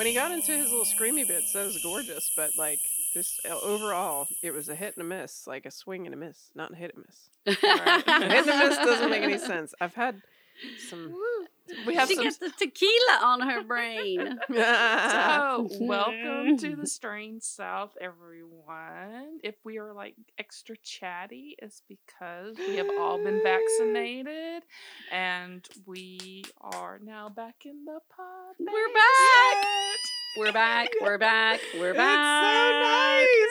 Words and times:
When 0.00 0.06
he 0.06 0.14
got 0.14 0.32
into 0.32 0.52
his 0.52 0.70
little 0.70 0.86
screamy 0.86 1.28
bits, 1.28 1.52
that 1.52 1.66
was 1.66 1.76
gorgeous. 1.82 2.32
But 2.34 2.52
like 2.56 2.80
just 3.12 3.46
uh, 3.46 3.58
overall, 3.60 4.28
it 4.42 4.50
was 4.50 4.70
a 4.70 4.74
hit 4.74 4.96
and 4.96 5.02
a 5.02 5.06
miss, 5.06 5.46
like 5.46 5.66
a 5.66 5.70
swing 5.70 6.06
and 6.06 6.14
a 6.14 6.16
miss, 6.16 6.50
not 6.54 6.72
a 6.72 6.74
hit 6.74 6.94
and 6.94 7.04
miss. 7.06 7.62
Right. 7.62 7.96
hit 7.96 8.08
and 8.08 8.48
a 8.48 8.66
miss 8.66 8.78
doesn't 8.78 9.10
make 9.10 9.22
any 9.22 9.36
sense. 9.52 9.74
I've 9.78 9.94
had 9.94 10.22
some 10.88 11.14
we 11.86 11.94
have 11.94 12.08
she 12.08 12.16
some... 12.16 12.24
gets 12.24 12.38
the 12.38 12.50
tequila 12.50 13.18
on 13.22 13.40
her 13.48 13.62
brain. 13.62 14.38
so, 14.48 15.68
welcome 15.80 16.56
to 16.58 16.76
the 16.76 16.82
mm. 16.82 16.88
Strange 16.88 17.42
South, 17.42 17.96
everyone. 18.00 19.38
If 19.42 19.54
we 19.64 19.78
are 19.78 19.92
like 19.92 20.14
extra 20.38 20.76
chatty, 20.78 21.56
it's 21.58 21.82
because 21.88 22.56
we 22.58 22.76
have 22.76 22.88
all 22.98 23.18
been 23.22 23.42
vaccinated 23.42 24.64
and 25.10 25.66
we 25.86 26.44
are 26.60 27.00
now 27.02 27.28
back 27.28 27.64
in 27.64 27.84
the 27.84 28.00
pod. 28.14 28.54
We're 28.58 28.94
back. 28.94 29.66
We're 30.36 30.52
back. 30.52 30.88
We're 31.00 31.18
back. 31.18 31.60
We're 31.78 31.94
back. 31.94 33.26
It's 33.26 33.32
so 33.32 33.40
nice 33.40 33.49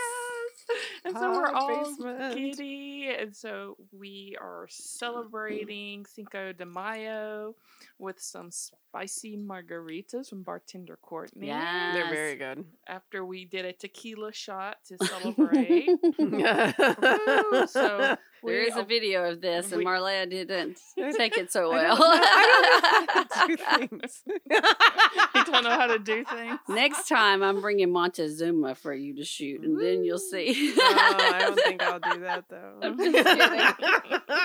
and 1.06 1.16
so 1.16 1.32
we're 1.32 1.52
all 1.52 1.84
basement. 1.84 2.36
giddy, 2.36 3.10
and 3.18 3.36
so 3.36 3.78
we 3.92 4.36
are 4.40 4.66
mm-hmm. 4.66 4.70
celebrating 4.70 6.06
Cinco 6.06 6.54
de 6.54 6.66
Mayo 6.66 7.56
with 7.98 8.20
some 8.22 8.50
spicy 8.52 9.38
margaritas 9.38 10.30
from 10.30 10.44
bartender 10.44 10.98
Courtney. 11.02 11.48
Yeah, 11.48 11.94
they're 11.94 12.10
very 12.10 12.36
good. 12.36 12.66
After 12.88 13.26
we 13.26 13.46
did 13.46 13.66
a 13.66 13.74
tequila 13.74 14.34
shot 14.34 14.78
to 14.88 14.98
celebrate, 15.06 15.90
so 17.70 18.18
there 18.44 18.62
is 18.62 18.76
a 18.76 18.84
video 18.84 19.30
of 19.30 19.42
this, 19.42 19.72
and 19.72 19.86
Marleah 19.86 20.30
didn't 20.30 20.80
take 21.18 21.38
it 21.38 21.52
so 21.52 21.70
well. 21.70 21.98
I 22.00 23.16
don't, 23.16 23.30
know 23.30 23.30
how 23.30 23.48
to 23.48 23.48
do 23.48 23.58
things. 24.00 24.22
you 25.36 25.46
don't 25.46 25.64
know 25.64 25.70
how 25.72 25.88
to 25.88 26.00
do 26.00 26.24
things. 26.26 26.60
Next 26.68 27.08
time, 27.08 27.44
I'm 27.44 27.62
bringing 27.62 27.92
Montezuma 27.92 28.76
for 28.76 28.94
you 28.94 29.16
to 29.16 29.24
shoot, 29.24 29.64
and 29.64 29.80
then 29.80 30.04
you'll 30.04 30.20
see. 30.20 30.74
no, 30.78 30.84
I 30.84 31.38
don't 31.40 31.60
think 31.62 31.84
I'll 31.84 32.00
do 32.00 32.20
that 32.22 32.46
though. 32.50 32.80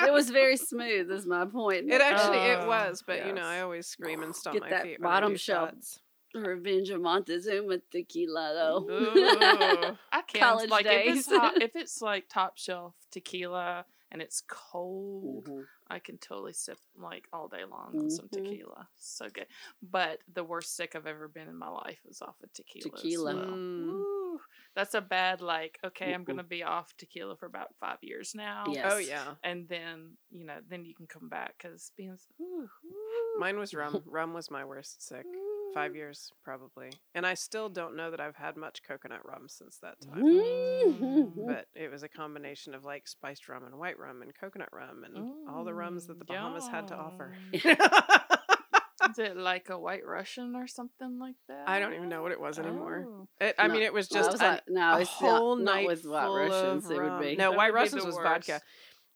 it 0.06 0.12
was 0.12 0.30
very 0.30 0.56
smooth. 0.56 1.10
Is 1.10 1.26
my 1.26 1.44
point. 1.44 1.90
It 1.90 2.00
actually 2.00 2.38
it 2.38 2.60
oh, 2.62 2.68
was, 2.68 3.02
but 3.06 3.16
yes. 3.16 3.26
you 3.26 3.32
know, 3.32 3.44
I 3.44 3.60
always 3.60 3.86
scream 3.86 4.22
and 4.22 4.34
stomp 4.34 4.54
Get 4.54 4.62
my 4.62 4.70
that 4.70 4.82
feet. 4.82 5.00
Bottom 5.00 5.36
shelf. 5.36 5.70
Shots. 5.70 6.00
Revenge 6.34 6.90
of 6.90 7.00
Montezuma 7.00 7.78
tequila 7.90 8.52
though. 8.54 8.86
I 10.12 10.22
can't 10.22 10.44
College 10.44 10.70
like 10.70 10.84
days. 10.84 11.08
if 11.08 11.16
it's 11.16 11.28
hot, 11.28 11.54
if 11.62 11.76
it's 11.76 12.02
like 12.02 12.28
top 12.28 12.58
shelf 12.58 12.94
tequila 13.12 13.84
and 14.10 14.20
it's 14.20 14.42
cold, 14.48 15.46
mm-hmm. 15.46 15.60
I 15.88 16.00
can 16.00 16.18
totally 16.18 16.52
sip 16.52 16.78
like 17.00 17.28
all 17.32 17.46
day 17.46 17.64
long 17.70 17.90
mm-hmm. 17.90 18.00
on 18.00 18.10
some 18.10 18.26
mm-hmm. 18.26 18.44
tequila. 18.44 18.88
So 18.96 19.28
good. 19.32 19.46
But 19.80 20.18
the 20.32 20.42
worst 20.42 20.76
sick 20.76 20.94
I've 20.96 21.06
ever 21.06 21.28
been 21.28 21.48
in 21.48 21.56
my 21.56 21.68
life 21.68 21.98
was 22.04 22.20
off 22.20 22.36
of 22.42 22.52
tequila. 22.52 22.96
Tequila. 22.96 23.34
Mm. 23.34 24.02
That's 24.74 24.94
a 24.94 25.00
bad 25.00 25.40
like. 25.40 25.78
Okay, 25.86 26.12
I'm 26.12 26.24
gonna 26.24 26.42
be 26.42 26.64
off 26.64 26.96
tequila 26.98 27.36
for 27.36 27.46
about 27.46 27.76
five 27.78 27.98
years 28.02 28.32
now. 28.34 28.64
Yes. 28.68 28.92
Oh 28.92 28.98
yeah. 28.98 29.34
And 29.44 29.68
then 29.68 30.14
you 30.32 30.44
know, 30.44 30.56
then 30.68 30.84
you 30.84 30.94
can 30.96 31.06
come 31.06 31.28
back 31.28 31.54
because 31.58 31.92
being. 31.96 32.18
Ooh, 32.40 32.44
ooh. 32.44 33.38
Mine 33.38 33.56
was 33.56 33.72
rum. 33.72 34.02
rum 34.06 34.34
was 34.34 34.50
my 34.50 34.64
worst 34.64 35.06
sick 35.06 35.26
five 35.74 35.96
years 35.96 36.32
probably 36.44 36.90
and 37.14 37.26
i 37.26 37.34
still 37.34 37.68
don't 37.68 37.96
know 37.96 38.10
that 38.10 38.20
i've 38.20 38.36
had 38.36 38.56
much 38.56 38.82
coconut 38.86 39.20
rum 39.24 39.46
since 39.48 39.78
that 39.78 40.00
time 40.00 40.22
mm-hmm. 40.22 41.46
but 41.46 41.66
it 41.74 41.90
was 41.90 42.02
a 42.02 42.08
combination 42.08 42.74
of 42.74 42.84
like 42.84 43.08
spiced 43.08 43.48
rum 43.48 43.64
and 43.64 43.76
white 43.76 43.98
rum 43.98 44.22
and 44.22 44.32
coconut 44.38 44.68
rum 44.72 45.04
and 45.04 45.16
mm, 45.16 45.32
all 45.52 45.64
the 45.64 45.74
rums 45.74 46.06
that 46.06 46.18
the 46.18 46.24
bahamas 46.24 46.64
yum. 46.64 46.72
had 46.72 46.88
to 46.88 46.94
offer 46.94 47.34
Is 49.10 49.18
it 49.18 49.36
like 49.36 49.68
a 49.68 49.78
White 49.78 50.04
Russian 50.06 50.56
or 50.56 50.66
something 50.66 51.18
like 51.18 51.36
that? 51.48 51.68
I 51.68 51.78
don't 51.78 51.94
even 51.94 52.08
know 52.08 52.22
what 52.22 52.32
it 52.32 52.40
was 52.40 52.58
anymore. 52.58 53.06
Oh. 53.06 53.28
It, 53.40 53.54
I 53.58 53.66
no, 53.66 53.74
mean, 53.74 53.82
it 53.82 53.92
was 53.92 54.08
just 54.08 54.40
no, 54.40 54.46
a, 54.46 54.60
no, 54.68 54.98
a 54.98 55.04
whole 55.04 55.56
not, 55.56 55.74
night 55.74 55.82
not 55.82 55.88
with 55.88 56.04
White 56.06 56.48
Russians. 56.48 56.90
It 56.90 57.02
would 57.02 57.20
be 57.20 57.36
no 57.36 57.50
that 57.50 57.56
White 57.56 57.74
Russians 57.74 58.04
was 58.04 58.16
vodka. 58.16 58.60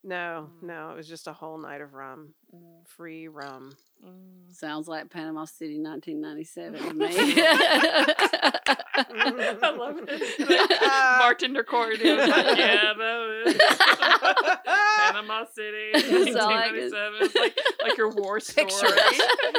No, 0.05 0.51
mm. 0.63 0.67
no, 0.67 0.91
it 0.91 0.97
was 0.97 1.09
just 1.09 1.27
a 1.27 1.33
whole 1.33 1.59
night 1.59 1.81
of 1.81 1.95
rum, 1.95 2.35
mm. 2.55 2.87
free 2.87 3.29
rum. 3.29 3.73
Mm. 4.05 4.55
Sounds 4.55 4.89
like 4.89 5.11
Panama 5.11 5.45
City, 5.45 5.79
1997 5.79 6.83
to 6.83 6.95
me. 6.95 7.07
I 8.99 9.75
love 9.77 9.97
it. 9.99 10.75
Uh, 10.89 11.19
Bartender 11.19 11.63
Court 11.63 11.93
like, 11.93 12.03
yeah, 12.03 12.93
that 12.97 13.45
was 13.45 13.55
Panama 15.13 15.45
City, 15.53 15.91
1997. 15.93 17.19
It's 17.21 17.35
like, 17.35 17.59
like 17.83 17.97
your 17.99 18.11
war 18.11 18.41
story. 18.41 18.67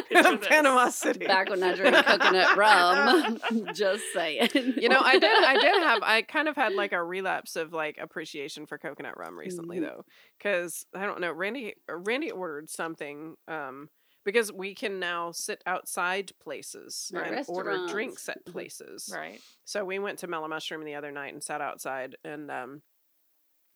Picture 0.09 0.37
Panama 0.37 0.89
City. 0.89 1.25
Back 1.27 1.49
when 1.49 1.61
I 1.61 1.75
drank 1.75 2.05
coconut 2.05 2.57
rum. 2.57 3.39
Just 3.73 4.03
saying. 4.13 4.49
You 4.53 4.89
know, 4.89 5.01
I 5.01 5.19
did. 5.19 5.43
I 5.43 5.53
did 5.59 5.83
have. 5.83 6.03
I 6.03 6.21
kind 6.23 6.47
of 6.47 6.55
had 6.55 6.73
like 6.73 6.93
a 6.93 7.03
relapse 7.03 7.55
of 7.55 7.73
like 7.73 7.97
appreciation 7.99 8.65
for 8.65 8.77
coconut 8.77 9.17
rum 9.17 9.37
recently, 9.37 9.77
mm-hmm. 9.77 9.85
though, 9.85 10.05
because 10.37 10.85
I 10.95 11.05
don't 11.05 11.21
know. 11.21 11.31
Randy 11.31 11.75
Randy 11.87 12.31
ordered 12.31 12.69
something. 12.79 13.35
Um, 13.49 13.89
because 14.25 14.53
we 14.53 14.75
can 14.75 14.99
now 14.99 15.31
sit 15.31 15.61
outside 15.65 16.31
places 16.41 17.11
and 17.13 17.43
order 17.47 17.87
drinks 17.87 18.29
at 18.29 18.43
mm-hmm. 18.43 18.51
places. 18.51 19.11
Right. 19.13 19.39
So 19.65 19.83
we 19.83 19.99
went 19.99 20.19
to 20.19 20.27
Mellow 20.27 20.47
Mushroom 20.47 20.83
the 20.85 20.95
other 20.95 21.11
night 21.11 21.33
and 21.33 21.43
sat 21.43 21.61
outside 21.61 22.15
and 22.23 22.51
um 22.51 22.81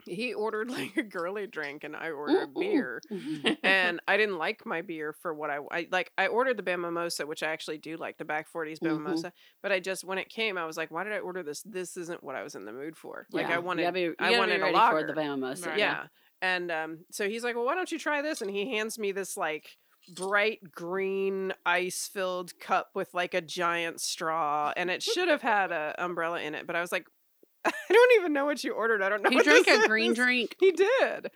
he 0.05 0.33
ordered 0.33 0.69
like 0.77 0.97
a 0.97 1.03
girly 1.03 1.47
drink 1.47 1.83
and 1.83 1.95
I 1.95 2.11
ordered 2.11 2.43
a 2.43 2.59
beer. 2.59 3.01
and 3.63 3.99
I 4.07 4.17
didn't 4.17 4.37
like 4.37 4.65
my 4.65 4.81
beer 4.81 5.13
for 5.13 5.33
what 5.33 5.49
I, 5.49 5.59
I 5.71 5.87
like 5.91 6.11
I 6.17 6.27
ordered 6.27 6.57
the 6.57 6.63
Bam 6.63 6.81
Mimosa, 6.81 7.25
which 7.25 7.41
I 7.41 7.47
actually 7.47 7.77
do 7.77 7.97
like 7.97 8.17
the 8.17 8.25
back 8.25 8.47
40s 8.51 8.79
Bam 8.79 8.91
mm-hmm. 8.91 9.03
Mimosa, 9.03 9.33
but 9.61 9.71
I 9.71 9.79
just 9.79 10.03
when 10.03 10.17
it 10.17 10.29
came 10.29 10.57
I 10.57 10.65
was 10.65 10.77
like 10.77 10.91
why 10.91 11.03
did 11.03 11.13
I 11.13 11.19
order 11.19 11.41
this? 11.41 11.63
This 11.63 11.97
isn't 11.97 12.23
what 12.23 12.35
I 12.35 12.43
was 12.43 12.55
in 12.55 12.65
the 12.65 12.73
mood 12.73 12.97
for. 12.97 13.27
Like 13.31 13.47
yeah. 13.47 13.55
I 13.55 13.59
wanted 13.59 13.93
be, 13.93 14.11
I 14.19 14.37
wanted 14.37 14.61
a 14.61 14.71
lager. 14.71 14.99
for 14.99 15.07
the 15.07 15.13
Bam 15.13 15.39
Mimosa. 15.39 15.69
Right. 15.69 15.79
Yeah. 15.79 16.03
And 16.43 16.69
um 16.71 16.99
so 17.09 17.27
he's 17.27 17.43
like, 17.43 17.55
"Well, 17.55 17.65
why 17.65 17.73
don't 17.73 17.91
you 17.91 17.97
try 17.97 18.21
this?" 18.21 18.41
and 18.41 18.51
he 18.51 18.69
hands 18.75 18.99
me 18.99 19.11
this 19.11 19.35
like 19.35 19.77
bright 20.13 20.59
green 20.71 21.53
ice 21.65 22.09
filled 22.11 22.59
cup 22.59 22.89
with 22.93 23.13
like 23.13 23.33
a 23.33 23.39
giant 23.39 24.01
straw 24.01 24.73
and 24.75 24.91
it 24.91 25.01
should 25.01 25.29
have 25.29 25.41
had 25.41 25.71
an 25.71 25.93
umbrella 25.97 26.41
in 26.41 26.55
it 26.55 26.67
but 26.67 26.75
i 26.75 26.81
was 26.81 26.91
like 26.91 27.07
i 27.65 27.71
don't 27.89 28.11
even 28.19 28.33
know 28.33 28.43
what 28.43 28.61
you 28.65 28.73
ordered. 28.73 29.01
I 29.01 29.07
don't 29.07 29.23
know 29.23 29.29
he 29.29 29.39
drank 29.41 29.65
a 29.69 29.71
is. 29.71 29.87
green 29.87 30.13
drink. 30.13 30.57
He 30.59 30.73
did. 30.73 31.31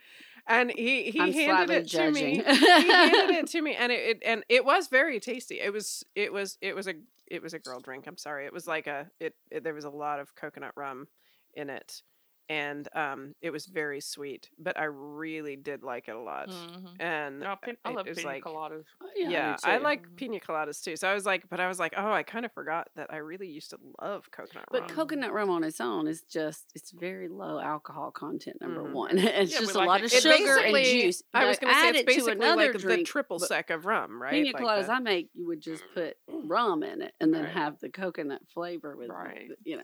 And 0.46 0.70
he 0.70 1.10
he 1.10 1.18
I'm 1.20 1.32
handed 1.32 1.70
it 1.74 1.86
judging. 1.86 2.42
to 2.42 2.52
me. 2.52 2.56
he 2.58 2.92
handed 2.92 3.36
it 3.36 3.46
to 3.52 3.62
me 3.62 3.74
and 3.74 3.90
it, 3.90 4.00
it, 4.16 4.22
and 4.24 4.44
it 4.50 4.64
was 4.66 4.88
very 4.88 5.18
tasty. 5.20 5.60
It 5.60 5.72
was 5.72 6.04
it 6.14 6.30
was 6.30 6.58
it 6.60 6.76
was 6.76 6.86
a 6.86 6.94
it 7.26 7.42
was 7.42 7.54
a 7.54 7.58
girl 7.58 7.80
drink. 7.80 8.06
I'm 8.06 8.18
sorry. 8.18 8.44
It 8.44 8.52
was 8.52 8.66
like 8.66 8.86
a 8.86 9.10
it, 9.20 9.34
it 9.50 9.64
there 9.64 9.72
was 9.74 9.84
a 9.84 9.90
lot 9.90 10.20
of 10.20 10.34
coconut 10.34 10.72
rum 10.76 11.08
in 11.54 11.70
it 11.70 12.02
and 12.48 12.88
um, 12.94 13.34
it 13.42 13.50
was 13.50 13.66
very 13.66 14.00
sweet. 14.00 14.48
But 14.58 14.78
I 14.78 14.84
really 14.84 15.56
did 15.56 15.82
like 15.82 16.08
it 16.08 16.14
a 16.14 16.20
lot. 16.20 16.48
Mm-hmm. 16.48 17.00
And 17.00 17.44
oh, 17.44 17.56
pin- 17.62 17.76
I 17.84 17.90
love 17.90 18.06
pina 18.06 18.26
like, 18.26 18.44
coladas. 18.44 18.84
Oh, 19.02 19.06
yeah, 19.16 19.28
yeah 19.28 19.56
I, 19.64 19.74
I, 19.74 19.78
like 19.78 20.02
mm-hmm. 20.02 20.14
pina 20.16 20.40
coladas 20.40 20.82
too. 20.82 20.96
So 20.96 21.08
I 21.08 21.14
was 21.14 21.26
like, 21.26 21.44
but 21.50 21.60
I 21.60 21.68
was 21.68 21.78
like, 21.78 21.94
oh, 21.96 22.10
I 22.10 22.22
kind 22.22 22.44
of 22.44 22.52
forgot 22.52 22.88
that 22.96 23.12
I 23.12 23.16
really 23.16 23.48
used 23.48 23.70
to 23.70 23.78
love 24.00 24.30
coconut 24.30 24.66
but 24.70 24.80
rum. 24.80 24.88
But 24.88 24.94
coconut 24.94 25.32
rum 25.32 25.50
on 25.50 25.64
its 25.64 25.80
own 25.80 26.06
is 26.06 26.22
just 26.22 26.72
it's 26.74 26.90
very 26.90 27.28
low 27.28 27.60
alcohol 27.60 28.10
content. 28.10 28.60
Number 28.60 28.82
mm-hmm. 28.82 28.92
one, 28.92 29.18
it's 29.18 29.52
yeah, 29.52 29.60
just 29.60 29.74
a 29.74 29.78
like 29.78 29.88
lot 29.88 30.00
it. 30.00 30.06
of 30.06 30.12
it 30.12 30.22
sugar 30.22 30.58
and 30.58 30.84
juice. 30.84 31.22
I 31.34 31.44
was 31.44 31.58
going 31.58 31.74
to 31.74 31.80
say 31.80 31.88
it's 31.90 32.02
basically 32.02 32.34
like 32.36 32.78
drink, 32.78 33.00
the 33.00 33.04
triple 33.04 33.38
sec 33.38 33.70
of 33.70 33.84
rum, 33.84 34.20
right? 34.20 34.32
Pina 34.32 34.58
coladas 34.58 34.88
I 34.88 35.00
make, 35.00 35.28
you 35.34 35.46
would 35.48 35.60
just 35.60 35.82
put 35.94 36.16
rum 36.28 36.82
in 36.82 37.02
it 37.02 37.12
and 37.20 37.32
then 37.32 37.44
right. 37.44 37.52
have 37.52 37.78
the 37.80 37.90
coconut 37.90 38.42
flavor 38.52 38.96
with, 38.96 39.10
right. 39.10 39.50
you 39.64 39.76
know. 39.76 39.82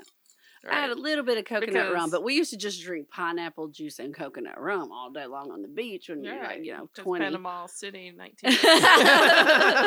Right. 0.67 0.77
I 0.77 0.81
had 0.81 0.91
a 0.91 0.95
little 0.95 1.25
bit 1.25 1.37
of 1.37 1.45
coconut 1.45 1.73
because, 1.73 1.93
rum, 1.93 2.11
but 2.11 2.23
we 2.25 2.35
used 2.35 2.51
to 2.51 2.57
just 2.57 2.83
drink 2.83 3.11
pineapple 3.11 3.69
juice 3.69 3.99
and 3.99 4.15
coconut 4.15 4.59
rum 4.61 4.91
all 4.93 5.11
day 5.11 5.27
long 5.27 5.51
on 5.51 5.61
the 5.63 5.69
beach 5.69 6.09
when 6.09 6.25
you're 6.25 6.43
like, 6.43 6.65
you 6.65 6.73
know, 6.73 6.89
twenty. 6.95 7.25
Panama 7.25 7.67
City, 7.67 8.13
nineteen. 8.19 8.51
that 8.63 9.83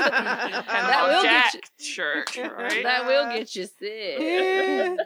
will 1.08 1.24
Jack 1.24 1.54
get 1.54 1.70
you, 1.80 1.86
shirt, 1.86 2.38
right? 2.58 2.84
That 2.84 3.08
will 3.08 3.32
get 3.32 3.56
you 3.56 3.66
sick. 3.66 5.00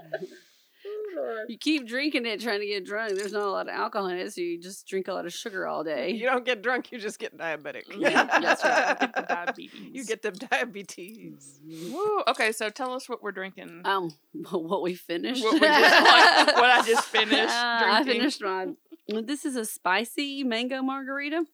You 1.47 1.57
keep 1.57 1.87
drinking 1.87 2.25
it, 2.25 2.41
trying 2.41 2.59
to 2.59 2.65
get 2.65 2.85
drunk. 2.85 3.17
There's 3.17 3.33
not 3.33 3.43
a 3.43 3.49
lot 3.51 3.67
of 3.67 3.73
alcohol 3.73 4.07
in 4.07 4.17
it, 4.17 4.33
so 4.33 4.41
you 4.41 4.59
just 4.59 4.87
drink 4.87 5.07
a 5.07 5.13
lot 5.13 5.25
of 5.25 5.33
sugar 5.33 5.67
all 5.67 5.83
day. 5.83 6.11
You 6.11 6.25
don't 6.25 6.45
get 6.45 6.61
drunk; 6.61 6.91
you 6.91 6.99
just 6.99 7.19
get 7.19 7.37
diabetic. 7.37 7.83
Yeah, 7.95 8.25
that's 8.39 8.63
right. 8.63 8.97
Get 8.99 9.27
diabetes. 9.27 9.89
You 9.91 10.05
get 10.05 10.21
the 10.21 10.31
diabetes. 10.31 11.59
Woo. 11.91 12.23
Okay, 12.27 12.51
so 12.51 12.69
tell 12.69 12.93
us 12.93 13.09
what 13.09 13.21
we're 13.21 13.31
drinking. 13.31 13.81
Um, 13.85 14.13
what 14.51 14.81
we 14.81 14.95
finished. 14.95 15.43
What, 15.43 15.53
we 15.53 15.59
just, 15.59 15.81
like, 15.81 16.55
what 16.55 16.71
I 16.71 16.83
just 16.85 17.05
finished. 17.07 17.53
Uh, 17.53 17.83
I 17.87 18.03
finished 18.05 18.41
mine. 18.41 18.77
This 19.07 19.45
is 19.45 19.55
a 19.55 19.65
spicy 19.65 20.43
mango 20.43 20.81
margarita. 20.81 21.45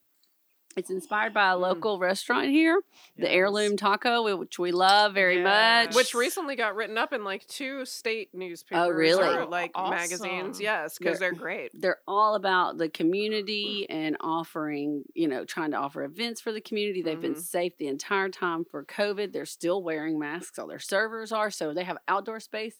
It's 0.77 0.91
inspired 0.91 1.33
by 1.33 1.51
a 1.51 1.55
Mm. 1.55 1.61
local 1.61 1.97
restaurant 1.99 2.49
here, 2.49 2.79
the 3.17 3.29
Heirloom 3.31 3.77
Taco, 3.77 4.37
which 4.37 4.59
we 4.59 4.71
love 4.71 5.13
very 5.15 5.41
much. 5.41 5.95
Which 5.95 6.13
recently 6.13 6.55
got 6.55 6.75
written 6.75 6.97
up 6.99 7.11
in 7.13 7.23
like 7.23 7.47
two 7.47 7.83
state 7.85 8.29
newspapers. 8.33 8.85
Oh, 8.85 8.89
really? 8.89 9.27
Or 9.27 9.45
like 9.45 9.71
Awesome. 9.73 9.95
magazines. 9.95 10.61
Yes, 10.61 10.99
because 10.99 11.17
They're- 11.19 11.31
they're 11.31 11.39
great. 11.39 11.71
they're 11.73 12.01
all 12.07 12.35
about 12.35 12.77
the 12.77 12.89
community 12.89 13.87
and 13.89 14.15
offering, 14.19 15.03
you 15.15 15.27
know, 15.27 15.45
trying 15.45 15.71
to 15.71 15.77
offer 15.77 16.03
events 16.03 16.41
for 16.41 16.51
the 16.51 16.61
community. 16.61 17.01
They've 17.01 17.19
been 17.19 17.33
Mhm. 17.33 17.41
safe 17.41 17.75
the 17.77 17.87
entire 17.87 18.29
time 18.29 18.63
for 18.63 18.85
COVID. 18.85 19.33
They're 19.33 19.45
still 19.45 19.81
wearing 19.81 20.19
masks. 20.19 20.59
All 20.59 20.67
their 20.67 20.77
servers 20.79 21.31
are, 21.31 21.49
so 21.49 21.73
they 21.73 21.85
have 21.85 21.97
outdoor 22.07 22.39
space. 22.39 22.79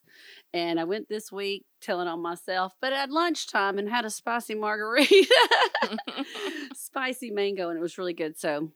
And 0.53 0.79
I 0.79 0.83
went 0.83 1.09
this 1.09 1.31
week 1.31 1.65
telling 1.81 2.07
on 2.07 2.21
myself, 2.21 2.73
but 2.81 2.93
at 2.93 3.09
lunchtime 3.09 3.77
and 3.77 3.89
had 3.89 4.05
a 4.05 4.09
spicy 4.09 4.55
margarita, 4.55 5.27
spicy 6.73 7.31
mango, 7.31 7.69
and 7.69 7.77
it 7.77 7.81
was 7.81 7.97
really 7.97 8.13
good. 8.13 8.37
So 8.37 8.71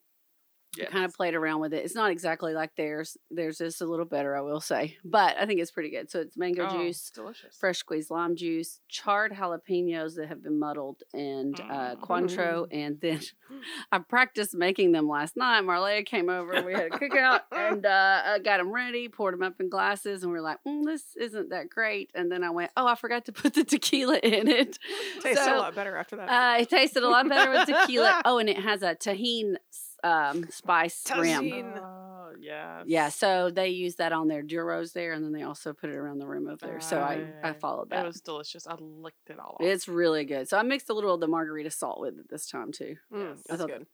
Kind 0.89 1.03
of 1.05 1.13
played 1.13 1.33
around 1.35 1.59
with 1.59 1.73
it. 1.73 1.83
It's 1.83 1.95
not 1.95 2.11
exactly 2.11 2.53
like 2.53 2.75
theirs. 2.77 3.17
Theirs 3.29 3.59
is 3.59 3.81
a 3.81 3.85
little 3.85 4.05
better, 4.05 4.35
I 4.37 4.41
will 4.41 4.61
say, 4.61 4.97
but 5.03 5.35
I 5.37 5.45
think 5.45 5.59
it's 5.59 5.71
pretty 5.71 5.89
good. 5.89 6.09
So 6.09 6.21
it's 6.21 6.37
mango 6.37 6.65
Oh, 6.65 6.69
juice, 6.69 7.09
delicious. 7.13 7.57
fresh 7.57 7.79
squeezed 7.79 8.09
lime 8.09 8.35
juice, 8.37 8.79
charred 8.87 9.33
jalapenos 9.33 10.15
that 10.15 10.27
have 10.29 10.41
been 10.41 10.57
muddled, 10.59 11.03
and 11.13 11.59
uh, 11.59 11.95
Mm. 11.95 11.99
Cointreau. 11.99 12.67
And 12.71 12.99
then 13.01 13.19
I 13.91 13.99
practiced 13.99 14.55
making 14.55 14.93
them 14.93 15.09
last 15.09 15.35
night. 15.35 15.61
Marleah 15.63 16.05
came 16.05 16.29
over. 16.29 16.61
We 16.63 16.71
had 16.73 16.85
a 16.85 16.89
cookout 16.91 17.41
and 17.51 17.85
uh, 17.85 18.21
I 18.25 18.39
got 18.39 18.57
them 18.59 18.71
ready, 18.71 19.09
poured 19.09 19.33
them 19.33 19.43
up 19.43 19.59
in 19.59 19.67
glasses, 19.69 20.23
and 20.23 20.31
we 20.31 20.37
are 20.39 20.41
like, 20.41 20.59
mm, 20.65 20.85
this 20.85 21.03
isn't 21.19 21.49
that 21.49 21.69
great. 21.69 22.11
And 22.15 22.31
then 22.31 22.43
I 22.45 22.49
went, 22.49 22.71
oh, 22.77 22.87
I 22.87 22.95
forgot 22.95 23.25
to 23.25 23.33
put 23.33 23.55
the 23.55 23.65
tequila 23.65 24.17
in 24.19 24.47
it. 24.47 24.77
Tastes 25.21 25.43
So, 25.43 25.57
a 25.57 25.59
lot 25.59 25.75
better 25.75 25.97
after 25.97 26.15
that. 26.15 26.29
Uh, 26.29 26.61
it 26.61 26.69
tasted 26.69 27.03
a 27.03 27.09
lot 27.09 27.27
better 27.27 27.51
with 27.51 27.67
tequila. 27.67 28.21
Oh, 28.23 28.37
and 28.37 28.47
it 28.49 28.57
has 28.59 28.81
a 28.83 28.95
Tajin 28.95 29.55
um, 30.03 30.47
spice 30.49 31.03
rim. 31.17 31.43
Tajin. 31.43 31.77
Oh, 31.77 32.31
yes. 32.39 32.83
Yeah, 32.87 33.09
so 33.09 33.49
they 33.49 33.69
use 33.69 33.95
that 33.95 34.11
on 34.13 34.27
their 34.27 34.41
duros 34.43 34.93
there, 34.93 35.13
and 35.13 35.23
then 35.23 35.31
they 35.33 35.43
also 35.43 35.73
put 35.73 35.89
it 35.89 35.95
around 35.95 36.19
the 36.19 36.27
rim 36.27 36.47
over 36.47 36.65
there. 36.65 36.79
So 36.79 36.99
I, 36.99 37.25
I 37.43 37.53
followed 37.53 37.91
It 37.91 38.05
was 38.05 38.21
delicious. 38.21 38.65
I 38.67 38.75
licked 38.79 39.29
it 39.29 39.39
all 39.39 39.57
off. 39.59 39.65
It's 39.65 39.87
really 39.87 40.25
good. 40.25 40.47
So 40.49 40.57
I 40.57 40.63
mixed 40.63 40.89
a 40.89 40.93
little 40.93 41.13
of 41.13 41.19
the 41.19 41.27
margarita 41.27 41.71
salt 41.71 41.99
with 42.01 42.17
it 42.19 42.29
this 42.29 42.47
time 42.47 42.71
too. 42.71 42.95
Mm, 43.13 43.35
yes. 43.35 43.37
that's 43.47 43.59
thought- 43.61 43.69
good. 43.69 43.85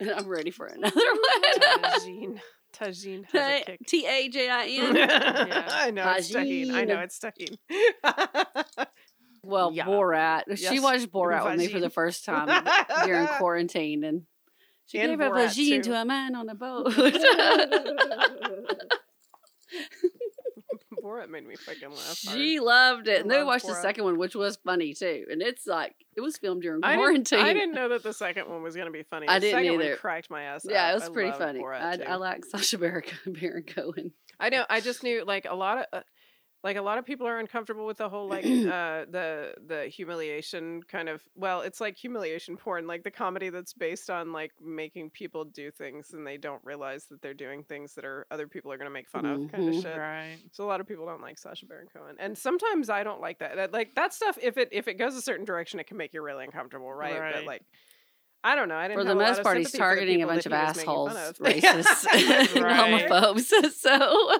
And 0.00 0.10
I'm 0.16 0.28
ready 0.28 0.52
for 0.52 0.66
another 0.66 0.94
one. 0.94 1.52
Tajin. 1.82 2.40
Tajin 2.72 3.24
has 3.32 3.62
a 3.62 3.64
kick. 3.64 3.80
T 3.86 4.06
A 4.06 4.28
J 4.28 4.48
I 4.48 4.66
N. 4.66 4.96
I 4.96 5.90
know 5.90 6.12
it's 6.16 6.30
Tajin. 6.30 6.72
I 6.72 6.84
know 6.84 7.00
it's 7.00 7.18
Tajin. 7.18 7.56
Well, 9.42 9.72
Yeah. 9.72 9.86
Borat. 9.86 10.42
She 10.56 10.64
Yes. 10.64 10.82
watched 10.82 11.10
Borat 11.10 11.44
with 11.50 11.58
me 11.58 11.68
for 11.68 11.80
the 11.80 11.90
first 11.90 12.24
time 12.24 12.64
during 13.04 13.26
quarantine, 13.26 14.04
and 14.04 14.22
she 14.88 14.98
And 14.98 15.10
gave 15.12 15.20
a 15.20 15.30
Borat, 15.30 15.48
vagine 15.50 15.76
too. 15.84 15.90
to 15.92 16.00
a 16.00 16.04
man 16.04 16.34
on 16.34 16.48
a 16.48 16.54
boat. 16.56 16.92
Borat 21.02 21.28
made 21.30 21.46
me 21.46 21.54
fucking 21.54 21.90
laugh. 21.90 22.18
hard. 22.26 22.36
she 22.38 22.58
loved 22.60 23.06
it, 23.08 23.20
and 23.22 23.30
then 23.30 23.38
we 23.40 23.44
watched 23.44 23.66
the 23.66 23.74
second 23.74 24.04
one, 24.04 24.18
which 24.18 24.34
was 24.34 24.56
funny 24.64 24.94
too. 24.94 25.24
And 25.30 25.40
it's 25.40 25.66
like 25.66 25.94
it 26.16 26.20
was 26.20 26.36
filmed 26.38 26.62
during 26.62 26.82
I 26.82 26.96
quarantine. 26.96 27.38
didn't, 27.38 27.50
I 27.50 27.52
didn't 27.52 27.74
know 27.74 27.88
that 27.90 28.02
the 28.02 28.12
second 28.12 28.48
one 28.48 28.62
was 28.62 28.74
going 28.74 28.86
to 28.86 28.92
be 28.92 29.04
funny. 29.04 29.28
I 29.28 29.34
The 29.38 29.46
didn't 29.46 29.58
second 29.60 29.72
one 29.76 29.82
either. 29.84 29.96
cracked 29.96 30.30
my 30.30 30.42
ass. 30.42 30.66
Yeah, 30.68 30.86
up. 30.86 30.90
it 30.90 30.94
was 30.94 31.02
I 31.04 31.12
pretty 31.12 31.32
funny. 31.38 31.60
I. 31.64 31.98
I 32.08 32.14
like 32.16 32.44
Sacha 32.50 32.78
Baron 32.78 33.04
Baron 33.26 33.62
Cohen. 33.64 34.12
I 34.40 34.48
know. 34.48 34.64
I 34.68 34.80
just 34.80 35.02
knew 35.02 35.24
like 35.24 35.46
a 35.48 35.54
lot 35.54 35.78
of 35.78 35.84
uh, 35.92 36.00
like 36.64 36.76
a 36.76 36.82
lot 36.82 36.98
of 36.98 37.04
people 37.06 37.26
are 37.26 37.38
uncomfortable 37.38 37.86
with 37.86 37.96
the 37.98 38.08
whole 38.08 38.26
like 38.28 38.44
uh 38.46 39.04
the 39.10 39.54
the 39.66 39.86
humiliation 39.86 40.82
kind 40.82 41.08
of 41.08 41.22
well 41.36 41.60
it's 41.60 41.80
like 41.80 41.96
humiliation 41.96 42.56
porn 42.56 42.86
like 42.86 43.04
the 43.04 43.10
comedy 43.10 43.48
that's 43.48 43.72
based 43.72 44.10
on 44.10 44.32
like 44.32 44.50
making 44.60 45.08
people 45.10 45.44
do 45.44 45.70
things 45.70 46.12
and 46.14 46.26
they 46.26 46.36
don't 46.36 46.60
realize 46.64 47.04
that 47.06 47.22
they're 47.22 47.32
doing 47.34 47.62
things 47.62 47.94
that 47.94 48.04
are 48.04 48.26
other 48.30 48.48
people 48.48 48.72
are 48.72 48.76
going 48.76 48.90
to 48.90 48.92
make 48.92 49.08
fun 49.08 49.24
of 49.24 49.50
kind 49.52 49.68
of 49.68 49.74
shit 49.74 49.96
Right. 49.96 50.36
so 50.50 50.64
a 50.64 50.66
lot 50.66 50.80
of 50.80 50.86
people 50.88 51.06
don't 51.06 51.22
like 51.22 51.38
Sacha 51.38 51.64
Baron 51.66 51.86
Cohen 51.94 52.16
and 52.18 52.36
sometimes 52.36 52.90
I 52.90 53.04
don't 53.04 53.20
like 53.20 53.38
that. 53.38 53.56
that 53.56 53.72
like 53.72 53.94
that 53.94 54.12
stuff 54.12 54.36
if 54.42 54.56
it 54.58 54.68
if 54.72 54.88
it 54.88 54.94
goes 54.94 55.14
a 55.14 55.22
certain 55.22 55.44
direction 55.44 55.78
it 55.80 55.86
can 55.86 55.96
make 55.96 56.12
you 56.12 56.22
really 56.22 56.44
uncomfortable 56.44 56.92
right, 56.92 57.34
but 57.34 57.44
like 57.44 57.62
I 58.44 58.54
don't 58.54 58.68
know. 58.68 58.76
I 58.76 58.86
didn't 58.86 58.98
know. 58.98 59.02
For 59.02 59.04
the 59.04 59.08
have 59.10 59.16
a 59.18 59.20
lot 59.20 59.28
most 59.38 59.42
part, 59.42 59.58
he's 59.58 59.72
sympathy 59.72 59.78
for 59.78 59.82
the 59.82 59.96
targeting 59.96 60.22
a 60.22 60.26
bunch 60.28 60.46
of 60.46 60.52
he 60.52 60.58
was 60.58 60.76
making 60.76 60.92
assholes, 61.08 61.38
racists, 61.40 62.52
Right. 62.62 63.08
homophobes. 63.10 63.72
So 63.72 64.38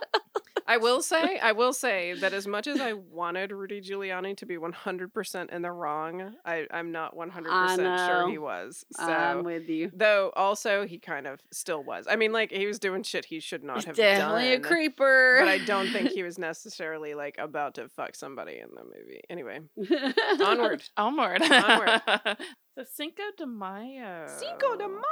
I 0.69 0.76
will 0.76 1.00
say, 1.00 1.38
I 1.38 1.53
will 1.53 1.73
say 1.73 2.12
that 2.12 2.35
as 2.35 2.47
much 2.47 2.67
as 2.67 2.79
I 2.79 2.93
wanted 2.93 3.53
Rudy 3.53 3.81
Giuliani 3.81 4.37
to 4.37 4.47
be 4.47 4.56
100% 4.59 5.50
in 5.50 5.62
the 5.62 5.70
wrong, 5.73 6.35
I, 6.44 6.67
I'm 6.70 6.93
not 6.93 7.17
100% 7.17 8.06
sure 8.06 8.29
he 8.31 8.37
was. 8.37 8.85
So, 8.93 9.05
I'm 9.05 9.44
with 9.44 9.69
you. 9.69 9.91
though 9.94 10.31
also 10.37 10.87
he 10.87 10.99
kind 10.99 11.26
of 11.26 11.41
still 11.50 11.82
was. 11.82 12.06
I 12.09 12.17
mean, 12.17 12.32
like 12.32 12.53
he 12.53 12.67
was 12.67 12.79
doing 12.79 13.03
shit 13.03 13.25
he 13.25 13.41
should 13.41 13.65
not 13.65 13.76
He's 13.76 13.85
have 13.87 13.97
definitely 13.97 14.53
a 14.53 14.59
done. 14.59 14.70
creeper. 14.70 15.38
But 15.41 15.49
I 15.49 15.59
don't 15.65 15.88
think 15.91 16.11
he 16.11 16.23
was 16.29 16.38
necessarily 16.38 17.14
like 17.14 17.37
about 17.38 17.75
to 17.76 17.88
fuck 17.88 18.14
somebody 18.14 18.59
in 18.59 18.69
the 18.75 18.85
movie. 18.85 19.23
Anyway, 19.31 19.61
onward. 20.44 20.82
Onward. 20.99 21.41
Onward. 21.43 22.00
so 22.76 22.85
Cinco 22.94 23.23
de 23.38 23.47
Mayo. 23.47 24.26
Cinco 24.38 24.76
de 24.76 24.87
Mayo. 24.87 25.03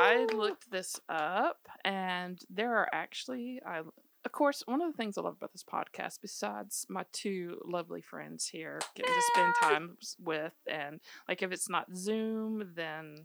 I 0.00 0.26
looked 0.34 0.70
this 0.70 1.00
up, 1.08 1.68
and 1.84 2.38
there 2.50 2.76
are 2.76 2.88
actually, 2.92 3.60
I 3.66 3.82
of 4.28 4.32
course, 4.32 4.62
one 4.66 4.82
of 4.82 4.92
the 4.92 4.96
things 4.96 5.16
I 5.16 5.22
love 5.22 5.36
about 5.38 5.52
this 5.52 5.64
podcast, 5.64 6.20
besides 6.20 6.84
my 6.90 7.06
two 7.14 7.58
lovely 7.64 8.02
friends 8.02 8.46
here, 8.46 8.78
getting 8.94 9.14
to 9.14 9.22
spend 9.32 9.54
time 9.62 9.96
with, 10.22 10.52
and 10.70 11.00
like 11.26 11.42
if 11.42 11.50
it's 11.50 11.70
not 11.70 11.86
Zoom, 11.96 12.72
then 12.74 13.24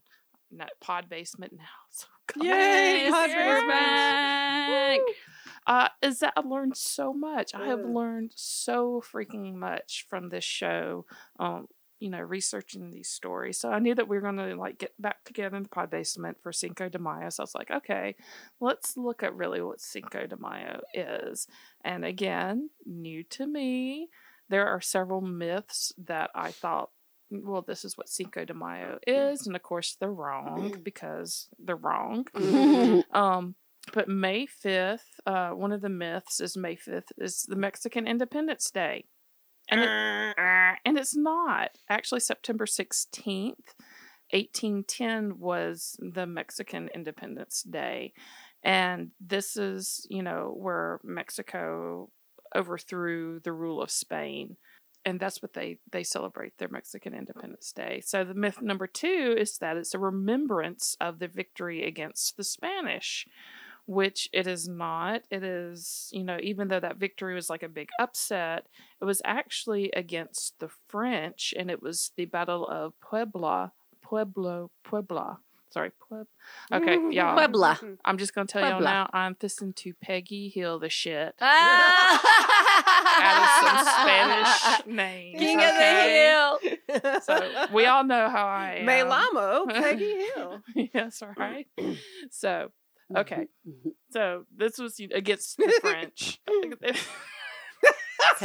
not 0.50 0.72
Pod 0.80 1.10
Basement 1.10 1.52
now. 1.52 1.64
So 1.92 2.08
Yay, 2.42 3.10
Pod 3.10 3.30
Basement. 3.30 5.02
uh, 5.68 5.90
is 6.02 6.20
that 6.20 6.32
I've 6.38 6.46
learned 6.46 6.78
so 6.78 7.14
much. 7.14 7.54
I 7.54 7.66
have 7.68 7.82
learned 7.82 8.32
so 8.34 9.04
freaking 9.14 9.56
much 9.56 10.06
from 10.10 10.30
this 10.30 10.46
show. 10.46 11.06
Um, 11.38 11.68
you 12.04 12.10
know, 12.10 12.20
researching 12.20 12.92
these 12.92 13.08
stories. 13.08 13.58
So 13.58 13.72
I 13.72 13.80
knew 13.80 13.96
that 13.96 14.10
we 14.10 14.18
were 14.18 14.30
going 14.30 14.36
to 14.36 14.58
like 14.58 14.78
get 14.78 14.92
back 15.02 15.24
together 15.24 15.56
in 15.56 15.64
the 15.64 15.70
pod 15.70 15.90
basement 15.90 16.36
for 16.44 16.52
Cinco 16.52 16.90
de 16.90 17.00
Mayo. 17.00 17.30
So 17.30 17.42
I 17.42 17.46
was 17.46 17.56
like, 17.56 17.72
okay, 17.72 18.18
let's 18.60 18.98
look 18.98 19.24
at 19.24 19.34
really 19.34 19.62
what 19.62 19.80
Cinco 19.80 20.28
de 20.28 20.36
Mayo 20.36 20.82
is. 20.94 21.48
And 21.86 22.04
again, 22.04 22.72
new 22.86 23.24
to 23.30 23.48
me, 23.48 24.10
there 24.50 24.68
are 24.68 24.82
several 24.82 25.22
myths 25.22 25.94
that 25.98 26.30
I 26.36 26.52
thought. 26.52 26.90
Well, 27.32 27.64
this 27.66 27.86
is 27.86 27.98
what 27.98 28.10
Cinco 28.10 28.44
de 28.44 28.54
Mayo 28.54 29.00
is, 29.08 29.48
and 29.48 29.56
of 29.56 29.64
course 29.64 29.96
they're 29.98 30.12
wrong 30.12 30.76
because 30.84 31.48
they're 31.58 31.78
wrong. 31.78 32.28
Um, 33.12 33.56
but 33.94 34.08
May 34.08 34.46
5th, 34.46 35.00
uh, 35.26 35.52
one 35.52 35.72
of 35.72 35.82
the 35.82 35.90
myths 35.90 36.40
is 36.40 36.56
May 36.58 36.76
5th 36.76 37.12
is 37.18 37.44
the 37.48 37.56
Mexican 37.56 38.08
Independence 38.08 38.70
Day. 38.72 39.06
And, 39.70 39.82
it, 39.82 40.78
and 40.86 40.98
it's 40.98 41.16
not. 41.16 41.72
Actually, 41.90 42.20
September 42.20 42.66
16th, 42.66 43.76
1810 44.32 45.40
was 45.40 45.96
the 46.00 46.26
Mexican 46.26 46.90
Independence 46.94 47.64
Day. 47.64 48.14
And 48.64 49.12
this 49.20 49.58
is, 49.58 50.06
you 50.10 50.24
know, 50.24 50.54
where 50.58 51.00
Mexico 51.04 52.10
overthrew 52.56 53.40
the 53.44 53.52
rule 53.52 53.82
of 53.82 53.92
Spain. 53.92 54.58
And 55.06 55.20
that's 55.20 55.42
what 55.42 55.54
they, 55.54 55.80
they 55.92 56.04
celebrate 56.04 56.58
their 56.58 56.70
Mexican 56.70 57.14
Independence 57.14 57.74
Day. 57.74 58.02
So 58.06 58.24
the 58.24 58.34
myth 58.34 58.62
number 58.62 58.88
two 58.88 59.36
is 59.38 59.58
that 59.58 59.76
it's 59.76 59.94
a 59.94 60.00
remembrance 60.00 60.96
of 61.02 61.20
the 61.20 61.28
victory 61.28 61.86
against 61.86 62.38
the 62.38 62.44
Spanish 62.44 63.28
which 63.86 64.30
it 64.34 64.48
is 64.48 64.68
not. 64.68 65.22
It 65.30 65.44
is, 65.44 66.10
you 66.12 66.24
know, 66.24 66.38
even 66.42 66.68
though 66.70 66.80
that 66.80 66.98
victory 66.98 67.34
was 67.34 67.50
like 67.50 67.64
a 67.64 67.70
big 67.70 67.90
upset, 68.00 68.68
it 69.02 69.06
was 69.06 69.22
actually 69.26 69.92
against 69.96 70.60
the 70.60 70.70
French, 70.88 71.54
and 71.58 71.70
it 71.70 71.82
was 71.82 72.12
the 72.16 72.26
Battle 72.26 72.68
of 72.68 72.94
Puebla, 73.02 73.72
Pueblo, 74.02 74.72
Puebla. 74.84 75.40
Sorry, 75.70 75.90
Pueb. 76.12 76.28
Okay, 76.72 77.00
y'all. 77.16 77.34
Puebla. 77.36 77.80
I'm 78.06 78.20
just 78.20 78.36
gonna 78.36 78.46
tell 78.46 78.62
y'all 78.70 78.80
now. 78.80 79.10
I'm 79.12 79.34
fisting 79.34 79.76
to 79.78 79.94
Peggy 79.96 80.48
Hill 80.50 80.78
the 80.78 80.88
shit 80.90 81.34
Ah! 81.42 82.22
out 83.20 83.42
of 83.42 83.86
some 83.86 83.96
Spanish 84.04 84.86
names. 84.96 85.40
King 85.40 85.58
okay? 85.58 86.52
of 86.54 86.60
the 86.62 87.00
hill. 87.00 87.22
So 87.22 87.66
we 87.74 87.86
all 87.88 88.04
know 88.04 88.30
how 88.30 88.46
I 88.46 88.84
am. 88.84 88.86
Melamo, 88.88 89.68
Peggy 89.74 90.26
Hill. 90.36 90.62
yes, 90.94 91.24
right. 91.38 91.68
So 92.30 92.70
okay. 93.16 93.48
Mm-hmm. 93.68 93.70
Mm-hmm. 93.70 93.90
So 94.12 94.46
this 94.56 94.78
was 94.78 95.00
against 95.00 95.58
the 95.58 95.80
French. 95.82 96.40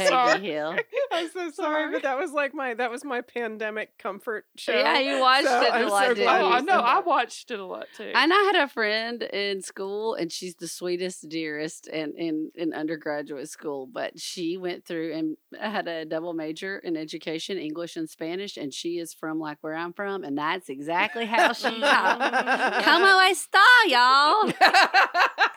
Peggy 0.07 0.51
Hill. 0.51 0.75
I'm 1.11 1.29
so 1.29 1.39
sorry, 1.51 1.53
sorry, 1.53 1.91
but 1.91 2.03
that 2.03 2.17
was 2.17 2.31
like 2.31 2.53
my 2.53 2.73
that 2.73 2.91
was 2.91 3.03
my 3.03 3.21
pandemic 3.21 3.97
comfort 3.97 4.45
show. 4.55 4.73
Yeah, 4.73 4.99
you 4.99 5.19
watched 5.19 5.47
so 5.47 5.61
it 5.61 5.69
a 5.69 5.73
I'm 5.73 5.89
lot. 5.89 6.07
So 6.07 6.15
glad 6.15 6.41
oh, 6.41 6.49
I 6.49 6.59
know. 6.61 6.79
I 6.79 6.99
watched 6.99 7.51
it 7.51 7.59
a 7.59 7.65
lot 7.65 7.87
too. 7.95 8.11
And 8.13 8.33
I 8.33 8.37
had 8.53 8.55
a 8.55 8.67
friend 8.67 9.23
in 9.23 9.61
school, 9.61 10.15
and 10.15 10.31
she's 10.31 10.55
the 10.55 10.67
sweetest, 10.67 11.27
dearest, 11.29 11.87
and 11.87 12.13
in 12.15 12.51
in 12.55 12.73
undergraduate 12.73 13.49
school. 13.49 13.87
But 13.87 14.19
she 14.19 14.57
went 14.57 14.85
through 14.85 15.13
and 15.13 15.37
had 15.59 15.87
a 15.87 16.05
double 16.05 16.33
major 16.33 16.77
in 16.79 16.95
education, 16.95 17.57
English 17.57 17.95
and 17.95 18.09
Spanish, 18.09 18.57
and 18.57 18.73
she 18.73 18.99
is 18.99 19.13
from 19.13 19.39
like 19.39 19.57
where 19.61 19.75
I'm 19.75 19.93
from, 19.93 20.23
and 20.23 20.37
that's 20.37 20.69
exactly 20.69 21.25
how 21.25 21.53
she 21.53 21.79
talked. 21.79 22.85
Como 22.85 23.19
está, 23.19 23.65
y'all? 23.87 25.48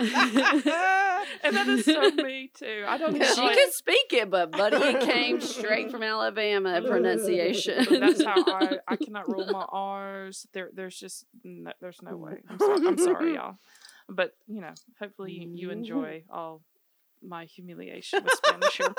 And 0.00 0.06
that 1.56 1.68
is 1.68 1.84
so 1.84 2.10
me 2.10 2.50
too. 2.54 2.84
I 2.86 2.98
don't 2.98 3.16
know. 3.16 3.24
She 3.24 3.40
like, 3.40 3.56
could 3.56 3.72
speak 3.72 4.12
it, 4.12 4.30
but 4.30 4.52
buddy, 4.52 4.76
it 4.76 5.00
came 5.00 5.40
straight 5.40 5.90
from 5.90 6.02
Alabama 6.02 6.80
pronunciation. 6.86 7.86
That's 8.00 8.24
how 8.24 8.44
I 8.46 8.78
I 8.86 8.96
cannot 8.96 9.28
roll 9.28 9.46
my 9.46 9.64
R's. 9.70 10.46
There 10.52 10.70
there's 10.72 10.98
just 10.98 11.24
no, 11.44 11.72
there's 11.80 12.00
no 12.02 12.16
way. 12.16 12.42
I'm 12.48 12.58
sorry, 12.58 12.86
I'm 12.86 12.98
sorry, 12.98 13.34
y'all. 13.34 13.56
But 14.08 14.34
you 14.46 14.60
know, 14.60 14.72
hopefully 14.98 15.32
you, 15.32 15.50
you 15.54 15.70
enjoy 15.70 16.24
all 16.30 16.62
my 17.22 17.44
humiliation 17.44 18.22
with 18.22 18.32
Spanish 18.34 18.76
here. 18.76 18.94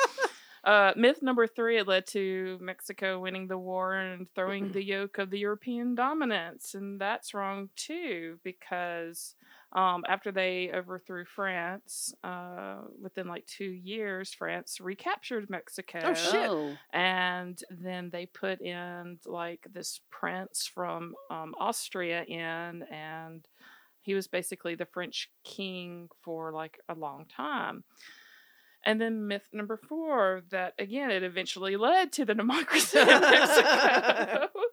Uh, 0.63 0.91
myth 0.97 1.21
number 1.21 1.47
three 1.47 1.77
it 1.77 1.87
led 1.87 2.05
to 2.05 2.57
Mexico 2.61 3.19
winning 3.19 3.47
the 3.47 3.57
war 3.57 3.95
and 3.95 4.27
throwing 4.35 4.71
the 4.73 4.83
yoke 4.83 5.17
of 5.17 5.29
the 5.29 5.39
European 5.39 5.95
dominance. 5.95 6.75
And 6.75 6.99
that's 6.99 7.33
wrong 7.33 7.69
too, 7.77 8.39
because 8.43 9.35
um, 9.71 10.03
after 10.07 10.31
they 10.31 10.71
overthrew 10.73 11.25
France, 11.25 12.13
uh, 12.23 12.77
within 12.99 13.27
like 13.27 13.45
two 13.45 13.69
years, 13.69 14.33
France 14.33 14.79
recaptured 14.81 15.49
Mexico. 15.49 15.99
Oh, 16.03 16.13
shit. 16.13 16.49
Oh. 16.49 16.75
And 16.91 17.61
then 17.69 18.09
they 18.09 18.25
put 18.25 18.61
in 18.61 19.19
like 19.25 19.67
this 19.71 20.01
prince 20.09 20.69
from 20.73 21.13
um, 21.29 21.53
Austria 21.59 22.23
in, 22.23 22.83
and 22.91 23.47
he 24.01 24.15
was 24.15 24.27
basically 24.27 24.73
the 24.73 24.87
French 24.87 25.29
king 25.43 26.09
for 26.21 26.51
like 26.51 26.79
a 26.89 26.95
long 26.95 27.25
time. 27.25 27.83
And 28.85 28.99
then 28.99 29.27
myth 29.27 29.47
number 29.51 29.77
four 29.77 30.43
that 30.51 30.73
again 30.79 31.11
it 31.11 31.21
eventually 31.21 31.75
led 31.75 32.11
to 32.13 32.25
the 32.25 32.33
democracy 32.43 32.97
of 32.97 33.07
Mexico, 33.07 34.47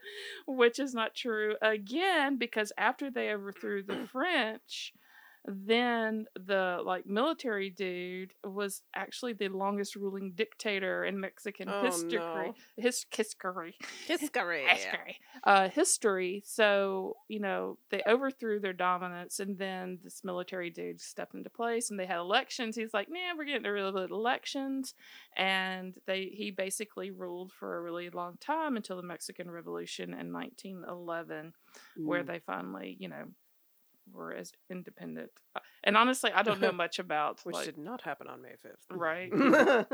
which 0.47 0.79
is 0.79 0.95
not 0.95 1.15
true 1.15 1.57
again 1.63 2.37
because 2.39 2.73
after 2.77 3.11
they 3.11 3.31
overthrew 3.31 3.83
the 3.83 4.07
French, 4.13 4.93
then 5.47 6.27
the 6.35 6.81
like 6.85 7.07
military 7.07 7.71
dude 7.71 8.35
was 8.45 8.83
actually 8.95 9.33
the 9.33 9.49
longest 9.49 9.95
ruling 9.95 10.33
dictator 10.35 11.05
in 11.05 11.21
Mexican 11.21 11.69
oh, 11.69 11.85
history. 11.85 12.19
No. 12.19 12.55
His 12.77 13.07
history. 13.11 13.77
History. 14.07 14.67
history. 14.67 15.19
Uh, 15.45 15.69
history. 15.69 16.43
So, 16.45 17.17
you 17.29 17.41
know, 17.41 17.79
they 17.91 18.03
overthrew 18.07 18.61
their 18.61 18.73
dominance 18.73 19.39
and 19.41 19.57
then 19.57 19.99
this 20.03 20.23
military 20.25 20.71
dude 20.71 21.01
stepped 21.01 21.35
into 21.35 21.51
place 21.51 21.91
and 21.91 21.99
they 21.99 22.07
had 22.07 22.19
elections. 22.19 22.77
He's 22.77 22.95
like, 22.95 23.09
man, 23.09 23.37
we're 23.39 23.45
getting 23.45 23.71
rid 23.71 23.85
of 23.85 23.97
elections. 24.11 24.95
And 25.37 25.95
they 26.07 26.31
he 26.33 26.51
basically 26.51 27.11
ruled 27.11 27.53
for 27.53 27.77
a 27.77 27.83
really 27.83 28.11
long 28.11 28.37
time 28.41 28.77
until 28.77 28.97
the 28.97 29.03
Mexican 29.03 29.51
Revolution 29.51 30.11
in 30.11 30.33
1911, 30.33 31.53
mm. 31.99 32.05
where 32.05 32.23
they 32.23 32.41
finally, 32.41 32.97
you 32.99 33.09
know, 33.09 33.27
were 34.13 34.33
as 34.33 34.53
independent. 34.71 35.31
Uh, 35.55 35.61
and 35.85 35.97
honestly, 35.97 36.31
I 36.33 36.43
don't 36.43 36.61
know 36.61 36.73
much 36.87 36.99
about 36.99 37.41
which 37.45 37.55
like, 37.55 37.65
did 37.67 37.79
not 37.79 38.03
happen 38.03 38.29
on 38.29 38.43
May 38.43 38.55
fifth, 38.63 38.87
right? 38.91 39.33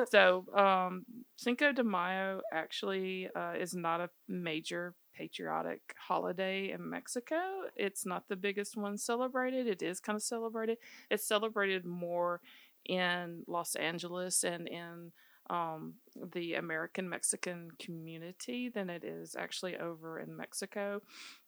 so, 0.11 0.45
um, 0.55 1.05
Cinco 1.37 1.73
de 1.73 1.85
Mayo 1.85 2.41
actually 2.53 3.29
uh, 3.35 3.55
is 3.59 3.75
not 3.75 4.01
a 4.01 4.11
major 4.29 4.95
patriotic 5.15 5.81
holiday 5.99 6.71
in 6.71 6.89
Mexico. 6.89 7.37
It's 7.77 8.07
not 8.07 8.29
the 8.29 8.37
biggest 8.37 8.77
one 8.77 8.97
celebrated. 8.97 9.67
It 9.67 9.83
is 9.83 10.01
kind 10.01 10.17
of 10.17 10.23
celebrated. 10.23 10.79
It's 11.11 11.27
celebrated 11.27 11.85
more 11.85 12.41
in 12.87 13.43
Los 13.47 13.75
Angeles 13.75 14.45
and 14.45 14.67
in 14.67 15.13
um, 15.51 15.95
the 16.33 16.55
American 16.55 17.09
Mexican 17.09 17.71
community 17.79 18.69
than 18.69 18.89
it 18.89 19.05
is 19.05 19.37
actually 19.37 19.77
over 19.77 20.19
in 20.19 20.37
Mexico 20.37 21.03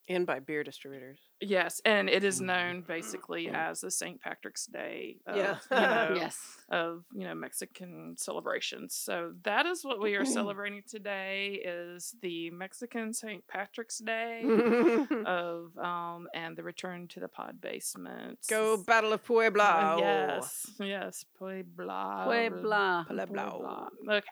and 0.08 0.26
by 0.26 0.38
beer 0.38 0.62
distributors. 0.62 1.18
Yes, 1.40 1.80
and 1.84 2.08
it 2.08 2.24
is 2.24 2.40
known 2.40 2.82
basically 2.86 3.48
as 3.48 3.80
the 3.80 3.90
St. 3.90 4.20
Patrick's 4.20 4.66
Day. 4.66 5.16
Of, 5.26 5.36
yeah. 5.36 5.56
you 5.70 5.76
know, 5.76 6.12
yes. 6.16 6.38
Of 6.70 7.04
you 7.12 7.24
know 7.24 7.34
Mexican 7.34 8.14
celebrations. 8.18 8.94
So 8.94 9.32
that 9.44 9.66
is 9.66 9.84
what 9.84 10.00
we 10.00 10.14
are 10.16 10.24
celebrating 10.24 10.82
today. 10.88 11.60
Is 11.64 12.14
the 12.22 12.50
Mexican 12.50 13.12
St. 13.12 13.46
Patrick's 13.48 13.98
Day 13.98 14.42
of 15.26 15.76
um 15.78 16.28
and 16.34 16.56
the 16.56 16.62
return 16.62 17.08
to 17.08 17.20
the 17.20 17.28
pod 17.28 17.60
basement. 17.60 18.38
Go 18.48 18.76
Battle 18.76 19.12
of 19.12 19.24
Puebla. 19.24 19.64
Uh, 19.64 19.96
yes, 19.98 20.66
yes, 20.80 21.24
Puebla. 21.38 22.24
Puebla. 22.26 23.06
Puebla. 23.08 23.26
Puebla. 23.26 23.88
Okay. 24.08 24.26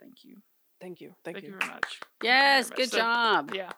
Thank 0.00 0.24
you. 0.24 0.36
Thank 0.80 1.00
you. 1.00 1.12
Thank, 1.24 1.36
Thank 1.36 1.46
you. 1.46 1.52
you 1.52 1.58
very 1.58 1.72
much. 1.72 2.00
Yes, 2.22 2.68
very 2.68 2.76
good 2.76 2.92
much. 2.92 3.00
job. 3.00 3.50
So, 3.50 3.56
yeah. 3.56 3.72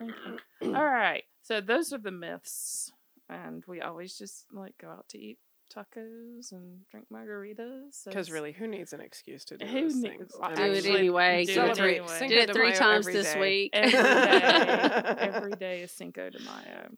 Mm-hmm. 0.00 0.74
All 0.76 0.84
right. 0.84 1.24
So 1.42 1.60
those 1.60 1.92
are 1.92 1.98
the 1.98 2.10
myths. 2.10 2.92
And 3.28 3.62
we 3.68 3.80
always 3.80 4.18
just 4.18 4.46
like 4.52 4.74
go 4.80 4.88
out 4.88 5.08
to 5.10 5.18
eat 5.18 5.38
tacos 5.70 6.52
and 6.52 6.80
drink 6.90 7.06
margaritas. 7.12 8.04
Because 8.04 8.26
so 8.26 8.32
really, 8.32 8.52
who 8.52 8.66
needs 8.66 8.92
an 8.92 9.00
excuse 9.00 9.44
to 9.46 9.56
do 9.56 9.66
who 9.66 9.82
those 9.82 9.94
needs, 9.96 10.16
things? 10.16 10.32
Do 10.56 10.62
it 10.62 10.86
anyway. 10.86 11.44
Do 11.44 11.62
it, 11.62 11.78
anyway. 11.78 12.28
do 12.28 12.34
it 12.34 12.52
three 12.52 12.72
times 12.72 13.06
this 13.06 13.32
day. 13.32 13.40
week. 13.40 13.70
Every 13.72 13.92
day, 13.92 15.14
every 15.18 15.52
day 15.52 15.80
is 15.82 15.92
Cinco 15.92 16.28
de 16.28 16.40
Mayo. 16.40 16.90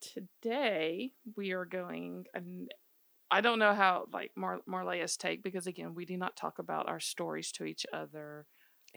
Today 0.00 1.12
we 1.36 1.52
are 1.52 1.64
going, 1.64 2.26
and 2.34 2.70
I 3.30 3.40
don't 3.40 3.58
know 3.58 3.74
how 3.74 4.06
like 4.12 4.32
Mar- 4.36 4.60
Marleah's 4.68 5.16
take 5.16 5.42
because 5.42 5.66
again 5.66 5.94
we 5.94 6.04
do 6.04 6.16
not 6.16 6.36
talk 6.36 6.58
about 6.58 6.88
our 6.88 7.00
stories 7.00 7.50
to 7.52 7.64
each 7.64 7.84
other 7.92 8.46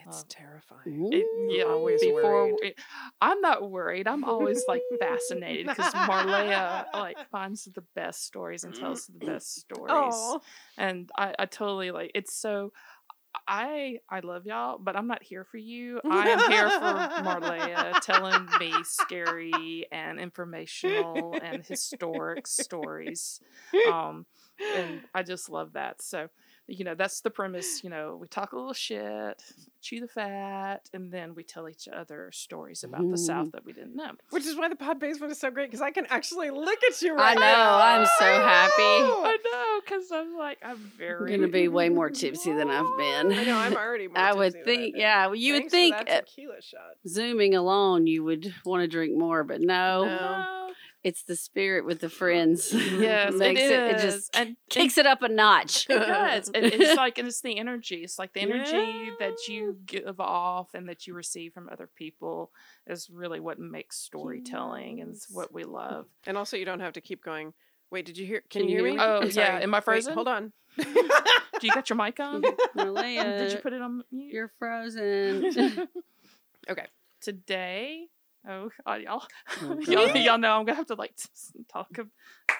it's 0.05 0.21
uh, 0.21 0.23
terrifying. 0.29 1.09
It, 1.11 1.25
yeah, 1.49 1.63
always 1.65 2.01
before 2.01 2.57
it, 2.61 2.75
I'm 3.21 3.41
not 3.41 3.69
worried. 3.69 4.07
I'm 4.07 4.23
always 4.23 4.63
like 4.67 4.81
fascinated 4.99 5.67
because 5.67 5.93
Marleah 5.93 6.85
like 6.93 7.17
finds 7.31 7.65
the 7.65 7.83
best 7.95 8.25
stories 8.25 8.63
and 8.63 8.73
tells 8.73 9.07
the 9.07 9.25
best 9.25 9.55
stories, 9.55 9.91
Aww. 9.91 10.41
and 10.77 11.09
I, 11.17 11.33
I 11.37 11.45
totally 11.45 11.91
like. 11.91 12.11
It's 12.15 12.33
so. 12.33 12.71
I 13.47 13.99
I 14.09 14.19
love 14.19 14.45
y'all, 14.45 14.77
but 14.77 14.97
I'm 14.97 15.07
not 15.07 15.23
here 15.23 15.45
for 15.45 15.57
you. 15.57 16.01
I 16.03 16.29
am 16.29 16.51
here 16.51 16.69
for 16.69 17.23
Marleah 17.23 17.97
telling 18.01 18.45
me 18.59 18.73
scary 18.83 19.87
and 19.89 20.19
informational 20.19 21.37
and 21.41 21.63
historic 21.67 22.47
stories. 22.47 23.39
Um, 23.89 24.25
and 24.75 25.01
I 25.15 25.23
just 25.23 25.49
love 25.49 25.73
that. 25.73 26.01
So 26.01 26.27
you 26.71 26.85
know, 26.85 26.95
that's 26.95 27.21
the 27.21 27.29
premise. 27.29 27.83
You 27.83 27.89
know, 27.89 28.17
we 28.19 28.27
talk 28.27 28.53
a 28.53 28.55
little 28.55 28.73
shit, 28.73 29.41
chew 29.81 29.99
the 29.99 30.07
fat, 30.07 30.89
and 30.93 31.11
then 31.11 31.35
we 31.35 31.43
tell 31.43 31.67
each 31.67 31.87
other 31.87 32.31
stories 32.31 32.83
about 32.83 33.01
mm. 33.01 33.11
the 33.11 33.17
South 33.17 33.51
that 33.51 33.65
we 33.65 33.73
didn't 33.73 33.95
know. 33.95 34.11
Which 34.29 34.45
is 34.45 34.55
why 34.55 34.69
the 34.69 34.75
pod 34.75 34.99
basement 34.99 35.31
is 35.31 35.39
so 35.39 35.51
great 35.51 35.69
because 35.69 35.81
I 35.81 35.91
can 35.91 36.05
actually 36.09 36.49
look 36.49 36.79
at 36.89 37.01
you 37.01 37.15
right 37.15 37.31
I 37.37 37.39
know. 37.39 37.41
Now. 37.41 37.77
I'm 37.77 38.05
so 38.05 38.25
happy. 38.25 38.71
I 38.77 39.37
know 39.51 39.81
because 39.83 40.11
I'm 40.11 40.37
like 40.37 40.59
I'm 40.63 40.77
very 40.97 41.33
I'm 41.33 41.41
gonna 41.41 41.51
be 41.51 41.67
way 41.67 41.89
more 41.89 42.09
tipsy 42.09 42.53
than 42.53 42.69
I've 42.69 42.97
been. 42.97 43.31
I 43.39 43.43
know 43.43 43.57
I'm 43.57 43.75
already. 43.75 44.07
I 44.15 44.33
would 44.33 44.63
think, 44.63 44.95
yeah. 44.97 45.27
Well, 45.27 45.35
you 45.35 45.53
Thanks 45.53 45.65
would 45.65 45.71
think 45.71 46.07
tequila 46.07 46.61
shot. 46.61 46.95
zooming 47.07 47.55
alone, 47.55 48.07
you 48.07 48.23
would 48.23 48.53
want 48.65 48.81
to 48.81 48.87
drink 48.87 49.17
more, 49.17 49.43
but 49.43 49.61
no. 49.61 50.05
no 50.05 50.60
it's 51.03 51.23
the 51.23 51.35
spirit 51.35 51.85
with 51.85 51.99
the 51.99 52.09
friends. 52.09 52.73
Yes, 53.01 53.33
it, 53.35 53.57
is. 53.57 53.71
It, 53.71 53.71
it 53.71 53.99
just 53.99 54.35
and, 54.35 54.55
kicks 54.69 54.97
it 54.97 55.07
up 55.07 55.21
a 55.23 55.29
notch. 55.29 55.87
It 55.89 55.99
does. 55.99 56.51
it's 56.53 56.95
like 56.97 57.17
and 57.17 57.27
it's 57.27 57.41
the 57.41 57.57
energy. 57.57 57.97
It's 58.03 58.19
like 58.19 58.33
the 58.33 58.41
energy 58.41 58.71
yeah. 58.71 59.11
that 59.19 59.47
you 59.47 59.77
give 59.85 60.19
off 60.19 60.73
and 60.73 60.87
that 60.89 61.07
you 61.07 61.13
receive 61.13 61.53
from 61.53 61.69
other 61.71 61.89
people 61.95 62.51
is 62.85 63.09
really 63.09 63.39
what 63.39 63.59
makes 63.59 63.97
storytelling 63.97 64.97
yes. 64.97 65.05
and 65.05 65.15
it's 65.15 65.31
what 65.31 65.53
we 65.53 65.63
love. 65.63 66.07
And 66.27 66.37
also, 66.37 66.57
you 66.57 66.65
don't 66.65 66.81
have 66.81 66.93
to 66.93 67.01
keep 67.01 67.23
going. 67.23 67.53
Wait, 67.89 68.05
did 68.05 68.17
you 68.17 68.25
hear? 68.25 68.41
Can, 68.49 68.61
can 68.61 68.69
you 68.69 68.77
hear 68.77 68.83
me? 68.83 68.91
me? 68.93 68.99
Oh, 68.99 69.23
yeah. 69.23 69.59
Am 69.61 69.73
I 69.73 69.79
frozen? 69.79 70.11
Wait, 70.11 70.15
hold 70.15 70.27
on. 70.27 70.53
Do 70.77 71.67
you 71.67 71.73
got 71.73 71.89
your 71.89 71.97
mic 71.97 72.19
on? 72.19 72.43
Malaya, 72.75 73.39
did 73.39 73.51
you 73.51 73.57
put 73.59 73.73
it 73.73 73.81
on 73.81 74.03
mute? 74.11 74.33
You're 74.33 74.51
frozen. 74.59 75.87
okay. 76.69 76.87
Today 77.21 78.07
Oh, 78.47 78.51
uh, 78.51 78.59
oh 78.65 78.69
God, 78.85 79.01
y'all. 79.01 79.23
y'all, 79.81 80.17
y'all 80.17 80.37
know 80.37 80.53
I'm 80.53 80.65
gonna 80.65 80.75
have 80.75 80.87
to 80.87 80.95
like 80.95 81.13
talk, 81.71 81.89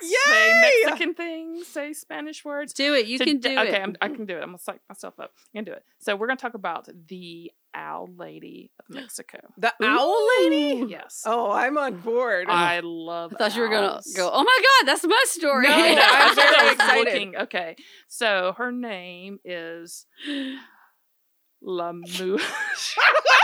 say 0.01 0.61
Mexican 0.85 1.15
things, 1.15 1.67
say 1.67 1.93
Spanish 1.93 2.45
words. 2.45 2.73
Do 2.73 2.93
it. 2.93 3.07
You 3.07 3.17
to, 3.17 3.25
can 3.25 3.39
do 3.39 3.49
okay, 3.49 3.61
it. 3.61 3.81
Okay, 3.81 3.95
I 3.99 4.09
can 4.09 4.25
do 4.25 4.35
it. 4.37 4.41
I'm 4.41 4.49
gonna 4.49 4.59
psych 4.59 4.81
myself 4.87 5.19
up. 5.19 5.31
I 5.53 5.57
can 5.57 5.65
do 5.65 5.71
it. 5.71 5.83
So 5.99 6.15
we're 6.15 6.27
gonna 6.27 6.37
talk 6.37 6.53
about 6.53 6.87
the 7.07 7.51
Owl 7.73 8.09
Lady 8.15 8.71
of 8.79 8.85
Mexico. 8.95 9.39
The 9.57 9.73
Ooh. 9.81 9.85
Owl 9.85 10.27
Lady? 10.39 10.85
Yes. 10.87 11.23
Oh, 11.25 11.51
I'm 11.51 11.77
on 11.77 11.97
board. 12.01 12.47
I 12.47 12.81
love. 12.83 13.33
I 13.33 13.37
thought 13.37 13.45
owls. 13.45 13.55
you 13.55 13.61
were 13.63 13.69
gonna 13.69 14.01
go. 14.15 14.29
Oh 14.31 14.43
my 14.43 14.59
God, 14.61 14.87
that's 14.87 15.05
my 15.05 15.23
story. 15.25 15.67
No, 15.67 15.77
no 15.77 16.01
I'm 16.03 16.35
very 16.35 16.73
excited. 16.73 17.05
Looking. 17.05 17.35
Okay, 17.37 17.75
so 18.07 18.53
her 18.57 18.71
name 18.71 19.39
is 19.43 20.05
La 21.63 21.91
Mu. 21.91 22.37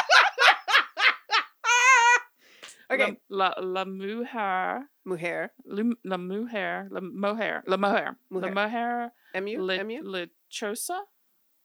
Okay. 2.91 3.17
La, 3.29 3.53
la, 3.57 3.63
la 3.63 3.85
mujer. 3.85 4.89
Mujer. 5.05 5.51
La, 5.65 5.83
la 6.03 6.17
mujer. 6.17 6.87
La 6.89 7.01
mohair. 7.01 7.63
La 7.67 7.77
mohair. 7.77 8.15
La 8.31 8.49
mohair. 8.49 9.11
M-U? 9.33 9.61
Le, 9.63 9.79
M-U? 9.79 10.03
Lechosa. 10.03 10.99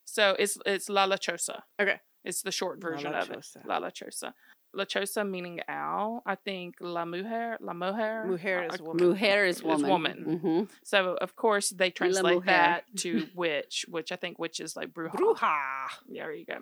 So 0.05 0.35
it's 0.37 0.57
it's 0.65 0.89
La 0.89 1.07
Lechosa. 1.07 1.61
Okay. 1.81 1.99
It's 2.25 2.41
the 2.41 2.51
short 2.51 2.81
version 2.81 3.11
La 3.11 3.19
of 3.19 3.31
it. 3.31 3.45
La 3.65 3.79
Lechosa. 3.79 4.33
La 4.73 4.85
lechosa 4.85 5.29
meaning 5.29 5.59
owl. 5.67 6.23
I 6.25 6.35
think 6.35 6.75
La 6.81 7.05
Mujer, 7.05 7.57
La 7.61 7.73
Mujer. 7.73 8.25
Mujer 8.25 8.67
is 8.71 8.81
woman. 8.81 9.07
Mujer 9.07 9.45
is 9.45 9.63
woman. 9.63 9.79
Is 9.79 9.89
woman. 9.89 10.25
Mm-hmm. 10.27 10.63
So 10.83 11.17
of 11.21 11.35
course 11.35 11.69
they 11.69 11.91
translate 11.91 12.45
that 12.45 12.83
to 12.97 13.27
witch, 13.35 13.85
which 13.87 14.11
I 14.11 14.15
think 14.15 14.39
witch 14.39 14.59
is 14.59 14.75
like 14.75 14.93
bruja. 14.93 15.13
Bruja. 15.13 15.87
There 16.09 16.33
you 16.33 16.45
go. 16.45 16.59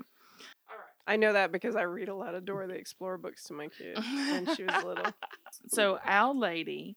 I 1.11 1.17
know 1.17 1.33
that 1.33 1.51
because 1.51 1.75
I 1.75 1.81
read 1.81 2.07
a 2.07 2.15
lot 2.15 2.35
of 2.35 2.45
Dora 2.45 2.67
the 2.67 2.73
Explorer 2.75 3.17
books 3.17 3.43
to 3.45 3.53
my 3.53 3.67
kid 3.77 3.97
when 3.97 4.55
she 4.55 4.63
was 4.63 4.81
little. 4.85 5.11
So 5.67 5.99
Owl 6.05 6.39
Lady 6.39 6.95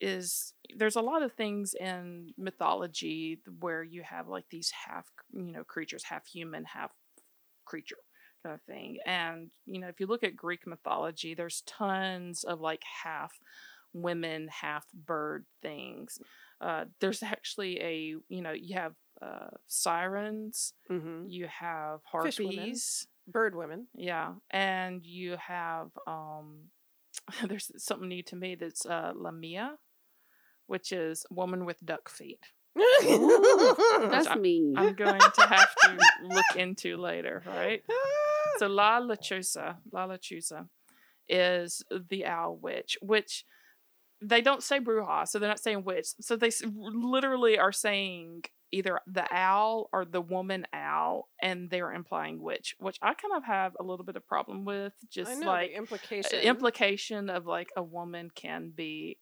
is 0.00 0.54
there's 0.76 0.94
a 0.94 1.00
lot 1.00 1.24
of 1.24 1.32
things 1.32 1.74
in 1.74 2.32
mythology 2.38 3.40
where 3.58 3.82
you 3.82 4.02
have 4.04 4.28
like 4.28 4.44
these 4.50 4.70
half 4.86 5.06
you 5.32 5.50
know 5.50 5.64
creatures, 5.64 6.04
half 6.04 6.28
human, 6.28 6.64
half 6.64 6.92
creature 7.64 7.96
kind 8.44 8.54
of 8.54 8.62
thing. 8.62 8.98
And 9.04 9.50
you 9.66 9.80
know, 9.80 9.88
if 9.88 9.98
you 9.98 10.06
look 10.06 10.22
at 10.22 10.36
Greek 10.36 10.64
mythology, 10.64 11.34
there's 11.34 11.64
tons 11.66 12.44
of 12.44 12.60
like 12.60 12.82
half 13.02 13.32
women, 13.92 14.48
half 14.48 14.86
bird 14.94 15.44
things. 15.60 16.20
Uh, 16.60 16.84
there's 17.00 17.24
actually 17.24 17.80
a 17.80 18.14
you 18.28 18.42
know 18.42 18.52
you 18.52 18.76
have 18.76 18.94
uh, 19.20 19.48
sirens, 19.66 20.72
mm-hmm. 20.88 21.28
you 21.28 21.48
have 21.48 21.98
harpies, 22.04 23.08
bird 23.26 23.54
women. 23.54 23.86
Yeah, 23.94 24.34
and 24.50 25.04
you 25.04 25.36
have 25.36 25.90
um, 26.06 26.70
there's 27.48 27.70
something 27.76 28.08
new 28.08 28.22
to 28.24 28.36
me 28.36 28.54
that's 28.54 28.86
uh, 28.86 29.12
Lamia, 29.14 29.76
which 30.66 30.92
is 30.92 31.26
woman 31.30 31.64
with 31.64 31.84
duck 31.84 32.08
feet. 32.08 32.40
Ooh, 32.78 33.76
that's 34.10 34.28
I'm, 34.28 34.42
mean. 34.42 34.74
I'm 34.76 34.94
going 34.94 35.20
to 35.20 35.46
have 35.46 35.74
to 35.84 35.98
look 36.22 36.56
into 36.56 36.96
later, 36.96 37.42
right? 37.46 37.82
So 38.58 38.66
La 38.68 39.00
Lechuza, 39.00 39.76
La 39.92 40.06
Lechuza 40.06 40.68
is 41.28 41.82
the 42.10 42.26
owl 42.26 42.58
witch, 42.60 42.96
which 43.02 43.44
they 44.22 44.40
don't 44.40 44.62
say 44.62 44.80
bruja, 44.80 45.26
so 45.26 45.38
they're 45.38 45.48
not 45.48 45.60
saying 45.60 45.84
witch. 45.84 46.08
So 46.20 46.36
they 46.36 46.50
literally 46.64 47.58
are 47.58 47.72
saying 47.72 48.44
either 48.72 49.00
the 49.06 49.26
owl 49.34 49.88
or 49.92 50.04
the 50.04 50.20
woman 50.20 50.66
owl 50.72 51.28
and 51.42 51.70
they're 51.70 51.92
implying 51.92 52.40
witch 52.40 52.76
which 52.78 52.98
i 53.02 53.14
kind 53.14 53.34
of 53.36 53.44
have 53.44 53.72
a 53.80 53.82
little 53.82 54.04
bit 54.04 54.16
of 54.16 54.26
problem 54.26 54.64
with 54.64 54.92
just 55.10 55.40
know, 55.40 55.46
like 55.46 55.70
implication 55.72 56.40
implication 56.40 57.30
of 57.30 57.46
like 57.46 57.70
a 57.76 57.82
woman 57.82 58.30
can 58.34 58.72
be 58.74 59.18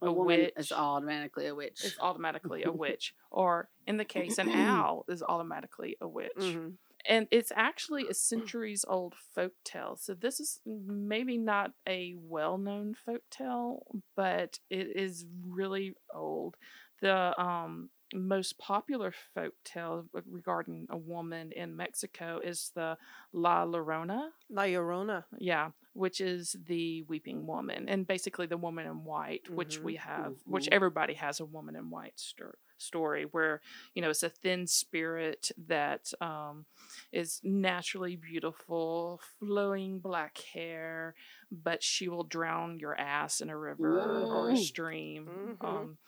a, 0.00 0.06
a 0.06 0.12
woman 0.12 0.40
witch 0.40 0.52
is 0.56 0.72
automatically 0.72 1.46
a 1.46 1.54
witch 1.54 1.84
is 1.84 1.96
automatically 2.00 2.62
a 2.64 2.72
witch 2.72 3.14
or 3.30 3.68
in 3.86 3.96
the 3.96 4.04
case 4.04 4.38
an 4.38 4.48
owl 4.54 5.04
is 5.08 5.22
automatically 5.22 5.96
a 6.00 6.08
witch 6.08 6.30
mm-hmm. 6.38 6.68
And 7.06 7.26
it's 7.30 7.52
actually 7.54 8.06
a 8.08 8.14
centuries 8.14 8.84
old 8.88 9.14
folk 9.34 9.52
tale 9.64 9.96
so 10.00 10.14
this 10.14 10.40
is 10.40 10.60
maybe 10.66 11.36
not 11.38 11.72
a 11.88 12.14
well-known 12.18 12.94
folk 12.94 13.22
tale 13.30 13.86
but 14.16 14.58
it 14.70 14.96
is 14.96 15.26
really 15.46 15.94
old 16.14 16.56
the 17.00 17.40
um 17.40 17.90
most 18.14 18.58
popular 18.58 19.12
folk 19.34 19.54
tale 19.64 20.06
regarding 20.30 20.86
a 20.90 20.96
woman 20.96 21.52
in 21.52 21.76
Mexico 21.76 22.40
is 22.42 22.70
the 22.74 22.96
La 23.32 23.64
Llorona. 23.64 24.28
La 24.50 24.62
Llorona. 24.64 25.24
Yeah, 25.38 25.70
which 25.94 26.20
is 26.20 26.56
the 26.66 27.02
weeping 27.02 27.46
woman, 27.46 27.88
and 27.88 28.06
basically 28.06 28.46
the 28.46 28.56
woman 28.56 28.86
in 28.86 29.04
white, 29.04 29.44
mm-hmm. 29.44 29.56
which 29.56 29.78
we 29.78 29.96
have, 29.96 30.32
mm-hmm. 30.32 30.52
which 30.52 30.68
everybody 30.70 31.14
has 31.14 31.40
a 31.40 31.44
woman 31.44 31.76
in 31.76 31.90
white 31.90 32.18
sto- 32.18 32.52
story, 32.82 33.24
where 33.30 33.60
you 33.94 34.02
know 34.02 34.10
it's 34.10 34.22
a 34.22 34.28
thin 34.28 34.66
spirit 34.66 35.50
that 35.66 36.12
um, 36.20 36.66
is 37.12 37.40
naturally 37.42 38.16
beautiful, 38.16 39.20
flowing 39.38 39.98
black 39.98 40.38
hair, 40.52 41.14
but 41.50 41.82
she 41.82 42.08
will 42.08 42.24
drown 42.24 42.78
your 42.78 42.98
ass 42.98 43.40
in 43.40 43.50
a 43.50 43.56
river 43.56 44.00
or 44.00 44.50
a 44.50 44.56
stream. 44.56 45.26
Mm-hmm. 45.26 45.66
Um, 45.66 45.98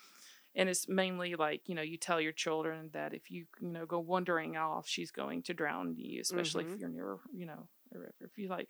and 0.57 0.69
it's 0.69 0.89
mainly 0.89 1.35
like 1.35 1.63
you 1.67 1.75
know 1.75 1.83
you 1.83 1.97
tell 1.97 2.21
your 2.21 2.33
children 2.33 2.91
that 2.93 3.15
if 3.15 3.31
you 3.31 3.47
you 3.61 3.69
know 3.69 3.87
go 3.87 3.99
wandering 3.99 4.57
off 4.57 4.87
she's 4.89 5.11
going 5.11 5.43
to 5.43 5.55
drown 5.55 5.95
you 5.97 6.21
especially 6.21 6.65
mm-hmm. 6.65 6.75
if 6.75 6.81
you're 6.81 6.89
near 6.89 7.17
you 7.35 7.47
know 7.47 7.69
a 7.95 7.99
river 7.99 8.15
if 8.21 8.39
you 8.39 8.49
like 8.49 8.69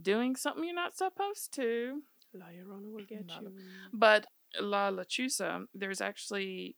doing 0.00 0.36
something 0.36 0.64
you're 0.64 0.74
not 0.74 0.96
supposed 0.96 1.52
to 1.54 2.02
la 2.34 2.46
llorona 2.46 2.90
will 2.90 3.04
get 3.04 3.24
you 3.40 3.52
but 3.92 4.26
la 4.60 4.90
lechusa 4.90 5.64
there's 5.74 6.00
actually 6.00 6.76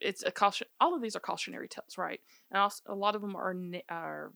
it's 0.00 0.22
a 0.22 0.30
caution 0.30 0.66
all 0.80 0.94
of 0.94 1.02
these 1.02 1.16
are 1.16 1.20
cautionary 1.20 1.68
tales 1.68 1.98
right 1.98 2.20
and 2.50 2.60
also 2.60 2.82
a 2.86 2.94
lot 2.94 3.14
of 3.14 3.20
them 3.22 3.36
are 3.36 3.54
are 3.88 4.32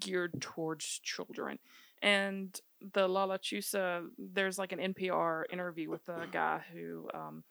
geared 0.00 0.40
towards 0.40 1.00
children 1.02 1.58
and 2.02 2.60
the 2.94 3.06
la 3.06 3.26
Chusa. 3.36 4.06
there's 4.18 4.58
like 4.58 4.72
an 4.72 4.94
npr 4.94 5.44
interview 5.52 5.90
with 5.90 6.08
a 6.08 6.26
guy 6.30 6.60
who 6.72 7.08
um, 7.12 7.44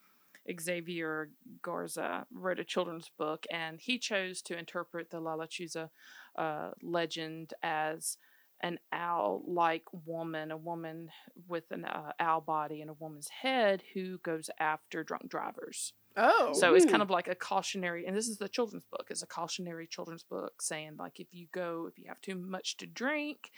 Xavier 0.60 1.30
Garza 1.62 2.26
wrote 2.34 2.60
a 2.60 2.64
children's 2.64 3.12
book, 3.18 3.46
and 3.52 3.80
he 3.80 4.00
chose 4.00 4.42
to 4.44 4.58
interpret 4.58 5.12
the 5.12 5.20
La 5.20 5.36
Chusa 5.36 5.90
uh, 6.36 6.72
legend 6.82 7.54
as 7.62 8.18
an 8.62 8.80
owl 8.92 9.42
like 9.48 9.84
woman, 10.06 10.52
a 10.52 10.58
woman 10.58 11.10
with 11.48 11.72
an 11.72 11.86
uh, 11.86 12.12
owl 12.20 12.42
body 12.42 12.82
and 12.82 12.90
a 12.90 12.96
woman's 13.00 13.30
head 13.30 13.84
who 13.94 14.18
goes 14.20 14.50
after 14.60 15.04
drunk 15.04 15.30
drivers. 15.30 15.94
Oh. 16.20 16.52
So 16.54 16.76
it's 16.76 16.86
kind 16.86 17.02
of 17.02 17.10
like 17.10 17.28
a 17.28 17.36
cautionary, 17.36 18.06
and 18.06 18.16
this 18.16 18.28
is 18.28 18.38
the 18.38 18.50
children's 18.50 18.86
book, 18.86 19.08
it's 19.10 19.24
a 19.24 19.28
cautionary 19.28 19.88
children's 19.88 20.24
book 20.24 20.62
saying, 20.62 20.98
like, 21.00 21.20
if 21.20 21.28
you 21.32 21.48
go, 21.54 21.88
if 21.90 21.98
you 21.98 22.06
have 22.10 22.22
too 22.22 22.36
much 22.36 22.78
to 22.78 22.86
drink, 22.86 23.52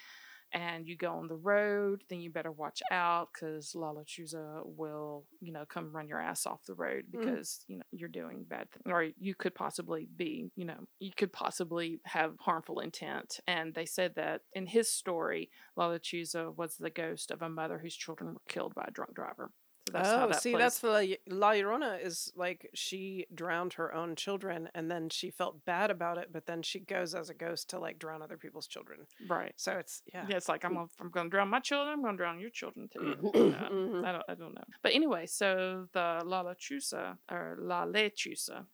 and 0.54 0.86
you 0.86 0.98
go 0.98 1.14
on 1.14 1.28
the 1.28 1.36
road, 1.36 2.04
then 2.10 2.20
you 2.20 2.30
better 2.30 2.52
watch 2.52 2.82
out 2.92 3.30
because 3.34 3.74
La 3.74 3.94
Lechuza 3.94 4.62
will, 4.66 5.24
you 5.40 5.52
know, 5.52 5.64
come 5.68 5.96
run 5.96 6.08
your 6.08 6.20
ass 6.20 6.46
off 6.46 6.66
the 6.66 6.74
road 6.74 7.06
mm. 7.06 7.20
because, 7.20 7.62
mm. 7.64 7.70
you 7.70 7.78
know, 7.78 7.84
you're 7.92 8.10
doing 8.10 8.46
bad 8.50 8.70
things. 8.72 8.84
Or 8.86 9.08
you 9.18 9.34
could 9.34 9.56
possibly 9.56 10.08
be, 10.14 10.52
you 10.56 10.66
know, 10.66 10.88
you 11.00 11.12
could 11.16 11.32
possibly 11.32 12.02
have 12.04 12.34
harmful 12.40 12.82
intent. 12.82 13.40
And 13.48 13.74
they 13.74 13.86
said 13.86 14.16
that 14.16 14.42
in 14.54 14.68
his 14.68 14.92
story, 14.92 15.50
La 15.78 15.90
Lechuza 15.90 16.56
was 16.56 16.76
the 16.76 16.90
ghost 16.90 17.32
of 17.32 17.42
a 17.42 17.50
mother 17.50 17.80
whose 17.80 17.96
children 17.96 18.34
were 18.34 18.42
killed 18.50 18.76
by 18.76 18.86
a 18.88 18.92
drunk 18.92 19.16
driver. 19.16 19.52
So 19.92 19.98
that's 19.98 20.10
oh, 20.10 20.28
that 20.28 20.42
see, 20.42 20.52
plays. 20.52 20.62
that's 20.62 20.80
the 20.80 21.18
La 21.28 21.52
Llorona 21.52 22.04
is 22.04 22.32
like 22.36 22.70
she 22.74 23.26
drowned 23.34 23.74
her 23.74 23.94
own 23.94 24.16
children, 24.16 24.70
and 24.74 24.90
then 24.90 25.10
she 25.10 25.30
felt 25.30 25.66
bad 25.66 25.92
about 25.92 26.18
it, 26.18 26.30
but 26.32 26.46
then 26.46 26.62
she 26.62 26.80
goes 26.80 27.14
as 27.14 27.30
a 27.30 27.34
ghost 27.34 27.70
to 27.72 27.80
like 27.80 28.00
drown 28.00 28.22
other 28.22 28.38
people's 28.38 28.68
children. 28.68 29.02
Right. 29.28 29.54
So 29.58 29.74
it's 29.74 30.02
yeah. 30.14 30.26
Yeah, 30.30 30.38
it's 30.38 30.50
like 30.50 30.64
I'm 30.64 30.74
gonna, 30.74 30.88
I'm 31.00 31.10
going 31.10 31.28
to 31.28 31.30
drown 31.30 31.50
my 31.50 31.60
children. 31.60 31.94
I'm 31.94 32.02
going 32.02 32.14
to 32.14 32.18
drown 32.18 32.40
your 32.40 32.50
children 32.50 32.88
too. 32.92 33.00
mm-hmm. 33.00 34.06
I 34.06 34.12
don't 34.12 34.24
I 34.30 34.36
don't 34.36 34.54
know. 34.54 34.64
But 34.82 34.94
anyway, 34.94 35.26
so 35.26 35.88
the 35.94 36.22
La 36.24 36.44
Lechuza 36.44 37.18
or 37.30 37.58
La 37.60 37.86
Lechuza, 37.86 38.66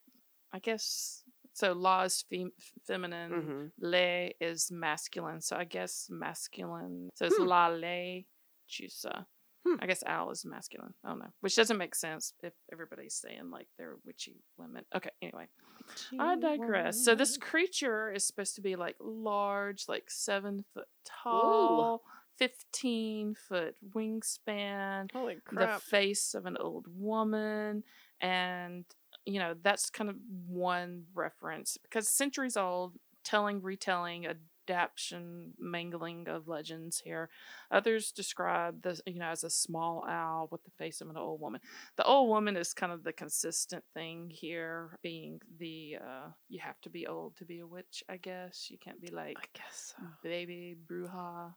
I 0.53 0.59
guess. 0.59 1.23
So 1.53 1.73
La 1.73 2.03
is 2.03 2.23
fem- 2.29 2.51
feminine, 2.85 3.31
mm-hmm. 3.31 3.65
Le 3.79 4.29
is 4.39 4.69
masculine. 4.71 5.41
So 5.41 5.55
I 5.55 5.63
guess 5.63 6.07
masculine. 6.11 7.09
So 7.15 7.25
it's 7.25 7.37
hmm. 7.37 7.45
La 7.45 7.69
Lechuza. 7.69 9.25
Hmm. 9.67 9.75
I 9.81 9.87
guess 9.87 10.03
owl 10.05 10.31
is 10.31 10.45
masculine. 10.45 10.93
I 11.03 11.09
don't 11.09 11.19
know. 11.19 11.33
Which 11.41 11.55
doesn't 11.55 11.77
make 11.77 11.95
sense 11.95 12.33
if 12.41 12.53
everybody's 12.71 13.15
saying 13.15 13.49
like 13.51 13.67
they're 13.77 13.95
witchy 14.05 14.43
women. 14.57 14.85
Okay, 14.95 15.09
anyway. 15.21 15.47
Witchy 15.89 16.17
I 16.19 16.35
digress. 16.35 16.95
Woman. 16.95 17.03
So 17.03 17.15
this 17.15 17.37
creature 17.37 18.11
is 18.11 18.25
supposed 18.25 18.55
to 18.55 18.61
be 18.61 18.75
like 18.75 18.95
large, 18.99 19.85
like 19.87 20.05
seven 20.09 20.63
foot 20.73 20.87
tall. 21.05 22.01
Ooh. 22.03 22.09
15 22.37 23.33
foot 23.33 23.75
wingspan, 23.95 25.11
Holy 25.11 25.37
crap. 25.43 25.79
the 25.79 25.85
face 25.85 26.35
of 26.35 26.45
an 26.45 26.55
old 26.57 26.85
woman, 26.87 27.83
and 28.21 28.85
you 29.25 29.39
know, 29.39 29.55
that's 29.63 29.89
kind 29.89 30.07
of 30.07 30.17
one 30.47 31.05
reference 31.15 31.77
because 31.81 32.07
centuries 32.07 32.55
old, 32.55 32.93
telling, 33.23 33.61
retelling 33.63 34.27
a 34.27 34.35
adaptation 34.69 35.53
mangling 35.59 36.27
of 36.27 36.47
legends 36.47 37.01
here. 37.03 37.29
Others 37.71 38.11
describe 38.11 38.81
this, 38.81 39.01
you 39.05 39.19
know, 39.19 39.27
as 39.27 39.43
a 39.43 39.49
small 39.49 40.05
owl 40.07 40.47
with 40.51 40.63
the 40.63 40.71
face 40.71 41.01
of 41.01 41.09
an 41.09 41.17
old 41.17 41.39
woman. 41.41 41.61
The 41.95 42.03
old 42.03 42.29
woman 42.29 42.57
is 42.57 42.73
kind 42.73 42.91
of 42.91 43.03
the 43.03 43.13
consistent 43.13 43.83
thing 43.93 44.29
here, 44.29 44.97
being 45.01 45.41
the 45.59 45.97
uh, 46.01 46.29
you 46.49 46.59
have 46.61 46.79
to 46.81 46.89
be 46.89 47.07
old 47.07 47.35
to 47.37 47.45
be 47.45 47.59
a 47.59 47.67
witch. 47.67 48.03
I 48.09 48.17
guess 48.17 48.67
you 48.69 48.77
can't 48.77 49.01
be 49.01 49.09
like 49.11 49.37
I 49.37 49.57
guess 49.57 49.93
so. 49.97 50.03
baby 50.23 50.75
bruja, 50.89 51.53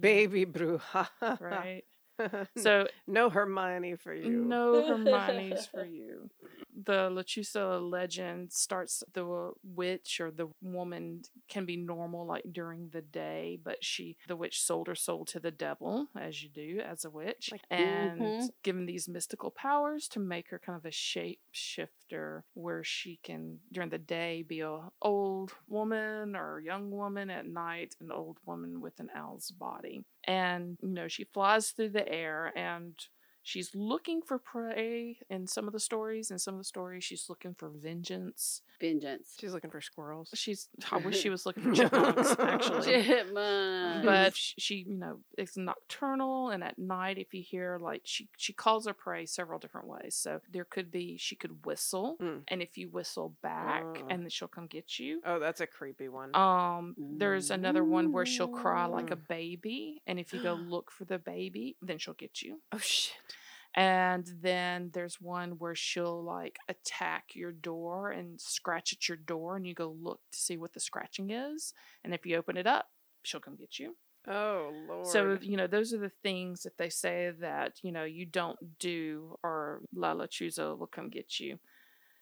baby 0.00 0.46
bruja, 0.46 1.08
right? 1.40 1.84
so 2.56 2.86
no 3.06 3.28
Hermione 3.28 3.96
for 3.96 4.14
you. 4.14 4.44
No 4.44 4.86
Hermione's 4.86 5.66
for 5.66 5.84
you. 5.84 6.30
The 6.74 7.10
Lechuza 7.10 7.80
legend 7.80 8.52
starts 8.52 9.02
the 9.12 9.52
witch 9.62 10.20
or 10.20 10.30
the 10.30 10.48
woman 10.62 11.22
can 11.48 11.64
be 11.64 11.76
normal 11.76 12.26
like 12.26 12.44
during 12.50 12.88
the 12.90 13.02
day, 13.02 13.58
but 13.62 13.84
she 13.84 14.16
the 14.28 14.36
witch 14.36 14.60
sold 14.60 14.88
her 14.88 14.94
soul 14.94 15.24
to 15.26 15.40
the 15.40 15.50
devil, 15.50 16.08
as 16.18 16.42
you 16.42 16.48
do 16.48 16.80
as 16.80 17.04
a 17.04 17.10
witch, 17.10 17.50
like, 17.52 17.62
and 17.70 18.20
mm-hmm. 18.20 18.46
given 18.62 18.86
these 18.86 19.08
mystical 19.08 19.50
powers 19.50 20.08
to 20.08 20.20
make 20.20 20.48
her 20.50 20.58
kind 20.58 20.76
of 20.76 20.84
a 20.84 20.90
shape 20.90 21.40
shifter 21.52 22.44
where 22.54 22.82
she 22.82 23.18
can 23.22 23.58
during 23.72 23.90
the 23.90 23.98
day 23.98 24.44
be 24.46 24.60
a 24.60 24.80
old 25.02 25.52
woman 25.68 26.34
or 26.34 26.60
young 26.60 26.90
woman 26.90 27.30
at 27.30 27.46
night 27.46 27.94
an 28.00 28.10
old 28.10 28.38
woman 28.46 28.80
with 28.80 28.98
an 29.00 29.08
owl's 29.16 29.50
body 29.50 30.04
and 30.24 30.78
you 30.82 30.88
know 30.88 31.08
she 31.08 31.24
flies 31.24 31.70
through 31.70 31.88
the 31.88 32.08
air 32.08 32.52
and 32.56 32.94
she's 33.44 33.74
looking 33.74 34.22
for 34.22 34.38
prey 34.38 35.18
in 35.28 35.46
some 35.46 35.66
of 35.66 35.72
the 35.74 35.78
stories 35.78 36.30
in 36.30 36.38
some 36.38 36.54
of 36.54 36.58
the 36.60 36.64
stories 36.64 37.04
she's 37.04 37.26
looking 37.28 37.54
for 37.54 37.68
vengeance. 37.68 38.62
Vengeance. 38.80 39.36
She's 39.38 39.52
looking 39.52 39.70
for 39.70 39.82
squirrels. 39.82 40.30
She's 40.34 40.68
i 40.90 40.96
wish 40.96 41.20
she 41.20 41.28
was 41.34 41.44
looking 41.46 41.62
for 41.62 41.74
chipmunks 41.74 42.34
actually. 42.38 43.02
Chipmunks. 43.04 44.06
But 44.06 44.34
she, 44.34 44.54
she, 44.58 44.74
you 44.88 44.96
know 44.96 45.20
it's 45.38 45.56
nocturnal 45.56 46.50
and 46.50 46.64
at 46.64 46.78
night 46.78 47.18
if 47.18 47.34
you 47.34 47.42
hear 47.42 47.78
like 47.80 48.00
she 48.04 48.28
she 48.36 48.54
calls 48.54 48.86
her 48.86 48.94
prey 48.94 49.26
several 49.26 49.58
different 49.58 49.86
ways. 49.86 50.16
So 50.16 50.40
there 50.50 50.64
could 50.64 50.90
be 50.90 51.18
she 51.18 51.36
could 51.36 51.66
whistle 51.66 52.16
mm. 52.20 52.40
and 52.48 52.62
if 52.62 52.78
you 52.78 52.88
whistle 52.88 53.36
back 53.42 53.84
uh. 53.84 54.06
and 54.08 54.22
then 54.22 54.30
she'll 54.30 54.48
come 54.48 54.66
get 54.66 54.98
you. 54.98 55.20
Oh 55.24 55.38
that's 55.38 55.60
a 55.60 55.66
creepy 55.66 56.08
one. 56.08 56.34
Um 56.34 56.94
there's 56.98 57.50
another 57.50 57.84
one 57.84 58.10
where 58.10 58.24
she'll 58.24 58.48
cry 58.48 58.86
like 58.86 59.10
a 59.10 59.16
baby 59.16 60.00
and 60.06 60.18
if 60.18 60.32
you 60.32 60.42
go 60.42 60.54
look 60.68 60.90
for 60.90 61.04
the 61.04 61.18
baby 61.18 61.76
then 61.82 61.98
she'll 61.98 62.14
get 62.14 62.40
you. 62.40 62.60
Oh 62.72 62.78
shit 62.78 63.33
and 63.74 64.26
then 64.40 64.90
there's 64.92 65.20
one 65.20 65.52
where 65.52 65.74
she'll 65.74 66.22
like 66.22 66.58
attack 66.68 67.34
your 67.34 67.52
door 67.52 68.10
and 68.10 68.40
scratch 68.40 68.92
at 68.92 69.08
your 69.08 69.18
door, 69.18 69.56
and 69.56 69.66
you 69.66 69.74
go 69.74 69.96
look 70.00 70.20
to 70.32 70.38
see 70.38 70.56
what 70.56 70.72
the 70.72 70.80
scratching 70.80 71.30
is. 71.30 71.74
And 72.04 72.14
if 72.14 72.24
you 72.24 72.36
open 72.36 72.56
it 72.56 72.66
up, 72.66 72.86
she'll 73.22 73.40
come 73.40 73.56
get 73.56 73.78
you. 73.78 73.96
Oh 74.26 74.72
lord. 74.88 75.06
So, 75.06 75.38
you 75.40 75.56
know, 75.56 75.66
those 75.66 75.92
are 75.92 75.98
the 75.98 76.12
things 76.22 76.62
that 76.62 76.78
they 76.78 76.88
say 76.88 77.32
that, 77.40 77.78
you 77.82 77.92
know, 77.92 78.04
you 78.04 78.24
don't 78.24 78.78
do 78.78 79.36
or 79.42 79.82
La 79.94 80.14
Lechuza 80.14 80.78
will 80.78 80.86
come 80.86 81.10
get 81.10 81.40
you. 81.40 81.58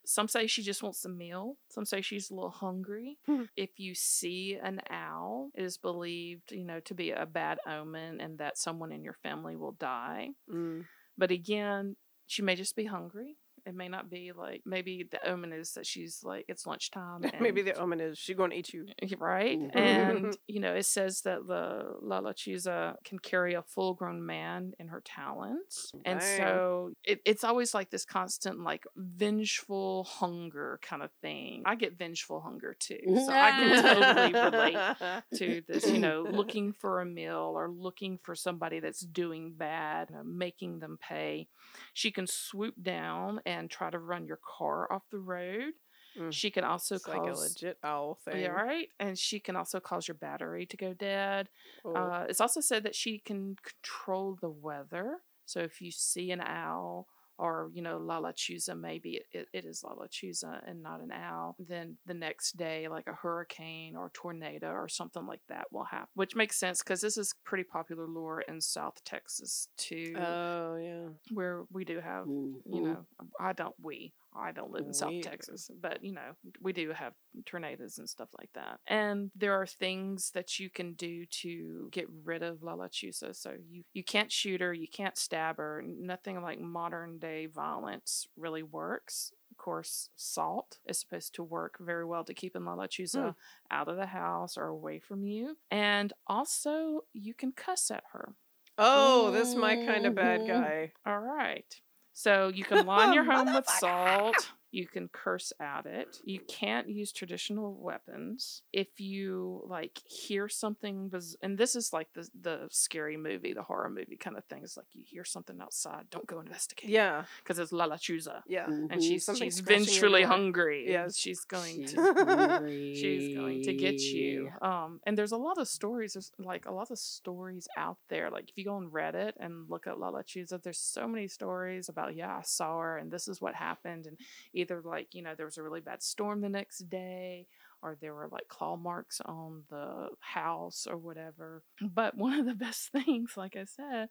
Some 0.05 0.27
say 0.27 0.49
she 0.49 0.63
just 0.63 0.83
wants 0.83 1.05
a 1.05 1.09
meal. 1.09 1.57
Some 1.69 1.85
say 1.85 2.01
she's 2.01 2.31
a 2.31 2.35
little 2.35 2.51
hungry. 2.51 3.19
Hmm. 3.27 3.43
if 3.57 3.79
you 3.79 3.95
see 3.95 4.59
an 4.61 4.81
owl, 4.91 5.51
it 5.55 5.63
is 5.63 5.77
believed, 5.77 6.51
you 6.51 6.65
know, 6.65 6.81
to 6.81 6.95
be 6.95 7.13
a 7.13 7.25
bad 7.25 7.59
omen 7.69 8.21
and 8.21 8.39
that 8.39 8.59
someone 8.59 8.91
in 8.91 9.05
your 9.05 9.17
family 9.23 9.55
will 9.55 9.73
die. 9.73 10.31
Mm. 10.53 10.85
But 11.19 11.31
again, 11.31 11.97
she 12.27 12.43
may 12.43 12.55
just 12.57 12.77
be 12.77 12.85
hungry. 12.87 13.37
It 13.67 13.75
may 13.75 13.89
not 13.89 14.11
be 14.11 14.33
like 14.33 14.63
maybe 14.65 15.09
the 15.11 15.27
omen 15.29 15.53
is 15.53 15.73
that 15.75 15.87
she's 15.87 16.23
like 16.25 16.45
it's 16.49 16.67
lunchtime. 16.67 17.25
maybe 17.41 17.63
the 17.63 17.75
omen 17.75 18.01
is 18.01 18.19
she's 18.19 18.37
going 18.37 18.51
to 18.51 18.57
eat 18.57 18.73
you, 18.73 18.87
right? 19.19 19.59
Mm-hmm. 19.59 19.79
and 19.79 20.37
you 20.47 20.61
know 20.61 20.75
it 20.75 20.87
says 20.87 21.23
that 21.23 21.47
the 21.47 21.95
La 22.01 22.21
Lechuza 22.21 22.95
can 23.05 23.19
carry 23.19 23.55
a 23.55 23.63
full 23.63 23.95
grown 23.95 24.25
man 24.25 24.73
in 24.79 24.89
her 24.89 25.03
talons, 25.05 25.93
and 26.05 26.23
so 26.23 26.93
it, 27.05 27.21
it's 27.25 27.45
always 27.45 27.75
like 27.75 27.91
this 27.91 28.05
constant 28.05 28.61
like 28.61 28.85
vengeful 28.97 30.05
hunger 30.05 30.79
kind 30.83 31.03
of 31.03 31.11
thing. 31.21 31.63
I 31.65 31.75
get 31.75 31.99
vengeful 31.99 32.41
hunger 32.41 32.77
too, 32.79 33.01
so 33.07 33.33
I 33.33 33.51
can 33.51 33.83
totally 33.83 34.43
relate 34.43 34.97
to 35.37 35.63
this. 35.69 35.87
You 35.87 35.99
know, 35.99 36.27
looking 36.29 36.73
for 36.81 37.01
a 37.01 37.07
meal 37.07 37.53
or 37.55 37.71
looking 37.71 38.19
for 38.23 38.35
somebody 38.35 38.81
that's 38.81 39.01
doing 39.01 39.53
bad, 39.57 40.09
you 40.11 40.17
know, 40.17 40.25
making 40.25 40.81
them 40.81 40.99
pay. 41.01 41.49
She 41.95 42.11
can 42.11 42.27
swoop 42.27 42.75
down 42.83 43.41
and 43.47 43.71
try 43.71 43.91
to 43.91 43.99
run 43.99 44.27
your 44.27 44.39
car 44.59 44.93
off 44.93 45.03
the 45.11 45.19
road. 45.19 45.73
Mm. 46.19 46.33
She 46.33 46.51
can 46.51 46.65
also 46.65 46.97
it's 46.97 47.05
cause 47.05 47.15
like 47.15 47.33
a 47.35 47.39
legit 47.39 47.79
owl 47.83 48.19
thing. 48.25 48.43
Yeah, 48.43 48.49
right. 48.49 48.89
And 49.01 49.19
she 49.19 49.41
can 49.41 49.57
also 49.57 49.81
cause 49.81 50.07
your 50.07 50.15
battery 50.17 50.67
to 50.67 50.77
go 50.77 50.93
dead. 50.93 51.49
Oh. 51.85 51.95
Uh, 51.95 52.27
it's 52.29 52.41
also 52.41 52.61
said 52.61 52.83
that 52.85 52.95
she 52.95 53.19
can 53.19 53.57
control 53.63 54.37
the 54.41 54.51
weather. 54.51 55.19
So 55.47 55.61
if 55.61 55.81
you 55.81 55.91
see 55.91 56.31
an 56.31 56.41
owl 56.41 57.09
or 57.39 57.71
you 57.73 57.83
know 57.83 57.99
La 57.99 58.21
Lechuza, 58.21 58.79
maybe 58.79 59.21
it, 59.33 59.49
it 59.53 59.65
is 59.65 59.83
La 59.85 59.95
Lechuza 59.95 60.61
and 60.67 60.83
not 60.83 61.01
an 61.01 61.13
owl, 61.13 61.57
then 61.59 61.97
the 62.07 62.15
next 62.15 62.57
day 62.57 62.89
like 62.89 63.07
a 63.07 63.15
hurricane 63.15 63.97
or 63.97 64.11
tornado 64.15 64.71
or 64.71 64.89
something 64.89 65.27
like 65.27 65.41
that 65.49 65.67
will 65.71 65.85
happen, 65.85 66.09
which 66.15 66.37
makes 66.37 66.59
sense 66.59 66.83
because 66.83 67.01
this 67.01 67.17
is 67.17 67.35
pretty 67.45 67.65
popular 67.65 68.07
lore 68.07 68.43
in 68.43 68.61
South 68.61 69.03
Texas 69.05 69.69
too. 69.77 70.15
Oh 70.17 70.77
yeah, 70.77 71.09
where 71.33 71.65
we 71.73 71.85
do 71.85 72.01
have 72.01 72.27
mm-hmm. 72.27 72.75
you 72.75 72.83
know 72.83 73.07
I 73.41 73.53
don't 73.53 73.75
we 73.83 74.13
I 74.37 74.53
don't 74.53 74.71
live 74.71 74.87
in 74.87 74.95
South 74.95 75.21
Texas, 75.23 75.71
but 75.81 76.03
you 76.03 76.13
know, 76.13 76.37
we 76.61 76.73
do 76.73 76.93
have 76.93 77.13
tornadoes 77.45 77.99
and 77.99 78.09
stuff 78.09 78.29
like 78.39 78.51
that. 78.55 78.81
And 78.87 79.31
there 79.35 79.61
are 79.61 79.67
things 79.67 80.31
that 80.35 80.59
you 80.59 80.71
can 80.71 80.95
do 80.95 81.27
to 81.43 81.89
get 81.93 82.07
rid 82.25 82.43
of 82.43 82.63
La 82.63 82.75
Lechuza. 82.75 83.35
So 83.35 83.53
you, 83.69 83.83
you 83.93 84.05
can't 84.05 84.33
shoot 84.33 84.61
her, 84.61 84.73
you 84.73 84.89
can't 84.89 85.17
stab 85.17 85.59
her. 85.59 85.83
Nothing 85.87 86.43
like 86.43 86.61
modern 86.61 87.19
day 87.19 87.47
violence 87.47 88.27
really 88.37 88.63
works. 88.63 89.33
Of 89.51 89.59
course, 89.59 90.09
salt 90.17 90.79
is 90.87 90.99
supposed 90.99 91.35
to 91.35 91.43
work 91.43 91.77
very 91.79 92.07
well 92.07 92.25
to 92.25 92.35
keep 92.35 92.55
La 92.55 92.75
Lechuza 92.75 93.23
hmm. 93.23 93.31
out 93.71 93.89
of 93.89 93.97
the 93.97 94.07
house 94.07 94.57
or 94.57 94.67
away 94.67 94.99
from 94.99 95.25
you. 95.25 95.57
And 95.71 96.13
also, 96.27 97.03
you 97.13 97.35
can 97.35 97.53
cuss 97.53 97.91
at 97.91 98.05
her. 98.13 98.35
Oh, 98.79 99.31
this 99.31 99.49
is 99.49 99.55
my 99.55 99.77
kind 99.77 100.07
of 100.07 100.15
bad 100.15 100.47
guy. 100.47 100.93
All 101.05 101.21
right. 101.21 101.81
So 102.23 102.53
you 102.55 102.63
can 102.63 102.87
line 102.93 103.13
your 103.13 103.25
home 103.25 103.53
with 103.53 103.69
salt. 103.69 104.53
You 104.73 104.87
can 104.87 105.09
curse 105.09 105.53
at 105.61 105.87
it. 105.87 106.19
You 106.25 106.41
can't 106.49 106.89
use 106.89 107.13
traditional 107.13 107.75
weapons. 107.75 108.63
If 108.73 108.99
you 108.99 109.63
like 109.67 110.01
hear 110.07 110.49
something, 110.49 111.13
and 111.43 111.59
this 111.59 111.77
is 111.77 111.93
like 111.93 112.09
the 112.15 112.29
the 112.41 112.69
scary 112.71 113.17
movie, 113.17 113.53
the 113.53 113.63
horror 113.63 113.91
movie 113.91 114.17
kind 114.17 114.37
of 114.37 114.45
thing. 114.47 114.63
Is 114.63 114.77
like 114.77 114.87
you 114.93 115.05
hear 115.07 115.25
something 115.25 115.61
outside, 115.61 116.07
don't 116.11 116.27
go 116.27 116.41
investigate. 116.41 116.91
Yeah, 116.91 117.25
because 117.43 117.59
it's 117.59 117.73
La 117.73 117.87
Lechuza. 117.87 118.43
Yeah, 118.47 118.67
mm-hmm. 118.67 118.91
and 118.91 119.03
she's 119.03 119.25
Something 119.25 119.49
she's 119.49 119.61
vengefully 119.61 120.23
hungry. 120.23 120.91
Yeah, 120.91 121.09
she's 121.15 121.45
going 121.45 121.83
she's 121.83 121.93
to 121.95 122.95
she's 122.95 123.37
going 123.37 123.63
to 123.65 123.75
get 123.75 124.01
you. 124.01 124.51
Um, 124.63 125.01
and 125.07 125.19
there's 125.19 125.33
a 125.33 125.37
lot 125.37 125.59
of 125.59 125.67
stories. 125.67 126.13
There's 126.13 126.31
like 126.39 126.67
a 126.67 126.73
lot 126.73 126.91
of 126.91 126.99
stories 126.99 127.67
out 127.77 127.99
there. 128.09 128.31
Like 128.31 128.49
if 128.49 128.57
you 128.57 128.65
go 128.65 128.77
on 128.77 128.89
Reddit 128.89 129.33
and 129.41 129.69
look 129.69 129.87
at 129.87 129.99
La 129.99 130.11
Lechuza, 130.11 130.63
there's 130.63 130.79
so 130.79 131.09
many 131.09 131.27
stories 131.27 131.89
about 131.89 132.15
yeah, 132.15 132.37
I 132.37 132.43
saw 132.43 132.79
her, 132.79 132.97
and 132.99 133.11
this 133.11 133.27
is 133.29 133.41
what 133.41 133.55
happened, 133.55 134.07
and 134.07 134.17
either 134.63 134.81
like 134.85 135.15
you 135.15 135.23
know 135.23 135.35
there 135.37 135.47
was 135.47 135.59
a 135.59 135.63
really 135.63 135.81
bad 135.81 136.03
storm 136.03 136.41
the 136.41 136.49
next 136.49 136.89
day 136.89 137.47
or 137.83 137.97
there 138.01 138.15
were 138.15 138.29
like 138.31 138.47
claw 138.49 138.77
marks 138.77 139.21
on 139.25 139.65
the 139.69 140.09
house 140.21 140.87
or 140.89 140.97
whatever. 140.97 141.63
But 141.81 142.17
one 142.17 142.39
of 142.39 142.47
the 142.47 142.55
best 142.65 142.91
things 142.93 143.33
like 143.37 143.57
i 143.57 143.65
said 143.65 144.09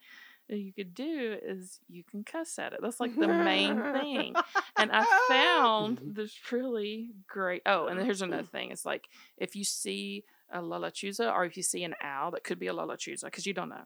that 0.50 0.58
you 0.58 0.74
could 0.74 0.94
do 0.94 1.38
is 1.42 1.80
you 1.88 2.04
can 2.04 2.24
cuss 2.24 2.60
at 2.60 2.74
it. 2.74 2.80
That's 2.82 3.00
like 3.00 3.16
the 3.16 3.28
main 3.28 3.82
thing. 3.94 4.36
And 4.78 4.92
i 4.92 5.06
found 5.30 6.00
mm-hmm. 6.00 6.14
this 6.14 6.36
really 6.52 7.12
great 7.28 7.62
oh 7.66 7.88
and 7.88 8.00
here's 8.02 8.22
another 8.22 8.44
thing. 8.44 8.72
It's 8.72 8.86
like 8.86 9.08
if 9.38 9.56
you 9.56 9.64
see 9.64 10.26
a 10.54 10.62
La 10.62 10.78
Lechuza 10.78 11.32
or 11.32 11.46
if 11.46 11.56
you 11.56 11.64
see 11.64 11.84
an 11.86 11.96
owl 12.02 12.32
that 12.32 12.44
could 12.44 12.60
be 12.60 12.68
a 12.68 12.74
La 12.74 12.86
Lechuza 12.86 13.26
because 13.26 13.46
you 13.46 13.54
don't 13.54 13.70
know. 13.70 13.86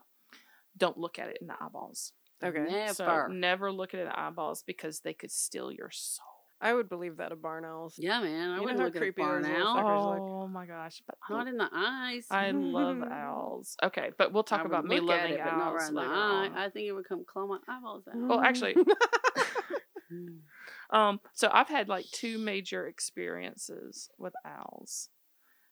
Don't 0.76 0.98
look 0.98 1.18
at 1.18 1.28
it 1.28 1.38
in 1.40 1.46
the 1.46 1.54
eyeballs. 1.58 2.12
Okay. 2.44 2.66
Never. 2.68 2.92
So 2.92 3.26
never 3.28 3.72
look 3.72 3.94
at 3.94 4.00
it 4.00 4.02
in 4.02 4.08
the 4.08 4.20
eyeballs 4.20 4.62
because 4.62 5.00
they 5.00 5.14
could 5.14 5.30
steal 5.30 5.72
your 5.72 5.90
soul. 5.90 6.35
I 6.60 6.72
would 6.72 6.88
believe 6.88 7.18
that 7.18 7.32
of 7.32 7.42
barn 7.42 7.64
owls. 7.64 7.94
Yeah, 7.98 8.20
man. 8.20 8.50
I 8.52 8.60
wouldn't 8.60 8.78
look 8.78 8.96
at 8.96 9.02
a 9.02 9.10
barn 9.10 9.44
owl. 9.44 10.44
Oh 10.44 10.48
my 10.48 10.64
gosh, 10.66 11.02
but 11.06 11.16
not 11.28 11.46
in 11.46 11.56
the 11.58 11.68
eyes. 11.72 12.26
I 12.30 12.50
love 12.50 13.02
owls. 13.10 13.76
Okay, 13.82 14.10
but 14.16 14.32
we'll 14.32 14.42
talk 14.42 14.64
about 14.64 14.84
me 14.84 15.00
loving 15.00 15.32
it, 15.34 15.40
owls 15.40 15.50
but 15.50 15.58
not 15.58 15.74
right 15.74 15.88
in 15.88 15.94
the 15.94 16.00
eye. 16.00 16.50
I 16.56 16.68
think 16.70 16.86
it 16.86 16.92
would 16.92 17.06
come 17.06 17.24
claw 17.26 17.46
my 17.46 17.58
eyeballs 17.68 18.04
out. 18.08 18.16
Well, 18.16 18.40
actually, 18.40 18.74
um, 20.90 21.20
so 21.34 21.50
I've 21.52 21.68
had 21.68 21.88
like 21.88 22.06
two 22.10 22.38
major 22.38 22.86
experiences 22.86 24.08
with 24.18 24.32
owls. 24.44 25.10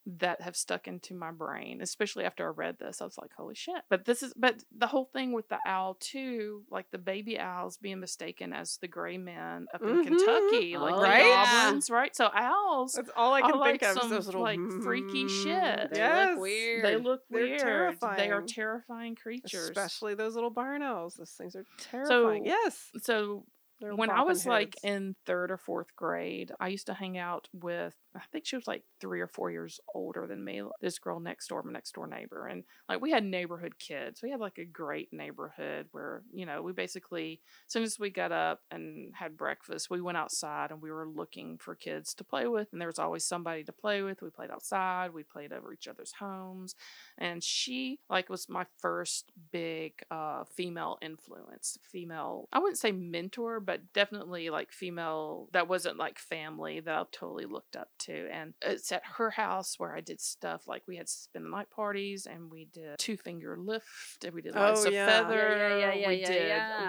That 0.07 0.43
have 0.43 0.57
stuck 0.57 0.87
into 0.87 1.15
my 1.15 1.31
brain, 1.31 1.81
especially 1.81 2.25
after 2.25 2.47
I 2.47 2.51
read 2.51 2.79
this. 2.79 3.01
I 3.01 3.05
was 3.05 3.17
like, 3.17 3.31
holy 3.37 3.55
shit. 3.55 3.83
But 3.89 4.05
this 4.05 4.23
is, 4.23 4.35
but 4.37 4.63
the 4.77 4.87
whole 4.87 5.09
thing 5.13 5.33
with 5.33 5.49
the 5.49 5.59
owl, 5.67 5.97
too, 5.99 6.63
like 6.71 6.91
the 6.91 6.99
baby 6.99 7.39
owls 7.39 7.79
being 7.79 8.01
mistaken 8.01 8.53
as 8.53 8.77
the 8.83 8.89
gray 8.89 9.17
men 9.17 9.67
up 9.75 9.83
in 9.83 9.89
mm-hmm. 9.89 10.03
Kentucky, 10.03 10.77
like 10.77 10.95
oh, 10.95 11.03
right? 11.03 11.23
goblins, 11.23 11.89
right? 11.91 12.15
So 12.15 12.29
owls. 12.35 12.93
That's 12.93 13.11
all 13.17 13.33
I 13.33 13.41
can 13.41 13.53
think 13.53 13.61
like 13.61 13.83
of. 13.83 13.99
Some, 13.99 14.11
those 14.11 14.27
little 14.27 14.43
like 14.43 14.61
freaky 14.83 15.27
shit. 15.29 15.91
They 15.93 15.99
yes. 15.99 16.31
look 16.31 16.41
weird. 16.41 16.85
They 16.85 16.97
look 16.97 17.21
They're 17.31 17.41
weird. 17.41 17.61
Terrifying. 17.61 18.19
They 18.19 18.31
are 18.31 18.43
terrifying 18.43 19.15
creatures. 19.15 19.71
Especially 19.71 20.15
those 20.15 20.35
little 20.35 20.51
barn 20.51 20.83
owls. 20.83 21.15
Those 21.15 21.31
things 21.31 21.57
are 21.57 21.65
terrifying. 21.79 22.45
So, 22.45 22.51
yes. 22.51 22.91
So 23.03 23.47
when 23.93 24.11
I 24.11 24.23
was 24.23 24.45
heads. 24.45 24.51
like 24.51 24.77
in 24.83 25.17
third 25.27 25.51
or 25.51 25.57
fourth 25.57 25.95
grade, 25.97 26.53
I 26.61 26.69
used 26.69 26.87
to 26.87 26.95
hang 26.95 27.19
out 27.19 27.49
with 27.53 27.95
I 28.17 28.21
think 28.31 28.47
she 28.47 28.57
was 28.57 28.69
like 28.69 28.85
three 29.01 29.21
or 29.21 29.27
four 29.27 29.51
years 29.51 29.81
older 29.95 30.27
than 30.27 30.45
me. 30.45 30.63
This 30.81 30.99
girl 30.99 31.19
next 31.19 31.49
door, 31.49 31.63
my 31.63 31.73
next 31.73 31.93
door 31.93 32.07
neighbor, 32.07 32.47
and 32.47 32.63
like 32.89 33.01
we 33.01 33.11
had 33.11 33.25
neighborhood 33.25 33.79
kids. 33.79 34.23
We 34.23 34.31
had 34.31 34.41
like 34.41 34.59
a 34.59 34.65
great 34.65 35.09
neighborhood 35.13 35.89
where 35.91 36.23
you 36.33 36.47
know 36.47 36.63
we 36.63 36.73
basically 36.73 37.41
as 37.67 37.73
soon 37.73 37.83
as 37.83 37.99
we 37.99 38.11
got 38.11 38.31
up 38.31 38.61
and 38.71 39.13
had 39.15 39.37
breakfast, 39.37 39.91
we 39.91 40.01
went 40.01 40.19
outside 40.19 40.71
and 40.71 40.81
we 40.81 40.93
were 40.93 41.09
looking 41.09 41.59
for 41.59 41.75
kids 41.75 42.15
to 42.15 42.25
play 42.25 42.47
with, 42.47 42.69
and 42.73 42.81
there 42.81 42.89
was 42.89 42.99
always 42.99 43.25
somebody 43.25 43.65
to 43.65 43.73
play 43.73 44.03
with. 44.03 44.23
We 44.23 44.31
played 44.31 44.51
outside, 44.51 45.13
we 45.13 45.25
played 45.25 45.53
over 45.53 45.73
each 45.73 45.89
other's 45.89 46.13
homes, 46.13 46.75
and 47.19 47.43
she 47.43 47.99
like 48.09 48.29
was 48.29 48.49
my 48.49 48.67
first 48.81 49.33
big 49.51 49.95
uh, 50.11 50.45
female 50.45 50.99
influence, 51.03 51.79
female. 51.83 52.49
I 52.53 52.61
wouldn't 52.61 52.79
say 52.79 52.93
mentor, 52.93 53.59
but 53.59 53.74
definitely 53.93 54.51
like 54.51 54.73
female 54.73 55.49
that 55.53 55.69
wasn't 55.69 55.99
like 55.99 56.19
family 56.19 56.81
that 56.81 56.95
I 56.95 57.03
totally 57.13 57.47
looked 57.47 57.77
up 57.77 57.89
to 58.01 58.05
to. 58.05 58.29
And 58.33 58.55
it's 58.63 58.93
at 58.93 59.03
her 59.17 59.31
house 59.31 59.75
where 59.79 59.95
I 59.97 60.01
did 60.01 60.21
stuff 60.21 60.67
like 60.67 60.83
we 60.87 60.97
had 60.97 61.09
spend 61.09 61.45
the 61.45 61.51
night 61.51 61.71
parties 61.71 62.27
and 62.31 62.51
we 62.51 62.69
did 62.73 62.99
two 62.99 63.17
finger 63.17 63.57
lift 63.59 64.25
and 64.25 64.35
we 64.35 64.43
did 64.43 64.55
lights 64.55 64.85
oh, 64.87 64.91
yeah. 64.91 65.05
of 65.05 65.11
feather. 65.11 65.79
Yeah, 65.79 65.95
yeah, 65.95 66.09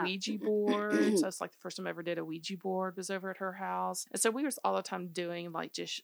we 0.04 0.18
did 0.18 0.34
Ouija 0.34 0.38
board. 0.44 1.20
so 1.20 1.28
it's 1.28 1.42
like 1.42 1.52
the 1.52 1.58
first 1.62 1.78
time 1.78 1.88
I 1.88 1.92
ever 1.92 2.04
did 2.04 2.18
a 2.18 2.26
Ouija 2.26 2.58
board 2.58 2.96
was 2.98 3.10
over 3.10 3.32
at 3.32 3.38
her 3.38 3.54
house. 3.54 4.06
And 4.12 4.22
so 4.22 4.30
we 4.30 4.44
was 4.44 4.60
all 4.64 4.76
the 4.76 4.82
time 4.82 5.10
doing 5.12 5.52
like 5.52 5.74
just 5.74 6.02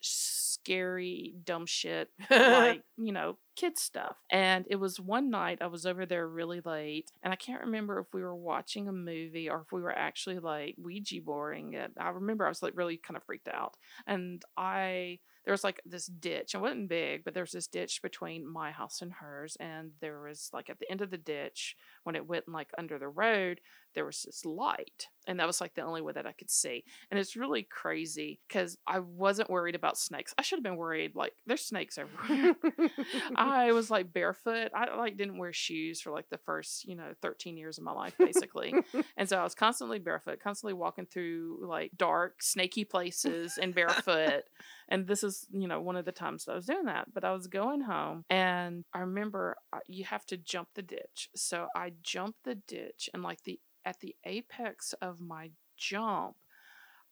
scary, 0.53 1.33
dumb 1.43 1.65
shit, 1.65 2.09
like, 2.29 2.83
you 2.97 3.11
know, 3.11 3.37
kid 3.55 3.77
stuff. 3.77 4.17
And 4.31 4.65
it 4.69 4.77
was 4.77 4.99
one 4.99 5.29
night 5.29 5.59
I 5.61 5.67
was 5.67 5.85
over 5.85 6.05
there 6.05 6.27
really 6.27 6.61
late, 6.61 7.11
and 7.23 7.33
I 7.33 7.35
can't 7.35 7.61
remember 7.63 7.99
if 7.99 8.07
we 8.13 8.21
were 8.21 8.35
watching 8.35 8.87
a 8.87 8.93
movie 8.93 9.49
or 9.49 9.61
if 9.61 9.71
we 9.71 9.81
were 9.81 9.95
actually 9.97 10.39
like 10.39 10.75
Ouija 10.77 11.21
boarding 11.23 11.73
it. 11.73 11.91
I 11.99 12.09
remember 12.09 12.45
I 12.45 12.49
was 12.49 12.63
like 12.63 12.75
really 12.75 12.97
kind 12.97 13.17
of 13.17 13.23
freaked 13.23 13.47
out. 13.49 13.75
And 14.07 14.41
I 14.57 15.19
there 15.45 15.51
was 15.51 15.63
like 15.63 15.81
this 15.85 16.05
ditch. 16.05 16.53
It 16.53 16.61
wasn't 16.61 16.89
big, 16.89 17.23
but 17.23 17.33
there 17.33 17.43
was 17.43 17.51
this 17.51 17.67
ditch 17.67 18.01
between 18.01 18.47
my 18.47 18.71
house 18.71 19.01
and 19.01 19.11
hers. 19.13 19.57
And 19.59 19.91
there 19.99 20.21
was 20.21 20.49
like 20.53 20.69
at 20.69 20.79
the 20.79 20.89
end 20.89 21.01
of 21.01 21.09
the 21.09 21.17
ditch, 21.17 21.75
when 22.03 22.15
it 22.15 22.27
went 22.27 22.47
like 22.47 22.69
under 22.77 22.99
the 22.99 23.07
road, 23.07 23.61
there 23.93 24.05
was 24.05 24.23
this 24.23 24.45
light. 24.45 25.07
And 25.27 25.39
that 25.39 25.47
was 25.47 25.61
like 25.61 25.75
the 25.75 25.83
only 25.83 26.01
way 26.01 26.13
that 26.13 26.25
I 26.25 26.31
could 26.31 26.49
see. 26.49 26.83
And 27.09 27.19
it's 27.19 27.35
really 27.35 27.63
crazy 27.63 28.39
because 28.47 28.77
I 28.87 28.99
wasn't 28.99 29.49
worried 29.49 29.75
about 29.75 29.97
snakes. 29.97 30.33
I 30.37 30.41
should 30.41 30.57
have 30.57 30.63
been 30.63 30.77
worried. 30.77 31.15
Like 31.15 31.33
there's 31.45 31.65
snakes 31.65 31.97
everywhere. 31.97 32.55
I 33.35 33.71
was 33.71 33.91
like 33.91 34.13
barefoot. 34.13 34.71
I 34.73 34.95
like 34.95 35.17
didn't 35.17 35.37
wear 35.37 35.53
shoes 35.53 36.01
for 36.01 36.11
like 36.11 36.29
the 36.29 36.39
first, 36.39 36.87
you 36.87 36.95
know, 36.95 37.13
13 37.21 37.57
years 37.57 37.77
of 37.77 37.83
my 37.83 37.91
life, 37.91 38.15
basically. 38.17 38.73
and 39.17 39.27
so 39.27 39.37
I 39.37 39.43
was 39.43 39.55
constantly 39.55 39.99
barefoot, 39.99 40.39
constantly 40.41 40.73
walking 40.73 41.05
through 41.05 41.59
like 41.63 41.91
dark, 41.97 42.41
snaky 42.41 42.85
places 42.85 43.59
and 43.61 43.75
barefoot. 43.75 44.43
And 44.91 45.07
this 45.07 45.23
is, 45.23 45.47
you 45.51 45.67
know, 45.67 45.81
one 45.81 45.95
of 45.95 46.05
the 46.05 46.11
times 46.11 46.47
I 46.47 46.53
was 46.53 46.65
doing 46.67 46.85
that. 46.85 47.13
But 47.13 47.23
I 47.23 47.31
was 47.31 47.47
going 47.47 47.81
home 47.81 48.25
and 48.29 48.83
I 48.93 48.99
remember 48.99 49.55
uh, 49.73 49.79
you 49.87 50.03
have 50.03 50.25
to 50.27 50.37
jump 50.37 50.67
the 50.75 50.81
ditch. 50.83 51.29
So 51.35 51.67
I 51.75 51.93
jumped 52.03 52.43
the 52.43 52.55
ditch 52.55 53.09
and 53.13 53.23
like 53.23 53.41
the 53.43 53.59
at 53.85 53.99
the 53.99 54.15
apex 54.25 54.93
of 55.01 55.19
my 55.19 55.51
jump, 55.77 56.35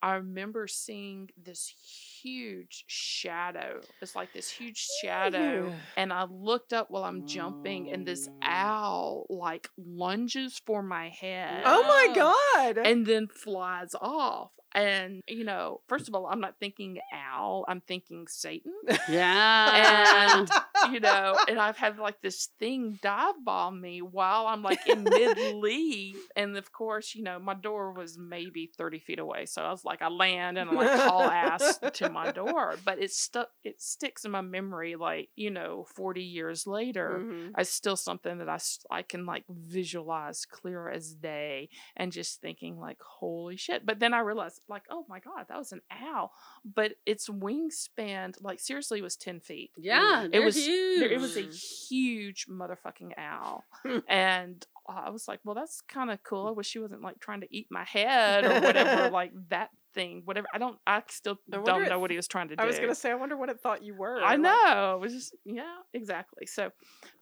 I 0.01 0.15
remember 0.15 0.67
seeing 0.67 1.29
this 1.35 1.73
huge 2.21 2.85
shadow. 2.87 3.81
It's 4.01 4.15
like 4.15 4.31
this 4.33 4.49
huge 4.49 4.85
shadow. 5.01 5.73
And 5.97 6.13
I 6.13 6.25
looked 6.29 6.71
up 6.71 6.89
while 6.89 7.03
I'm 7.03 7.27
jumping, 7.27 7.91
and 7.91 8.05
this 8.05 8.29
owl 8.41 9.25
like 9.29 9.69
lunges 9.77 10.61
for 10.65 10.81
my 10.81 11.09
head. 11.09 11.63
Oh 11.65 11.83
my 11.83 12.15
God. 12.15 12.77
And 12.77 13.05
then 13.05 13.27
flies 13.27 13.93
off. 13.99 14.51
And, 14.73 15.23
you 15.27 15.43
know, 15.43 15.81
first 15.87 16.07
of 16.07 16.15
all, 16.15 16.27
I'm 16.27 16.39
not 16.39 16.55
thinking 16.59 16.99
owl, 17.11 17.65
I'm 17.67 17.81
thinking 17.81 18.27
Satan. 18.27 18.73
Yeah. 19.09 20.37
And, 20.37 20.49
you 20.91 20.99
know, 20.99 21.37
and 21.47 21.59
I've 21.59 21.77
had 21.77 21.97
like 21.97 22.21
this 22.21 22.49
thing 22.59 22.99
dive 23.01 23.35
bomb 23.43 23.81
me 23.81 24.01
while 24.01 24.47
I'm 24.47 24.63
like 24.63 24.87
in 24.87 25.03
mid 25.03 25.37
leap. 25.55 26.17
And 26.35 26.57
of 26.57 26.71
course, 26.71 27.15
you 27.15 27.23
know, 27.23 27.39
my 27.39 27.53
door 27.53 27.93
was 27.93 28.17
maybe 28.17 28.71
30 28.77 28.99
feet 28.99 29.19
away. 29.19 29.45
So 29.45 29.61
I 29.61 29.71
was 29.71 29.85
like, 29.85 30.01
I 30.01 30.09
land 30.09 30.57
and 30.57 30.69
I 30.69 30.73
like 30.73 30.99
haul 30.99 31.23
ass 31.23 31.79
to 31.93 32.09
my 32.09 32.31
door. 32.31 32.75
But 32.83 32.99
it 32.99 33.11
stuck, 33.11 33.49
it 33.63 33.81
sticks 33.81 34.25
in 34.25 34.31
my 34.31 34.41
memory 34.41 34.95
like, 34.95 35.29
you 35.35 35.51
know, 35.51 35.85
40 35.95 36.21
years 36.21 36.67
later. 36.67 37.19
Mm-hmm. 37.21 37.59
It's 37.59 37.71
still 37.71 37.95
something 37.95 38.39
that 38.39 38.49
I, 38.49 38.59
I 38.91 39.01
can 39.01 39.25
like 39.25 39.43
visualize 39.49 40.45
clear 40.45 40.89
as 40.89 41.13
day 41.13 41.69
and 41.95 42.11
just 42.11 42.41
thinking 42.41 42.79
like, 42.79 42.97
holy 43.01 43.57
shit. 43.57 43.85
But 43.85 43.99
then 43.99 44.13
I 44.13 44.19
realized, 44.19 44.61
like, 44.67 44.83
oh 44.89 45.05
my 45.07 45.19
god, 45.19 45.45
that 45.49 45.57
was 45.57 45.71
an 45.71 45.81
owl, 45.91 46.31
but 46.63 46.93
its 47.05 47.29
wingspan, 47.29 48.35
like 48.41 48.59
seriously, 48.59 49.01
was 49.01 49.15
ten 49.15 49.39
feet. 49.39 49.71
Yeah, 49.77 50.27
it 50.31 50.43
was 50.43 50.55
huge. 50.55 50.78
It 51.01 51.19
was 51.19 51.37
a 51.37 51.41
huge 51.41 52.47
motherfucking 52.47 53.13
owl, 53.17 53.63
hmm. 53.83 53.99
and 54.07 54.65
uh, 54.87 55.03
I 55.05 55.09
was 55.09 55.27
like, 55.27 55.39
well, 55.43 55.55
that's 55.55 55.81
kind 55.81 56.11
of 56.11 56.23
cool. 56.23 56.47
I 56.47 56.49
hmm. 56.49 56.57
wish 56.57 56.67
she 56.67 56.79
wasn't 56.79 57.01
like 57.01 57.19
trying 57.19 57.41
to 57.41 57.47
eat 57.55 57.67
my 57.69 57.83
head 57.83 58.45
or 58.45 58.61
whatever, 58.61 59.09
like 59.13 59.31
that 59.49 59.69
thing, 59.93 60.21
whatever. 60.25 60.47
I 60.53 60.57
don't, 60.57 60.77
I 60.85 61.03
still 61.09 61.39
I 61.51 61.57
don't 61.57 61.89
know 61.89 61.99
what 61.99 62.11
he 62.11 62.17
was 62.17 62.27
trying 62.27 62.49
to 62.49 62.55
do. 62.55 62.61
I 62.61 62.65
was 62.65 62.79
gonna 62.79 62.95
say, 62.95 63.11
I 63.11 63.15
wonder 63.15 63.37
what 63.37 63.49
it 63.49 63.59
thought 63.59 63.83
you 63.83 63.95
were. 63.95 64.21
I 64.21 64.35
know. 64.35 64.95
It 64.95 65.01
was 65.01 65.13
just, 65.13 65.35
yeah, 65.45 65.77
exactly. 65.93 66.45
So, 66.45 66.71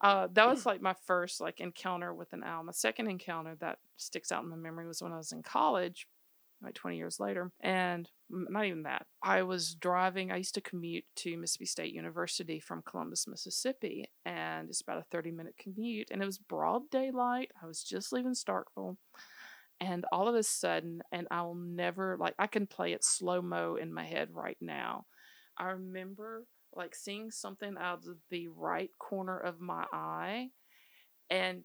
uh, 0.01 0.27
that 0.33 0.47
was 0.47 0.65
like 0.65 0.81
my 0.81 0.95
first 1.05 1.41
like 1.41 1.59
encounter 1.59 2.13
with 2.13 2.33
an 2.33 2.43
owl. 2.43 2.63
My 2.63 2.71
second 2.71 3.07
encounter 3.07 3.55
that 3.59 3.79
sticks 3.97 4.31
out 4.31 4.43
in 4.43 4.49
my 4.49 4.55
memory 4.55 4.87
was 4.87 5.01
when 5.01 5.11
I 5.11 5.17
was 5.17 5.31
in 5.31 5.43
college 5.43 6.07
like 6.61 6.73
20 6.73 6.97
years 6.97 7.19
later. 7.19 7.51
And 7.61 8.09
not 8.29 8.65
even 8.65 8.83
that. 8.83 9.05
I 9.23 9.43
was 9.43 9.75
driving, 9.75 10.31
I 10.31 10.37
used 10.37 10.55
to 10.55 10.61
commute 10.61 11.05
to 11.17 11.37
Mississippi 11.37 11.65
State 11.65 11.93
University 11.93 12.59
from 12.59 12.83
Columbus, 12.83 13.27
Mississippi, 13.27 14.09
and 14.25 14.69
it's 14.69 14.81
about 14.81 14.99
a 14.99 15.05
30 15.11 15.31
minute 15.31 15.55
commute. 15.57 16.09
And 16.11 16.21
it 16.21 16.25
was 16.25 16.37
broad 16.37 16.89
daylight. 16.91 17.51
I 17.61 17.65
was 17.65 17.83
just 17.83 18.11
leaving 18.11 18.33
Starkville. 18.33 18.97
And 19.79 20.05
all 20.11 20.27
of 20.27 20.35
a 20.35 20.43
sudden, 20.43 21.01
and 21.11 21.27
I'll 21.29 21.55
never, 21.55 22.17
like, 22.19 22.33
I 22.39 22.47
can 22.47 22.65
play 22.65 22.93
it 22.93 23.03
slow 23.03 23.41
mo 23.41 23.75
in 23.75 23.93
my 23.93 24.05
head 24.05 24.29
right 24.31 24.57
now. 24.59 25.05
I 25.57 25.69
remember, 25.69 26.45
like, 26.73 26.95
seeing 26.95 27.29
something 27.29 27.75
out 27.79 27.99
of 28.07 28.17
the 28.29 28.47
right 28.47 28.89
corner 28.97 29.37
of 29.37 29.59
my 29.59 29.85
eye. 29.93 30.49
And 31.29 31.63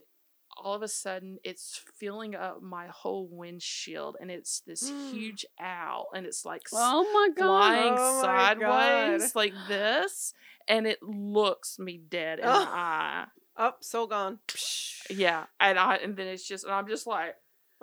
all 0.56 0.74
of 0.74 0.82
a 0.82 0.88
sudden 0.88 1.38
it's 1.44 1.82
filling 1.98 2.34
up 2.34 2.62
my 2.62 2.86
whole 2.88 3.28
windshield 3.30 4.16
and 4.20 4.30
it's 4.30 4.60
this 4.60 4.90
mm. 4.90 5.12
huge 5.12 5.46
owl 5.60 6.08
and 6.14 6.26
it's 6.26 6.44
like 6.44 6.62
oh 6.72 7.04
my 7.12 7.28
god. 7.34 7.46
flying 7.46 7.94
oh 7.96 8.22
sideways 8.22 9.34
like 9.34 9.54
this 9.68 10.34
and 10.68 10.86
it 10.86 11.02
looks 11.02 11.78
me 11.78 12.00
dead 12.08 12.38
in 12.38 12.44
oh. 12.44 12.60
the 12.60 12.70
eye. 12.70 13.24
Up 13.56 13.76
oh, 13.76 13.82
so 13.82 14.06
gone. 14.06 14.38
Yeah 15.10 15.44
and 15.60 15.78
i 15.78 15.96
and 15.96 16.16
then 16.16 16.26
it's 16.26 16.46
just 16.46 16.64
and 16.64 16.72
i'm 16.72 16.88
just 16.88 17.06
like 17.06 17.34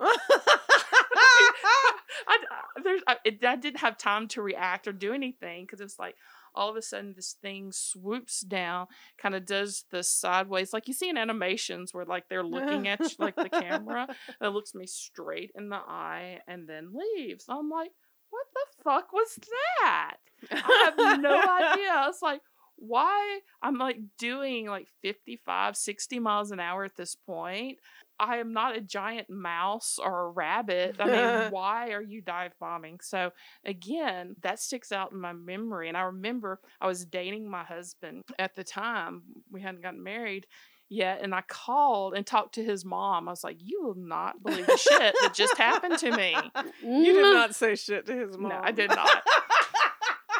I, 2.28 2.38
there's, 2.82 3.02
I, 3.06 3.16
it, 3.24 3.44
I 3.44 3.56
didn't 3.56 3.80
have 3.80 3.98
time 3.98 4.28
to 4.28 4.42
react 4.42 4.86
or 4.86 4.92
do 4.92 5.12
anything 5.12 5.64
because 5.64 5.80
it's 5.80 5.98
like 5.98 6.16
all 6.54 6.70
of 6.70 6.76
a 6.76 6.82
sudden 6.82 7.14
this 7.14 7.36
thing 7.40 7.70
swoops 7.72 8.40
down, 8.40 8.86
kind 9.20 9.34
of 9.34 9.46
does 9.46 9.84
the 9.90 10.02
sideways, 10.02 10.72
like 10.72 10.88
you 10.88 10.94
see 10.94 11.08
in 11.08 11.16
animations 11.16 11.92
where 11.92 12.04
like 12.04 12.28
they're 12.28 12.44
looking 12.44 12.88
at 12.88 13.00
you, 13.00 13.08
like 13.18 13.36
the 13.36 13.48
camera, 13.48 14.08
it 14.40 14.48
looks 14.48 14.74
me 14.74 14.86
straight 14.86 15.50
in 15.54 15.68
the 15.68 15.76
eye 15.76 16.40
and 16.46 16.68
then 16.68 16.92
leaves. 16.92 17.44
I'm 17.48 17.68
like, 17.70 17.90
what 18.30 18.46
the 18.54 18.82
fuck 18.84 19.12
was 19.12 19.38
that? 19.82 20.16
I 20.50 20.92
have 20.96 21.20
no 21.20 21.36
idea. 21.72 22.06
It's 22.08 22.22
like, 22.22 22.40
why 22.76 23.40
I'm 23.62 23.76
like 23.76 23.98
doing 24.18 24.66
like 24.66 24.88
55, 25.02 25.76
60 25.76 26.18
miles 26.18 26.50
an 26.50 26.60
hour 26.60 26.84
at 26.84 26.96
this 26.96 27.14
point. 27.14 27.78
I 28.20 28.36
am 28.36 28.52
not 28.52 28.76
a 28.76 28.80
giant 28.80 29.30
mouse 29.30 29.98
or 30.02 30.26
a 30.26 30.30
rabbit. 30.30 30.96
I 30.98 31.06
mean, 31.06 31.50
why 31.52 31.90
are 31.92 32.02
you 32.02 32.20
dive 32.20 32.52
bombing? 32.60 33.00
So 33.02 33.30
again, 33.64 34.36
that 34.42 34.60
sticks 34.60 34.92
out 34.92 35.12
in 35.12 35.20
my 35.20 35.32
memory. 35.32 35.88
And 35.88 35.96
I 35.96 36.02
remember 36.02 36.60
I 36.80 36.86
was 36.86 37.04
dating 37.04 37.48
my 37.50 37.64
husband 37.64 38.24
at 38.38 38.54
the 38.54 38.64
time. 38.64 39.22
We 39.50 39.62
hadn't 39.62 39.82
gotten 39.82 40.02
married 40.02 40.46
yet. 40.90 41.20
And 41.22 41.34
I 41.34 41.42
called 41.48 42.14
and 42.14 42.26
talked 42.26 42.56
to 42.56 42.64
his 42.64 42.84
mom. 42.84 43.28
I 43.28 43.32
was 43.32 43.42
like, 43.44 43.56
You 43.60 43.82
will 43.82 43.94
not 43.94 44.42
believe 44.42 44.66
the 44.66 44.76
shit 44.76 45.14
that 45.22 45.32
just 45.34 45.56
happened 45.56 45.98
to 45.98 46.14
me. 46.14 46.36
You 46.82 47.12
did 47.14 47.22
not 47.22 47.54
say 47.54 47.74
shit 47.74 48.06
to 48.06 48.14
his 48.14 48.36
mom. 48.36 48.50
No, 48.50 48.60
I 48.62 48.72
did 48.72 48.90
not. 48.90 49.22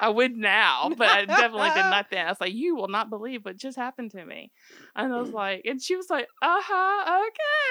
I 0.02 0.08
would 0.08 0.34
now, 0.34 0.90
but 0.96 1.08
I 1.08 1.24
definitely 1.26 1.68
did 1.68 1.76
not 1.90 2.06
then. 2.10 2.26
I 2.26 2.30
was 2.30 2.40
like, 2.40 2.54
you 2.54 2.74
will 2.74 2.88
not 2.88 3.10
believe 3.10 3.44
what 3.44 3.56
just 3.58 3.76
happened 3.76 4.12
to 4.12 4.24
me. 4.24 4.50
And 4.96 5.12
I 5.12 5.20
was 5.20 5.30
like, 5.30 5.62
and 5.66 5.80
she 5.80 5.94
was 5.94 6.08
like, 6.08 6.26
uh 6.40 6.60
huh, 6.62 7.26
okay. 7.26 7.69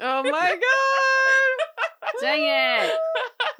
Oh 0.00 0.22
my 0.22 0.50
God. 0.50 2.10
Dang 2.20 2.42
it. 2.42 2.92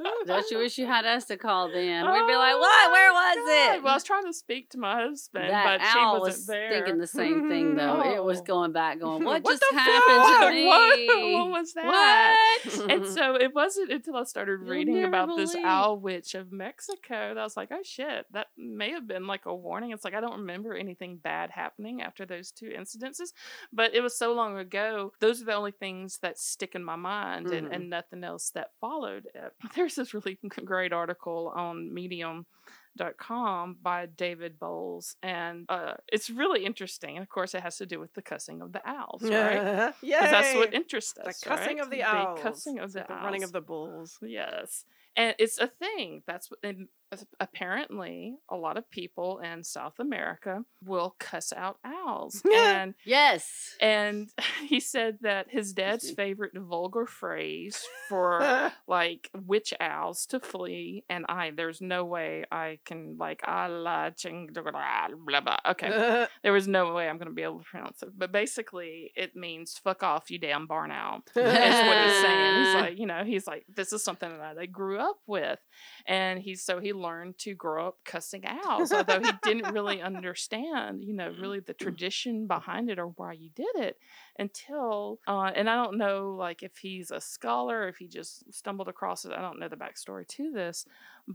Don't 0.27 0.51
you 0.51 0.59
wish 0.59 0.79
you 0.79 0.87
had 0.87 1.05
us 1.05 1.25
to 1.27 1.37
call 1.37 1.71
then? 1.71 2.05
We'd 2.05 2.27
be 2.27 2.37
like, 2.37 2.59
"What? 2.59 2.93
Where 2.93 3.13
was 3.13 3.37
God. 3.37 3.77
it?" 3.77 3.83
Well, 3.83 3.93
I 3.93 3.97
was 3.97 4.05
trying 4.05 4.25
to 4.25 4.33
speak 4.33 4.71
to 4.71 4.79
my 4.79 5.03
husband, 5.03 5.51
that 5.51 5.81
but 5.81 5.87
she 5.87 5.99
wasn't 5.99 6.23
was 6.23 6.47
there. 6.47 6.71
Thinking 6.71 6.99
the 6.99 7.07
same 7.07 7.49
thing 7.49 7.75
though. 7.77 8.03
It 8.15 8.23
was 8.23 8.41
going 8.41 8.73
back, 8.73 9.01
going, 9.01 9.25
"What, 9.25 9.43
what 9.43 9.61
just 9.61 9.65
happened 9.73 10.23
fuck? 10.23 10.49
to 10.49 10.51
me? 10.51 10.67
What, 10.67 11.33
what 11.33 11.51
was 11.51 11.75
that?" 11.75 12.57
What? 12.65 12.91
and 12.91 13.07
so 13.07 13.37
it 13.37 13.55
wasn't 13.55 13.93
until 13.93 14.17
I 14.17 14.25
started 14.25 14.61
reading 14.61 15.05
about 15.05 15.29
believe. 15.29 15.49
this 15.49 15.57
owl 15.65 15.99
witch 15.99 16.35
of 16.35 16.53
Mexico 16.53 17.35
that 17.35 17.39
I 17.39 17.45
was 17.45 17.57
like, 17.57 17.71
"Oh 17.73 17.83
shit, 17.83 18.27
that 18.33 18.49
may 18.57 18.91
have 18.91 19.07
been 19.07 19.27
like 19.27 19.47
a 19.47 19.55
warning." 19.55 19.91
It's 19.93 20.05
like 20.05 20.15
I 20.15 20.21
don't 20.21 20.41
remember 20.41 20.75
anything 20.75 21.17
bad 21.17 21.51
happening 21.51 22.03
after 22.03 22.27
those 22.27 22.51
two 22.51 22.67
incidences, 22.67 23.33
but 23.73 23.95
it 23.95 24.01
was 24.01 24.17
so 24.17 24.33
long 24.35 24.59
ago. 24.59 25.13
Those 25.21 25.43
are 25.43 25.47
the 25.47 25.55
only 25.55 25.73
things 25.73 26.19
that 26.19 26.39
stick 26.39 26.75
in 26.75 26.85
my 26.85 26.97
mind, 26.97 27.47
mm-hmm. 27.47 27.67
and, 27.67 27.75
and 27.75 27.91
nothing 27.91 28.25
else 28.25 28.51
that 28.51 28.71
followed 28.81 29.27
it. 29.35 29.53
There's 29.75 29.94
this 29.95 30.15
really 30.15 30.39
great 30.65 30.93
article 30.93 31.53
on 31.55 31.93
Medium.com 31.93 33.79
by 33.83 34.07
David 34.07 34.59
Bowles, 34.59 35.17
and 35.23 35.67
uh, 35.69 35.95
it's 36.13 36.31
really 36.31 36.65
interesting. 36.65 37.17
And 37.17 37.23
of 37.23 37.29
course, 37.29 37.55
it 37.55 37.63
has 37.63 37.77
to 37.79 37.87
do 37.87 38.01
with 38.01 38.15
the 38.15 38.23
cussing 38.23 38.63
of 38.63 38.73
the 38.73 38.83
owls, 38.89 39.23
right? 39.23 39.93
Because 40.01 40.31
that's 40.31 40.55
what 40.55 40.75
interests 40.75 41.19
us. 41.19 41.41
The 41.41 41.49
cussing 41.49 41.77
right? 41.77 41.85
of 41.85 41.91
the 41.91 42.03
owls. 42.03 42.39
The 42.39 42.51
cussing 42.51 42.79
of 42.79 42.93
the, 42.93 43.01
the 43.01 43.13
owls. 43.13 43.25
running 43.25 43.43
of 43.43 43.53
the 43.53 43.61
bulls. 43.61 44.19
Yes 44.23 44.85
and 45.17 45.35
it's 45.39 45.59
a 45.59 45.67
thing 45.67 46.23
that's 46.27 46.51
and 46.63 46.89
apparently 47.41 48.37
a 48.51 48.57
lot 48.57 48.77
of 48.77 48.91
people 48.91 49.39
in 49.39 49.63
south 49.63 49.99
america 49.99 50.65
will 50.85 51.17
cuss 51.19 51.53
out 51.57 51.79
owls. 51.85 52.43
And 52.55 52.95
yes. 53.05 53.75
and 53.81 54.31
he 54.67 54.81
said 54.81 55.19
that 55.23 55.47
his 55.51 55.73
dad's 55.73 56.11
favorite 56.11 56.53
vulgar 56.57 57.07
phrase 57.07 57.85
for 58.09 58.73
like 58.87 59.31
witch 59.47 59.75
owls 59.81 60.27
to 60.27 60.41
flee 60.41 61.05
and 61.09 61.25
i 61.29 61.51
there's 61.51 61.81
no 61.81 62.05
way 62.05 62.45
i 62.51 62.79
can 62.85 63.17
like 63.19 63.43
Allah 63.47 64.13
ching 64.17 64.51
blah 64.53 65.41
blah 65.41 65.57
okay. 65.69 66.27
There 66.43 66.53
was 66.53 66.69
no 66.69 66.95
way 66.95 67.09
i'm 67.09 67.19
gonna 67.19 67.33
be 67.33 67.43
able 67.43 67.59
to 67.59 67.65
pronounce 67.65 68.03
it. 68.03 68.11
But 68.17 68.33
basically 68.33 69.13
it 69.17 69.35
means 69.35 69.79
fuck 69.83 70.03
off 70.03 70.31
you 70.31 70.39
damn 70.39 70.67
barn 70.67 70.91
owl 70.91 71.23
That's 71.35 71.87
what 71.87 72.05
he's 72.05 72.23
saying. 72.23 72.65
He's 72.65 72.75
like 72.75 72.99
you 72.99 73.07
know 73.07 73.25
he's 73.25 73.47
like 73.47 73.65
this 73.75 73.93
is 73.93 74.05
something 74.05 74.31
that 74.39 74.59
i 74.59 74.67
grew 74.67 74.99
up 74.99 75.19
with. 75.27 75.59
And 76.07 76.39
he's 76.41 76.63
so 76.63 76.81
he 76.81 76.93
learned 76.93 77.39
to 77.39 77.55
grow 77.55 77.89
up 77.89 77.99
cussing 78.05 78.45
out 78.47 78.93
although 78.93 79.21
he 79.21 79.31
didn't 79.43 79.73
really 79.73 80.03
understand, 80.03 81.03
you 81.03 81.15
know, 81.15 81.33
really 81.41 81.61
the 81.61 81.75
tradition 81.85 82.47
behind 82.47 82.91
it 82.91 82.99
or 82.99 83.07
why 83.09 83.33
you 83.33 83.51
did 83.55 83.75
it 83.77 83.99
until, 84.39 85.21
uh, 85.27 85.51
and 85.55 85.69
I 85.71 85.77
don't 85.77 85.97
know, 85.97 86.35
like 86.39 86.63
if 86.63 86.77
he's 86.77 87.11
a 87.11 87.21
scholar, 87.21 87.89
if 87.89 87.97
he 87.97 88.07
just 88.07 88.53
stumbled 88.53 88.89
across 88.89 89.25
it. 89.25 89.33
I 89.33 89.41
don't 89.41 89.59
know 89.59 89.69
the 89.69 89.77
backstory 89.77 90.27
to 90.29 90.51
this, 90.51 90.87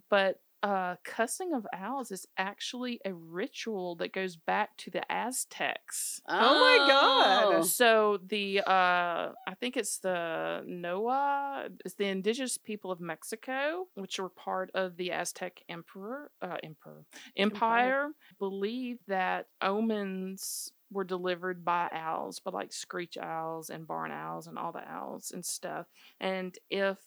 but 0.10 0.39
uh, 0.61 0.95
cussing 1.03 1.53
of 1.53 1.65
owls 1.73 2.11
is 2.11 2.25
actually 2.37 2.99
a 3.05 3.13
ritual 3.13 3.95
that 3.95 4.13
goes 4.13 4.35
back 4.35 4.75
to 4.77 4.91
the 4.91 5.09
Aztecs. 5.11 6.21
Oh, 6.27 6.37
oh 6.37 6.59
my 6.59 6.87
god! 6.87 7.65
So 7.65 8.19
the 8.27 8.59
uh, 8.61 9.31
I 9.47 9.53
think 9.59 9.77
it's 9.77 9.99
the 9.99 10.63
Nahua, 10.67 11.69
it's 11.85 11.95
the 11.95 12.05
indigenous 12.05 12.57
people 12.57 12.91
of 12.91 12.99
Mexico, 12.99 13.87
which 13.95 14.19
were 14.19 14.29
part 14.29 14.69
of 14.73 14.97
the 14.97 15.11
Aztec 15.11 15.61
emperor, 15.69 16.31
uh, 16.41 16.57
emperor 16.63 17.05
empire, 17.37 18.05
empire, 18.07 18.09
believe 18.37 18.97
that 19.07 19.47
omens 19.61 20.71
were 20.91 21.03
delivered 21.03 21.63
by 21.63 21.87
owls, 21.91 22.41
but 22.43 22.53
like 22.53 22.73
screech 22.73 23.17
owls 23.17 23.69
and 23.69 23.87
barn 23.87 24.11
owls 24.11 24.47
and 24.47 24.57
all 24.57 24.71
the 24.71 24.91
owls 24.91 25.31
and 25.31 25.45
stuff. 25.45 25.87
And 26.19 26.57
if 26.69 26.97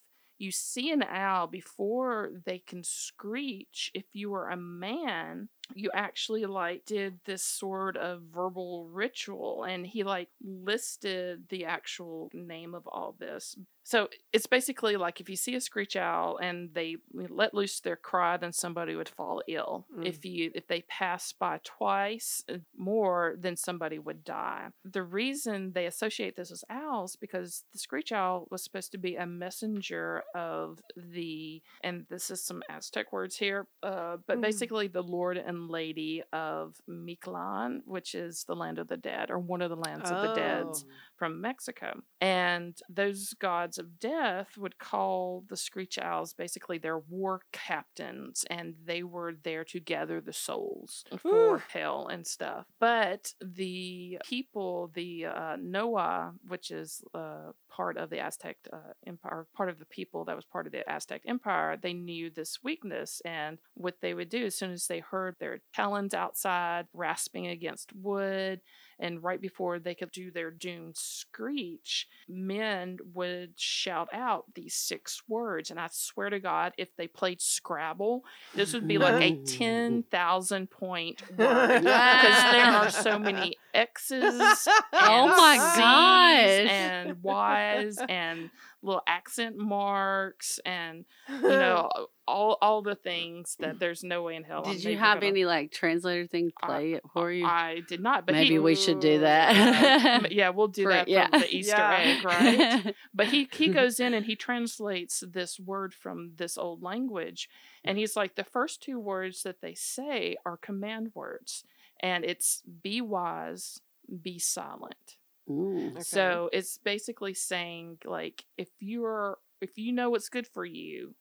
you 0.43 0.51
see 0.51 0.91
an 0.91 1.05
owl 1.05 1.47
before 1.47 2.33
they 2.45 2.59
can 2.59 2.83
screech 2.83 3.91
if 3.95 4.05
you 4.13 4.31
were 4.31 4.49
a 4.49 4.57
man 4.57 5.49
you 5.75 5.91
actually 5.95 6.45
like 6.45 6.85
did 6.85 7.19
this 7.25 7.43
sort 7.43 7.97
of 7.97 8.23
verbal 8.35 8.89
ritual 8.93 9.65
and 9.65 9.87
he 9.87 10.03
like 10.05 10.29
listed 10.43 11.45
the 11.49 11.65
actual 11.65 12.31
name 12.33 12.75
of 12.75 12.87
all 12.87 13.15
this 13.19 13.57
so 13.85 14.09
it's 14.33 14.47
basically 14.47 14.97
like 14.97 15.21
if 15.21 15.29
you 15.29 15.37
see 15.37 15.55
a 15.55 15.61
screech 15.61 15.97
owl 15.97 16.39
and 16.39 16.71
they 16.73 16.97
let 17.13 17.53
loose 17.53 17.81
their 17.81 17.97
cry 17.97 18.37
then 18.37 18.53
somebody 18.53 18.95
would 18.95 19.09
fall 19.09 19.43
ill 19.49 19.87
mm. 19.97 20.07
if 20.07 20.25
you 20.25 20.51
if 20.55 20.67
they 20.69 20.83
pass 20.83 21.33
by 21.33 21.59
twice 21.65 22.45
uh, 22.49 22.59
more 22.77 23.35
then 23.39 23.57
somebody 23.57 23.99
would 23.99 24.25
die 24.25 24.69
the 24.85 25.03
reason 25.03 25.73
they 25.73 25.87
associate 25.87 26.37
this 26.37 26.51
with 26.51 26.65
owls 26.71 27.17
because 27.17 27.65
the 27.73 27.79
screech 27.79 28.13
owl 28.13 28.47
was 28.51 28.63
supposed 28.63 28.93
to 28.93 28.99
be 28.99 29.17
a 29.17 29.27
messenger 29.27 30.23
of 30.35 30.81
the 30.97 31.61
and 31.83 32.07
this 32.09 32.31
is 32.31 32.43
some 32.43 32.63
aztec 32.69 33.13
words 33.13 33.37
here 33.37 33.67
uh, 33.83 34.17
but 34.27 34.39
mm. 34.39 34.43
basically 34.43 34.87
the 34.87 35.03
lord 35.03 35.37
and 35.37 35.52
lady 35.53 36.23
of 36.33 36.77
Mictlan, 36.89 37.81
which 37.85 38.15
is 38.15 38.45
the 38.45 38.57
land 38.57 38.79
of 38.79 38.89
the 38.89 38.97
dead, 38.97 39.31
or 39.31 39.39
one 39.39 39.63
of 39.63 39.71
the 39.71 39.77
lands 39.77 40.11
oh. 40.11 40.15
of 40.15 40.29
the 40.29 40.35
dead 40.35 40.67
oh. 40.69 40.83
from 41.17 41.41
Mexico. 41.41 42.01
And 42.21 42.79
those 42.89 43.35
gods 43.35 43.79
of 43.79 43.99
death 43.99 44.57
would 44.57 44.79
call 44.79 45.45
the 45.49 45.57
screech 45.57 45.99
owls 45.99 46.33
basically 46.33 46.79
their 46.79 46.99
war 46.99 47.43
captains, 47.53 48.45
and 48.51 48.75
they 48.85 49.03
were 49.03 49.35
there 49.43 49.65
to 49.65 49.81
gather 49.81 50.21
the 50.21 50.33
souls 50.33 51.05
for 51.19 51.57
Ooh. 51.57 51.63
hell 51.73 52.09
and 52.09 52.27
stuff. 52.27 52.67
But 52.79 53.35
the 53.41 54.19
people, 54.25 54.91
the 54.95 55.27
uh, 55.27 55.57
Nahua, 55.57 56.35
which 56.47 56.71
is 56.71 57.03
uh, 57.15 57.53
part 57.75 57.97
of 57.97 58.11
the 58.11 58.21
Aztec 58.21 58.57
uh, 58.73 58.93
empire, 59.07 59.47
part 59.57 59.69
of 59.69 59.79
the 59.79 59.87
people 59.87 60.25
that 60.27 60.37
was 60.37 60.45
part 60.45 60.67
of 60.67 60.73
the 60.73 60.89
Aztec 60.89 61.23
empire, 61.27 61.77
they 61.81 61.93
knew 61.93 62.31
this 62.31 62.59
weakness. 62.63 63.23
And 63.25 63.59
what 63.75 63.97
they 64.01 64.15
would 64.15 64.29
do 64.29 64.47
as 64.47 64.55
soon 64.55 64.73
as 64.73 64.87
they 64.87 65.01
heard 65.01 65.37
their 65.39 65.61
talons 65.75 66.15
outside 66.15 66.87
rasping 66.93 67.47
against 67.47 67.93
wood, 67.95 68.61
and 69.03 69.23
right 69.23 69.41
before 69.41 69.81
they 69.81 69.97
could 69.97 70.13
do 70.13 70.31
their 70.31 70.53
doom 70.53 70.93
screech, 70.95 72.07
men 72.29 72.99
would 73.13 73.53
shout 73.57 74.09
out 74.13 74.45
these 74.55 74.75
six 74.75 75.21
words. 75.29 75.73
And 75.73 75.81
I 75.81 75.89
swear 75.91 76.31
to 76.31 76.39
God, 76.39 76.73
if 76.79 76.95
they 76.97 77.09
played 77.09 77.41
Scrabble, 77.41 78.23
this 78.55 78.73
would 78.73 78.87
be 78.87 78.99
like 78.99 79.21
a 79.21 79.37
10,000 79.45 80.71
point 80.71 81.21
word. 81.37 81.83
Because 81.83 82.43
there 82.53 82.65
are 82.65 82.91
so 82.91 83.19
many 83.19 83.57
X's. 83.75 84.69
oh 84.93 85.27
my 85.27 85.57
God. 85.77 86.67
And 86.71 87.23
Y's 87.23 87.99
and 88.09 88.51
little 88.83 89.03
accent 89.07 89.57
marks 89.57 90.59
and 90.67 91.05
you 91.29 91.41
know 91.43 91.89
all 92.27 92.59
all 92.61 92.83
the 92.83 92.95
things 92.95 93.57
that 93.61 93.79
there's 93.81 94.03
no 94.03 94.23
way 94.23 94.37
in 94.37 94.45
hell. 94.45 94.63
Did 94.63 94.85
I'm 94.85 94.93
you 94.93 94.99
have 94.99 95.21
gonna, 95.21 95.31
any 95.31 95.45
like 95.45 95.71
translator 95.71 96.27
thing 96.27 96.53
play 96.63 96.95
I, 96.95 96.97
it 96.97 97.03
for 97.13 97.31
you? 97.31 97.47
I 97.47 97.83
did 97.89 98.01
not, 98.01 98.27
but 98.27 98.35
maybe 98.35 98.51
he, 98.51 98.59
we 98.59 98.75
should 98.75 99.01
do 99.01 99.21
that. 99.21 100.25
Uh, 100.25 100.29
yeah, 100.31 100.51
we'll 100.51 100.69
do 100.69 100.85
for, 100.85 100.93
that 100.93 101.09
yeah. 101.09 101.29
for 101.29 101.41
the 101.41 101.55
Easter 101.55 101.77
yeah. 101.77 101.97
egg, 101.99 102.25
right? 102.25 102.95
but 103.15 103.29
he 103.29 103.49
he 103.53 103.69
goes 103.69 104.01
in 104.01 104.15
and 104.15 104.27
he 104.27 104.37
translates 104.37 105.23
this 105.33 105.59
word 105.59 105.95
from 105.95 106.33
this 106.37 106.59
old 106.59 106.83
language, 106.83 107.49
and 107.85 107.99
he's 107.99 108.17
like 108.17 108.35
the 108.35 108.45
first 108.45 108.83
two 108.83 108.99
words 108.99 109.43
that 109.43 109.61
they 109.61 109.75
say 109.75 110.37
are 110.45 110.57
command 110.57 111.11
words, 111.15 111.65
and 112.01 112.25
it's 112.25 112.63
be 112.83 113.01
wise, 113.01 113.81
be 114.23 114.39
silent. 114.39 115.17
Okay. 115.51 116.01
So 116.03 116.51
it's 116.53 116.79
basically 116.79 117.35
saying 117.35 117.99
like 118.05 118.45
if 118.57 118.69
you're 118.79 119.39
if 119.61 119.77
you 119.77 119.93
know 119.93 120.11
what's 120.11 120.29
good 120.29 120.47
for 120.47 120.65
you, 120.65 121.15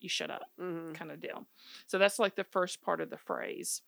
you 0.00 0.08
shut 0.08 0.30
up 0.30 0.42
mm-hmm. 0.60 0.92
kind 0.92 1.10
of 1.10 1.20
deal. 1.20 1.46
So 1.86 1.98
that's 1.98 2.18
like 2.18 2.36
the 2.36 2.44
first 2.44 2.82
part 2.82 3.00
of 3.00 3.10
the 3.10 3.16
phrase. 3.16 3.82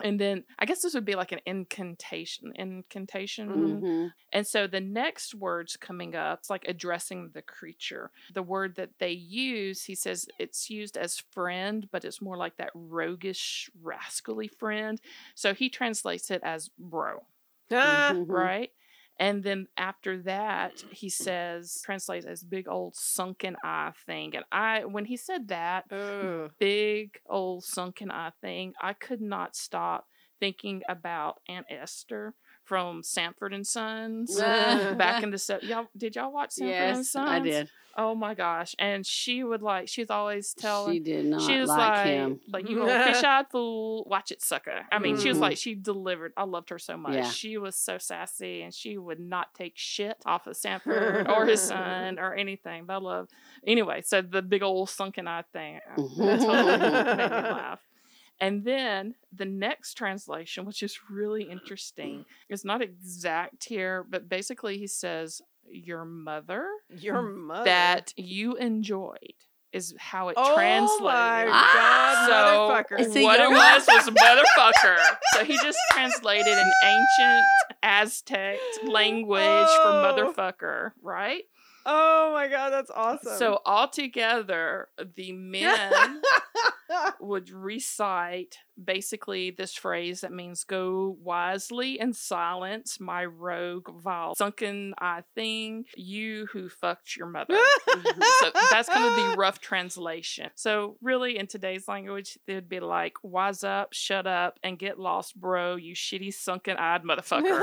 And 0.00 0.18
then 0.18 0.44
I 0.58 0.64
guess 0.64 0.82
this 0.82 0.94
would 0.94 1.04
be 1.04 1.14
like 1.14 1.32
an 1.32 1.40
incantation. 1.44 2.52
Incantation. 2.56 3.48
Mm-hmm. 3.48 4.06
And 4.32 4.46
so 4.46 4.66
the 4.66 4.80
next 4.80 5.34
words 5.34 5.76
coming 5.76 6.14
up, 6.14 6.40
it's 6.40 6.50
like 6.50 6.64
addressing 6.66 7.30
the 7.34 7.42
creature. 7.42 8.10
The 8.32 8.42
word 8.42 8.76
that 8.76 8.98
they 8.98 9.10
use, 9.10 9.84
he 9.84 9.94
says 9.94 10.26
it's 10.38 10.70
used 10.70 10.96
as 10.96 11.22
friend, 11.30 11.88
but 11.92 12.04
it's 12.04 12.22
more 12.22 12.36
like 12.36 12.56
that 12.56 12.70
roguish, 12.74 13.70
rascally 13.82 14.48
friend. 14.48 15.00
So 15.34 15.52
he 15.52 15.68
translates 15.68 16.30
it 16.30 16.40
as 16.42 16.70
bro. 16.78 17.24
Mm-hmm. 17.70 18.30
Right? 18.32 18.70
And 19.18 19.42
then 19.42 19.68
after 19.76 20.22
that, 20.22 20.82
he 20.90 21.08
says, 21.08 21.80
translates 21.84 22.26
as 22.26 22.42
big 22.42 22.66
old 22.68 22.94
sunken 22.96 23.56
eye 23.62 23.92
thing. 24.06 24.34
And 24.34 24.44
I, 24.50 24.84
when 24.84 25.04
he 25.04 25.16
said 25.16 25.48
that, 25.48 25.84
Ugh. 25.92 26.50
big 26.58 27.18
old 27.28 27.64
sunken 27.64 28.10
eye 28.10 28.32
thing, 28.40 28.72
I 28.80 28.94
could 28.94 29.20
not 29.20 29.54
stop 29.54 30.06
thinking 30.40 30.82
about 30.88 31.40
Aunt 31.48 31.66
Esther 31.70 32.34
from 32.64 33.02
Sanford 33.02 33.52
and 33.52 33.66
Sons 33.66 34.36
back 34.36 35.22
in 35.22 35.30
the. 35.30 35.58
Y'all 35.62 35.86
did 35.96 36.16
y'all 36.16 36.32
watch 36.32 36.52
Sanford 36.52 36.74
yes, 36.74 36.96
and 36.96 37.06
Sons? 37.06 37.28
I 37.28 37.38
did. 37.38 37.70
Oh 37.96 38.14
my 38.14 38.34
gosh! 38.34 38.74
And 38.78 39.06
she 39.06 39.44
would 39.44 39.62
like. 39.62 39.88
She's 39.88 40.10
always 40.10 40.54
telling. 40.54 40.94
She 40.94 41.00
did 41.00 41.26
not 41.26 41.42
she 41.42 41.58
was 41.58 41.68
like, 41.68 41.78
like 41.78 42.06
him. 42.06 42.40
Like 42.50 42.68
you 42.68 42.82
little 42.82 43.04
fish-eyed 43.04 43.46
fool, 43.50 44.04
watch 44.08 44.30
it, 44.30 44.42
sucker. 44.42 44.86
I 44.90 44.98
mean, 44.98 45.14
mm-hmm. 45.14 45.22
she 45.22 45.28
was 45.28 45.36
mm-hmm. 45.36 45.42
like 45.42 45.56
she 45.58 45.74
delivered. 45.74 46.32
I 46.36 46.44
loved 46.44 46.70
her 46.70 46.78
so 46.78 46.96
much. 46.96 47.14
Yeah. 47.14 47.30
She 47.30 47.58
was 47.58 47.76
so 47.76 47.98
sassy, 47.98 48.62
and 48.62 48.72
she 48.72 48.96
would 48.96 49.20
not 49.20 49.54
take 49.54 49.74
shit 49.76 50.16
off 50.24 50.46
of 50.46 50.56
Sanford 50.62 51.28
or 51.28 51.46
his 51.46 51.60
son 51.60 52.18
or 52.18 52.34
anything. 52.34 52.84
But 52.86 52.94
I 52.94 52.98
love. 52.98 53.28
Anyway, 53.66 54.02
so 54.02 54.22
the 54.22 54.42
big 54.42 54.62
old 54.62 54.88
sunken 54.88 55.28
eye 55.28 55.44
thing 55.52 55.80
totally 55.96 56.78
made 56.78 56.80
me 56.80 57.16
laugh. 57.28 57.80
And 58.42 58.64
then 58.64 59.14
the 59.32 59.44
next 59.44 59.94
translation, 59.94 60.64
which 60.64 60.82
is 60.82 60.98
really 61.08 61.44
interesting, 61.44 62.24
is 62.48 62.64
not 62.64 62.82
exact 62.82 63.64
here, 63.68 64.04
but 64.08 64.28
basically 64.28 64.78
he 64.78 64.88
says, 64.88 65.40
Your 65.70 66.04
mother, 66.04 66.66
your 66.88 67.22
mother 67.22 67.64
that 67.64 68.12
you 68.16 68.56
enjoyed 68.56 69.34
is 69.72 69.94
how 69.98 70.28
it 70.28 70.34
oh 70.36 70.54
translated. 70.54 71.02
My 71.02 71.44
God, 71.46 72.26
so 72.26 72.94
motherfucker. 72.94 73.22
what 73.22 73.40
it 73.40 73.50
was 73.50 73.86
was 73.86 74.10
motherfucker. 74.10 74.98
so 75.34 75.44
he 75.44 75.56
just 75.62 75.78
translated 75.92 76.52
an 76.52 76.72
ancient 76.84 77.44
Aztec 77.82 78.58
language 78.86 79.40
oh. 79.42 80.24
for 80.34 80.42
motherfucker, 80.52 80.90
right? 81.02 81.44
Oh 81.84 82.32
my 82.32 82.48
god, 82.48 82.70
that's 82.70 82.90
awesome. 82.90 83.36
So 83.38 83.60
altogether 83.66 84.88
the 85.16 85.32
men 85.32 86.22
would 87.20 87.50
recite 87.50 88.58
basically 88.84 89.50
this 89.50 89.74
phrase 89.74 90.20
that 90.22 90.32
means 90.32 90.64
go 90.64 91.16
wisely 91.22 92.00
and 92.00 92.14
silence, 92.14 92.98
my 93.00 93.24
rogue, 93.24 93.88
vile, 94.02 94.34
sunken 94.34 94.94
eye 95.00 95.22
thing, 95.34 95.84
you 95.96 96.46
who 96.52 96.68
fucked 96.68 97.16
your 97.16 97.26
mother. 97.26 97.58
so 98.40 98.50
that's 98.70 98.88
kind 98.88 99.04
of 99.04 99.16
the 99.16 99.36
rough 99.36 99.60
translation. 99.60 100.50
So, 100.54 100.96
really, 101.00 101.38
in 101.38 101.46
today's 101.46 101.88
language, 101.88 102.38
it 102.46 102.54
would 102.54 102.68
be 102.68 102.80
like, 102.80 103.14
wise 103.22 103.64
up, 103.64 103.92
shut 103.92 104.26
up, 104.26 104.58
and 104.62 104.78
get 104.78 104.98
lost, 104.98 105.38
bro, 105.38 105.76
you 105.76 105.94
shitty, 105.94 106.32
sunken 106.32 106.76
eyed 106.76 107.02
motherfucker. 107.02 107.62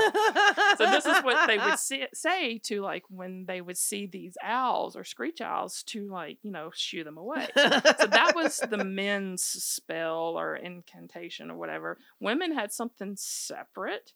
so, 0.76 0.86
this 0.86 1.06
is 1.06 1.22
what 1.22 1.46
they 1.46 1.58
would 1.58 1.78
say 2.14 2.58
to 2.58 2.80
like 2.80 3.04
when 3.08 3.44
they 3.46 3.60
would 3.60 3.78
see 3.78 4.06
these 4.06 4.36
owls 4.42 4.96
or 4.96 5.04
screech 5.04 5.40
owls 5.40 5.82
to 5.84 6.08
like, 6.08 6.38
you 6.42 6.50
know, 6.50 6.70
shoo 6.74 7.04
them 7.04 7.18
away. 7.18 7.46
so, 7.56 8.06
that 8.06 8.32
was 8.34 8.58
the 8.70 8.84
men's 8.84 9.42
spell 9.42 10.38
or 10.38 10.56
incantation 10.56 11.09
or 11.50 11.56
whatever. 11.56 11.98
Women 12.20 12.52
had 12.54 12.72
something 12.72 13.16
separate. 13.16 14.12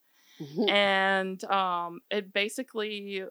and 0.67 1.43
um, 1.45 2.01
it 2.11 2.33
basically 2.33 3.23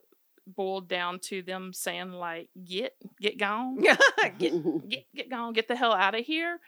boiled 0.47 0.89
down 0.89 1.19
to 1.19 1.43
them 1.43 1.73
saying 1.73 2.13
like 2.13 2.49
get 2.65 2.95
get 3.21 3.39
gone 3.39 3.79
get 4.39 4.53
get 4.89 5.05
get 5.15 5.31
gone 5.31 5.53
get 5.53 5.69
the 5.69 5.77
hell 5.77 5.93
out 5.93 6.15
of 6.15 6.25
here 6.25 6.59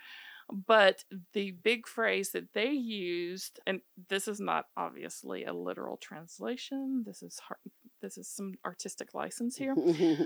but 0.67 1.05
the 1.35 1.51
big 1.51 1.87
phrase 1.87 2.31
that 2.31 2.53
they 2.55 2.71
used 2.71 3.61
and 3.67 3.81
this 4.09 4.29
is 4.29 4.41
not 4.41 4.67
obviously 4.77 5.45
a 5.45 5.53
literal 5.53 5.97
translation 5.97 7.03
this 7.07 7.23
is 7.23 7.39
hard, 7.39 7.59
this 8.07 8.19
is 8.19 8.29
some 8.29 8.55
artistic 8.65 9.15
license 9.15 9.57
here, 9.57 9.75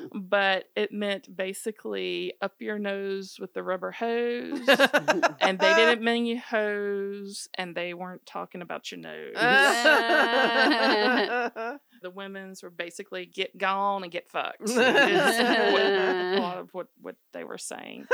but 0.14 0.66
it 0.76 0.92
meant 0.92 1.34
basically 1.34 2.34
up 2.42 2.60
your 2.60 2.78
nose 2.78 3.38
with 3.40 3.54
the 3.54 3.62
rubber 3.62 3.90
hose, 3.90 4.60
and 5.40 5.58
they 5.58 5.74
didn't 5.74 6.02
mean 6.02 6.26
you 6.26 6.38
hose, 6.38 7.48
and 7.54 7.74
they 7.74 7.94
weren't 7.94 8.26
talking 8.26 8.60
about 8.60 8.92
your 8.92 9.00
nose. 9.00 9.32
the 12.02 12.10
women's 12.10 12.62
were 12.62 12.68
basically 12.68 13.24
get 13.24 13.56
gone 13.56 14.02
and 14.02 14.12
get 14.12 14.28
fucked. 14.28 14.60
Is 14.60 14.76
a 14.76 16.36
lot 16.38 16.58
of 16.58 16.74
what 16.74 16.88
what 17.00 17.16
they 17.32 17.44
were 17.44 17.56
saying 17.56 18.06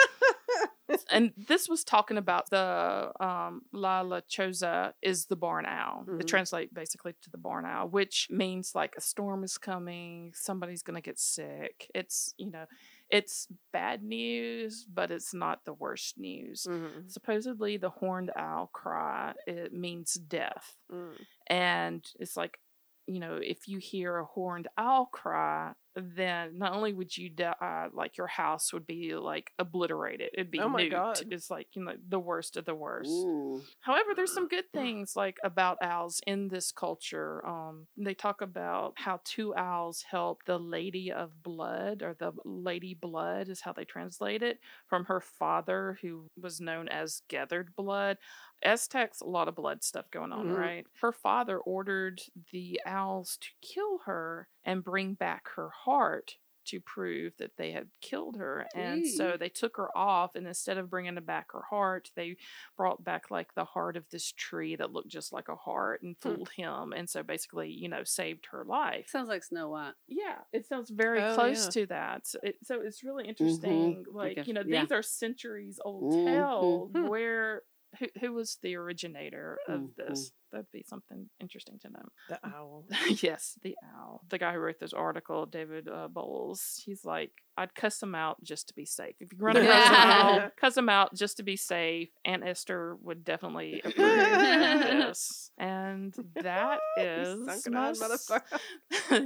and 1.10 1.32
this 1.36 1.68
was 1.68 1.84
talking 1.84 2.16
about 2.16 2.50
the 2.50 3.12
um, 3.20 3.62
La 3.72 4.02
Lechuza 4.02 4.92
is 5.02 5.26
the 5.26 5.36
barn 5.36 5.64
owl. 5.66 6.02
Mm-hmm. 6.02 6.20
It 6.20 6.26
translates 6.26 6.72
basically 6.72 7.14
to 7.22 7.30
the 7.30 7.38
barn 7.38 7.64
owl, 7.64 7.88
which 7.88 8.28
means 8.30 8.74
like 8.74 8.94
a 8.96 9.00
storm 9.00 9.44
is 9.44 9.58
coming, 9.58 10.32
somebody's 10.34 10.82
gonna 10.82 11.00
get 11.00 11.18
sick. 11.18 11.90
It's 11.94 12.34
you 12.38 12.50
know, 12.50 12.66
it's 13.10 13.48
bad 13.72 14.02
news, 14.02 14.86
but 14.92 15.10
it's 15.10 15.32
not 15.32 15.64
the 15.64 15.74
worst 15.74 16.18
news. 16.18 16.66
Mm-hmm. 16.68 17.08
Supposedly, 17.08 17.76
the 17.76 17.90
horned 17.90 18.32
owl 18.36 18.70
cry 18.72 19.34
it 19.46 19.72
means 19.72 20.14
death, 20.14 20.74
mm. 20.92 21.12
and 21.46 22.04
it's 22.18 22.36
like 22.36 22.58
you 23.06 23.20
know, 23.20 23.38
if 23.40 23.68
you 23.68 23.78
hear 23.78 24.16
a 24.16 24.24
horned 24.24 24.68
owl 24.76 25.06
cry, 25.06 25.72
then 25.96 26.58
not 26.58 26.74
only 26.74 26.92
would 26.92 27.16
you 27.16 27.30
die, 27.30 27.88
like 27.92 28.16
your 28.18 28.26
house 28.26 28.72
would 28.72 28.86
be 28.86 29.14
like 29.14 29.52
obliterated. 29.58 30.30
It'd 30.34 30.50
be 30.50 30.60
oh 30.60 30.68
my 30.68 30.82
nuked. 30.82 30.90
God. 30.90 31.22
It's 31.30 31.50
like 31.50 31.68
you 31.74 31.84
know 31.84 31.94
the 32.08 32.18
worst 32.18 32.56
of 32.56 32.64
the 32.66 32.74
worst. 32.74 33.10
Ooh. 33.10 33.62
However, 33.80 34.10
there's 34.14 34.32
some 34.32 34.48
good 34.48 34.70
things 34.72 35.16
like 35.16 35.38
about 35.42 35.78
owls 35.80 36.20
in 36.26 36.48
this 36.48 36.70
culture. 36.70 37.44
Um, 37.46 37.86
they 37.96 38.14
talk 38.14 38.42
about 38.42 38.94
how 38.96 39.20
two 39.24 39.54
owls 39.54 40.04
help 40.08 40.42
the 40.44 40.58
Lady 40.58 41.10
of 41.10 41.42
Blood, 41.42 42.02
or 42.02 42.14
the 42.18 42.32
Lady 42.44 42.94
Blood 42.94 43.48
is 43.48 43.62
how 43.62 43.72
they 43.72 43.84
translate 43.84 44.42
it, 44.42 44.58
from 44.88 45.06
her 45.06 45.20
father, 45.20 45.98
who 46.02 46.24
was 46.40 46.60
known 46.60 46.88
as 46.88 47.22
Gathered 47.28 47.74
Blood. 47.74 48.18
Aztecs, 48.62 49.20
a 49.20 49.26
lot 49.26 49.48
of 49.48 49.54
blood 49.54 49.84
stuff 49.84 50.10
going 50.10 50.32
on, 50.32 50.46
mm-hmm. 50.46 50.56
right? 50.56 50.86
Her 51.00 51.12
father 51.12 51.58
ordered 51.58 52.22
the 52.52 52.80
owls 52.86 53.38
to 53.40 53.48
kill 53.60 53.98
her 54.06 54.48
and 54.64 54.82
bring 54.82 55.14
back 55.14 55.48
her 55.56 55.68
heart 55.86 56.36
to 56.66 56.80
prove 56.80 57.32
that 57.38 57.56
they 57.56 57.70
had 57.70 57.86
killed 58.00 58.36
her. 58.36 58.66
And 58.74 59.06
so 59.06 59.36
they 59.38 59.48
took 59.48 59.76
her 59.76 59.96
off, 59.96 60.34
and 60.34 60.46
instead 60.46 60.78
of 60.78 60.90
bringing 60.90 61.14
back 61.24 61.52
her 61.52 61.62
heart, 61.62 62.10
they 62.16 62.36
brought 62.76 63.02
back 63.02 63.30
like 63.30 63.54
the 63.54 63.64
heart 63.64 63.96
of 63.96 64.04
this 64.10 64.32
tree 64.32 64.76
that 64.76 64.92
looked 64.92 65.08
just 65.08 65.32
like 65.32 65.48
a 65.48 65.54
heart 65.54 66.02
and 66.02 66.16
hmm. 66.20 66.28
fooled 66.28 66.50
him. 66.50 66.92
And 66.92 67.08
so 67.08 67.22
basically, 67.22 67.70
you 67.70 67.88
know, 67.88 68.02
saved 68.04 68.48
her 68.50 68.64
life. 68.64 69.08
Sounds 69.08 69.28
like 69.28 69.44
Snow 69.44 69.70
White. 69.70 69.94
Yeah, 70.08 70.38
it 70.52 70.66
sounds 70.66 70.90
very 70.90 71.22
oh, 71.22 71.34
close 71.34 71.64
yeah. 71.64 71.70
to 71.70 71.86
that. 71.86 72.26
So, 72.26 72.38
it, 72.42 72.56
so, 72.62 72.80
it's 72.80 73.02
really 73.04 73.24
mm-hmm. 73.24 73.30
interesting. 73.30 74.04
Mm-hmm. 74.04 74.16
Like, 74.16 74.46
you 74.46 74.52
know, 74.52 74.62
yeah. 74.66 74.82
these 74.82 74.92
are 74.92 75.02
centuries 75.02 75.78
old 75.84 76.12
mm-hmm. 76.12 76.26
tales 76.26 76.90
hmm. 76.92 77.06
where 77.06 77.62
who 77.98 78.06
who 78.20 78.32
was 78.32 78.58
the 78.62 78.76
originator 78.76 79.58
of 79.68 79.80
mm-hmm. 79.80 80.08
this? 80.08 80.32
That'd 80.56 80.72
be 80.72 80.84
something 80.88 81.28
interesting 81.38 81.78
to 81.80 81.90
know. 81.90 82.08
The 82.30 82.38
owl. 82.56 82.86
yes, 83.20 83.58
the 83.62 83.76
owl. 83.94 84.22
The 84.30 84.38
guy 84.38 84.54
who 84.54 84.58
wrote 84.58 84.80
this 84.80 84.94
article, 84.94 85.44
David 85.44 85.86
uh, 85.86 86.08
Bowles, 86.08 86.80
he's 86.82 87.04
like, 87.04 87.30
I'd 87.58 87.74
cuss 87.74 88.02
him 88.02 88.14
out 88.14 88.42
just 88.42 88.68
to 88.68 88.74
be 88.74 88.86
safe. 88.86 89.16
If 89.20 89.34
you 89.34 89.38
run 89.38 89.58
across 89.58 89.88
an 89.88 89.94
owl, 89.94 90.50
cuss 90.60 90.74
him 90.74 90.88
out 90.88 91.14
just 91.14 91.36
to 91.36 91.42
be 91.42 91.56
safe. 91.56 92.08
Aunt 92.24 92.42
Esther 92.42 92.96
would 93.02 93.22
definitely 93.22 93.80
approve 93.84 94.06
this. 94.06 95.50
And 95.58 96.14
that 96.36 96.78
is 96.96 97.44
sunken 97.44 97.76
eyed 97.76 97.96
motherfucker. 97.96 98.60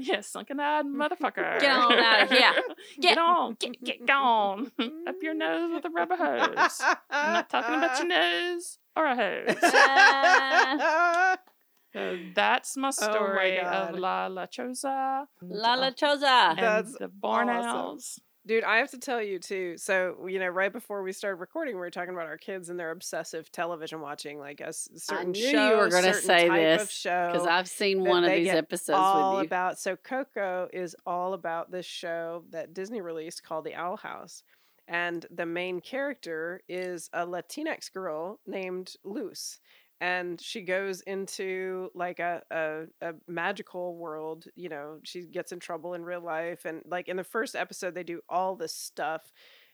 yes, 0.01 0.27
sunken 0.27 0.59
eyed 0.59 0.87
motherfucker. 0.87 1.61
Get 1.61 1.71
on 1.71 1.93
out 1.93 2.23
of 2.25 2.31
here. 2.31 2.55
Get, 2.99 3.03
get 3.03 3.19
on. 3.19 3.57
Get 3.61 3.85
get 3.85 4.05
gone. 4.05 4.73
Up 4.81 5.15
your 5.23 5.35
nose 5.35 5.71
with 5.75 5.85
a 5.85 5.91
rubber 5.91 6.17
hose. 6.17 6.81
I'm 7.09 7.35
not 7.35 7.51
talking 7.51 7.77
about 7.77 7.99
your 7.99 8.09
nose 8.09 8.79
or 8.97 9.07
a 9.07 9.17
hose. 9.17 9.57
so 11.93 12.19
that's 12.35 12.77
my 12.77 12.91
story 12.91 13.59
oh 13.61 13.65
my 13.65 13.71
of 13.71 13.99
La 13.99 14.29
Lechuza. 14.29 15.27
La 15.43 15.77
Lechuza. 15.77 16.51
Uh, 16.51 16.55
that's 16.55 16.97
the 16.99 17.09
barn 17.09 17.49
awesome. 17.49 17.71
owls. 17.71 18.21
Dude, 18.47 18.65
I 18.65 18.79
have 18.79 18.91
to 18.93 18.99
tell 18.99 19.23
you 19.23 19.39
too. 19.39 19.77
So, 19.77 20.27
you 20.27 20.39
know, 20.39 20.49
right 20.49 20.73
before 20.73 21.03
we 21.03 21.13
started 21.13 21.37
recording, 21.37 21.75
we 21.75 21.81
were 21.81 21.91
talking 21.91 22.15
about 22.15 22.27
our 22.27 22.39
kids 22.39 22.71
and 22.71 22.81
their 22.81 22.91
obsessive 22.91 23.53
television 23.53 24.01
watching, 24.01 24.39
like 24.39 24.61
a 24.61 24.73
certain 24.73 25.29
I 25.29 25.31
knew 25.31 25.51
show, 25.51 25.71
you 25.71 25.77
were 25.77 25.91
going 25.91 26.05
to 26.05 26.15
say 26.15 26.49
this 26.49 27.03
because 27.03 27.47
I've 27.47 27.69
seen 27.69 28.03
one 28.03 28.25
of 28.25 28.33
these 28.33 28.49
episodes 28.49 28.99
all 28.99 29.37
with 29.37 29.43
you. 29.43 29.47
About 29.47 29.79
so 29.79 29.95
Coco 29.95 30.69
is 30.73 30.97
all 31.05 31.35
about 31.35 31.71
this 31.71 31.85
show 31.85 32.45
that 32.51 32.73
Disney 32.73 33.03
released 33.03 33.43
called 33.43 33.67
The 33.67 33.75
Owl 33.75 33.99
House, 33.99 34.43
and 34.91 35.25
the 35.31 35.47
main 35.47 35.81
character 35.81 36.63
is 36.69 37.09
a 37.13 37.25
Latinx 37.25 37.93
girl 37.93 38.41
named 38.45 38.95
Luz. 39.05 39.61
And 40.01 40.41
she 40.41 40.63
goes 40.63 41.01
into 41.03 41.91
like 41.95 42.19
a, 42.19 42.43
a, 42.51 42.83
a 43.01 43.13
magical 43.29 43.97
world. 43.97 44.47
You 44.57 44.69
know, 44.69 44.99
she 45.05 45.27
gets 45.27 45.53
in 45.53 45.61
trouble 45.61 45.95
in 45.95 46.05
real 46.05 46.23
life. 46.23 46.65
And 46.65 46.83
like 46.87 47.07
in 47.07 47.17
the 47.17 47.25
first 47.25 47.55
episode, 47.55 47.95
they 47.95 48.03
do 48.03 48.21
all 48.29 48.57
this 48.57 48.75
stuff. 48.75 49.31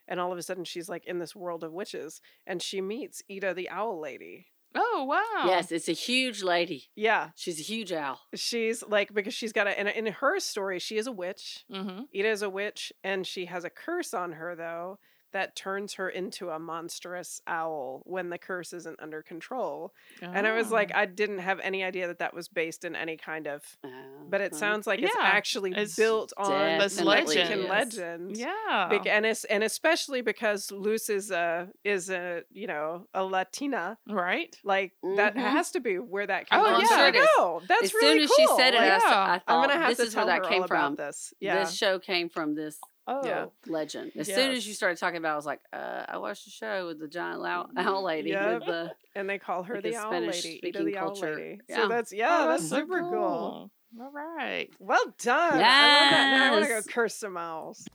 And 0.07 0.21
all 0.21 0.33
of 0.33 0.39
a 0.39 0.43
sudden, 0.43 0.65
she's 0.65 0.89
like 0.89 1.07
in 1.07 1.19
this 1.19 1.35
world 1.35 1.65
of 1.65 1.73
witches. 1.73 2.21
And 2.47 2.61
she 2.61 2.83
meets 2.83 3.23
Eda 3.27 3.55
the 3.55 3.71
Owl 3.71 3.99
Lady, 3.99 4.49
Oh 4.77 5.05
wow! 5.05 5.47
Yes, 5.47 5.73
it's 5.73 5.89
a 5.89 5.93
huge 5.93 6.43
lady. 6.43 6.85
Yeah, 6.95 7.31
she's 7.35 7.59
a 7.59 7.63
huge 7.63 7.93
owl. 7.93 8.21
She's 8.35 8.83
like 8.87 9.13
because 9.13 9.35
she's 9.35 9.53
got 9.53 9.67
a 9.67 9.79
in, 9.79 9.87
in 9.89 10.07
her 10.07 10.39
story 10.41 10.79
she 10.79 10.97
is 10.97 11.07
a 11.07 11.13
witch. 11.13 11.65
Mm-hmm. 11.73 12.03
Eda 12.13 12.29
is 12.29 12.43
a 12.43 12.51
witch, 12.51 12.93
and 13.03 13.27
she 13.27 13.47
has 13.47 13.65
a 13.65 13.71
curse 13.71 14.15
on 14.15 14.33
her 14.33 14.55
though 14.55 14.99
that 15.37 15.55
turns 15.55 15.93
her 15.93 16.09
into 16.09 16.49
a 16.49 16.59
monstrous 16.59 17.43
owl 17.47 18.01
when 18.07 18.31
the 18.31 18.39
curse 18.39 18.73
isn't 18.73 18.99
under 19.03 19.21
control. 19.21 19.93
Oh. 20.23 20.27
And 20.33 20.47
I 20.47 20.57
was 20.57 20.71
like, 20.71 20.91
oh. 20.95 20.99
I 20.99 21.05
didn't 21.05 21.41
have 21.41 21.61
any 21.61 21.85
idea 21.85 22.07
that 22.07 22.21
that 22.21 22.33
was 22.33 22.49
based 22.49 22.87
in 22.87 22.97
any 22.97 23.19
kind 23.19 23.47
of, 23.47 23.63
uh, 23.85 23.89
but 24.31 24.41
it 24.41 24.55
sounds 24.55 24.87
like 24.87 24.99
yeah. 24.99 25.09
it's 25.09 25.17
actually 25.21 25.75
it's 25.77 25.95
built 25.95 26.33
on 26.39 26.79
this 26.79 26.99
legend. 27.03 27.65
legends. 27.65 28.41
Yeah, 28.41 28.89
Be- 28.91 29.11
and 29.11 29.27
it's, 29.27 29.45
and 29.45 29.63
especially 29.63 30.23
because 30.23 30.73
Luz 30.73 31.11
is 31.11 31.31
a 31.31 31.69
is 31.85 32.09
a 32.09 32.43
you 32.51 32.67
know 32.67 33.07
a 33.13 33.23
Latina, 33.23 33.99
right? 34.09 34.57
Like 34.65 34.95
mm-hmm. 35.05 35.17
that 35.17 35.37
has 35.37 35.71
to 35.73 35.81
be 35.81 35.97
where 35.97 36.27
that 36.27 36.49
came 36.49 36.61
from. 36.61 36.75
oh, 36.75 36.87
from. 36.87 37.15
Yeah, 37.15 37.27
so 37.27 37.27
no, 37.39 37.61
that's 37.69 37.93
really 37.93 37.93
as 37.93 37.93
really 37.93 38.15
soon 38.15 38.23
as 38.23 38.31
cool. 38.31 38.57
she 38.57 38.63
said 38.63 38.75
it, 38.75 38.79
like, 38.79 39.03
I, 39.03 39.41
I 39.47 39.55
am 39.55 39.69
gonna 39.69 39.81
have 39.81 39.89
this 39.91 39.99
to 39.99 40.03
is 40.05 40.17
where 40.17 40.25
that 40.25 40.45
came 40.45 40.67
from. 40.67 40.95
This, 40.95 41.35
yeah, 41.41 41.59
this 41.59 41.75
show 41.75 41.99
came 41.99 42.31
from 42.31 42.55
this 42.55 42.79
Oh, 43.09 43.25
yeah. 43.25 43.47
legend. 43.67 44.13
As 44.17 44.27
yes. 44.27 44.37
soon 44.37 44.51
as 44.51 44.67
you 44.67 44.75
started 44.75 44.99
talking 44.99 45.19
about, 45.19 45.31
it, 45.31 45.35
I 45.35 45.37
was 45.37 45.47
like, 45.47 45.61
uh, 45.73 46.05
I 46.09 46.19
watched 46.19 46.45
the 46.45 46.51
show 46.51 46.89
with 46.89 46.99
the 46.99 47.07
giant 47.07 47.45
owl, 47.47 47.71
owl 47.77 48.03
lady 48.03 48.31
yep. 48.31 48.61
with 48.61 48.67
the 48.67 48.91
and 49.15 49.31
they 49.31 49.39
call 49.39 49.63
her 49.63 49.81
the 49.81 49.95
owl 49.95 50.11
Spanish 50.11 50.45
lady, 50.45 50.59
speaking 50.59 50.85
the 50.85 50.93
culture. 50.93 51.29
owl 51.29 51.35
lady. 51.37 51.61
Yeah. 51.69 51.77
So 51.77 51.89
that's 51.89 52.13
yeah, 52.13 52.39
oh, 52.41 52.49
that's, 52.49 52.69
that's, 52.69 52.83
super 52.83 53.01
cool. 53.01 53.11
cool. 53.11 53.71
All 54.01 54.13
right, 54.13 54.69
well 54.81 55.05
done. 55.23 55.59
Yes. 55.59 56.43
I, 56.43 56.49
I 56.49 56.51
want 56.51 56.65
to 56.65 56.69
go 56.69 56.83
curse 56.83 57.15
some 57.15 57.37
owls. 57.37 57.87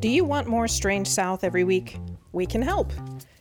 Do 0.00 0.08
you 0.08 0.24
want 0.24 0.46
more 0.46 0.68
Strange 0.68 1.08
South 1.08 1.42
every 1.42 1.64
week? 1.64 1.98
We 2.32 2.46
can 2.46 2.62
help. 2.62 2.92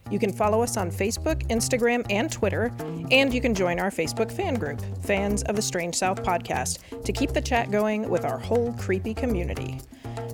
You 0.10 0.20
can 0.20 0.32
follow 0.32 0.62
us 0.62 0.78
on 0.78 0.92
Facebook, 0.92 1.48
Instagram, 1.48 2.06
and 2.10 2.32
Twitter, 2.32 2.72
and 3.12 3.34
you 3.34 3.42
can 3.42 3.54
join 3.56 3.80
our 3.80 3.90
Facebook 3.90 4.32
fan 4.32 4.56
group, 4.56 4.82
Fans 5.04 5.44
of 5.44 5.56
the 5.56 5.62
Strange 5.62 5.96
South 5.96 6.24
podcast, 6.24 7.04
to 7.04 7.12
keep 7.12 7.32
the 7.32 7.42
chat 7.42 7.72
going 7.72 8.10
with 8.10 8.24
our 8.24 8.38
whole 8.38 8.74
creepy 8.74 9.14
community. 9.14 9.80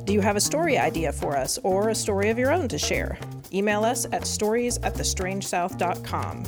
Do 0.06 0.14
you 0.14 0.22
have 0.22 0.36
a 0.36 0.42
story 0.42 0.78
idea 0.78 1.12
for 1.12 1.38
us 1.38 1.58
or 1.64 1.90
a 1.90 1.96
story 1.96 2.30
of 2.30 2.38
your 2.38 2.52
own 2.52 2.68
to 2.70 2.78
share? 2.78 3.18
Email 3.54 3.84
us 3.84 4.06
at 4.12 4.26
stories 4.26 4.78
at 4.80 4.96
thestrangesouth.com. 4.96 6.44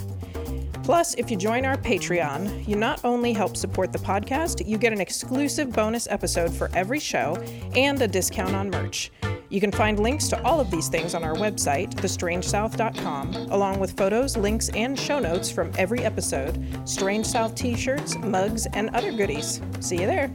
Plus, 0.83 1.13
if 1.15 1.31
you 1.31 1.37
join 1.37 1.63
our 1.63 1.77
Patreon, 1.77 2.67
you 2.67 2.75
not 2.75 2.99
only 3.05 3.31
help 3.31 3.55
support 3.55 3.93
the 3.93 3.99
podcast, 3.99 4.67
you 4.67 4.77
get 4.77 4.91
an 4.91 4.99
exclusive 4.99 5.71
bonus 5.71 6.07
episode 6.09 6.53
for 6.53 6.69
every 6.73 6.99
show 6.99 7.37
and 7.75 8.01
a 8.01 8.07
discount 8.07 8.53
on 8.53 8.69
merch. 8.69 9.09
You 9.49 9.61
can 9.61 9.71
find 9.71 9.99
links 9.99 10.27
to 10.29 10.43
all 10.43 10.59
of 10.59 10.71
these 10.71 10.89
things 10.89 11.13
on 11.13 11.23
our 11.23 11.35
website, 11.35 11.93
thestrangesouth.com, 11.93 13.35
along 13.51 13.79
with 13.79 13.95
photos, 13.95 14.35
links, 14.35 14.69
and 14.69 14.99
show 14.99 15.19
notes 15.19 15.49
from 15.49 15.71
every 15.77 15.99
episode, 15.99 16.59
Strange 16.89 17.27
South 17.27 17.55
t 17.55 17.75
shirts, 17.75 18.17
mugs, 18.17 18.65
and 18.73 18.89
other 18.95 19.11
goodies. 19.11 19.61
See 19.79 20.01
you 20.01 20.07
there. 20.07 20.33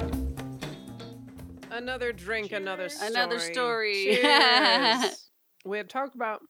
Another 1.78 2.12
drink, 2.12 2.48
Cheers. 2.48 2.62
another 2.62 2.88
story. 2.88 3.10
Another 3.10 3.38
story. 3.38 4.04
Cheers. 4.20 5.30
we 5.64 5.76
had 5.78 5.88
talked 5.88 6.14
about 6.14 6.40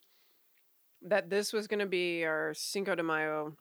that 1.02 1.30
this 1.30 1.52
was 1.52 1.66
going 1.66 1.80
to 1.80 1.86
be 1.86 2.24
our 2.24 2.54
Cinco 2.54 2.94
de 2.94 3.02
Mayo, 3.02 3.56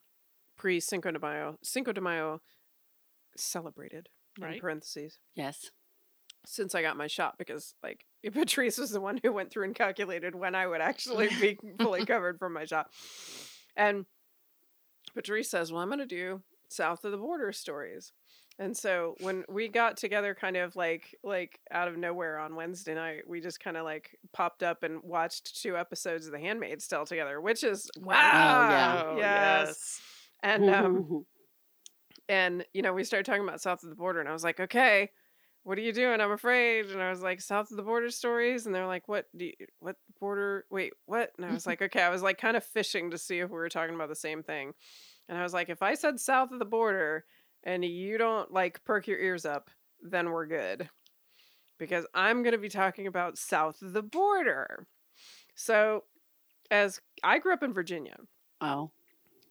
pre 0.57 0.79
Cinco 0.79 1.11
de 1.11 1.19
Mayo, 1.19 1.57
Cinco 1.61 1.91
de 1.91 2.01
Mayo 2.01 2.41
celebrated, 3.35 4.09
right? 4.39 4.55
In 4.55 4.59
parentheses. 4.59 5.19
Yes 5.35 5.71
since 6.47 6.73
I 6.73 6.81
got 6.81 6.97
my 6.97 7.07
shot 7.07 7.35
because 7.37 7.75
like 7.83 8.05
Patrice 8.33 8.77
was 8.77 8.91
the 8.91 9.01
one 9.01 9.19
who 9.21 9.31
went 9.31 9.51
through 9.51 9.65
and 9.65 9.75
calculated 9.75 10.33
when 10.33 10.55
I 10.55 10.65
would 10.65 10.81
actually 10.81 11.27
be 11.41 11.59
fully 11.79 12.05
covered 12.05 12.39
from 12.39 12.53
my 12.53 12.65
shot. 12.65 12.89
And 13.75 14.05
Patrice 15.13 15.49
says, 15.49 15.71
Well, 15.71 15.81
I'm 15.81 15.89
gonna 15.89 16.05
do 16.05 16.41
south 16.69 17.03
of 17.03 17.11
the 17.11 17.17
border 17.17 17.51
stories. 17.51 18.13
And 18.59 18.75
so 18.75 19.15
when 19.19 19.43
we 19.47 19.67
got 19.67 19.97
together 19.97 20.35
kind 20.39 20.57
of 20.57 20.75
like 20.75 21.15
like 21.23 21.59
out 21.71 21.87
of 21.87 21.97
nowhere 21.97 22.39
on 22.39 22.55
Wednesday 22.55 22.95
night, 22.95 23.27
we 23.27 23.39
just 23.39 23.59
kind 23.59 23.77
of 23.77 23.83
like 23.83 24.17
popped 24.33 24.63
up 24.63 24.83
and 24.83 25.01
watched 25.03 25.61
two 25.61 25.77
episodes 25.77 26.25
of 26.25 26.31
The 26.31 26.39
Handmaid's 26.39 26.87
Tale 26.87 27.05
together, 27.05 27.39
which 27.39 27.63
is 27.63 27.89
wow. 27.99 29.11
Oh, 29.13 29.17
yeah. 29.17 29.17
Yes. 29.17 29.67
yes. 29.67 30.01
And 30.41 30.69
um 30.69 31.25
and 32.29 32.65
you 32.73 32.81
know, 32.81 32.93
we 32.93 33.03
started 33.03 33.25
talking 33.25 33.43
about 33.43 33.61
south 33.61 33.83
of 33.83 33.89
the 33.89 33.95
border 33.95 34.19
and 34.19 34.27
I 34.27 34.33
was 34.33 34.43
like, 34.43 34.59
"Okay, 34.59 35.11
what 35.67 35.77
are 35.77 35.81
you 35.81 35.91
doing? 35.91 36.21
I'm 36.21 36.31
afraid. 36.31 36.91
And 36.91 37.01
I 37.01 37.09
was 37.09 37.21
like, 37.21 37.41
south 37.41 37.71
of 37.71 37.75
the 37.75 37.83
border 37.83 38.09
stories. 38.09 38.65
And 38.65 38.73
they're 38.73 38.87
like, 38.87 39.09
what 39.09 39.25
do 39.35 39.47
you, 39.47 39.53
what 39.79 39.97
border? 40.17 40.65
Wait, 40.71 40.93
what? 41.07 41.33
And 41.35 41.45
I 41.45 41.51
was 41.51 41.67
like, 41.67 41.81
okay. 41.83 42.01
I 42.01 42.09
was 42.09 42.23
like 42.23 42.37
kind 42.37 42.55
of 42.55 42.63
fishing 42.63 43.11
to 43.11 43.17
see 43.17 43.39
if 43.39 43.49
we 43.49 43.57
were 43.57 43.67
talking 43.67 43.93
about 43.93 44.07
the 44.07 44.15
same 44.15 44.43
thing. 44.43 44.71
And 45.27 45.37
I 45.37 45.43
was 45.43 45.53
like, 45.53 45.67
if 45.67 45.83
I 45.83 45.95
said 45.95 46.21
south 46.21 46.53
of 46.53 46.59
the 46.59 46.65
border 46.65 47.25
and 47.67 47.83
you 47.83 48.17
don't 48.17 48.51
like 48.51 48.83
perk 48.85 49.07
your 49.07 49.19
ears 49.19 49.45
up, 49.45 49.69
then 50.01 50.31
we're 50.31 50.47
good. 50.47 50.89
Because 51.77 52.07
I'm 52.15 52.41
going 52.41 52.53
to 52.53 52.57
be 52.57 52.69
talking 52.69 53.05
about 53.05 53.37
south 53.37 53.81
of 53.83 53.93
the 53.93 54.01
border. 54.01 54.87
So, 55.53 56.05
as 56.71 57.01
I 57.23 57.37
grew 57.37 57.53
up 57.53 57.61
in 57.61 57.73
Virginia. 57.73 58.15
Oh. 58.61 58.91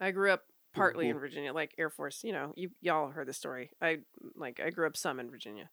I 0.01 0.11
grew 0.11 0.33
up 0.33 0.45
partly 0.75 1.05
mm-hmm. 1.05 1.17
in 1.17 1.21
Virginia, 1.21 1.53
like 1.53 1.75
Air 1.79 1.91
Force, 1.91 2.25
you 2.25 2.33
know, 2.33 2.53
you 2.57 2.71
y'all 2.81 3.11
heard 3.11 3.29
the 3.29 3.33
story. 3.33 3.71
I 3.81 3.99
like 4.35 4.61
I 4.65 4.71
grew 4.71 4.87
up 4.87 4.97
some 4.97 5.21
in 5.21 5.31
Virginia. 5.31 5.71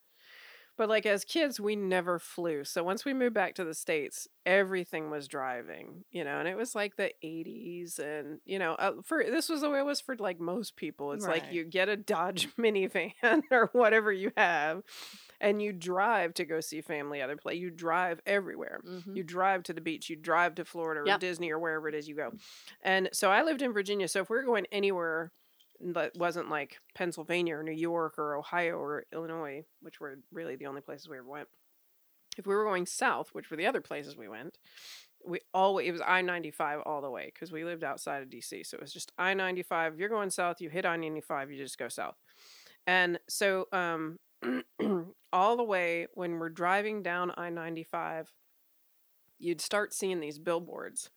But 0.76 0.88
like 0.88 1.06
as 1.06 1.24
kids, 1.24 1.60
we 1.60 1.76
never 1.76 2.18
flew. 2.18 2.64
So 2.64 2.82
once 2.82 3.04
we 3.04 3.14
moved 3.14 3.34
back 3.34 3.54
to 3.56 3.64
the 3.64 3.74
States, 3.74 4.26
everything 4.44 5.10
was 5.10 5.28
driving, 5.28 6.04
you 6.10 6.24
know, 6.24 6.38
and 6.38 6.48
it 6.48 6.56
was 6.56 6.74
like 6.74 6.96
the 6.96 7.12
80s. 7.22 7.98
And, 7.98 8.40
you 8.44 8.58
know, 8.58 8.72
uh, 8.74 8.92
for 9.04 9.24
this 9.24 9.48
was 9.48 9.60
the 9.60 9.70
way 9.70 9.78
it 9.78 9.86
was 9.86 10.00
for 10.00 10.16
like 10.16 10.40
most 10.40 10.76
people. 10.76 11.12
It's 11.12 11.26
right. 11.26 11.42
like 11.42 11.52
you 11.52 11.64
get 11.64 11.88
a 11.88 11.96
Dodge 11.96 12.48
minivan 12.58 13.42
or 13.50 13.70
whatever 13.72 14.12
you 14.12 14.32
have 14.36 14.82
and 15.40 15.60
you 15.60 15.72
drive 15.72 16.34
to 16.34 16.44
go 16.44 16.60
see 16.60 16.80
family 16.80 17.22
other 17.22 17.36
play. 17.36 17.54
You 17.54 17.70
drive 17.70 18.20
everywhere. 18.26 18.80
Mm-hmm. 18.86 19.16
You 19.16 19.22
drive 19.22 19.62
to 19.64 19.72
the 19.72 19.80
beach. 19.80 20.10
You 20.10 20.16
drive 20.16 20.56
to 20.56 20.64
Florida 20.64 21.02
or 21.02 21.06
yep. 21.06 21.20
Disney 21.20 21.50
or 21.50 21.58
wherever 21.58 21.88
it 21.88 21.94
is 21.94 22.08
you 22.08 22.16
go. 22.16 22.32
And 22.82 23.08
so 23.12 23.30
I 23.30 23.42
lived 23.42 23.62
in 23.62 23.72
Virginia. 23.72 24.08
So 24.08 24.20
if 24.20 24.30
we 24.30 24.36
we're 24.36 24.44
going 24.44 24.66
anywhere 24.72 25.32
that 25.92 26.16
wasn't 26.16 26.48
like 26.48 26.78
Pennsylvania 26.94 27.56
or 27.56 27.62
New 27.62 27.72
York 27.72 28.18
or 28.18 28.36
Ohio 28.36 28.76
or 28.76 29.04
Illinois, 29.12 29.64
which 29.80 30.00
were 30.00 30.18
really 30.32 30.56
the 30.56 30.66
only 30.66 30.80
places 30.80 31.08
we 31.08 31.18
ever 31.18 31.28
went. 31.28 31.48
If 32.36 32.46
we 32.46 32.54
were 32.54 32.64
going 32.64 32.86
south, 32.86 33.28
which 33.32 33.50
were 33.50 33.56
the 33.56 33.66
other 33.66 33.80
places 33.80 34.16
we 34.16 34.28
went, 34.28 34.58
we 35.26 35.40
always 35.52 35.88
it 35.88 35.92
was 35.92 36.02
I 36.04 36.22
ninety 36.22 36.50
five 36.50 36.80
all 36.84 37.00
the 37.00 37.10
way 37.10 37.30
because 37.32 37.52
we 37.52 37.64
lived 37.64 37.84
outside 37.84 38.22
of 38.22 38.28
DC, 38.28 38.66
so 38.66 38.76
it 38.76 38.80
was 38.80 38.92
just 38.92 39.12
I 39.18 39.34
ninety 39.34 39.62
five. 39.62 39.98
You're 39.98 40.08
going 40.08 40.30
south, 40.30 40.60
you 40.60 40.70
hit 40.70 40.84
I 40.84 40.96
ninety 40.96 41.20
five, 41.20 41.50
you 41.50 41.56
just 41.56 41.78
go 41.78 41.88
south, 41.88 42.16
and 42.86 43.18
so 43.28 43.68
um, 43.72 44.18
all 45.32 45.56
the 45.56 45.64
way 45.64 46.08
when 46.14 46.38
we're 46.38 46.50
driving 46.50 47.02
down 47.02 47.32
I 47.36 47.50
ninety 47.50 47.84
five, 47.84 48.32
you'd 49.38 49.60
start 49.60 49.94
seeing 49.94 50.20
these 50.20 50.38
billboards 50.38 51.10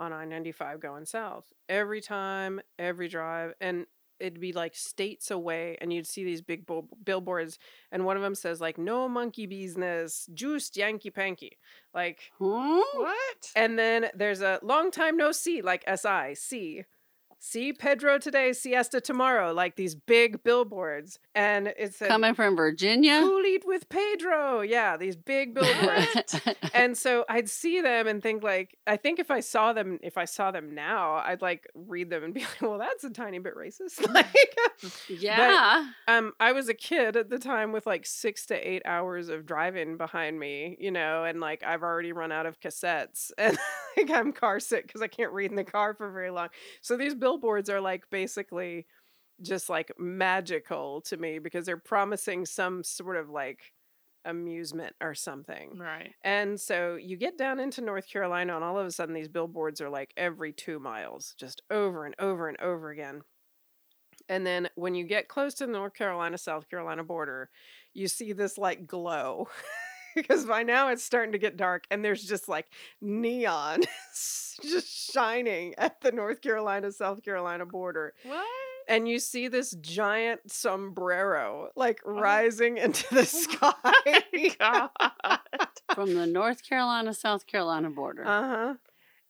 on 0.00 0.12
I 0.12 0.24
95 0.24 0.80
going 0.80 1.04
south 1.04 1.44
every 1.68 2.00
time, 2.00 2.60
every 2.78 3.08
drive. 3.08 3.52
And 3.60 3.86
it'd 4.20 4.40
be 4.40 4.52
like 4.52 4.74
states 4.74 5.30
away 5.30 5.76
and 5.80 5.92
you'd 5.92 6.06
see 6.06 6.24
these 6.24 6.42
big 6.42 6.66
bo- 6.66 6.88
billboards 7.04 7.58
and 7.92 8.04
one 8.04 8.16
of 8.16 8.22
them 8.22 8.34
says 8.34 8.60
like 8.60 8.78
no 8.78 9.08
monkey 9.08 9.46
business 9.46 10.28
juiced 10.34 10.76
yankee 10.76 11.10
panky. 11.10 11.58
Like 11.94 12.20
what? 12.38 13.50
And 13.56 13.78
then 13.78 14.08
there's 14.14 14.42
a 14.42 14.60
long 14.62 14.90
time 14.90 15.16
no 15.16 15.32
see 15.32 15.62
like 15.62 15.84
si 16.34 16.84
see 17.40 17.72
Pedro 17.72 18.18
today, 18.18 18.52
siesta 18.52 19.00
tomorrow, 19.00 19.52
like 19.52 19.74
these 19.74 19.94
big 19.94 20.42
billboards. 20.44 21.18
And 21.34 21.72
it's 21.78 21.96
coming 21.98 22.34
from 22.34 22.54
Virginia. 22.54 23.20
Who'll 23.20 23.46
eat 23.46 23.64
with 23.66 23.88
Pedro? 23.88 24.60
Yeah, 24.60 24.98
these 24.98 25.16
big 25.16 25.54
billboards. 25.54 26.38
and 26.74 26.96
so 26.96 27.24
I'd 27.28 27.48
see 27.48 27.80
them 27.80 28.06
and 28.06 28.22
think 28.22 28.44
like, 28.44 28.76
I 28.86 28.96
think 28.96 29.18
if 29.18 29.30
I 29.30 29.40
saw 29.40 29.72
them, 29.72 29.98
if 30.02 30.18
I 30.18 30.26
saw 30.26 30.50
them 30.50 30.74
now, 30.74 31.14
I'd 31.14 31.40
like 31.40 31.66
read 31.74 32.10
them 32.10 32.22
and 32.24 32.34
be 32.34 32.40
like, 32.60 32.60
well, 32.60 32.78
that's 32.78 33.04
a 33.04 33.10
tiny 33.10 33.38
bit 33.38 33.56
racist. 33.56 34.06
like, 34.14 34.26
yeah. 35.08 35.88
But, 36.06 36.12
um, 36.12 36.32
I 36.38 36.52
was 36.52 36.68
a 36.68 36.74
kid 36.74 37.16
at 37.16 37.30
the 37.30 37.38
time 37.38 37.72
with 37.72 37.86
like 37.86 38.04
six 38.04 38.44
to 38.46 38.54
eight 38.54 38.82
hours 38.84 39.30
of 39.30 39.46
driving 39.46 39.96
behind 39.96 40.38
me, 40.38 40.76
you 40.78 40.90
know, 40.90 41.24
and 41.24 41.40
like 41.40 41.62
I've 41.62 41.82
already 41.82 42.12
run 42.12 42.32
out 42.32 42.44
of 42.44 42.60
cassettes 42.60 43.30
and 43.38 43.56
like 43.96 44.10
I'm 44.10 44.32
car 44.32 44.60
sick 44.60 44.86
because 44.86 45.00
I 45.00 45.08
can't 45.08 45.32
read 45.32 45.50
in 45.50 45.56
the 45.56 45.64
car 45.64 45.94
for 45.94 46.10
very 46.10 46.30
long. 46.30 46.48
So 46.82 46.98
these 46.98 47.14
billboards 47.14 47.29
billboards 47.30 47.70
are 47.70 47.80
like 47.80 48.08
basically 48.10 48.86
just 49.40 49.68
like 49.68 49.92
magical 49.98 51.00
to 51.02 51.16
me 51.16 51.38
because 51.38 51.64
they're 51.64 51.76
promising 51.76 52.44
some 52.44 52.82
sort 52.82 53.16
of 53.16 53.30
like 53.30 53.72
amusement 54.24 54.94
or 55.00 55.14
something. 55.14 55.78
Right. 55.78 56.12
And 56.24 56.60
so 56.60 56.96
you 56.96 57.16
get 57.16 57.38
down 57.38 57.60
into 57.60 57.80
North 57.80 58.08
Carolina 58.08 58.54
and 58.56 58.64
all 58.64 58.78
of 58.78 58.86
a 58.86 58.90
sudden 58.90 59.14
these 59.14 59.28
billboards 59.28 59.80
are 59.80 59.88
like 59.88 60.12
every 60.16 60.52
2 60.52 60.78
miles, 60.78 61.34
just 61.38 61.62
over 61.70 62.04
and 62.04 62.14
over 62.18 62.48
and 62.48 62.60
over 62.60 62.90
again. 62.90 63.20
And 64.28 64.46
then 64.46 64.68
when 64.74 64.94
you 64.94 65.04
get 65.04 65.28
close 65.28 65.54
to 65.54 65.66
the 65.66 65.72
North 65.72 65.94
Carolina 65.94 66.36
South 66.36 66.68
Carolina 66.68 67.02
border, 67.02 67.48
you 67.94 68.08
see 68.08 68.32
this 68.32 68.58
like 68.58 68.86
glow. 68.86 69.48
because 70.16 70.44
by 70.44 70.62
now 70.62 70.88
it's 70.88 71.04
starting 71.04 71.32
to 71.32 71.38
get 71.38 71.56
dark 71.56 71.84
and 71.90 72.04
there's 72.04 72.24
just 72.24 72.48
like 72.48 72.66
neon 73.00 73.80
just 74.62 75.12
shining 75.12 75.74
at 75.78 76.00
the 76.00 76.12
North 76.12 76.40
Carolina 76.40 76.92
South 76.92 77.22
Carolina 77.22 77.66
border. 77.66 78.14
What? 78.24 78.46
And 78.88 79.08
you 79.08 79.20
see 79.20 79.48
this 79.48 79.72
giant 79.80 80.50
sombrero 80.50 81.68
like 81.76 82.00
oh. 82.04 82.12
rising 82.12 82.76
into 82.78 83.14
the 83.14 83.24
sky. 83.24 83.72
From 85.94 86.14
the 86.14 86.26
North 86.26 86.62
Carolina 86.62 87.14
South 87.14 87.46
Carolina 87.46 87.90
border. 87.90 88.26
Uh 88.26 88.48
huh. 88.48 88.74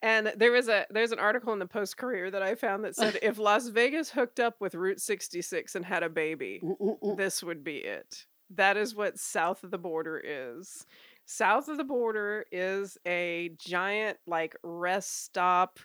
And 0.02 0.32
there 0.36 0.52
was 0.52 0.68
a 0.68 0.86
there's 0.88 1.12
an 1.12 1.18
article 1.18 1.52
in 1.52 1.58
the 1.58 1.66
Post 1.66 1.98
Courier 1.98 2.30
that 2.30 2.42
I 2.42 2.54
found 2.54 2.84
that 2.84 2.96
said 2.96 3.18
if 3.20 3.38
Las 3.38 3.68
Vegas 3.68 4.10
hooked 4.10 4.40
up 4.40 4.58
with 4.58 4.74
Route 4.74 5.00
66 5.00 5.74
and 5.74 5.84
had 5.84 6.02
a 6.02 6.08
baby, 6.08 6.60
mm, 6.64 6.78
mm, 6.78 6.98
mm. 7.00 7.16
this 7.18 7.42
would 7.42 7.62
be 7.62 7.76
it. 7.76 8.24
That 8.50 8.76
is 8.76 8.94
what 8.94 9.18
south 9.18 9.64
of 9.64 9.70
the 9.70 9.78
border 9.78 10.20
is. 10.22 10.86
South 11.24 11.68
of 11.68 11.76
the 11.76 11.84
border 11.84 12.44
is 12.50 12.98
a 13.06 13.50
giant 13.58 14.18
like 14.26 14.56
rest 14.62 15.24
stop 15.24 15.78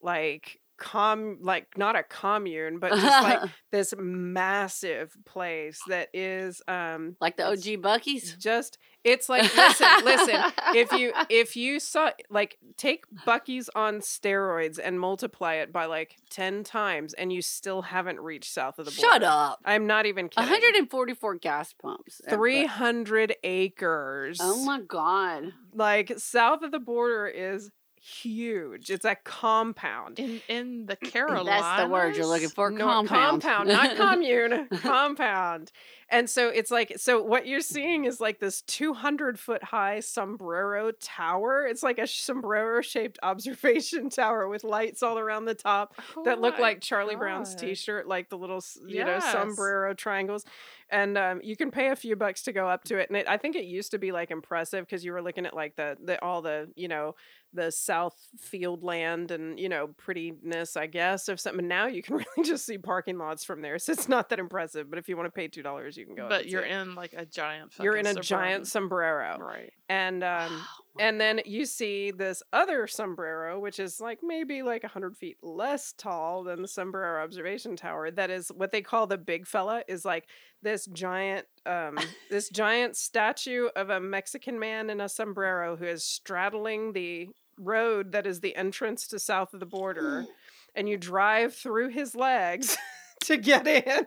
like 0.00 0.60
com 0.76 1.38
like 1.40 1.66
not 1.76 1.96
a 1.96 2.02
commune 2.02 2.78
but 2.78 2.90
just 2.92 3.22
like 3.22 3.40
this 3.72 3.94
massive 3.96 5.16
place 5.24 5.80
that 5.88 6.08
is 6.12 6.60
um 6.66 7.16
like 7.20 7.36
the 7.36 7.46
OG 7.46 7.80
Buc-ee's 7.80 8.36
just 8.36 8.78
it's 9.04 9.28
like 9.28 9.42
listen 9.56 9.86
listen 10.04 10.40
if 10.74 10.90
you 10.92 11.12
if 11.30 11.56
you 11.56 11.78
saw 11.78 12.10
like 12.30 12.58
take 12.76 13.04
Buc-ee's 13.26 13.70
on 13.74 14.00
steroids 14.00 14.78
and 14.82 14.98
multiply 14.98 15.54
it 15.54 15.72
by 15.72 15.84
like 15.84 16.16
10 16.30 16.64
times 16.64 17.14
and 17.14 17.32
you 17.32 17.42
still 17.42 17.82
haven't 17.82 18.20
reached 18.20 18.52
south 18.52 18.78
of 18.78 18.86
the 18.86 18.90
border. 18.90 19.12
Shut 19.12 19.22
up. 19.22 19.60
I'm 19.64 19.86
not 19.86 20.06
even 20.06 20.28
kidding. 20.28 20.50
144 20.50 21.36
gas 21.36 21.72
pumps. 21.72 22.20
300 22.28 23.36
acres. 23.44 24.38
Oh 24.40 24.64
my 24.64 24.80
god. 24.80 25.52
Like 25.72 26.12
south 26.18 26.62
of 26.62 26.72
the 26.72 26.78
border 26.80 27.26
is 27.26 27.70
huge. 28.04 28.90
It's 28.90 29.04
a 29.04 29.14
compound. 29.14 30.18
In 30.18 30.40
in 30.48 30.86
the 30.86 30.96
Carolinas. 30.96 31.46
That's 31.46 31.82
the 31.82 31.88
word 31.88 32.16
you're 32.16 32.26
looking 32.26 32.48
for. 32.48 32.70
No, 32.70 32.84
compound. 32.84 33.42
compound, 33.42 33.68
not 33.68 33.96
commune. 33.96 34.68
compound. 34.76 35.72
And 36.10 36.28
so 36.28 36.48
it's 36.48 36.70
like 36.70 36.94
so 36.98 37.22
what 37.22 37.46
you're 37.46 37.60
seeing 37.60 38.04
is 38.04 38.20
like 38.20 38.40
this 38.40 38.60
200 38.62 39.38
foot 39.38 39.64
high 39.64 40.00
sombrero 40.00 40.92
tower. 41.00 41.66
It's 41.66 41.82
like 41.82 41.98
a 41.98 42.06
sombrero 42.06 42.82
shaped 42.82 43.18
observation 43.22 44.10
tower 44.10 44.48
with 44.48 44.64
lights 44.64 45.02
all 45.02 45.18
around 45.18 45.46
the 45.46 45.54
top 45.54 45.94
oh 46.16 46.24
that 46.24 46.40
look 46.40 46.58
like 46.58 46.80
Charlie 46.82 47.14
God. 47.14 47.20
Brown's 47.20 47.54
t-shirt, 47.54 48.06
like 48.06 48.28
the 48.28 48.36
little 48.36 48.62
you 48.86 48.96
yes. 48.96 49.24
know 49.24 49.32
sombrero 49.32 49.94
triangles 49.94 50.44
and 50.90 51.16
um, 51.16 51.40
you 51.42 51.56
can 51.56 51.70
pay 51.70 51.90
a 51.90 51.96
few 51.96 52.14
bucks 52.14 52.42
to 52.42 52.52
go 52.52 52.68
up 52.68 52.84
to 52.84 52.98
it 52.98 53.08
and 53.08 53.16
it, 53.16 53.28
i 53.28 53.36
think 53.36 53.56
it 53.56 53.64
used 53.64 53.90
to 53.90 53.98
be 53.98 54.12
like 54.12 54.30
impressive 54.30 54.84
because 54.84 55.04
you 55.04 55.12
were 55.12 55.22
looking 55.22 55.46
at 55.46 55.54
like 55.54 55.74
the, 55.76 55.96
the 56.04 56.22
all 56.22 56.42
the 56.42 56.70
you 56.76 56.88
know 56.88 57.14
the 57.54 57.70
south 57.70 58.16
field 58.38 58.82
land 58.82 59.30
and 59.30 59.58
you 59.58 59.68
know 59.68 59.88
prettiness 59.96 60.76
i 60.76 60.86
guess 60.86 61.28
of 61.28 61.40
something 61.40 61.66
now 61.66 61.86
you 61.86 62.02
can 62.02 62.16
really 62.36 62.48
just 62.48 62.66
see 62.66 62.76
parking 62.76 63.16
lots 63.16 63.44
from 63.44 63.62
there 63.62 63.78
so 63.78 63.92
it's 63.92 64.08
not 64.08 64.28
that 64.28 64.38
impressive 64.38 64.90
but 64.90 64.98
if 64.98 65.08
you 65.08 65.16
want 65.16 65.26
to 65.26 65.30
pay 65.30 65.48
two 65.48 65.62
dollars 65.62 65.96
you 65.96 66.04
can 66.04 66.14
go 66.14 66.28
but 66.28 66.46
you're 66.46 66.62
in 66.62 66.94
like 66.94 67.14
a 67.16 67.24
giant 67.24 67.72
you're 67.80 67.96
in 67.96 68.06
a 68.06 68.14
giant 68.14 68.66
sombrero 68.66 69.38
right. 69.38 69.72
and 69.88 70.24
um 70.24 70.50
oh, 70.50 70.84
and 71.00 71.20
then 71.20 71.40
you 71.44 71.64
see 71.64 72.10
this 72.10 72.42
other 72.52 72.86
sombrero 72.86 73.58
which 73.58 73.78
is 73.78 74.00
like 74.00 74.18
maybe 74.22 74.62
like 74.62 74.82
100 74.82 75.16
feet 75.16 75.36
less 75.42 75.92
tall 75.96 76.44
than 76.44 76.62
the 76.62 76.68
sombrero 76.68 77.22
observation 77.22 77.76
tower 77.76 78.10
that 78.10 78.30
is 78.30 78.50
what 78.54 78.72
they 78.72 78.82
call 78.82 79.06
the 79.06 79.18
big 79.18 79.46
fella 79.46 79.82
is 79.88 80.04
like 80.04 80.26
this 80.62 80.86
giant 80.86 81.46
um 81.66 81.98
this 82.30 82.48
giant 82.48 82.96
statue 82.96 83.68
of 83.76 83.90
a 83.90 84.00
mexican 84.00 84.58
man 84.58 84.90
in 84.90 85.00
a 85.00 85.08
sombrero 85.08 85.76
who 85.76 85.84
is 85.84 86.04
straddling 86.04 86.92
the 86.92 87.28
road 87.58 88.12
that 88.12 88.26
is 88.26 88.40
the 88.40 88.56
entrance 88.56 89.06
to 89.08 89.18
south 89.18 89.54
of 89.54 89.60
the 89.60 89.66
border 89.66 90.26
and 90.74 90.88
you 90.88 90.96
drive 90.96 91.54
through 91.54 91.88
his 91.88 92.14
legs 92.14 92.76
to 93.24 93.36
get 93.36 93.66
in 93.66 94.06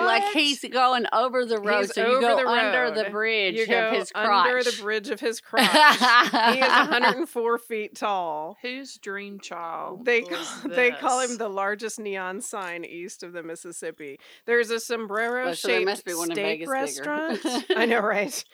like 0.00 0.24
he's 0.32 0.64
going 0.64 1.06
over 1.12 1.44
the 1.44 1.58
road, 1.58 1.82
he's 1.82 1.94
so 1.94 2.06
you 2.10 2.20
go 2.20 2.36
the 2.36 2.48
under 2.48 3.02
the 3.02 3.10
bridge 3.10 3.54
you 3.54 3.62
of 3.62 3.92
his 3.92 4.10
crotch. 4.10 4.48
Under 4.48 4.62
the 4.62 4.76
bridge 4.82 5.08
of 5.10 5.20
his 5.20 5.40
crotch. 5.40 5.66
he 5.70 6.60
is 6.60 6.68
104 6.68 7.58
feet 7.68 7.94
tall. 7.94 8.56
Whose 8.62 8.98
dream 8.98 9.40
child? 9.40 10.04
They 10.04 10.24
they 10.66 10.90
call 10.92 11.20
him 11.20 11.36
the 11.36 11.48
largest 11.48 11.98
neon 11.98 12.40
sign 12.40 12.84
east 12.84 13.22
of 13.22 13.32
the 13.32 13.42
Mississippi. 13.42 14.18
There's 14.46 14.70
a 14.70 14.80
sombrero 14.80 15.54
shaped 15.54 16.02
so 16.08 16.24
steak 16.24 16.68
restaurant. 16.68 17.40
I 17.76 17.86
know, 17.86 18.00
right? 18.00 18.44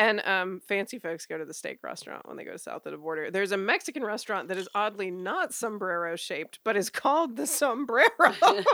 And 0.00 0.26
um, 0.26 0.60
fancy 0.66 0.98
folks 0.98 1.26
go 1.26 1.36
to 1.36 1.44
the 1.44 1.52
steak 1.52 1.80
restaurant 1.82 2.26
when 2.26 2.38
they 2.38 2.44
go 2.44 2.56
south 2.56 2.86
of 2.86 2.92
the 2.92 2.96
border. 2.96 3.30
There's 3.30 3.52
a 3.52 3.58
Mexican 3.58 4.02
restaurant 4.02 4.48
that 4.48 4.56
is 4.56 4.66
oddly 4.74 5.10
not 5.10 5.52
sombrero 5.52 6.16
shaped, 6.16 6.58
but 6.64 6.74
is 6.74 6.88
called 6.88 7.36
the 7.36 7.46
Sombrero. 7.46 8.08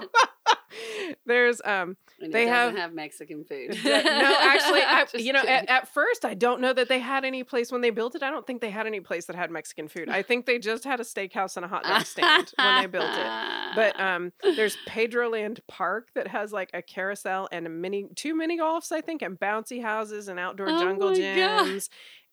There's 1.26 1.60
um 1.64 1.96
they 2.20 2.46
have 2.46 2.74
have 2.74 2.92
Mexican 2.92 3.44
food. 3.44 3.78
no, 3.84 3.92
actually, 3.92 4.80
I, 4.82 5.06
you 5.14 5.32
know, 5.32 5.42
at, 5.42 5.68
at, 5.68 5.88
first 5.88 6.24
I 6.24 6.34
don't 6.34 6.60
know 6.60 6.72
that 6.72 6.88
they 6.88 6.98
had 6.98 7.24
any 7.24 7.44
place 7.44 7.70
when 7.70 7.80
they 7.80 7.90
built 7.90 8.14
it. 8.14 8.22
I 8.22 8.30
don't 8.30 8.46
think 8.46 8.60
they 8.60 8.70
had 8.70 8.86
any 8.86 9.00
place 9.00 9.26
that 9.26 9.36
had 9.36 9.50
Mexican 9.50 9.88
food. 9.88 10.08
I 10.08 10.22
think 10.22 10.46
they 10.46 10.58
just 10.58 10.84
had 10.84 11.00
a 11.00 11.04
steakhouse 11.04 11.56
and 11.56 11.64
a 11.64 11.68
hot 11.68 11.84
dog 11.84 12.04
stand 12.06 12.52
when 12.56 12.82
they 12.82 12.86
built 12.86 13.10
it. 13.10 13.26
But 13.74 14.00
um, 14.00 14.32
there's 14.42 14.76
Pedroland 14.88 15.60
Park 15.68 16.08
that 16.14 16.28
has 16.28 16.52
like 16.52 16.70
a 16.72 16.82
carousel 16.82 17.48
and 17.52 17.66
a 17.66 17.70
mini 17.70 18.08
two 18.14 18.34
mini 18.34 18.58
golfs, 18.58 18.92
I 18.92 19.00
think, 19.00 19.22
and 19.22 19.38
bouncy 19.38 19.82
houses 19.82 20.28
and 20.28 20.38
outdoor 20.38 20.70
oh 20.70 20.80
jungle 20.80 21.10
gyms. 21.10 21.36
God. 21.36 21.82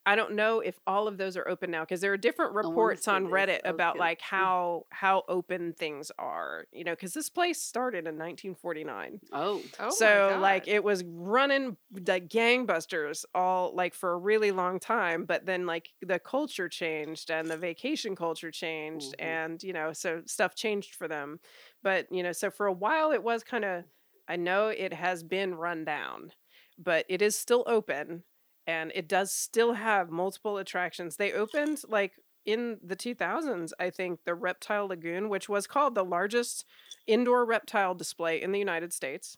I 0.05 0.15
don't 0.15 0.33
know 0.33 0.59
if 0.59 0.79
all 0.85 1.07
of 1.07 1.17
those 1.17 1.37
are 1.37 1.47
open 1.47 1.71
now 1.71 1.81
because 1.81 2.01
there 2.01 2.11
are 2.11 2.17
different 2.17 2.53
reports 2.53 3.07
on 3.07 3.27
Reddit 3.27 3.61
about 3.63 3.97
like 3.97 4.19
how 4.19 4.85
how 4.89 5.23
open 5.29 5.73
things 5.73 6.11
are. 6.19 6.65
You 6.73 6.83
know, 6.83 6.91
because 6.91 7.13
this 7.13 7.29
place 7.29 7.61
started 7.61 7.99
in 7.99 8.15
1949. 8.15 9.21
Oh, 9.31 9.61
oh 9.79 9.89
so 9.91 10.37
like 10.41 10.67
it 10.67 10.83
was 10.83 11.03
running 11.05 11.77
like 12.05 12.27
gangbusters 12.27 13.23
all 13.33 13.73
like 13.73 13.93
for 13.93 14.13
a 14.13 14.17
really 14.17 14.51
long 14.51 14.79
time, 14.79 15.23
but 15.25 15.45
then 15.45 15.65
like 15.65 15.89
the 16.01 16.19
culture 16.19 16.67
changed 16.67 17.31
and 17.31 17.49
the 17.49 17.57
vacation 17.57 18.15
culture 18.15 18.51
changed, 18.51 19.15
mm-hmm. 19.17 19.25
and 19.25 19.63
you 19.63 19.71
know, 19.71 19.93
so 19.93 20.21
stuff 20.25 20.53
changed 20.53 20.95
for 20.95 21.07
them. 21.07 21.39
But 21.81 22.07
you 22.11 22.23
know, 22.23 22.33
so 22.33 22.49
for 22.49 22.67
a 22.67 22.73
while 22.73 23.11
it 23.11 23.23
was 23.23 23.43
kind 23.43 23.65
of. 23.65 23.83
I 24.25 24.37
know 24.37 24.69
it 24.69 24.93
has 24.93 25.21
been 25.21 25.53
run 25.53 25.83
down, 25.83 26.31
but 26.77 27.05
it 27.09 27.21
is 27.21 27.37
still 27.37 27.65
open 27.67 28.23
and 28.67 28.91
it 28.95 29.07
does 29.07 29.31
still 29.31 29.73
have 29.73 30.09
multiple 30.09 30.57
attractions. 30.57 31.17
They 31.17 31.33
opened 31.33 31.81
like 31.87 32.13
in 32.45 32.77
the 32.83 32.95
2000s, 32.95 33.71
I 33.79 33.89
think, 33.89 34.19
the 34.25 34.35
Reptile 34.35 34.87
Lagoon, 34.87 35.29
which 35.29 35.47
was 35.47 35.67
called 35.67 35.95
the 35.95 36.03
largest 36.03 36.65
indoor 37.07 37.45
reptile 37.45 37.95
display 37.95 38.41
in 38.41 38.51
the 38.51 38.59
United 38.59 38.93
States. 38.93 39.37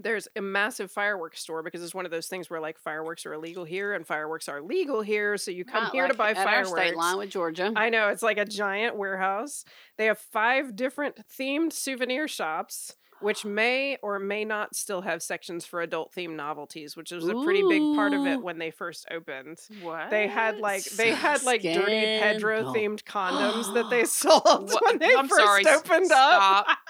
There's 0.00 0.28
a 0.36 0.40
massive 0.40 0.92
fireworks 0.92 1.40
store 1.40 1.62
because 1.62 1.82
it's 1.82 1.94
one 1.94 2.04
of 2.04 2.12
those 2.12 2.28
things 2.28 2.48
where 2.48 2.60
like 2.60 2.78
fireworks 2.78 3.26
are 3.26 3.32
illegal 3.32 3.64
here 3.64 3.94
and 3.94 4.06
fireworks 4.06 4.48
are 4.48 4.62
legal 4.62 5.00
here, 5.00 5.36
so 5.36 5.50
you 5.50 5.64
come 5.64 5.84
Not 5.84 5.92
here 5.92 6.02
like 6.04 6.12
to 6.12 6.18
buy 6.18 6.34
fireworks. 6.34 6.70
state 6.70 6.96
line 6.96 7.18
with 7.18 7.30
Georgia. 7.30 7.72
I 7.74 7.90
know 7.90 8.08
it's 8.08 8.22
like 8.22 8.38
a 8.38 8.44
giant 8.44 8.96
warehouse. 8.96 9.64
They 9.96 10.06
have 10.06 10.18
five 10.18 10.76
different 10.76 11.18
themed 11.36 11.72
souvenir 11.72 12.28
shops 12.28 12.94
which 13.20 13.44
may 13.44 13.96
or 14.02 14.18
may 14.18 14.44
not 14.44 14.74
still 14.74 15.02
have 15.02 15.22
sections 15.22 15.64
for 15.66 15.80
adult 15.80 16.12
themed 16.14 16.36
novelties, 16.36 16.96
which 16.96 17.10
was 17.10 17.26
a 17.28 17.34
pretty 17.34 17.62
big 17.68 17.82
part 17.94 18.12
of 18.12 18.26
it 18.26 18.42
when 18.42 18.58
they 18.58 18.70
first 18.70 19.06
opened. 19.10 19.58
What? 19.82 20.10
They 20.10 20.26
had 20.26 20.58
like 20.58 20.84
they 20.84 21.10
had 21.10 21.42
like 21.42 21.62
dirty 21.62 22.18
Pedro 22.20 22.72
themed 22.72 23.04
condoms 23.04 23.72
that 23.74 23.90
they 23.90 24.04
sold 24.06 24.72
when 24.82 24.98
they 24.98 25.14
I'm 25.16 25.28
first 25.28 25.42
sorry. 25.44 25.64
opened 25.66 26.06
Stop. 26.06 26.68
up. 26.68 26.78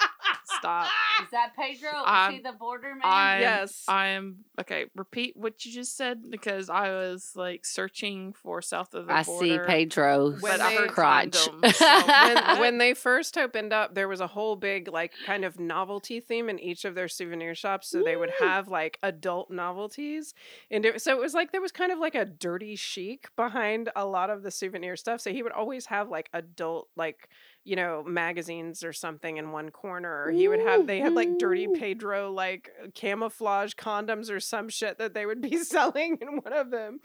Stop. 0.59 0.89
Is 1.23 1.31
that 1.33 1.53
Pedro? 1.57 1.91
Is 1.91 2.35
he 2.35 2.41
the 2.41 2.53
border 2.53 2.91
man? 2.91 3.03
I'm, 3.05 3.41
yes. 3.41 3.85
I 3.89 4.09
am 4.09 4.45
okay. 4.61 4.87
Repeat 4.95 5.37
what 5.37 5.65
you 5.65 5.73
just 5.73 5.97
said 5.97 6.31
because 6.31 6.71
I 6.71 6.91
was 6.91 7.33
like 7.35 7.67
searching 7.67 8.33
for 8.33 8.63
south 8.63 8.95
of 8.95 9.07
the 9.07 9.13
I 9.13 9.25
border. 9.25 9.45
I 9.45 9.49
see 9.49 9.59
Pedro 9.67 10.33
when 10.33 10.61
I 10.61 10.75
heard 10.75 10.91
crotch. 10.91 11.31
Condoms, 11.31 11.75
so 11.75 12.07
when, 12.07 12.61
when 12.61 12.79
they 12.79 12.95
first 12.95 13.37
opened 13.37 13.73
up, 13.73 13.95
there 13.95 14.09
was 14.09 14.21
a 14.21 14.27
whole 14.27 14.55
big 14.57 14.89
like 14.89 15.13
kind 15.27 15.45
of 15.45 15.59
novelty 15.59 16.21
theme 16.21 16.49
in 16.49 16.59
each 16.61 16.85
of 16.85 16.95
their 16.95 17.09
souvenir 17.09 17.55
shops. 17.55 17.91
So 17.91 18.03
they 18.03 18.17
would 18.17 18.33
have 18.39 18.69
like 18.69 18.99
adult 19.03 19.51
novelties, 19.51 20.35
and 20.71 20.85
it, 20.85 21.03
so 21.03 21.17
it 21.17 21.21
was 21.21 21.35
like 21.35 21.53
there 21.53 21.61
was 21.61 21.73
kind 21.73 21.91
of 21.91 21.99
like 21.99 22.15
a 22.15 22.25
dirty 22.25 22.77
chic 22.77 23.29
behind 23.35 23.91
a 23.97 24.07
lot 24.07 24.31
of 24.31 24.43
the 24.43 24.51
souvenir 24.51 24.97
stuff. 24.97 25.21
So 25.21 25.33
he 25.33 25.43
would 25.43 25.53
always 25.53 25.87
have 25.87 26.09
like 26.09 26.29
adult 26.33 26.89
like 26.97 27.29
you 27.69 27.77
know, 27.77 28.03
magazines 28.03 28.83
or 28.83 28.95
something 28.95 29.37
in 29.37 29.53
one 29.53 29.71
corner. 29.71 30.25
Or 30.25 30.31
he 30.31 30.49
would 30.49 30.61
have 30.61 30.87
they 30.87 31.01
had 31.01 31.13
like 31.13 31.39
dirty 31.39 31.69
Pedro 31.69 32.31
like 32.31 32.71
uh, 32.83 32.87
camouflage 32.95 33.75
condoms 33.75 34.31
or 34.31 34.41
some 34.41 34.71
shit 34.71 34.97
that 34.97 35.13
they 35.13 35.27
would 35.27 35.43
be 35.43 35.59
selling 35.65 36.17
in 36.23 36.39
one 36.39 36.53
of 36.55 36.71
them. 36.71 37.01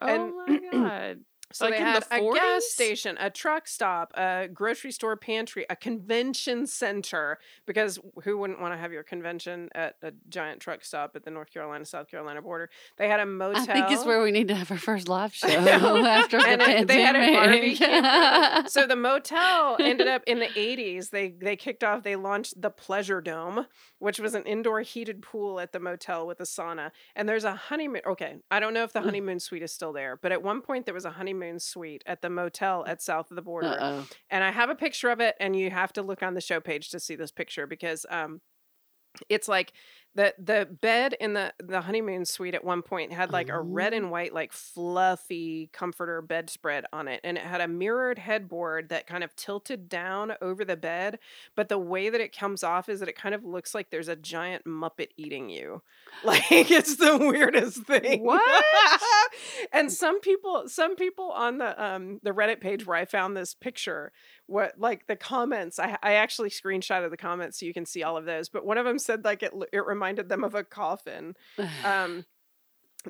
Oh 0.00 0.06
and, 0.06 0.34
my 0.34 0.70
god. 0.72 1.20
So 1.52 1.66
like 1.66 1.74
they 1.74 1.80
had 1.80 2.04
the 2.04 2.16
a 2.16 2.34
gas 2.34 2.64
station, 2.64 3.16
a 3.20 3.30
truck 3.30 3.68
stop, 3.68 4.12
a 4.16 4.48
grocery 4.52 4.92
store 4.92 5.16
pantry, 5.16 5.66
a 5.68 5.76
convention 5.76 6.66
center. 6.66 7.38
Because 7.66 7.98
who 8.24 8.38
wouldn't 8.38 8.60
want 8.60 8.74
to 8.74 8.78
have 8.78 8.92
your 8.92 9.02
convention 9.02 9.68
at 9.74 9.96
a 10.02 10.12
giant 10.28 10.60
truck 10.60 10.84
stop 10.84 11.16
at 11.16 11.24
the 11.24 11.30
North 11.30 11.52
Carolina 11.52 11.84
South 11.84 12.08
Carolina 12.08 12.42
border? 12.42 12.70
They 12.96 13.08
had 13.08 13.20
a 13.20 13.26
motel. 13.26 13.62
I 13.62 13.66
think 13.66 13.90
it's 13.90 14.04
where 14.04 14.22
we 14.22 14.30
need 14.30 14.48
to 14.48 14.54
have 14.54 14.70
our 14.70 14.78
first 14.78 15.08
live 15.08 15.34
show 15.34 15.48
after 16.06 16.38
the 16.38 16.46
and 16.46 16.60
pandemic. 16.60 16.88
They 16.88 17.02
had 17.02 17.16
a 17.16 17.32
barbecue. 17.34 18.68
so 18.68 18.86
the 18.86 18.96
motel 18.96 19.76
ended 19.80 20.08
up 20.08 20.22
in 20.26 20.38
the 20.38 20.46
80s. 20.46 21.10
They 21.10 21.30
they 21.30 21.56
kicked 21.56 21.84
off. 21.84 22.02
They 22.02 22.16
launched 22.16 22.60
the 22.60 22.70
Pleasure 22.70 23.20
Dome, 23.20 23.66
which 23.98 24.18
was 24.18 24.34
an 24.34 24.44
indoor 24.44 24.80
heated 24.80 25.22
pool 25.22 25.60
at 25.60 25.72
the 25.72 25.80
motel 25.80 26.26
with 26.26 26.40
a 26.40 26.44
sauna. 26.44 26.90
And 27.14 27.28
there's 27.28 27.44
a 27.44 27.54
honeymoon. 27.54 28.02
Okay, 28.06 28.36
I 28.50 28.60
don't 28.60 28.74
know 28.74 28.84
if 28.84 28.92
the 28.92 29.00
mm. 29.00 29.04
honeymoon 29.04 29.40
suite 29.40 29.62
is 29.62 29.72
still 29.72 29.92
there, 29.92 30.16
but 30.16 30.32
at 30.32 30.42
one 30.42 30.62
point 30.62 30.86
there 30.86 30.94
was 30.94 31.04
a 31.04 31.10
honeymoon 31.10 31.41
honeymoon 31.42 31.58
suite 31.58 32.02
at 32.06 32.22
the 32.22 32.30
motel 32.30 32.84
at 32.86 33.02
south 33.02 33.30
of 33.30 33.36
the 33.36 33.42
border. 33.42 33.68
Uh-oh. 33.68 34.06
And 34.30 34.44
I 34.44 34.50
have 34.50 34.70
a 34.70 34.74
picture 34.74 35.10
of 35.10 35.20
it, 35.20 35.34
and 35.40 35.56
you 35.56 35.70
have 35.70 35.92
to 35.94 36.02
look 36.02 36.22
on 36.22 36.34
the 36.34 36.40
show 36.40 36.60
page 36.60 36.90
to 36.90 37.00
see 37.00 37.16
this 37.16 37.32
picture 37.32 37.66
because 37.66 38.06
um, 38.10 38.40
it's 39.28 39.48
like 39.48 39.72
the 40.14 40.34
the 40.38 40.68
bed 40.80 41.14
in 41.20 41.32
the 41.32 41.52
the 41.58 41.80
honeymoon 41.80 42.24
suite 42.24 42.54
at 42.54 42.64
one 42.64 42.82
point 42.82 43.12
had 43.12 43.32
like 43.32 43.48
a 43.48 43.60
red 43.60 43.94
and 43.94 44.06
oh. 44.06 44.08
white 44.08 44.34
like 44.34 44.52
fluffy 44.52 45.70
comforter 45.72 46.20
bedspread 46.20 46.84
on 46.92 47.08
it 47.08 47.20
and 47.24 47.38
it 47.38 47.44
had 47.44 47.62
a 47.62 47.68
mirrored 47.68 48.18
headboard 48.18 48.90
that 48.90 49.06
kind 49.06 49.24
of 49.24 49.34
tilted 49.36 49.88
down 49.88 50.34
over 50.42 50.64
the 50.64 50.76
bed 50.76 51.18
but 51.56 51.70
the 51.70 51.78
way 51.78 52.10
that 52.10 52.20
it 52.20 52.36
comes 52.36 52.62
off 52.62 52.90
is 52.90 53.00
that 53.00 53.08
it 53.08 53.16
kind 53.16 53.34
of 53.34 53.44
looks 53.44 53.74
like 53.74 53.90
there's 53.90 54.08
a 54.08 54.16
giant 54.16 54.64
muppet 54.66 55.08
eating 55.16 55.48
you 55.48 55.80
like 56.24 56.70
it's 56.70 56.96
the 56.96 57.16
weirdest 57.16 57.82
thing 57.84 58.22
what 58.22 58.42
and 59.72 59.92
some 59.92 60.20
people 60.20 60.64
some 60.66 60.96
people 60.96 61.30
on 61.30 61.58
the 61.58 61.82
um 61.82 62.18
the 62.22 62.30
reddit 62.30 62.60
page 62.60 62.86
where 62.86 62.96
i 62.96 63.04
found 63.04 63.36
this 63.36 63.54
picture 63.54 64.12
what 64.46 64.74
like 64.78 65.06
the 65.06 65.16
comments 65.16 65.78
I, 65.78 65.96
I 66.02 66.14
actually 66.14 66.50
screenshotted 66.50 67.10
the 67.10 67.16
comments 67.16 67.58
so 67.58 67.66
you 67.66 67.74
can 67.74 67.86
see 67.86 68.02
all 68.02 68.16
of 68.16 68.24
those 68.24 68.48
but 68.48 68.66
one 68.66 68.78
of 68.78 68.84
them 68.84 68.98
said 68.98 69.24
like 69.24 69.42
it 69.42 69.52
it 69.72 69.86
reminded 69.86 70.28
them 70.28 70.44
of 70.44 70.54
a 70.54 70.64
coffin. 70.64 71.34
Um 71.84 72.24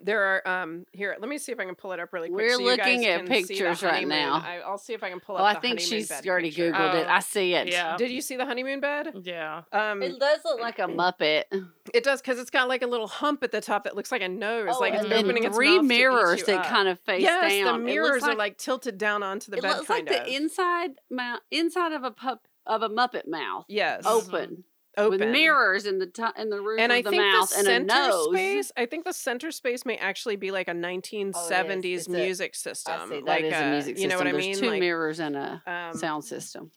there 0.02 0.22
are 0.22 0.62
um 0.62 0.86
here. 0.92 1.16
Let 1.18 1.28
me 1.28 1.38
see 1.38 1.52
if 1.52 1.60
I 1.60 1.64
can 1.64 1.74
pull 1.74 1.92
it 1.92 2.00
up 2.00 2.12
really 2.12 2.28
quick. 2.28 2.46
We're 2.46 2.56
so 2.56 2.62
looking 2.62 3.06
at 3.06 3.26
pictures 3.26 3.82
right 3.82 4.06
now. 4.06 4.42
I, 4.44 4.68
will 4.68 4.78
see 4.78 4.94
if 4.94 5.02
I 5.02 5.10
can 5.10 5.20
pull 5.20 5.36
up. 5.36 5.42
Oh, 5.42 5.44
I 5.44 5.54
think 5.54 5.80
she's 5.80 6.10
already 6.26 6.50
picture. 6.50 6.72
googled 6.72 6.94
oh, 6.94 6.98
it. 6.98 7.06
I 7.08 7.20
see 7.20 7.54
it. 7.54 7.68
Yeah. 7.68 7.96
Did 7.96 8.10
you 8.10 8.20
see 8.20 8.36
the 8.36 8.46
honeymoon 8.46 8.80
bed? 8.80 9.12
Yeah. 9.22 9.62
Um, 9.72 10.02
it 10.02 10.18
does 10.18 10.40
look 10.44 10.60
like 10.60 10.78
a 10.78 10.82
muppet. 10.82 11.44
It 11.92 12.04
does 12.04 12.20
because 12.20 12.38
it's 12.38 12.50
got 12.50 12.68
like 12.68 12.82
a 12.82 12.86
little 12.86 13.08
hump 13.08 13.42
at 13.42 13.52
the 13.52 13.60
top 13.60 13.84
that 13.84 13.96
looks 13.96 14.12
like 14.12 14.22
a 14.22 14.28
nose, 14.28 14.70
oh, 14.72 14.80
like 14.80 14.94
it's 14.94 15.04
and 15.04 15.12
opening 15.12 15.44
its 15.44 15.54
three 15.54 15.80
mirrors 15.80 16.42
that 16.44 16.66
kind 16.66 16.88
of 16.88 16.98
face 17.00 17.22
yes, 17.22 17.52
down. 17.52 17.80
the 17.80 17.84
mirrors 17.84 18.22
like, 18.22 18.32
are 18.32 18.36
like 18.36 18.58
tilted 18.58 18.98
down 18.98 19.22
onto 19.22 19.50
the 19.50 19.58
it 19.58 19.62
bed. 19.62 19.72
It 19.72 19.76
looks 19.76 19.90
like 19.90 20.10
of. 20.10 20.16
the 20.16 20.34
inside 20.34 20.92
mouth, 21.10 21.40
inside 21.50 21.92
of 21.92 22.04
a 22.04 22.10
pup 22.10 22.46
of 22.66 22.82
a 22.82 22.88
muppet 22.88 23.26
mouth. 23.26 23.64
Yes. 23.68 24.04
Open 24.06 24.64
open 24.96 25.20
with 25.20 25.28
mirrors 25.30 25.86
in 25.86 25.98
the 25.98 26.06
t- 26.06 26.22
in 26.36 26.50
the 26.50 26.60
roof 26.60 26.80
and 26.80 26.92
of 26.92 26.96
I 26.98 27.02
the 27.02 27.10
think 27.10 27.22
mouth 27.22 27.50
the 27.50 27.56
and 27.56 27.66
center 27.66 27.94
a 27.94 28.08
nose. 28.08 28.28
Space, 28.32 28.72
I 28.76 28.86
think 28.86 29.04
the 29.04 29.12
center 29.12 29.50
space 29.50 29.84
may 29.84 29.96
actually 29.96 30.36
be 30.36 30.50
like 30.50 30.68
a 30.68 30.72
1970s 30.72 32.08
oh, 32.08 32.12
music 32.12 32.54
system. 32.54 33.08
See, 33.08 33.20
like 33.20 33.44
a, 33.44 33.48
a, 33.48 33.70
music 33.70 33.96
system. 33.96 34.02
You 34.02 34.08
know 34.08 34.16
what 34.18 34.24
There's 34.24 34.36
I 34.36 34.38
mean? 34.38 34.58
Two 34.58 34.70
like, 34.70 34.80
mirrors 34.80 35.20
and 35.20 35.36
a 35.36 35.62
um, 35.66 35.96
sound 35.96 36.24
system. 36.24 36.70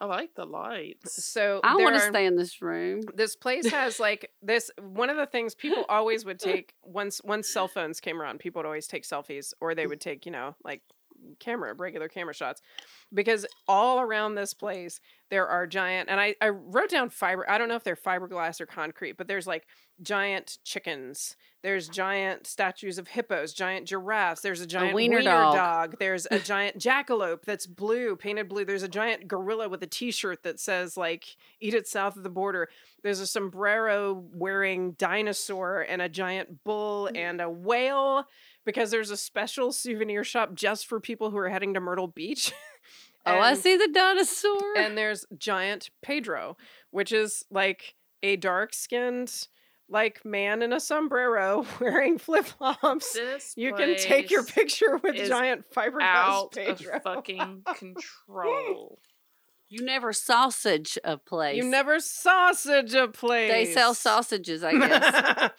I 0.00 0.06
like 0.06 0.34
the 0.34 0.46
lights. 0.46 1.22
So 1.24 1.60
I 1.62 1.76
want 1.76 1.94
to 1.94 2.00
stay 2.00 2.24
in 2.24 2.34
this 2.34 2.62
room. 2.62 3.02
This 3.14 3.36
place 3.36 3.66
has 3.70 4.00
like 4.00 4.30
this. 4.42 4.70
One 4.80 5.10
of 5.10 5.16
the 5.16 5.26
things 5.26 5.54
people 5.54 5.84
always 5.88 6.24
would 6.24 6.38
take 6.40 6.74
once 6.82 7.20
once 7.22 7.52
cell 7.52 7.68
phones 7.68 8.00
came 8.00 8.20
around, 8.20 8.38
people 8.38 8.60
would 8.60 8.66
always 8.66 8.86
take 8.86 9.04
selfies, 9.04 9.52
or 9.60 9.74
they 9.74 9.86
would 9.86 10.00
take 10.00 10.24
you 10.24 10.32
know 10.32 10.56
like 10.64 10.80
camera 11.38 11.74
regular 11.74 12.08
camera 12.08 12.34
shots 12.34 12.60
because 13.12 13.46
all 13.66 14.00
around 14.00 14.34
this 14.34 14.54
place 14.54 15.00
there 15.30 15.46
are 15.46 15.66
giant 15.66 16.08
and 16.08 16.20
I, 16.20 16.34
I 16.40 16.48
wrote 16.50 16.90
down 16.90 17.10
fiber 17.10 17.48
i 17.48 17.58
don't 17.58 17.68
know 17.68 17.76
if 17.76 17.84
they're 17.84 17.96
fiberglass 17.96 18.60
or 18.60 18.66
concrete 18.66 19.16
but 19.16 19.28
there's 19.28 19.46
like 19.46 19.66
giant 20.02 20.58
chickens 20.64 21.36
there's 21.62 21.88
giant 21.88 22.46
statues 22.46 22.98
of 22.98 23.08
hippos 23.08 23.52
giant 23.52 23.86
giraffes 23.86 24.40
there's 24.40 24.60
a 24.60 24.66
giant 24.66 24.92
a 24.92 24.94
wiener, 24.94 25.18
wiener 25.18 25.30
dog. 25.30 25.54
dog. 25.54 25.96
there's 25.98 26.26
a 26.30 26.38
giant 26.40 26.78
jackalope 26.78 27.42
that's 27.44 27.66
blue 27.66 28.16
painted 28.16 28.48
blue 28.48 28.64
there's 28.64 28.82
a 28.82 28.88
giant 28.88 29.28
gorilla 29.28 29.68
with 29.68 29.82
a 29.82 29.86
t-shirt 29.86 30.42
that 30.42 30.58
says 30.60 30.96
like 30.96 31.36
eat 31.60 31.74
it 31.74 31.86
south 31.86 32.16
of 32.16 32.22
the 32.22 32.30
border 32.30 32.68
there's 33.02 33.20
a 33.20 33.26
sombrero 33.26 34.24
wearing 34.32 34.92
dinosaur 34.92 35.82
and 35.82 36.02
a 36.02 36.08
giant 36.08 36.64
bull 36.64 37.08
mm. 37.12 37.16
and 37.16 37.40
a 37.40 37.50
whale 37.50 38.24
because 38.64 38.90
there's 38.90 39.10
a 39.10 39.16
special 39.16 39.72
souvenir 39.72 40.24
shop 40.24 40.54
just 40.54 40.86
for 40.86 41.00
people 41.00 41.30
who 41.30 41.38
are 41.38 41.48
heading 41.48 41.74
to 41.74 41.80
Myrtle 41.80 42.08
Beach. 42.08 42.52
and, 43.24 43.36
oh, 43.38 43.40
I 43.40 43.54
see 43.54 43.76
the 43.76 43.88
dinosaur. 43.92 44.76
And 44.76 44.96
there's 44.96 45.26
giant 45.36 45.90
Pedro, 46.02 46.56
which 46.90 47.12
is 47.12 47.44
like 47.50 47.94
a 48.22 48.36
dark 48.36 48.74
skinned 48.74 49.48
like 49.90 50.24
man 50.24 50.62
in 50.62 50.72
a 50.72 50.80
sombrero 50.80 51.66
wearing 51.80 52.16
flip 52.16 52.46
flops. 52.46 53.18
You 53.56 53.74
can 53.74 53.96
take 53.96 54.30
your 54.30 54.44
picture 54.44 54.98
with 55.02 55.16
giant 55.26 55.64
fiberglass 55.74 56.00
out 56.00 56.52
Pedro. 56.52 56.96
Of 56.96 57.02
fucking 57.02 57.62
control. 57.74 58.98
You 59.68 59.84
never 59.84 60.12
sausage 60.12 60.98
a 61.04 61.16
place. 61.16 61.56
You 61.56 61.64
never 61.64 62.00
sausage 62.00 62.94
a 62.94 63.06
place. 63.08 63.50
They 63.50 63.72
sell 63.72 63.94
sausages, 63.94 64.64
I 64.64 64.72
guess. 64.72 65.50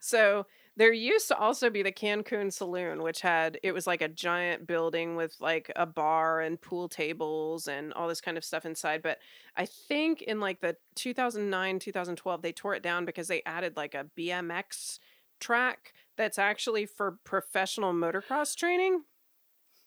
so 0.00 0.46
there 0.80 0.94
used 0.94 1.28
to 1.28 1.36
also 1.36 1.68
be 1.68 1.82
the 1.82 1.92
Cancun 1.92 2.50
Saloon, 2.50 3.02
which 3.02 3.20
had 3.20 3.60
it 3.62 3.72
was 3.72 3.86
like 3.86 4.00
a 4.00 4.08
giant 4.08 4.66
building 4.66 5.14
with 5.14 5.36
like 5.38 5.70
a 5.76 5.84
bar 5.84 6.40
and 6.40 6.58
pool 6.58 6.88
tables 6.88 7.68
and 7.68 7.92
all 7.92 8.08
this 8.08 8.22
kind 8.22 8.38
of 8.38 8.44
stuff 8.46 8.64
inside. 8.64 9.02
But 9.02 9.18
I 9.54 9.66
think 9.66 10.22
in 10.22 10.40
like 10.40 10.62
the 10.62 10.76
2009, 10.94 11.80
2012, 11.80 12.40
they 12.40 12.52
tore 12.52 12.74
it 12.74 12.82
down 12.82 13.04
because 13.04 13.28
they 13.28 13.42
added 13.44 13.76
like 13.76 13.94
a 13.94 14.06
BMX 14.18 15.00
track 15.38 15.92
that's 16.16 16.38
actually 16.38 16.86
for 16.86 17.18
professional 17.24 17.92
motocross 17.92 18.56
training. 18.56 19.02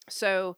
So 0.10 0.58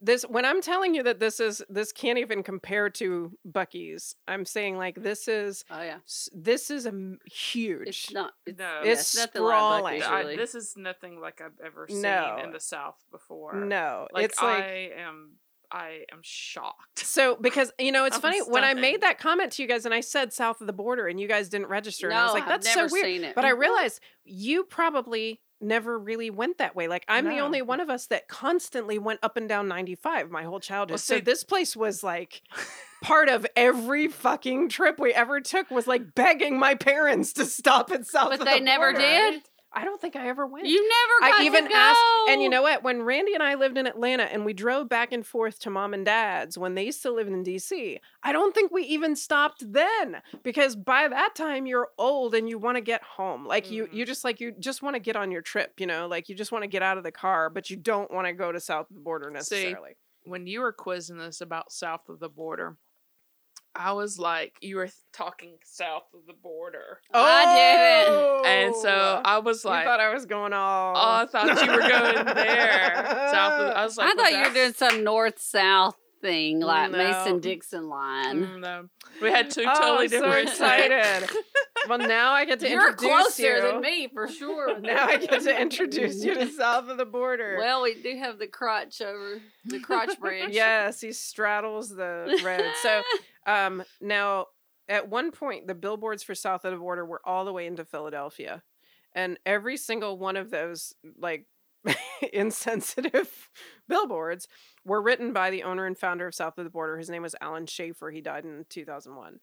this 0.00 0.22
when 0.24 0.44
i'm 0.44 0.60
telling 0.60 0.94
you 0.94 1.02
that 1.02 1.20
this 1.20 1.40
is 1.40 1.62
this 1.68 1.92
can't 1.92 2.18
even 2.18 2.42
compare 2.42 2.90
to 2.90 3.32
buc-ee's 3.50 4.14
i'm 4.28 4.44
saying 4.44 4.76
like 4.76 5.02
this 5.02 5.28
is 5.28 5.64
oh 5.70 5.82
yeah. 5.82 5.98
this 6.34 6.70
is 6.70 6.86
a 6.86 7.14
huge 7.24 7.88
it's 7.88 8.12
not 8.12 8.32
it's, 8.44 8.58
no 8.58 8.80
it's, 8.82 9.16
it's 9.16 9.22
sprawling 9.22 10.00
like 10.00 10.02
I, 10.02 10.36
this 10.36 10.54
is 10.54 10.74
nothing 10.76 11.20
like 11.20 11.40
i've 11.40 11.58
ever 11.64 11.86
seen 11.88 12.02
no. 12.02 12.38
in 12.42 12.52
the 12.52 12.60
south 12.60 12.96
before. 13.10 13.54
No 13.54 14.08
like, 14.12 14.24
it's 14.26 14.42
like 14.42 14.62
i 14.62 14.90
am 14.98 15.32
I 15.70 16.04
am 16.12 16.20
shocked. 16.22 17.00
So 17.00 17.36
because 17.36 17.72
you 17.78 17.92
know 17.92 18.04
it's 18.04 18.18
funny 18.26 18.40
when 18.40 18.64
I 18.64 18.74
made 18.74 19.00
that 19.00 19.18
comment 19.18 19.52
to 19.52 19.62
you 19.62 19.68
guys 19.68 19.84
and 19.84 19.94
I 19.94 20.00
said 20.00 20.32
south 20.32 20.60
of 20.60 20.66
the 20.66 20.72
border 20.72 21.06
and 21.08 21.20
you 21.20 21.28
guys 21.28 21.48
didn't 21.48 21.68
register 21.68 22.08
no, 22.08 22.14
and 22.14 22.20
I 22.20 22.24
was 22.24 22.34
like 22.34 22.46
that's 22.46 22.72
so 22.72 22.88
weird. 22.90 23.34
But 23.34 23.44
I 23.44 23.50
mm-hmm. 23.50 23.60
realized 23.60 24.00
you 24.24 24.64
probably 24.64 25.40
never 25.60 25.98
really 25.98 26.30
went 26.30 26.58
that 26.58 26.76
way. 26.76 26.88
Like 26.88 27.04
I'm 27.08 27.24
no. 27.24 27.30
the 27.30 27.40
only 27.40 27.62
one 27.62 27.80
of 27.80 27.90
us 27.90 28.06
that 28.06 28.28
constantly 28.28 28.98
went 28.98 29.20
up 29.22 29.36
and 29.36 29.48
down 29.48 29.68
95 29.68 30.30
my 30.30 30.44
whole 30.44 30.60
childhood. 30.60 30.92
Well, 30.92 30.98
so 30.98 31.20
this 31.20 31.44
place 31.44 31.76
was 31.76 32.02
like 32.02 32.42
part 33.02 33.28
of 33.28 33.46
every 33.56 34.08
fucking 34.08 34.68
trip 34.68 34.98
we 34.98 35.12
ever 35.12 35.40
took 35.40 35.70
was 35.70 35.86
like 35.86 36.14
begging 36.14 36.58
my 36.58 36.74
parents 36.74 37.32
to 37.34 37.44
stop 37.44 37.90
at 37.90 38.06
South. 38.06 38.30
But 38.30 38.44
they 38.44 38.58
the 38.58 38.64
never 38.64 38.92
border. 38.92 39.06
did. 39.06 39.42
I 39.76 39.84
don't 39.84 40.00
think 40.00 40.16
I 40.16 40.28
ever 40.28 40.46
went. 40.46 40.66
You 40.66 40.82
never 40.88 41.34
I 41.34 41.44
even 41.44 41.68
asked 41.70 42.00
and 42.30 42.42
you 42.42 42.48
know 42.48 42.62
what? 42.62 42.82
When 42.82 43.02
Randy 43.02 43.34
and 43.34 43.42
I 43.42 43.56
lived 43.56 43.76
in 43.76 43.86
Atlanta 43.86 44.22
and 44.22 44.46
we 44.46 44.54
drove 44.54 44.88
back 44.88 45.12
and 45.12 45.24
forth 45.24 45.58
to 45.60 45.70
mom 45.70 45.92
and 45.92 46.04
dad's 46.04 46.56
when 46.56 46.74
they 46.74 46.90
still 46.90 47.14
lived 47.14 47.28
in 47.28 47.44
DC, 47.44 47.98
I 48.22 48.32
don't 48.32 48.54
think 48.54 48.72
we 48.72 48.84
even 48.84 49.14
stopped 49.14 49.70
then 49.70 50.22
because 50.42 50.76
by 50.76 51.08
that 51.08 51.34
time 51.34 51.66
you're 51.66 51.90
old 51.98 52.34
and 52.34 52.48
you 52.48 52.58
want 52.58 52.78
to 52.78 52.80
get 52.80 53.02
home. 53.02 53.46
Like 53.46 53.66
mm. 53.66 53.72
you 53.72 53.76
you 53.76 53.88
mm-hmm. 53.88 54.08
just 54.08 54.24
like 54.24 54.40
you 54.40 54.52
just 54.58 54.82
want 54.82 54.94
to 54.94 55.00
get 55.00 55.14
on 55.14 55.30
your 55.30 55.42
trip, 55.42 55.74
you 55.78 55.86
know? 55.86 56.06
Like 56.06 56.30
you 56.30 56.34
just 56.34 56.52
want 56.52 56.62
to 56.62 56.68
get 56.68 56.82
out 56.82 56.96
of 56.96 57.04
the 57.04 57.12
car, 57.12 57.50
but 57.50 57.68
you 57.68 57.76
don't 57.76 58.10
want 58.10 58.26
to 58.26 58.32
go 58.32 58.50
to 58.50 58.58
south 58.58 58.88
of 58.88 58.96
the 58.96 59.02
border 59.02 59.30
necessarily. 59.30 59.90
See, 59.90 60.30
when 60.30 60.46
you 60.46 60.62
were 60.62 60.72
quizzing 60.72 61.20
us 61.20 61.42
about 61.42 61.70
south 61.70 62.08
of 62.08 62.18
the 62.18 62.30
border, 62.30 62.78
I 63.78 63.92
was 63.92 64.18
like, 64.18 64.56
you 64.60 64.76
were 64.76 64.88
talking 65.12 65.58
south 65.64 66.04
of 66.14 66.26
the 66.26 66.32
border. 66.32 67.00
Oh, 67.12 67.22
I 67.22 67.54
didn't. 67.54 68.46
And 68.46 68.76
so 68.76 69.22
I 69.24 69.38
was 69.38 69.64
like, 69.64 69.84
you 69.84 69.90
thought 69.90 70.00
I 70.00 70.12
was 70.14 70.26
going 70.26 70.52
all. 70.52 70.94
Oh, 70.96 71.22
I 71.22 71.26
thought 71.26 71.64
you 71.64 71.72
were 71.72 71.88
going 71.88 72.34
there. 72.34 72.92
south. 73.32 73.60
Of, 73.60 73.76
I 73.76 73.84
was 73.84 73.96
like, 73.96 74.12
I 74.12 74.14
thought 74.14 74.32
you 74.32 74.48
were 74.48 74.54
doing 74.54 74.72
some 74.72 75.04
north 75.04 75.38
south 75.40 75.96
thing 76.20 76.60
like 76.60 76.90
no. 76.90 76.98
Mason 76.98 77.40
Dixon 77.40 77.88
line. 77.88 78.46
Mm, 78.46 78.60
no, 78.60 78.88
we 79.20 79.30
had 79.30 79.50
two 79.50 79.64
totally 79.64 80.04
I'm 80.04 80.10
different. 80.10 80.48
So 80.50 80.64
excited. 80.64 81.30
well, 81.88 81.98
now 81.98 82.32
I 82.32 82.44
get 82.44 82.60
to 82.60 82.68
You're 82.68 82.90
introduce 82.90 83.08
closer 83.08 83.56
you. 83.56 83.62
than 83.62 83.80
me 83.80 84.08
for 84.12 84.28
sure. 84.28 84.80
now 84.80 85.06
I 85.06 85.18
get 85.18 85.42
to 85.42 85.60
introduce 85.60 86.24
you 86.24 86.34
to 86.34 86.48
south 86.48 86.88
of 86.88 86.96
the 86.96 87.04
border. 87.04 87.56
Well, 87.58 87.82
we 87.82 87.94
do 87.94 88.16
have 88.18 88.38
the 88.38 88.46
crotch 88.46 89.00
over 89.00 89.40
the 89.64 89.80
crotch 89.80 90.18
bridge. 90.20 90.52
yes, 90.52 91.00
he 91.00 91.12
straddles 91.12 91.90
the 91.90 92.40
road. 92.44 92.72
So 92.82 93.02
um, 93.46 93.82
now, 94.00 94.46
at 94.88 95.08
one 95.08 95.30
point, 95.30 95.66
the 95.66 95.74
billboards 95.74 96.22
for 96.22 96.34
South 96.34 96.64
of 96.64 96.72
the 96.72 96.78
Border 96.78 97.04
were 97.04 97.20
all 97.24 97.44
the 97.44 97.52
way 97.52 97.66
into 97.66 97.84
Philadelphia, 97.84 98.62
and 99.14 99.38
every 99.46 99.76
single 99.76 100.18
one 100.18 100.36
of 100.36 100.50
those 100.50 100.92
like 101.18 101.46
insensitive 102.32 103.48
billboards 103.88 104.48
were 104.84 105.02
written 105.02 105.32
by 105.32 105.50
the 105.50 105.62
owner 105.62 105.86
and 105.86 105.98
founder 105.98 106.26
of 106.26 106.34
South 106.34 106.58
of 106.58 106.64
the 106.64 106.70
Border. 106.70 106.98
His 106.98 107.10
name 107.10 107.22
was 107.22 107.34
Alan 107.40 107.66
Schafer. 107.66 108.12
He 108.12 108.20
died 108.20 108.44
in 108.44 108.64
2001. 108.68 109.38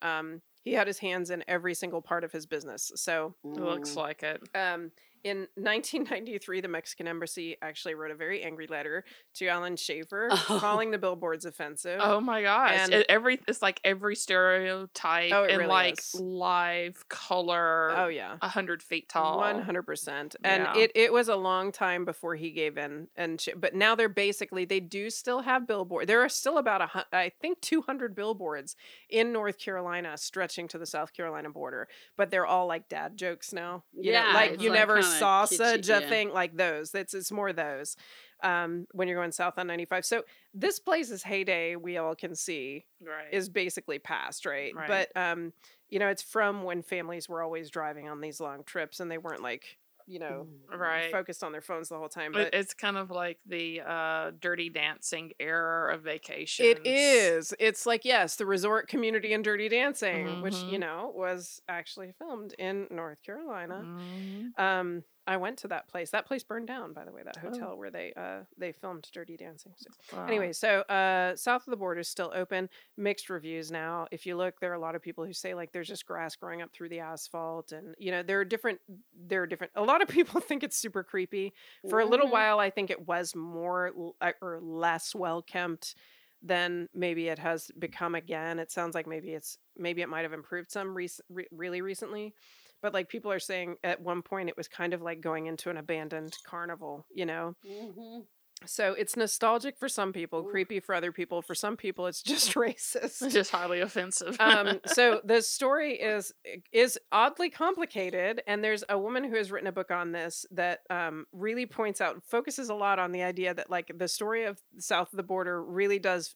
Um, 0.00 0.42
he 0.64 0.74
had 0.74 0.86
his 0.86 0.98
hands 0.98 1.30
in 1.30 1.44
every 1.48 1.74
single 1.74 2.02
part 2.02 2.24
of 2.24 2.32
his 2.32 2.46
business. 2.46 2.92
So 2.94 3.34
it 3.44 3.60
looks 3.60 3.96
like 3.96 4.22
it. 4.22 4.42
Um, 4.54 4.90
in 5.28 5.38
1993, 5.54 6.60
the 6.60 6.68
Mexican 6.68 7.06
embassy 7.06 7.56
actually 7.62 7.94
wrote 7.94 8.10
a 8.10 8.14
very 8.14 8.42
angry 8.42 8.66
letter 8.66 9.04
to 9.34 9.48
Alan 9.48 9.76
Schafer, 9.76 10.28
oh. 10.30 10.58
calling 10.60 10.90
the 10.90 10.98
billboards 10.98 11.44
offensive. 11.44 12.00
Oh 12.02 12.20
my 12.20 12.42
gosh! 12.42 12.72
And 12.74 12.92
it, 12.92 13.06
every 13.08 13.40
it's 13.46 13.62
like 13.62 13.80
every 13.84 14.16
stereotype 14.16 15.32
oh, 15.32 15.44
and 15.44 15.58
really 15.58 15.68
like 15.68 15.98
is. 15.98 16.14
live 16.20 16.98
oh, 16.98 17.04
color. 17.08 17.92
Oh 17.96 18.08
yeah, 18.08 18.36
a 18.42 18.48
hundred 18.48 18.82
feet 18.82 19.08
tall. 19.08 19.38
One 19.38 19.62
hundred 19.62 19.82
percent. 19.82 20.36
And 20.42 20.64
yeah. 20.64 20.82
it 20.82 20.92
it 20.94 21.12
was 21.12 21.28
a 21.28 21.36
long 21.36 21.72
time 21.72 22.04
before 22.04 22.34
he 22.34 22.50
gave 22.50 22.78
in. 22.78 23.08
And 23.16 23.40
sh- 23.40 23.50
but 23.56 23.74
now 23.74 23.94
they're 23.94 24.08
basically 24.08 24.64
they 24.64 24.80
do 24.80 25.10
still 25.10 25.42
have 25.42 25.66
billboard. 25.66 26.06
There 26.06 26.22
are 26.22 26.28
still 26.28 26.58
about 26.58 26.80
a 26.82 27.06
I 27.12 27.32
think 27.40 27.60
200 27.60 28.14
billboards 28.14 28.76
in 29.08 29.32
North 29.32 29.58
Carolina 29.58 30.16
stretching 30.16 30.68
to 30.68 30.78
the 30.78 30.86
South 30.86 31.12
Carolina 31.12 31.50
border, 31.50 31.88
but 32.16 32.30
they're 32.30 32.46
all 32.46 32.66
like 32.66 32.88
dad 32.88 33.16
jokes 33.16 33.52
now. 33.52 33.84
You 33.92 34.12
yeah, 34.12 34.24
know, 34.24 34.32
like 34.32 34.62
you 34.62 34.72
never 34.72 35.02
sausage 35.18 35.88
a 35.88 36.00
yeah. 36.00 36.08
thing 36.08 36.32
like 36.32 36.56
those. 36.56 36.94
It's 36.94 37.14
it's 37.14 37.32
more 37.32 37.52
those 37.52 37.96
um, 38.42 38.86
when 38.92 39.08
you're 39.08 39.18
going 39.18 39.32
south 39.32 39.58
on 39.58 39.66
95. 39.66 40.04
So 40.04 40.22
this 40.54 40.78
place's 40.78 41.22
heyday, 41.22 41.76
we 41.76 41.96
all 41.96 42.14
can 42.14 42.34
see, 42.34 42.84
right. 43.00 43.32
is 43.32 43.48
basically 43.48 43.98
past, 43.98 44.46
right? 44.46 44.74
right? 44.74 44.88
But 44.88 45.20
um, 45.20 45.52
you 45.88 45.98
know, 45.98 46.08
it's 46.08 46.22
from 46.22 46.62
when 46.62 46.82
families 46.82 47.28
were 47.28 47.42
always 47.42 47.70
driving 47.70 48.08
on 48.08 48.20
these 48.20 48.40
long 48.40 48.64
trips, 48.64 49.00
and 49.00 49.10
they 49.10 49.18
weren't 49.18 49.42
like 49.42 49.78
you 50.08 50.18
know, 50.18 50.46
mm, 50.72 50.78
right. 50.78 51.12
focused 51.12 51.44
on 51.44 51.52
their 51.52 51.60
phones 51.60 51.88
the 51.90 51.96
whole 51.96 52.08
time. 52.08 52.32
But 52.32 52.54
it's 52.54 52.74
kind 52.74 52.96
of 52.96 53.10
like 53.10 53.38
the 53.46 53.82
uh, 53.86 54.30
dirty 54.40 54.70
dancing 54.70 55.32
era 55.38 55.94
of 55.94 56.02
vacation. 56.02 56.66
It 56.66 56.86
is. 56.86 57.54
It's 57.60 57.86
like, 57.86 58.04
yes, 58.04 58.36
the 58.36 58.46
resort 58.46 58.88
community 58.88 59.34
and 59.34 59.44
dirty 59.44 59.68
dancing, 59.68 60.26
mm-hmm. 60.26 60.42
which, 60.42 60.56
you 60.56 60.62
mm-hmm. 60.62 60.80
know, 60.80 61.12
was 61.14 61.60
actually 61.68 62.12
filmed 62.18 62.54
in 62.58 62.86
North 62.90 63.22
Carolina. 63.22 63.84
Mm-hmm. 63.84 64.62
Um, 64.62 65.04
I 65.28 65.36
went 65.36 65.58
to 65.58 65.68
that 65.68 65.88
place. 65.88 66.10
That 66.10 66.26
place 66.26 66.42
burned 66.42 66.66
down, 66.66 66.94
by 66.94 67.04
the 67.04 67.12
way. 67.12 67.20
That 67.22 67.36
oh. 67.36 67.50
hotel 67.50 67.70
oh. 67.72 67.76
where 67.76 67.90
they 67.90 68.14
uh 68.16 68.40
they 68.56 68.72
filmed 68.72 69.06
Dirty 69.12 69.36
Dancing. 69.36 69.72
So, 69.76 70.16
wow. 70.16 70.26
Anyway, 70.26 70.54
so 70.54 70.80
uh, 70.80 71.36
south 71.36 71.66
of 71.66 71.70
the 71.70 71.76
border 71.76 72.00
is 72.00 72.08
still 72.08 72.32
open. 72.34 72.70
Mixed 72.96 73.28
reviews 73.28 73.70
now. 73.70 74.06
If 74.10 74.24
you 74.24 74.36
look, 74.36 74.58
there 74.58 74.70
are 74.72 74.76
a 74.76 74.80
lot 74.80 74.94
of 74.94 75.02
people 75.02 75.26
who 75.26 75.34
say 75.34 75.52
like 75.52 75.70
there's 75.72 75.86
just 75.86 76.06
grass 76.06 76.34
growing 76.34 76.62
up 76.62 76.72
through 76.72 76.88
the 76.88 77.00
asphalt, 77.00 77.72
and 77.72 77.94
you 77.98 78.10
know 78.10 78.22
there 78.22 78.40
are 78.40 78.44
different. 78.44 78.80
There 79.14 79.42
are 79.42 79.46
different. 79.46 79.72
A 79.76 79.82
lot 79.82 80.00
of 80.00 80.08
people 80.18 80.40
think 80.40 80.62
it's 80.62 80.78
super 80.78 81.04
creepy. 81.04 81.52
For 81.90 82.00
a 82.00 82.06
little 82.06 82.30
while, 82.30 82.58
I 82.58 82.70
think 82.70 82.90
it 82.90 83.06
was 83.06 83.36
more 83.36 83.92
uh, 84.22 84.32
or 84.40 84.60
less 84.62 85.14
well 85.14 85.42
kept 85.42 85.94
than 86.42 86.88
maybe 86.94 87.28
it 87.28 87.38
has 87.38 87.70
become 87.78 88.14
again. 88.14 88.58
It 88.58 88.70
sounds 88.70 88.94
like 88.94 89.06
maybe 89.06 89.30
it's 89.30 89.58
maybe 89.76 90.00
it 90.00 90.08
might 90.08 90.22
have 90.22 90.32
improved 90.32 90.70
some 90.70 90.96
re- 90.96 91.10
re- 91.28 91.48
really 91.52 91.82
recently 91.82 92.34
but 92.82 92.94
like 92.94 93.08
people 93.08 93.30
are 93.30 93.38
saying 93.38 93.76
at 93.84 94.00
one 94.00 94.22
point 94.22 94.48
it 94.48 94.56
was 94.56 94.68
kind 94.68 94.94
of 94.94 95.02
like 95.02 95.20
going 95.20 95.46
into 95.46 95.70
an 95.70 95.76
abandoned 95.76 96.36
carnival 96.46 97.06
you 97.14 97.26
know? 97.26 97.54
Mm-hmm. 97.66 98.20
so 98.64 98.92
it's 98.92 99.16
nostalgic 99.16 99.78
for 99.78 99.88
some 99.88 100.12
people 100.12 100.42
creepy 100.42 100.80
for 100.80 100.94
other 100.94 101.12
people. 101.12 101.42
For 101.42 101.54
some 101.54 101.76
people 101.76 102.06
it's 102.06 102.22
just 102.22 102.54
racist. 102.54 103.30
Just 103.30 103.50
highly 103.50 103.80
offensive. 103.80 104.36
Um, 104.40 104.80
so 104.86 105.20
the 105.24 105.42
story 105.42 105.94
is 105.94 106.32
is 106.72 106.98
oddly 107.12 107.50
complicated 107.50 108.42
and 108.46 108.62
there's 108.62 108.84
a 108.88 108.98
woman 108.98 109.24
who 109.24 109.36
has 109.36 109.50
written 109.50 109.68
a 109.68 109.72
book 109.72 109.90
on 109.90 110.12
this 110.12 110.46
that 110.50 110.80
um, 110.90 111.26
really 111.32 111.66
points 111.66 112.00
out 112.00 112.22
focuses 112.24 112.68
a 112.68 112.74
lot 112.74 112.98
on 112.98 113.12
the 113.12 113.22
idea 113.22 113.54
that 113.54 113.70
like 113.70 113.92
the 113.96 114.08
story 114.08 114.44
of 114.44 114.60
south 114.78 115.12
of 115.12 115.16
the 115.16 115.22
border 115.22 115.62
really 115.62 115.98
does 115.98 116.34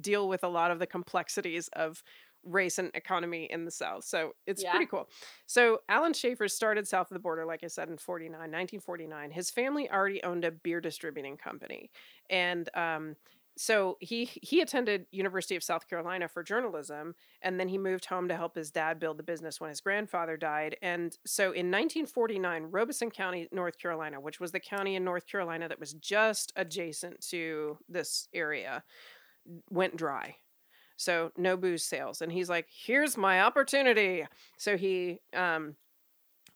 deal 0.00 0.28
with 0.28 0.42
a 0.42 0.48
lot 0.48 0.70
of 0.70 0.78
the 0.78 0.86
complexities 0.86 1.68
of 1.74 2.02
race 2.44 2.78
and 2.78 2.90
economy 2.94 3.48
in 3.50 3.64
the 3.64 3.70
South. 3.70 4.04
So 4.04 4.32
it's 4.46 4.62
yeah. 4.62 4.70
pretty 4.70 4.86
cool. 4.86 5.08
So 5.46 5.80
Alan 5.88 6.12
Schafer 6.12 6.50
started 6.50 6.86
south 6.86 7.10
of 7.10 7.14
the 7.14 7.20
border, 7.20 7.44
like 7.44 7.64
I 7.64 7.68
said, 7.68 7.88
in 7.88 7.98
49, 7.98 8.32
1949. 8.32 9.30
His 9.30 9.50
family 9.50 9.90
already 9.90 10.22
owned 10.22 10.44
a 10.44 10.50
beer 10.50 10.80
distributing 10.80 11.36
company. 11.36 11.90
And 12.28 12.68
um, 12.74 13.16
so 13.60 13.98
he 14.00 14.24
he 14.24 14.62
attended 14.62 15.04
University 15.10 15.54
of 15.54 15.62
South 15.62 15.86
Carolina 15.86 16.28
for 16.28 16.42
journalism 16.42 17.14
and 17.42 17.60
then 17.60 17.68
he 17.68 17.76
moved 17.76 18.06
home 18.06 18.26
to 18.28 18.34
help 18.36 18.54
his 18.54 18.70
dad 18.70 18.98
build 18.98 19.18
the 19.18 19.22
business 19.22 19.60
when 19.60 19.68
his 19.68 19.82
grandfather 19.82 20.38
died 20.38 20.76
and 20.80 21.18
so 21.26 21.44
in 21.44 21.70
1949 21.70 22.68
Robeson 22.70 23.10
County 23.10 23.48
North 23.52 23.78
Carolina 23.78 24.18
which 24.18 24.40
was 24.40 24.52
the 24.52 24.60
county 24.60 24.94
in 24.94 25.04
North 25.04 25.26
Carolina 25.26 25.68
that 25.68 25.78
was 25.78 25.92
just 25.94 26.54
adjacent 26.56 27.20
to 27.28 27.76
this 27.88 28.28
area 28.32 28.82
went 29.68 29.94
dry 29.94 30.36
so 31.00 31.32
no 31.36 31.56
booze 31.56 31.82
sales. 31.82 32.20
And 32.20 32.30
he's 32.30 32.50
like, 32.50 32.66
here's 32.68 33.16
my 33.16 33.40
opportunity. 33.40 34.26
So 34.58 34.76
he 34.76 35.20
um, 35.34 35.76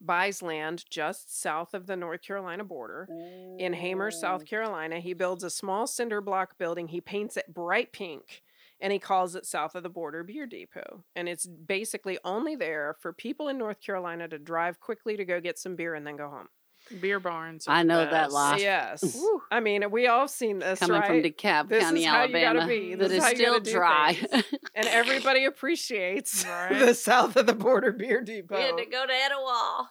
buys 0.00 0.42
land 0.42 0.84
just 0.90 1.40
south 1.40 1.72
of 1.72 1.86
the 1.86 1.96
North 1.96 2.20
Carolina 2.20 2.62
border 2.62 3.08
in 3.58 3.72
Hamer, 3.72 4.10
South. 4.10 4.44
Carolina. 4.44 5.00
He 5.00 5.14
builds 5.14 5.44
a 5.44 5.50
small 5.50 5.86
cinder 5.86 6.20
block 6.20 6.58
building. 6.58 6.88
He 6.88 7.00
paints 7.00 7.38
it 7.38 7.54
bright 7.54 7.92
pink 7.92 8.42
and 8.80 8.92
he 8.92 8.98
calls 8.98 9.34
it 9.34 9.46
South 9.46 9.74
of 9.74 9.82
the 9.82 9.88
Border 9.88 10.22
Beer 10.22 10.46
Depot. 10.46 11.04
And 11.16 11.26
it's 11.26 11.46
basically 11.46 12.18
only 12.22 12.54
there 12.54 12.96
for 13.00 13.14
people 13.14 13.48
in 13.48 13.56
North 13.56 13.80
Carolina 13.80 14.28
to 14.28 14.38
drive 14.38 14.78
quickly 14.78 15.16
to 15.16 15.24
go 15.24 15.40
get 15.40 15.58
some 15.58 15.74
beer 15.74 15.94
and 15.94 16.06
then 16.06 16.16
go 16.16 16.28
home. 16.28 16.48
Beer 17.00 17.18
barns. 17.20 17.66
I 17.66 17.82
know 17.82 17.98
that 17.98 18.32
lot. 18.32 18.60
Yes. 18.60 19.16
I 19.50 19.60
mean, 19.60 19.90
we 19.90 20.06
all 20.06 20.28
seen 20.28 20.58
this 20.58 20.78
coming 20.78 21.00
right? 21.00 21.06
from 21.06 21.22
DeKalb 21.22 21.68
this 21.68 21.82
County, 21.82 22.04
Alabama. 22.04 22.66
That 22.66 23.10
is 23.10 23.24
still 23.24 23.60
dry, 23.60 24.18
and 24.74 24.86
everybody 24.86 25.44
appreciates 25.46 26.44
right. 26.46 26.78
the 26.78 26.94
south 26.94 27.36
of 27.36 27.46
the 27.46 27.54
border 27.54 27.92
beer 27.92 28.20
depot. 28.20 28.56
We 28.56 28.62
had 28.62 28.76
to 28.76 28.86
go 28.86 29.06
to 29.06 29.12
Etowah. 29.12 29.90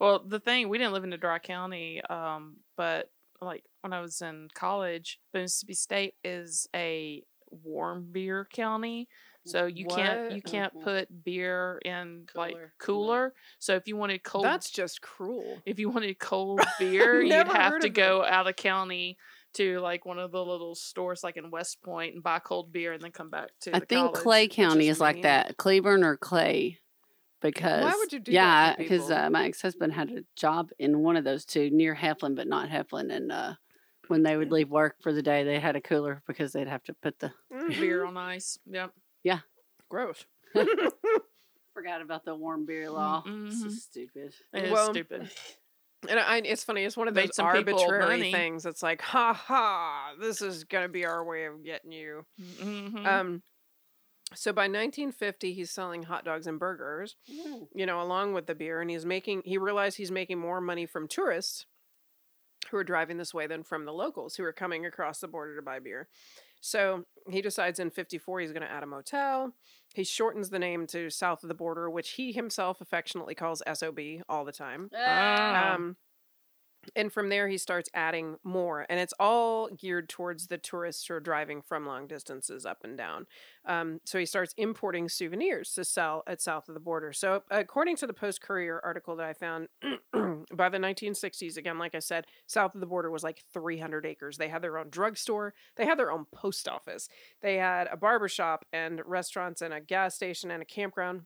Well, 0.00 0.24
the 0.26 0.40
thing 0.40 0.68
we 0.68 0.78
didn't 0.78 0.92
live 0.92 1.04
in 1.04 1.12
a 1.12 1.18
dry 1.18 1.38
county, 1.38 2.02
um, 2.08 2.58
but 2.76 3.10
like 3.40 3.64
when 3.80 3.92
I 3.92 4.00
was 4.00 4.20
in 4.20 4.48
college, 4.54 5.18
Mississippi 5.32 5.74
State 5.74 6.14
is 6.22 6.68
a 6.74 7.22
warm 7.50 8.08
beer 8.12 8.46
county. 8.52 9.08
So 9.48 9.66
you 9.66 9.86
what? 9.86 9.96
can't 9.96 10.32
you 10.32 10.42
can't 10.42 10.72
put 10.82 11.24
beer 11.24 11.80
in 11.84 12.26
cooler. 12.32 12.46
like 12.46 12.56
cooler. 12.78 13.34
So 13.58 13.74
if 13.76 13.88
you 13.88 13.96
wanted 13.96 14.22
cold, 14.22 14.44
that's 14.44 14.70
just 14.70 15.00
cruel. 15.00 15.62
If 15.64 15.78
you 15.78 15.88
wanted 15.90 16.18
cold 16.18 16.60
beer, 16.78 17.20
you'd 17.20 17.48
have 17.48 17.80
to 17.80 17.88
go 17.88 18.24
out 18.24 18.46
of 18.46 18.56
county 18.56 19.16
to 19.54 19.80
like 19.80 20.04
one 20.04 20.18
of 20.18 20.30
the 20.30 20.44
little 20.44 20.74
stores 20.74 21.24
like 21.24 21.36
in 21.36 21.50
West 21.50 21.82
Point 21.82 22.14
and 22.14 22.22
buy 22.22 22.38
cold 22.38 22.72
beer 22.72 22.92
and 22.92 23.02
then 23.02 23.12
come 23.12 23.30
back 23.30 23.50
to. 23.62 23.74
I 23.74 23.80
think 23.80 23.90
college, 23.90 24.14
Clay 24.14 24.48
County 24.48 24.88
is, 24.88 24.96
is 24.96 25.00
like 25.00 25.22
that, 25.22 25.56
Cleburne 25.56 26.04
or 26.04 26.16
Clay. 26.16 26.78
Because 27.40 27.84
why 27.84 27.94
would 27.96 28.12
you 28.12 28.18
do 28.18 28.32
yeah, 28.32 28.74
because 28.76 29.12
uh, 29.12 29.30
my 29.30 29.46
ex 29.46 29.62
husband 29.62 29.92
had 29.92 30.10
a 30.10 30.24
job 30.34 30.70
in 30.78 30.98
one 30.98 31.16
of 31.16 31.22
those 31.22 31.44
two 31.44 31.70
near 31.70 31.94
Heflin, 31.94 32.34
but 32.34 32.48
not 32.48 32.68
Heflin, 32.68 33.14
and 33.14 33.30
uh, 33.30 33.54
when 34.08 34.24
they 34.24 34.36
would 34.36 34.50
leave 34.50 34.70
work 34.70 34.96
for 35.00 35.12
the 35.12 35.22
day, 35.22 35.44
they 35.44 35.60
had 35.60 35.76
a 35.76 35.80
cooler 35.80 36.22
because 36.26 36.52
they'd 36.52 36.66
have 36.66 36.82
to 36.84 36.94
put 36.94 37.20
the 37.20 37.30
mm-hmm. 37.52 37.80
beer 37.80 38.04
on 38.04 38.16
ice. 38.16 38.58
Yep. 38.66 38.92
Yeah. 39.22 39.40
Gross. 39.88 40.24
Forgot 41.74 42.02
about 42.02 42.24
the 42.24 42.34
warm 42.34 42.66
beer 42.66 42.90
law. 42.90 43.22
Mm-hmm. 43.26 43.46
This 43.46 43.62
is 43.62 43.82
stupid. 43.82 44.34
It 44.52 44.64
is 44.64 44.72
well, 44.72 44.92
stupid. 44.92 45.30
And 46.08 46.20
I, 46.20 46.36
it's 46.36 46.62
funny. 46.62 46.84
It's 46.84 46.96
one 46.96 47.08
of 47.08 47.14
those 47.14 47.40
arbitrary 47.40 48.30
things. 48.30 48.64
It's 48.66 48.84
like, 48.84 49.02
ha 49.02 49.32
ha, 49.32 50.12
this 50.20 50.40
is 50.42 50.62
gonna 50.62 50.88
be 50.88 51.04
our 51.04 51.24
way 51.24 51.46
of 51.46 51.64
getting 51.64 51.90
you. 51.90 52.24
Mm-hmm. 52.40 53.04
Um, 53.04 53.42
so 54.34 54.52
by 54.52 54.62
1950, 54.62 55.54
he's 55.54 55.72
selling 55.72 56.04
hot 56.04 56.24
dogs 56.24 56.46
and 56.46 56.58
burgers, 56.58 57.16
mm. 57.28 57.66
you 57.74 57.84
know, 57.84 58.00
along 58.00 58.34
with 58.34 58.46
the 58.46 58.54
beer, 58.54 58.80
and 58.80 58.88
he's 58.88 59.04
making. 59.04 59.42
He 59.44 59.58
realized 59.58 59.96
he's 59.96 60.12
making 60.12 60.38
more 60.38 60.60
money 60.60 60.86
from 60.86 61.08
tourists 61.08 61.66
who 62.70 62.76
are 62.76 62.84
driving 62.84 63.16
this 63.16 63.32
way 63.32 63.46
than 63.46 63.62
from 63.62 63.84
the 63.84 63.92
locals 63.92 64.36
who 64.36 64.44
are 64.44 64.52
coming 64.52 64.84
across 64.84 65.20
the 65.20 65.28
border 65.28 65.56
to 65.56 65.62
buy 65.62 65.78
beer. 65.78 66.08
So 66.60 67.04
he 67.30 67.42
decides 67.42 67.78
in 67.78 67.90
54 67.90 68.40
he's 68.40 68.52
going 68.52 68.62
to 68.62 68.70
add 68.70 68.82
a 68.82 68.86
motel. 68.86 69.52
He 69.94 70.04
shortens 70.04 70.50
the 70.50 70.58
name 70.58 70.86
to 70.88 71.10
South 71.10 71.42
of 71.42 71.48
the 71.48 71.54
Border, 71.54 71.90
which 71.90 72.10
he 72.10 72.32
himself 72.32 72.80
affectionately 72.80 73.34
calls 73.34 73.62
SOB 73.72 73.98
all 74.28 74.44
the 74.44 74.52
time. 74.52 74.90
Ah. 74.96 75.74
Um, 75.74 75.96
and 76.96 77.12
from 77.12 77.28
there 77.28 77.48
he 77.48 77.58
starts 77.58 77.88
adding 77.94 78.36
more 78.44 78.86
and 78.88 79.00
it's 79.00 79.14
all 79.18 79.68
geared 79.68 80.08
towards 80.08 80.46
the 80.46 80.58
tourists 80.58 81.06
who 81.06 81.14
are 81.14 81.20
driving 81.20 81.62
from 81.62 81.86
long 81.86 82.06
distances 82.06 82.66
up 82.66 82.84
and 82.84 82.96
down. 82.96 83.26
Um, 83.64 84.00
so 84.04 84.18
he 84.18 84.26
starts 84.26 84.54
importing 84.56 85.08
souvenirs 85.08 85.72
to 85.74 85.84
sell 85.84 86.22
at 86.26 86.40
south 86.40 86.68
of 86.68 86.74
the 86.74 86.80
border. 86.80 87.12
So 87.12 87.42
according 87.50 87.96
to 87.96 88.06
the 88.06 88.12
post 88.12 88.40
courier 88.40 88.80
article 88.82 89.16
that 89.16 89.26
i 89.26 89.32
found 89.32 89.68
by 90.54 90.68
the 90.68 90.78
1960s 90.78 91.56
again 91.56 91.78
like 91.78 91.94
i 91.94 91.98
said 91.98 92.26
south 92.46 92.74
of 92.74 92.80
the 92.80 92.86
border 92.86 93.10
was 93.10 93.22
like 93.22 93.42
300 93.52 94.06
acres. 94.06 94.38
They 94.38 94.48
had 94.48 94.62
their 94.62 94.78
own 94.78 94.90
drugstore. 94.90 95.54
They 95.76 95.86
had 95.86 95.98
their 95.98 96.10
own 96.10 96.26
post 96.32 96.68
office. 96.68 97.08
They 97.40 97.56
had 97.56 97.88
a 97.90 97.96
barber 97.96 98.28
shop 98.28 98.64
and 98.72 99.00
restaurants 99.04 99.62
and 99.62 99.72
a 99.72 99.80
gas 99.80 100.14
station 100.14 100.50
and 100.50 100.62
a 100.62 100.66
campground. 100.66 101.22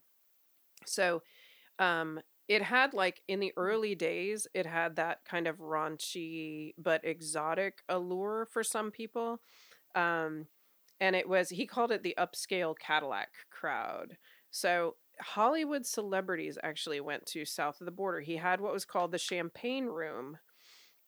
So 0.85 1.21
um, 1.79 2.19
it 2.47 2.61
had 2.61 2.93
like 2.93 3.21
in 3.27 3.39
the 3.39 3.53
early 3.55 3.95
days, 3.95 4.47
it 4.53 4.65
had 4.65 4.95
that 4.97 5.23
kind 5.25 5.47
of 5.47 5.57
raunchy 5.57 6.73
but 6.77 7.03
exotic 7.03 7.81
allure 7.87 8.47
for 8.51 8.63
some 8.63 8.91
people. 8.91 9.39
Um, 9.95 10.47
and 10.99 11.15
it 11.15 11.27
was 11.27 11.49
he 11.49 11.65
called 11.65 11.91
it 11.91 12.03
the 12.03 12.15
upscale 12.17 12.75
Cadillac 12.77 13.29
crowd. 13.49 14.17
So 14.51 14.95
Hollywood 15.19 15.85
celebrities 15.85 16.57
actually 16.63 16.99
went 16.99 17.25
to 17.27 17.45
south 17.45 17.81
of 17.81 17.85
the 17.85 17.91
border. 17.91 18.19
He 18.19 18.37
had 18.37 18.61
what 18.61 18.73
was 18.73 18.85
called 18.85 19.11
the 19.11 19.17
Champagne 19.17 19.85
Room, 19.85 20.37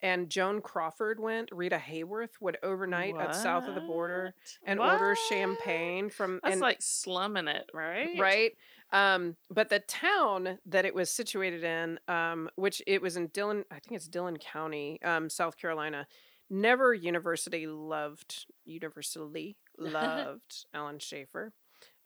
and 0.01 0.29
Joan 0.29 0.61
Crawford 0.61 1.19
went. 1.19 1.49
Rita 1.51 1.77
Hayworth 1.77 2.41
would 2.41 2.57
overnight 2.63 3.15
what? 3.15 3.29
at 3.29 3.35
south 3.35 3.67
of 3.67 3.75
the 3.75 3.81
border 3.81 4.33
and 4.65 4.79
what? 4.79 4.93
order 4.93 5.15
champagne 5.29 6.09
from. 6.09 6.39
That's 6.43 6.53
and, 6.53 6.61
like 6.61 6.81
slumming 6.81 7.47
it, 7.47 7.69
right? 7.73 8.19
Right. 8.19 8.53
Um, 8.91 9.35
but 9.49 9.69
the 9.69 9.79
town 9.79 10.59
that 10.65 10.85
it 10.85 10.93
was 10.93 11.09
situated 11.09 11.63
in, 11.63 11.99
um, 12.07 12.49
which 12.55 12.81
it 12.87 13.01
was 13.01 13.17
in 13.17 13.27
Dillon, 13.27 13.65
I 13.71 13.79
think 13.79 13.95
it's 13.97 14.07
Dillon 14.07 14.37
County, 14.37 14.99
um, 15.03 15.29
South 15.29 15.57
Carolina. 15.57 16.07
Never 16.49 16.93
university 16.93 17.67
loved 17.67 18.45
universally 18.63 19.57
loved 19.77 20.65
Alan 20.73 20.99
Schafer. 20.99 21.51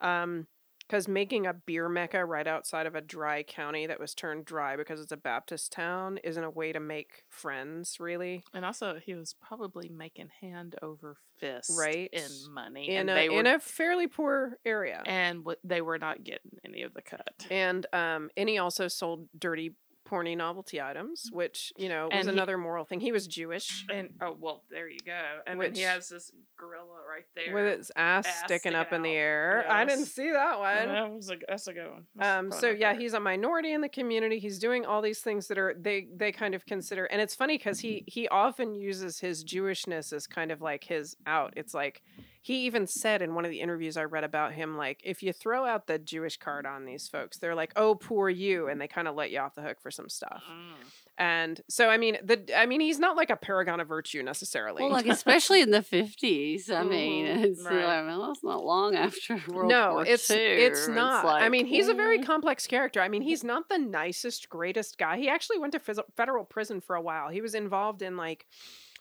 Um, 0.01 0.47
because 0.89 1.07
making 1.07 1.45
a 1.45 1.53
beer 1.53 1.87
mecca 1.87 2.25
right 2.25 2.47
outside 2.47 2.87
of 2.87 2.95
a 2.95 3.01
dry 3.01 3.43
county 3.43 3.85
that 3.85 3.99
was 3.99 4.15
turned 4.15 4.45
dry 4.45 4.75
because 4.75 4.99
it's 4.99 5.11
a 5.11 5.17
Baptist 5.17 5.71
town 5.71 6.17
isn't 6.23 6.43
a 6.43 6.49
way 6.49 6.71
to 6.71 6.79
make 6.79 7.23
friends, 7.29 7.97
really. 7.99 8.43
And 8.53 8.65
also, 8.65 8.99
he 9.03 9.13
was 9.13 9.35
probably 9.39 9.89
making 9.89 10.29
hand 10.41 10.75
over 10.81 11.17
fist 11.37 11.71
right 11.77 12.09
in 12.11 12.53
money 12.53 12.89
in 12.89 13.07
a 13.07 13.29
were, 13.29 13.39
in 13.39 13.47
a 13.47 13.59
fairly 13.59 14.07
poor 14.07 14.57
area, 14.65 15.03
and 15.05 15.45
they 15.63 15.81
were 15.81 15.99
not 15.99 16.23
getting 16.23 16.51
any 16.65 16.81
of 16.81 16.93
the 16.93 17.01
cut. 17.01 17.45
And 17.51 17.85
um, 17.93 18.29
and 18.35 18.49
he 18.49 18.57
also 18.57 18.87
sold 18.87 19.27
dirty 19.37 19.75
porny 20.09 20.35
novelty 20.35 20.81
items, 20.81 21.29
which 21.31 21.71
you 21.77 21.89
know 21.89 22.09
was 22.11 22.27
and 22.27 22.29
another 22.29 22.57
he, 22.57 22.63
moral 22.63 22.85
thing. 22.85 22.99
He 22.99 23.11
was 23.11 23.27
Jewish, 23.27 23.85
and 23.91 24.09
oh 24.21 24.35
well, 24.39 24.63
there 24.69 24.89
you 24.89 24.99
go. 25.05 25.21
And 25.45 25.59
which, 25.59 25.69
then 25.69 25.75
he 25.75 25.81
has 25.81 26.09
this 26.09 26.31
gorilla 26.57 26.85
right 27.07 27.25
there 27.35 27.53
with 27.53 27.65
its 27.65 27.91
ass, 27.95 28.25
ass 28.25 28.41
sticking 28.45 28.75
up 28.75 28.87
out. 28.87 28.93
in 28.93 29.01
the 29.03 29.11
air. 29.11 29.63
Yes. 29.65 29.73
I 29.73 29.85
didn't 29.85 30.05
see 30.05 30.31
that 30.31 30.59
one. 30.59 30.87
That 30.87 31.11
was 31.11 31.29
a, 31.29 31.35
that's 31.47 31.67
a 31.67 31.73
good 31.73 31.89
one. 31.89 32.05
That's 32.15 32.39
um. 32.39 32.51
So 32.51 32.69
yeah, 32.69 32.95
he's 32.95 33.13
a 33.13 33.19
minority 33.19 33.73
in 33.73 33.81
the 33.81 33.89
community. 33.89 34.39
He's 34.39 34.59
doing 34.59 34.85
all 34.85 35.01
these 35.01 35.19
things 35.19 35.47
that 35.47 35.57
are 35.57 35.75
they 35.79 36.07
they 36.15 36.31
kind 36.31 36.55
of 36.55 36.65
consider, 36.65 37.05
and 37.05 37.21
it's 37.21 37.35
funny 37.35 37.57
because 37.57 37.79
he 37.79 38.03
he 38.07 38.27
often 38.29 38.75
uses 38.75 39.19
his 39.19 39.43
Jewishness 39.43 40.13
as 40.13 40.27
kind 40.27 40.51
of 40.51 40.61
like 40.61 40.83
his 40.83 41.15
out. 41.25 41.53
It's 41.55 41.73
like 41.73 42.01
he 42.41 42.65
even 42.65 42.87
said 42.87 43.21
in 43.21 43.35
one 43.35 43.43
of 43.43 43.51
the 43.51 43.59
interviews 43.59 43.97
I 43.97 44.05
read 44.05 44.23
about 44.23 44.53
him, 44.53 44.77
like, 44.77 45.01
if 45.03 45.21
you 45.21 45.33
throw 45.33 45.65
out 45.65 45.87
the 45.87 45.99
Jewish 45.99 46.37
card 46.37 46.65
on 46.65 46.85
these 46.85 47.07
folks, 47.07 47.37
they're 47.37 47.55
like, 47.55 47.73
oh, 47.75 47.95
poor 47.95 48.29
you. 48.29 48.67
And 48.69 48.79
they 48.79 48.87
kind 48.87 49.07
of 49.07 49.15
let 49.15 49.31
you 49.31 49.39
off 49.39 49.55
the 49.55 49.61
hook 49.61 49.81
for 49.81 49.91
some 49.91 50.07
stuff. 50.07 50.41
Mm. 50.49 50.85
And 51.17 51.61
so, 51.67 51.89
I 51.89 51.97
mean, 51.97 52.17
the, 52.23 52.57
I 52.57 52.65
mean, 52.65 52.79
he's 52.79 52.97
not 52.97 53.17
like 53.17 53.29
a 53.29 53.35
paragon 53.35 53.81
of 53.81 53.89
virtue 53.89 54.23
necessarily. 54.23 54.83
Well, 54.83 54.91
like, 54.91 55.05
especially 55.09 55.61
in 55.61 55.71
the 55.71 55.81
50s. 55.81 56.71
I 56.71 56.83
mean, 56.83 57.25
mm-hmm. 57.25 57.43
it's, 57.43 57.63
right. 57.65 57.83
I 57.83 58.03
mean, 58.03 58.31
it's 58.31 58.43
not 58.43 58.63
long 58.63 58.95
after 58.95 59.41
World 59.49 59.69
no, 59.69 59.93
War 59.95 60.05
it's, 60.05 60.31
II. 60.31 60.37
it's 60.37 60.87
not. 60.87 61.25
It's 61.25 61.25
like, 61.25 61.43
I 61.43 61.49
mean, 61.49 61.65
he's 61.65 61.89
a 61.89 61.93
very 61.93 62.19
complex 62.19 62.67
character. 62.67 63.01
I 63.01 63.09
mean, 63.09 63.21
he's 63.21 63.43
not 63.43 63.67
the 63.67 63.77
nicest, 63.77 64.47
greatest 64.47 64.97
guy. 64.97 65.17
He 65.17 65.27
actually 65.27 65.59
went 65.59 65.73
to 65.73 66.05
federal 66.15 66.45
prison 66.45 66.79
for 66.79 66.95
a 66.95 67.01
while. 67.01 67.27
He 67.29 67.41
was 67.41 67.53
involved 67.53 68.01
in 68.01 68.15
like, 68.15 68.45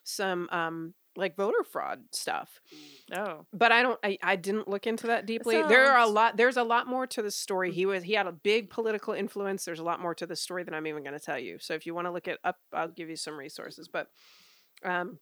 some 0.09 0.49
um 0.51 0.95
like 1.19 1.37
voter 1.37 1.65
fraud 1.65 2.05
stuff. 2.13 2.61
Oh. 3.15 3.45
But 3.53 3.73
I 3.73 3.83
don't 3.83 3.99
I, 4.03 4.19
I 4.23 4.37
didn't 4.37 4.69
look 4.69 4.87
into 4.87 5.09
that 5.09 5.27
deeply. 5.27 5.57
Sounds... 5.57 5.69
There 5.69 5.91
are 5.91 5.99
a 5.99 6.07
lot 6.07 6.37
there's 6.37 6.57
a 6.57 6.63
lot 6.63 6.87
more 6.87 7.07
to 7.09 7.21
the 7.21 7.31
story. 7.31 7.73
He 7.73 7.85
was 7.85 8.05
he 8.05 8.15
had 8.15 8.27
a 8.27 8.33
big 8.33 8.71
political 8.71 9.13
influence. 9.13 9.65
There's 9.65 9.81
a 9.81 9.85
lot 9.85 10.01
more 10.01 10.15
to 10.15 10.27
the 10.27 10.37
story 10.37 10.63
than 10.63 10.75
I'm 10.75 10.87
even 10.87 11.03
going 11.03 11.19
to 11.19 11.25
tell 11.25 11.39
you. 11.39 11.59
So 11.61 11.75
if 11.75 11.85
you 11.85 11.95
want 11.95 12.07
to 12.07 12.13
look 12.13 12.29
it 12.29 12.39
up, 12.45 12.57
I'll 12.73 12.89
give 12.89 13.11
you 13.11 13.17
some 13.17 13.37
resources. 13.37 13.89
But 13.89 14.09
um 14.85 15.19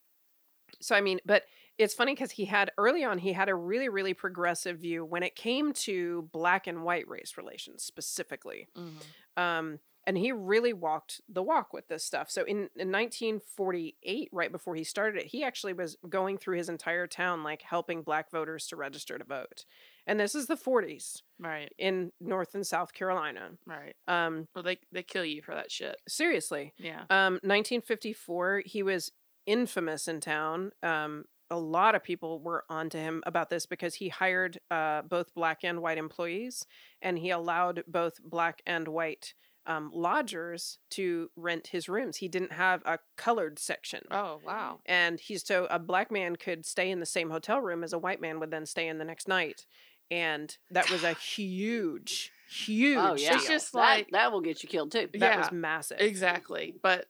so 0.81 0.95
I 0.95 1.01
mean, 1.01 1.21
but 1.25 1.45
it's 1.79 1.95
funny 1.95 2.15
because 2.15 2.33
he 2.33 2.45
had 2.45 2.71
early 2.77 3.05
on 3.05 3.19
he 3.19 3.33
had 3.33 3.49
a 3.49 3.55
really 3.55 3.89
really 3.89 4.15
progressive 4.15 4.79
view 4.79 5.05
when 5.05 5.23
it 5.23 5.35
came 5.35 5.73
to 5.73 6.29
black 6.33 6.67
and 6.67 6.85
white 6.85 7.09
race 7.09 7.35
relations 7.39 7.83
specifically. 7.83 8.69
Mm-hmm. 8.77 9.43
Um 9.43 9.79
and 10.07 10.17
he 10.17 10.31
really 10.31 10.73
walked 10.73 11.21
the 11.29 11.43
walk 11.43 11.73
with 11.73 11.89
this 11.89 12.05
stuff. 12.05 12.31
So 12.31 12.43
in, 12.43 12.69
in 12.77 12.93
1948, 12.93 14.29
right 14.33 14.53
before 14.53 14.77
he 14.77 14.85
started 14.85 15.23
it, 15.23 15.29
he 15.29 15.43
actually 15.43 15.73
was 15.73 15.97
going 16.09 16.39
through 16.39 16.59
his 16.59 16.69
entire 16.69 17.09
town, 17.09 17.43
like 17.43 17.63
helping 17.63 18.03
black 18.03 18.31
voters 18.31 18.67
to 18.69 18.77
register 18.77 19.19
to 19.19 19.25
vote. 19.25 19.65
And 20.07 20.21
this 20.21 20.37
is 20.37 20.47
the 20.47 20.57
40s, 20.57 21.23
right, 21.41 21.73
in 21.79 22.13
North 22.21 22.55
and 22.55 22.65
South 22.65 22.93
Carolina, 22.93 23.51
right. 23.67 23.97
Um, 24.07 24.47
well, 24.55 24.63
they 24.63 24.79
they 24.93 25.03
kill 25.03 25.25
you 25.25 25.43
for 25.43 25.55
that 25.55 25.73
shit. 25.73 25.97
Seriously, 26.07 26.73
yeah. 26.79 27.03
Um, 27.11 27.35
1954, 27.43 28.63
he 28.65 28.85
was 28.85 29.11
infamous 29.47 30.07
in 30.07 30.21
town. 30.21 30.71
Um, 30.85 31.25
a 31.51 31.59
lot 31.59 31.95
of 31.95 32.03
people 32.03 32.41
were 32.41 32.65
onto 32.69 32.99
him 32.99 33.23
about 33.27 33.51
this 33.51 33.67
because 33.67 33.95
he 33.95 34.09
hired 34.09 34.59
uh, 34.71 35.03
both 35.03 35.35
black 35.35 35.65
and 35.65 35.81
white 35.81 35.99
employees, 35.99 36.67
and 37.03 37.19
he 37.19 37.31
allowed 37.31 37.85
both 37.87 38.15
black 38.23 38.63
and 38.67 38.89
white 38.89 39.35
um, 39.67 39.91
lodgers 39.93 40.79
to 40.91 41.31
rent 41.37 41.69
his 41.69 41.89
rooms. 41.89 42.19
He 42.19 42.29
didn't 42.29 42.53
have 42.53 42.83
a 42.85 42.99
colored 43.17 43.59
section. 43.59 44.05
Oh, 44.11 44.41
wow. 44.45 44.81
And 44.87 45.21
he's 45.21 45.45
so 45.45 45.67
a 45.71 45.79
black 45.79 46.11
man 46.11 46.37
could 46.37 46.65
stay 46.65 46.91
in 46.91 47.01
the 47.01 47.07
same 47.07 47.31
hotel 47.31 47.61
room 47.61 47.83
as 47.85 47.93
a 47.93 47.99
white 47.99 48.21
man 48.21 48.41
would 48.41 48.51
then 48.51 48.67
stay 48.67 48.89
in 48.89 48.99
the 48.99 49.05
next 49.05 49.29
night. 49.29 49.67
And 50.11 50.57
that 50.71 50.91
was 50.91 51.03
a 51.03 51.15
huge, 51.15 52.33
huge. 52.51 52.99
Oh, 52.99 53.17
yeah. 53.17 53.35
It's 53.35 53.49
just 53.49 53.75
like 53.75 54.07
that, 54.07 54.13
that 54.13 54.33
will 54.33 54.41
get 54.41 54.63
you 54.63 54.69
killed 54.69 54.93
too. 54.93 55.09
That 55.13 55.21
yeah, 55.21 55.39
was 55.39 55.53
massive. 55.53 56.01
Exactly. 56.01 56.75
But 56.83 57.07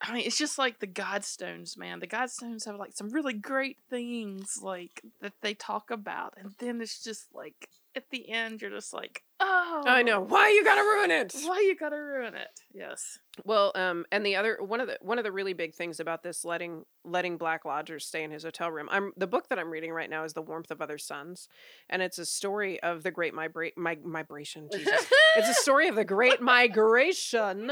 I 0.00 0.12
mean, 0.12 0.26
it's 0.26 0.38
just 0.38 0.58
like 0.58 0.80
the 0.80 0.86
Godstones, 0.86 1.78
man. 1.78 2.00
The 2.00 2.06
Godstones 2.06 2.66
have 2.66 2.76
like 2.76 2.92
some 2.94 3.10
really 3.10 3.32
great 3.32 3.78
things 3.88 4.58
like 4.60 5.02
that 5.22 5.32
they 5.40 5.54
talk 5.54 5.90
about, 5.90 6.34
and 6.36 6.52
then 6.58 6.82
it's 6.82 7.02
just 7.02 7.28
like 7.34 7.70
at 7.96 8.10
the 8.10 8.28
end, 8.28 8.60
you're 8.60 8.70
just 8.70 8.92
like, 8.92 9.22
oh, 9.40 9.82
I 9.86 10.02
know 10.02 10.20
why 10.20 10.50
you 10.50 10.64
gotta 10.64 10.82
ruin 10.82 11.10
it. 11.10 11.34
Why 11.44 11.60
you 11.60 11.76
gotta 11.76 11.96
ruin 11.96 12.34
it? 12.34 12.48
Yes. 12.72 13.18
Well, 13.44 13.72
um, 13.74 14.06
and 14.10 14.24
the 14.24 14.36
other 14.36 14.58
one 14.60 14.80
of 14.80 14.86
the 14.86 14.98
one 15.00 15.18
of 15.18 15.24
the 15.24 15.32
really 15.32 15.52
big 15.52 15.74
things 15.74 16.00
about 16.00 16.22
this 16.22 16.44
letting 16.44 16.84
letting 17.04 17.36
black 17.36 17.64
lodgers 17.64 18.06
stay 18.06 18.22
in 18.22 18.30
his 18.30 18.44
hotel 18.44 18.70
room. 18.70 18.88
I'm 18.90 19.12
the 19.16 19.26
book 19.26 19.48
that 19.48 19.58
I'm 19.58 19.70
reading 19.70 19.92
right 19.92 20.08
now 20.08 20.24
is 20.24 20.32
The 20.32 20.42
Warmth 20.42 20.70
of 20.70 20.80
Other 20.80 20.98
Suns, 20.98 21.48
and 21.88 22.02
it's 22.02 22.18
a 22.18 22.26
story 22.26 22.82
of 22.82 23.02
the 23.02 23.10
Great 23.10 23.34
Mibra- 23.34 23.76
my 23.76 23.98
migration. 24.04 24.68
Jesus, 24.72 25.06
it's 25.36 25.48
a 25.48 25.54
story 25.54 25.88
of 25.88 25.96
the 25.96 26.04
Great 26.04 26.40
Migration 26.40 27.70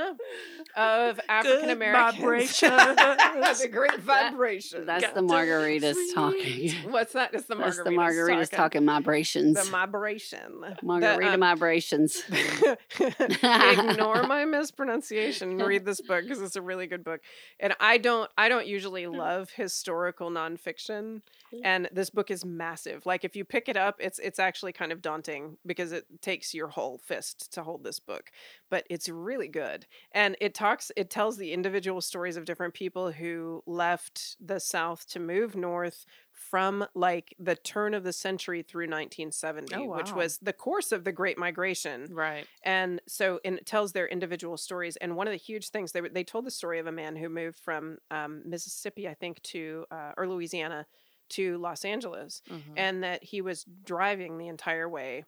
of 0.76 1.20
African 1.28 1.70
Americans. 1.70 2.60
the 2.60 3.68
Great 3.70 4.00
Vibration. 4.00 4.86
That, 4.86 5.00
that's 5.00 5.14
the 5.14 5.22
margaritas 5.22 5.96
talking. 6.14 6.72
What's 6.90 7.14
that? 7.14 7.32
It's 7.32 7.46
the 7.46 7.54
margaritas. 7.54 7.64
That's 7.64 7.78
the 7.78 7.90
margaritas 7.90 8.50
talking. 8.50 8.56
talking 8.56 8.84
migrations. 8.84 9.64
The 9.64 9.70
migration. 9.70 10.64
Margarita 10.82 11.30
the, 11.30 11.34
um, 11.34 11.40
migrations. 11.54 12.22
ignore 13.00 14.22
my 14.26 14.44
mispronunciation. 14.44 15.58
Read 15.58 15.84
this 15.84 16.00
book 16.00 16.22
because 16.22 16.42
it's 16.42 16.56
a 16.56 16.62
really 16.62 16.86
good 16.86 17.04
book. 17.04 17.20
And 17.60 17.74
I 17.80 17.98
don't. 17.98 18.30
I 18.36 18.48
don't 18.48 18.66
usually 18.66 19.06
love 19.06 19.50
historical 19.50 20.30
nonfiction, 20.30 21.22
mm. 21.52 21.60
and 21.64 21.88
this 21.92 22.10
book 22.10 22.30
is 22.30 22.44
massive. 22.44 23.06
Like 23.06 23.24
if 23.24 23.36
you 23.36 23.44
pick 23.44 23.68
it 23.68 23.76
up, 23.76 23.96
it's 23.98 24.18
it's 24.18 24.38
actually 24.38 24.72
kind 24.72 24.92
of 24.92 25.02
daunting 25.02 25.56
because 25.66 25.92
it 25.92 26.04
takes 26.20 26.54
your 26.54 26.68
whole 26.68 26.98
fist 26.98 27.52
to 27.54 27.62
hold 27.62 27.84
this 27.84 28.00
book, 28.00 28.30
but 28.70 28.84
it's 28.90 29.08
really 29.08 29.48
good. 29.48 29.86
And 30.12 30.36
it 30.40 30.54
talks 30.54 30.90
it 30.96 31.10
tells 31.10 31.36
the 31.36 31.52
individual 31.52 32.00
stories 32.00 32.36
of 32.36 32.44
different 32.44 32.74
people 32.74 33.12
who 33.12 33.62
left 33.66 34.36
the 34.44 34.60
south 34.60 35.08
to 35.10 35.20
move 35.20 35.54
north 35.54 36.06
from 36.54 36.86
like 36.94 37.34
the 37.40 37.56
turn 37.56 37.94
of 37.94 38.04
the 38.04 38.12
century 38.12 38.62
through 38.62 38.84
1970, 38.84 39.74
oh, 39.74 39.82
wow. 39.86 39.96
which 39.96 40.12
was 40.12 40.38
the 40.38 40.52
course 40.52 40.92
of 40.92 41.02
the 41.02 41.10
Great 41.10 41.36
Migration. 41.36 42.06
Right. 42.12 42.46
And 42.62 43.02
so 43.08 43.40
and 43.44 43.58
it 43.58 43.66
tells 43.66 43.90
their 43.90 44.06
individual 44.06 44.56
stories. 44.56 44.94
And 44.98 45.16
one 45.16 45.26
of 45.26 45.32
the 45.32 45.36
huge 45.36 45.70
things 45.70 45.90
they 45.90 46.00
they 46.02 46.22
told 46.22 46.46
the 46.46 46.52
story 46.52 46.78
of 46.78 46.86
a 46.86 46.92
man 46.92 47.16
who 47.16 47.28
moved 47.28 47.58
from 47.58 47.98
um, 48.12 48.42
Mississippi, 48.46 49.08
I 49.08 49.14
think, 49.14 49.42
to 49.42 49.84
uh, 49.90 50.12
or 50.16 50.28
Louisiana 50.28 50.86
to 51.30 51.58
Los 51.58 51.84
Angeles, 51.84 52.40
mm-hmm. 52.48 52.74
and 52.76 53.02
that 53.02 53.24
he 53.24 53.40
was 53.40 53.66
driving 53.84 54.38
the 54.38 54.46
entire 54.46 54.88
way. 54.88 55.24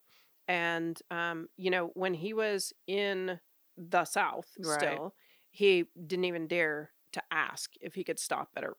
And 0.47 0.97
um, 1.11 1.49
you 1.57 1.73
know, 1.73 1.91
when 1.95 2.15
he 2.15 2.35
was 2.35 2.73
in 2.87 3.41
the 3.77 4.05
South, 4.05 4.47
right. 4.61 4.79
still, 4.79 5.13
he 5.51 5.87
didn't 6.07 6.27
even 6.27 6.47
dare 6.47 6.93
to 7.15 7.23
ask 7.33 7.73
if 7.81 7.97
he 7.97 8.05
could 8.05 8.21
stop 8.21 8.51
at 8.57 8.63
a 8.63 8.71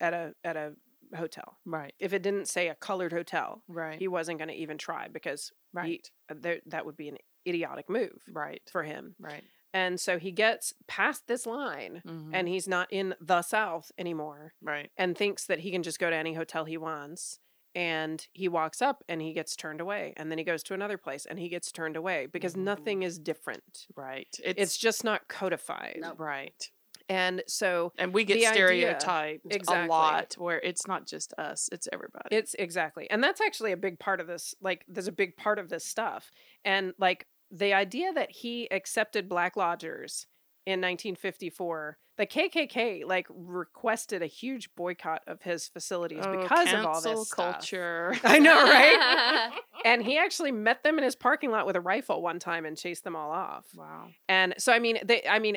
at 0.00 0.14
a 0.14 0.34
at 0.44 0.56
a 0.56 0.74
hotel. 1.14 1.58
Right. 1.64 1.94
If 1.98 2.12
it 2.12 2.22
didn't 2.22 2.48
say 2.48 2.68
a 2.68 2.74
colored 2.74 3.12
hotel, 3.12 3.62
right, 3.68 3.98
he 3.98 4.08
wasn't 4.08 4.38
going 4.38 4.48
to 4.48 4.54
even 4.54 4.78
try 4.78 5.08
because 5.08 5.52
right, 5.72 5.86
he, 5.86 6.02
uh, 6.30 6.38
there, 6.40 6.58
that 6.66 6.86
would 6.86 6.96
be 6.96 7.08
an 7.08 7.18
idiotic 7.46 7.88
move, 7.88 8.22
right, 8.32 8.62
for 8.70 8.82
him, 8.82 9.14
right. 9.20 9.42
And 9.74 9.98
so 9.98 10.18
he 10.18 10.32
gets 10.32 10.74
past 10.86 11.26
this 11.26 11.46
line 11.46 12.02
mm-hmm. 12.06 12.34
and 12.34 12.46
he's 12.46 12.68
not 12.68 12.92
in 12.92 13.14
the 13.20 13.40
South 13.40 13.90
anymore. 13.96 14.52
Right. 14.62 14.90
And 14.98 15.16
thinks 15.16 15.46
that 15.46 15.60
he 15.60 15.70
can 15.70 15.82
just 15.82 15.98
go 15.98 16.10
to 16.10 16.16
any 16.16 16.34
hotel 16.34 16.66
he 16.66 16.76
wants 16.76 17.38
and 17.74 18.26
he 18.32 18.48
walks 18.48 18.82
up 18.82 19.02
and 19.08 19.22
he 19.22 19.32
gets 19.32 19.56
turned 19.56 19.80
away 19.80 20.12
and 20.16 20.30
then 20.30 20.38
he 20.38 20.44
goes 20.44 20.62
to 20.64 20.74
another 20.74 20.98
place 20.98 21.26
and 21.26 21.38
he 21.38 21.48
gets 21.48 21.72
turned 21.72 21.96
away 21.96 22.26
because 22.30 22.52
mm-hmm. 22.52 22.64
nothing 22.64 23.02
is 23.02 23.18
different 23.18 23.86
right 23.96 24.28
it's, 24.44 24.60
it's 24.60 24.76
just 24.76 25.04
not 25.04 25.28
codified 25.28 25.98
no. 26.00 26.14
right 26.18 26.70
and 27.12 27.42
so 27.46 27.92
and 27.98 28.14
we 28.14 28.24
get 28.24 28.40
stereotyped 28.54 29.44
idea, 29.44 29.56
exactly. 29.58 29.86
a 29.86 29.90
lot 29.90 30.34
where 30.38 30.58
it's 30.60 30.86
not 30.86 31.06
just 31.06 31.34
us 31.34 31.68
it's 31.70 31.86
everybody 31.92 32.34
it's 32.34 32.54
exactly 32.58 33.08
and 33.10 33.22
that's 33.22 33.40
actually 33.40 33.72
a 33.72 33.76
big 33.76 33.98
part 33.98 34.18
of 34.18 34.26
this 34.26 34.54
like 34.62 34.84
there's 34.88 35.08
a 35.08 35.12
big 35.12 35.36
part 35.36 35.58
of 35.58 35.68
this 35.68 35.84
stuff 35.84 36.30
and 36.64 36.94
like 36.98 37.26
the 37.50 37.74
idea 37.74 38.12
that 38.14 38.30
he 38.30 38.66
accepted 38.70 39.28
black 39.28 39.56
lodgers 39.56 40.26
in 40.64 40.80
1954 40.80 41.98
the 42.18 42.26
KKK 42.26 43.04
like 43.06 43.26
requested 43.30 44.22
a 44.22 44.26
huge 44.26 44.68
boycott 44.76 45.22
of 45.26 45.40
his 45.42 45.68
facilities 45.68 46.22
oh, 46.22 46.42
because 46.42 46.72
of 46.72 46.84
all 46.84 47.00
this 47.00 47.32
culture. 47.32 48.12
Stuff. 48.14 48.30
I 48.32 48.38
know, 48.38 48.54
right? 48.54 49.50
and 49.84 50.04
he 50.04 50.18
actually 50.18 50.52
met 50.52 50.82
them 50.82 50.98
in 50.98 51.04
his 51.04 51.16
parking 51.16 51.50
lot 51.50 51.66
with 51.66 51.74
a 51.74 51.80
rifle 51.80 52.20
one 52.20 52.38
time 52.38 52.66
and 52.66 52.76
chased 52.76 53.04
them 53.04 53.16
all 53.16 53.30
off. 53.30 53.64
Wow. 53.74 54.08
And 54.28 54.54
so 54.58 54.72
I 54.72 54.78
mean, 54.78 54.98
they 55.02 55.22
I 55.28 55.38
mean, 55.38 55.56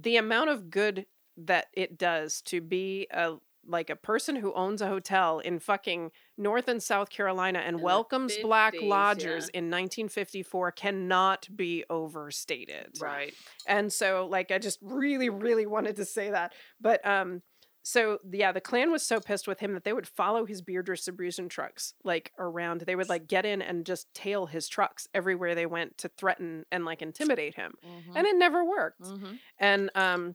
the 0.00 0.16
amount 0.16 0.50
of 0.50 0.70
good 0.70 1.06
that 1.36 1.66
it 1.72 1.98
does 1.98 2.40
to 2.42 2.60
be 2.60 3.06
a 3.10 3.34
like 3.66 3.90
a 3.90 3.96
person 3.96 4.36
who 4.36 4.52
owns 4.52 4.82
a 4.82 4.88
hotel 4.88 5.38
in 5.38 5.58
fucking 5.58 6.10
North 6.36 6.68
and 6.68 6.82
South 6.82 7.08
Carolina 7.08 7.60
and 7.60 7.78
in 7.78 7.82
welcomes 7.82 8.36
50s, 8.36 8.42
black 8.42 8.74
lodgers 8.80 9.50
yeah. 9.52 9.60
in 9.60 9.64
1954 9.70 10.72
cannot 10.72 11.48
be 11.54 11.84
overstated. 11.88 12.90
Right. 13.00 13.32
And 13.66 13.92
so 13.92 14.28
like 14.30 14.50
I 14.50 14.58
just 14.58 14.78
really 14.82 15.30
really 15.30 15.66
wanted 15.66 15.96
to 15.96 16.04
say 16.04 16.30
that. 16.30 16.52
But 16.80 17.04
um 17.06 17.42
so 17.86 18.18
yeah, 18.32 18.50
the 18.50 18.62
Klan 18.62 18.90
was 18.90 19.02
so 19.02 19.20
pissed 19.20 19.46
with 19.46 19.60
him 19.60 19.74
that 19.74 19.84
they 19.84 19.92
would 19.92 20.08
follow 20.08 20.46
his 20.46 20.62
beer 20.62 20.82
distribution 20.82 21.50
trucks 21.50 21.92
like 22.02 22.32
around. 22.38 22.80
They 22.80 22.96
would 22.96 23.10
like 23.10 23.28
get 23.28 23.44
in 23.44 23.60
and 23.60 23.84
just 23.84 24.12
tail 24.14 24.46
his 24.46 24.68
trucks 24.68 25.06
everywhere 25.12 25.54
they 25.54 25.66
went 25.66 25.98
to 25.98 26.08
threaten 26.08 26.64
and 26.72 26.86
like 26.86 27.02
intimidate 27.02 27.56
him. 27.56 27.74
Mm-hmm. 27.86 28.16
And 28.16 28.26
it 28.26 28.36
never 28.36 28.64
worked. 28.64 29.02
Mm-hmm. 29.02 29.34
And 29.58 29.90
um 29.94 30.34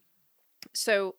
so 0.75 1.15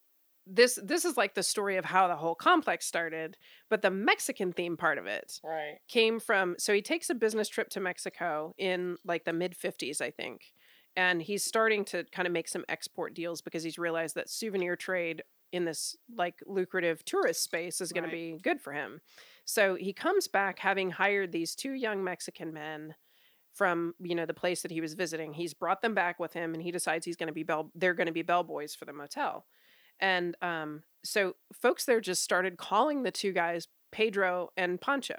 this 0.46 0.78
this 0.82 1.04
is 1.04 1.16
like 1.16 1.34
the 1.34 1.42
story 1.42 1.76
of 1.76 1.84
how 1.84 2.06
the 2.06 2.16
whole 2.16 2.34
complex 2.34 2.86
started 2.86 3.36
but 3.68 3.82
the 3.82 3.90
mexican 3.90 4.52
theme 4.52 4.76
part 4.76 4.98
of 4.98 5.06
it 5.06 5.38
right 5.44 5.76
came 5.86 6.18
from 6.18 6.56
so 6.58 6.72
he 6.72 6.82
takes 6.82 7.10
a 7.10 7.14
business 7.14 7.48
trip 7.48 7.68
to 7.68 7.78
mexico 7.78 8.54
in 8.58 8.96
like 9.04 9.24
the 9.24 9.32
mid 9.32 9.54
50s 9.56 10.00
i 10.00 10.10
think 10.10 10.52
and 10.96 11.22
he's 11.22 11.44
starting 11.44 11.84
to 11.84 12.04
kind 12.10 12.26
of 12.26 12.32
make 12.32 12.48
some 12.48 12.64
export 12.68 13.14
deals 13.14 13.42
because 13.42 13.62
he's 13.62 13.78
realized 13.78 14.14
that 14.16 14.30
souvenir 14.30 14.76
trade 14.76 15.22
in 15.52 15.64
this 15.64 15.96
like 16.16 16.40
lucrative 16.46 17.04
tourist 17.04 17.42
space 17.42 17.80
is 17.80 17.92
going 17.92 18.04
right. 18.04 18.10
to 18.10 18.16
be 18.16 18.38
good 18.42 18.60
for 18.60 18.72
him 18.72 19.00
so 19.44 19.74
he 19.74 19.92
comes 19.92 20.28
back 20.28 20.58
having 20.58 20.90
hired 20.90 21.32
these 21.32 21.54
two 21.54 21.72
young 21.72 22.02
mexican 22.02 22.52
men 22.52 22.94
from 23.52 23.94
you 24.00 24.14
know 24.14 24.26
the 24.26 24.34
place 24.34 24.62
that 24.62 24.70
he 24.70 24.80
was 24.80 24.94
visiting 24.94 25.32
he's 25.32 25.54
brought 25.54 25.82
them 25.82 25.94
back 25.94 26.20
with 26.20 26.32
him 26.32 26.54
and 26.54 26.62
he 26.62 26.70
decides 26.70 27.04
he's 27.04 27.16
going 27.16 27.26
to 27.26 27.32
be 27.32 27.42
bell 27.42 27.70
they're 27.74 27.94
going 27.94 28.06
to 28.06 28.12
be 28.12 28.22
bellboys 28.22 28.74
for 28.74 28.84
the 28.84 28.92
motel 28.92 29.44
and 30.00 30.34
um, 30.40 30.82
so 31.04 31.36
folks 31.52 31.84
there 31.84 32.00
just 32.00 32.22
started 32.22 32.56
calling 32.56 33.02
the 33.02 33.10
two 33.10 33.32
guys 33.32 33.68
Pedro 33.92 34.50
and 34.56 34.80
Pancho. 34.80 35.16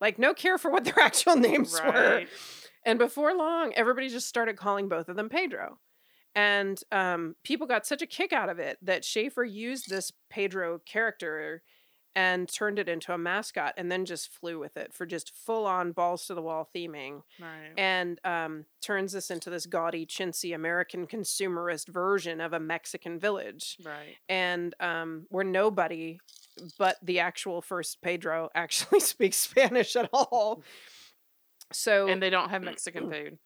Like 0.00 0.18
no 0.18 0.34
care 0.34 0.58
for 0.58 0.70
what 0.70 0.84
their 0.84 0.98
actual 1.00 1.36
names 1.36 1.78
right. 1.82 1.94
were. 1.94 2.24
And 2.84 2.98
before 2.98 3.34
long, 3.34 3.72
everybody 3.74 4.08
just 4.08 4.28
started 4.28 4.56
calling 4.56 4.88
both 4.88 5.08
of 5.08 5.16
them 5.16 5.28
Pedro. 5.28 5.78
And 6.38 6.80
um, 6.92 7.34
people 7.42 7.66
got 7.66 7.84
such 7.84 8.00
a 8.00 8.06
kick 8.06 8.32
out 8.32 8.48
of 8.48 8.60
it 8.60 8.78
that 8.80 9.02
Schafer 9.02 9.44
used 9.50 9.90
this 9.90 10.12
Pedro 10.30 10.80
character 10.86 11.64
and 12.14 12.48
turned 12.48 12.78
it 12.78 12.88
into 12.88 13.12
a 13.12 13.18
mascot 13.18 13.74
and 13.76 13.90
then 13.90 14.04
just 14.04 14.32
flew 14.32 14.60
with 14.60 14.76
it 14.76 14.94
for 14.94 15.04
just 15.04 15.34
full 15.34 15.66
on 15.66 15.90
balls 15.90 16.26
to 16.26 16.34
the 16.34 16.42
wall 16.42 16.68
theming 16.74 17.22
right. 17.40 17.72
and 17.76 18.20
um, 18.24 18.64
turns 18.80 19.12
this 19.12 19.30
into 19.30 19.50
this 19.50 19.66
gaudy 19.66 20.04
chintzy 20.04 20.54
american 20.54 21.06
consumerist 21.06 21.88
version 21.88 22.40
of 22.40 22.52
a 22.52 22.58
mexican 22.58 23.20
village 23.20 23.76
right. 23.84 24.16
and 24.28 24.74
um, 24.80 25.26
where 25.28 25.44
nobody 25.44 26.18
but 26.76 26.96
the 27.02 27.20
actual 27.20 27.62
first 27.62 28.00
pedro 28.02 28.48
actually 28.54 29.00
speaks 29.12 29.36
spanish 29.36 29.96
at 29.96 30.08
all. 30.12 30.62
So 31.70 32.08
and 32.08 32.22
they 32.22 32.30
don't 32.30 32.48
have 32.48 32.62
mexican 32.62 33.10
food 33.12 33.38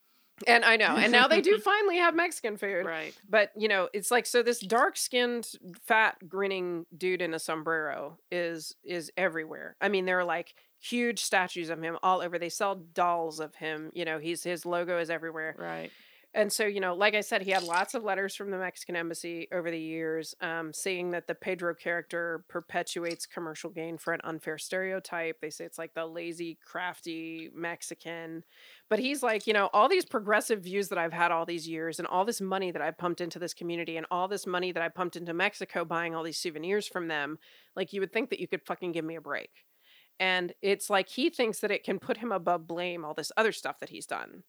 and 0.47 0.65
I 0.65 0.77
know. 0.77 0.97
And 0.97 1.13
now 1.13 1.29
they 1.29 1.41
do 1.41 1.59
finally 1.65 1.99
have 1.99 2.15
Mexican 2.15 2.57
food. 2.57 2.85
Right. 2.85 3.15
But, 3.29 3.51
you 3.57 3.69
know, 3.69 3.89
it's 3.93 4.11
like 4.11 4.27
so 4.27 4.43
this 4.43 4.61
dark-skinned, 4.61 5.49
fat, 5.85 6.17
grinning 6.29 6.87
dude 6.97 7.23
in 7.23 7.35
a 7.35 7.39
sombrero 7.39 8.19
is 8.31 8.75
is 8.85 9.11
everywhere. 9.17 9.77
I 9.81 9.89
mean, 9.89 10.05
there 10.05 10.19
are 10.19 10.25
like 10.25 10.55
huge 10.81 11.23
statues 11.23 11.71
of 11.71 11.81
him 11.81 11.99
all 12.03 12.21
over. 12.21 12.39
They 12.39 12.49
sell 12.49 12.77
dolls 12.77 13.41
of 13.41 13.55
him. 13.55 13.91
You 13.95 14.05
know, 14.05 14.19
he's 14.19 14.43
his 14.43 14.67
logo 14.67 14.99
is 14.99 15.11
everywhere. 15.11 15.55
Right 15.59 15.91
and 16.35 16.53
so 16.53 16.65
you 16.65 16.81
know 16.81 16.95
like 16.95 17.15
i 17.15 17.21
said 17.21 17.43
he 17.43 17.51
had 17.51 17.63
lots 17.63 17.95
of 17.95 18.05
letters 18.05 18.35
from 18.35 18.51
the 18.51 18.59
mexican 18.59 18.97
embassy 18.97 19.49
over 19.53 19.71
the 19.71 19.79
years 19.79 20.35
um, 20.41 20.73
saying 20.73 21.11
that 21.11 21.27
the 21.27 21.35
pedro 21.35 21.75
character 21.75 22.45
perpetuates 22.49 23.27
commercial 23.27 23.71
gain 23.71 23.99
for 23.99 24.13
an 24.13 24.21
unfair 24.25 24.59
stereotype. 24.59 25.41
They 25.41 25.51
say 25.51 25.65
it's 25.65 25.79
like 25.79 25.95
the 25.95 26.07
lazy 26.07 26.59
crafty 26.65 27.51
mexican. 27.55 28.45
But 28.89 28.99
he's 28.99 29.23
like 29.23 29.47
you 29.47 29.53
know 29.53 29.71
all 29.73 29.89
these 29.89 30.05
progressive 30.05 30.63
views 30.63 30.89
that 30.89 30.99
i've 30.99 31.13
had 31.13 31.33
all 31.33 31.47
these 31.47 31.69
years 31.69 31.99
and 31.99 32.07
all 32.09 32.25
this 32.25 32.41
money 32.41 32.71
that 32.71 32.83
i've 32.83 32.99
pumped 32.99 33.21
into 33.21 33.39
this 33.39 33.55
community 33.55 33.97
and 33.97 34.07
all 34.11 34.29
this 34.29 34.47
money 34.47 34.73
that 34.73 34.83
i 34.83 34.89
pumped 34.89 35.17
into 35.17 35.33
mexico 35.33 35.85
buying 35.85 36.15
all 36.15 36.23
these 36.23 36.39
souvenirs 36.39 36.87
from 36.87 37.09
them 37.09 37.39
like 37.77 37.93
you 37.93 38.01
would 38.01 38.13
think 38.13 38.31
that 38.31 38.41
you 38.41 38.49
could 38.49 38.63
fucking 38.67 38.93
give 38.93 39.05
me 39.05 39.17
a 39.17 39.21
break. 39.21 39.51
And 40.21 40.53
it's 40.63 40.91
like 40.91 41.09
he 41.09 41.31
thinks 41.31 41.61
that 41.61 41.71
it 41.71 41.85
can 41.85 41.99
put 41.99 42.19
him 42.19 42.33
above 42.33 42.67
blame 42.67 43.05
all 43.05 43.15
this 43.15 43.33
other 43.37 43.53
stuff 43.53 43.81
that 43.81 43.89
he's 43.89 44.07
done 44.07 44.45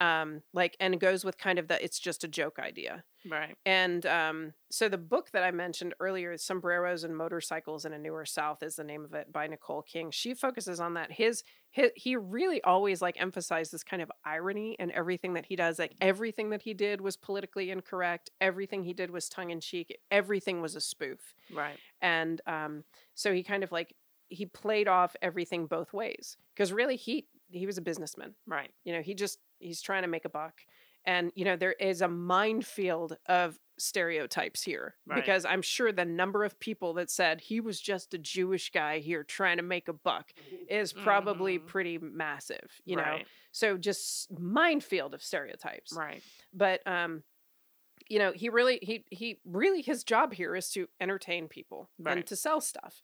um 0.00 0.42
like 0.52 0.76
and 0.78 1.00
goes 1.00 1.24
with 1.24 1.38
kind 1.38 1.58
of 1.58 1.68
the 1.68 1.82
it's 1.82 1.98
just 1.98 2.24
a 2.24 2.28
joke 2.28 2.58
idea. 2.58 3.04
Right. 3.28 3.56
And 3.66 4.06
um 4.06 4.52
so 4.70 4.88
the 4.88 4.98
book 4.98 5.30
that 5.32 5.42
i 5.42 5.50
mentioned 5.50 5.94
earlier 5.98 6.36
sombreros 6.36 7.02
and 7.04 7.16
motorcycles 7.16 7.84
in 7.84 7.92
a 7.92 7.98
newer 7.98 8.24
south 8.24 8.62
is 8.62 8.76
the 8.76 8.84
name 8.84 9.04
of 9.04 9.12
it 9.14 9.32
by 9.32 9.46
nicole 9.46 9.82
king. 9.82 10.10
She 10.10 10.34
focuses 10.34 10.78
on 10.78 10.94
that. 10.94 11.10
His, 11.10 11.42
his 11.70 11.90
he 11.96 12.14
really 12.16 12.62
always 12.62 13.02
like 13.02 13.20
emphasized 13.20 13.72
this 13.72 13.82
kind 13.82 14.02
of 14.02 14.10
irony 14.24 14.76
and 14.78 14.92
everything 14.92 15.34
that 15.34 15.46
he 15.46 15.56
does. 15.56 15.78
Like 15.78 15.96
everything 16.00 16.50
that 16.50 16.62
he 16.62 16.74
did 16.74 17.00
was 17.00 17.16
politically 17.16 17.70
incorrect. 17.70 18.30
Everything 18.40 18.84
he 18.84 18.92
did 18.92 19.10
was 19.10 19.28
tongue-in-cheek. 19.28 19.98
Everything 20.10 20.60
was 20.62 20.76
a 20.76 20.80
spoof. 20.80 21.34
Right. 21.52 21.78
And 22.00 22.40
um 22.46 22.84
so 23.14 23.32
he 23.32 23.42
kind 23.42 23.64
of 23.64 23.72
like 23.72 23.94
he 24.28 24.46
played 24.46 24.88
off 24.88 25.16
everything 25.22 25.66
both 25.66 25.92
ways 25.92 26.36
because 26.54 26.72
really 26.72 26.96
he 26.96 27.26
he 27.50 27.66
was 27.66 27.78
a 27.78 27.82
businessman. 27.82 28.34
Right. 28.46 28.70
You 28.84 28.92
know 28.92 29.02
he 29.02 29.14
just 29.14 29.38
he's 29.58 29.80
trying 29.80 30.02
to 30.02 30.08
make 30.08 30.24
a 30.24 30.30
buck 30.30 30.62
and 31.04 31.32
you 31.34 31.44
know 31.44 31.56
there 31.56 31.72
is 31.72 32.02
a 32.02 32.08
minefield 32.08 33.16
of 33.26 33.58
stereotypes 33.78 34.62
here 34.62 34.94
right. 35.06 35.16
because 35.16 35.44
i'm 35.44 35.62
sure 35.62 35.92
the 35.92 36.04
number 36.04 36.44
of 36.44 36.58
people 36.58 36.94
that 36.94 37.10
said 37.10 37.40
he 37.40 37.60
was 37.60 37.80
just 37.80 38.12
a 38.14 38.18
jewish 38.18 38.70
guy 38.70 38.98
here 38.98 39.22
trying 39.22 39.56
to 39.56 39.62
make 39.62 39.88
a 39.88 39.92
buck 39.92 40.32
is 40.68 40.92
probably 40.92 41.58
mm-hmm. 41.58 41.66
pretty 41.66 41.98
massive 41.98 42.80
you 42.84 42.96
right. 42.96 43.20
know 43.20 43.24
so 43.52 43.76
just 43.76 44.30
minefield 44.38 45.14
of 45.14 45.22
stereotypes 45.22 45.92
right 45.92 46.22
but 46.52 46.84
um 46.86 47.22
you 48.08 48.18
know 48.18 48.32
he 48.32 48.48
really 48.48 48.78
he 48.82 49.04
he 49.10 49.38
really 49.44 49.82
his 49.82 50.02
job 50.02 50.32
here 50.32 50.56
is 50.56 50.70
to 50.70 50.88
entertain 51.00 51.46
people 51.46 51.88
right. 52.00 52.16
and 52.16 52.26
to 52.26 52.34
sell 52.34 52.60
stuff 52.60 53.00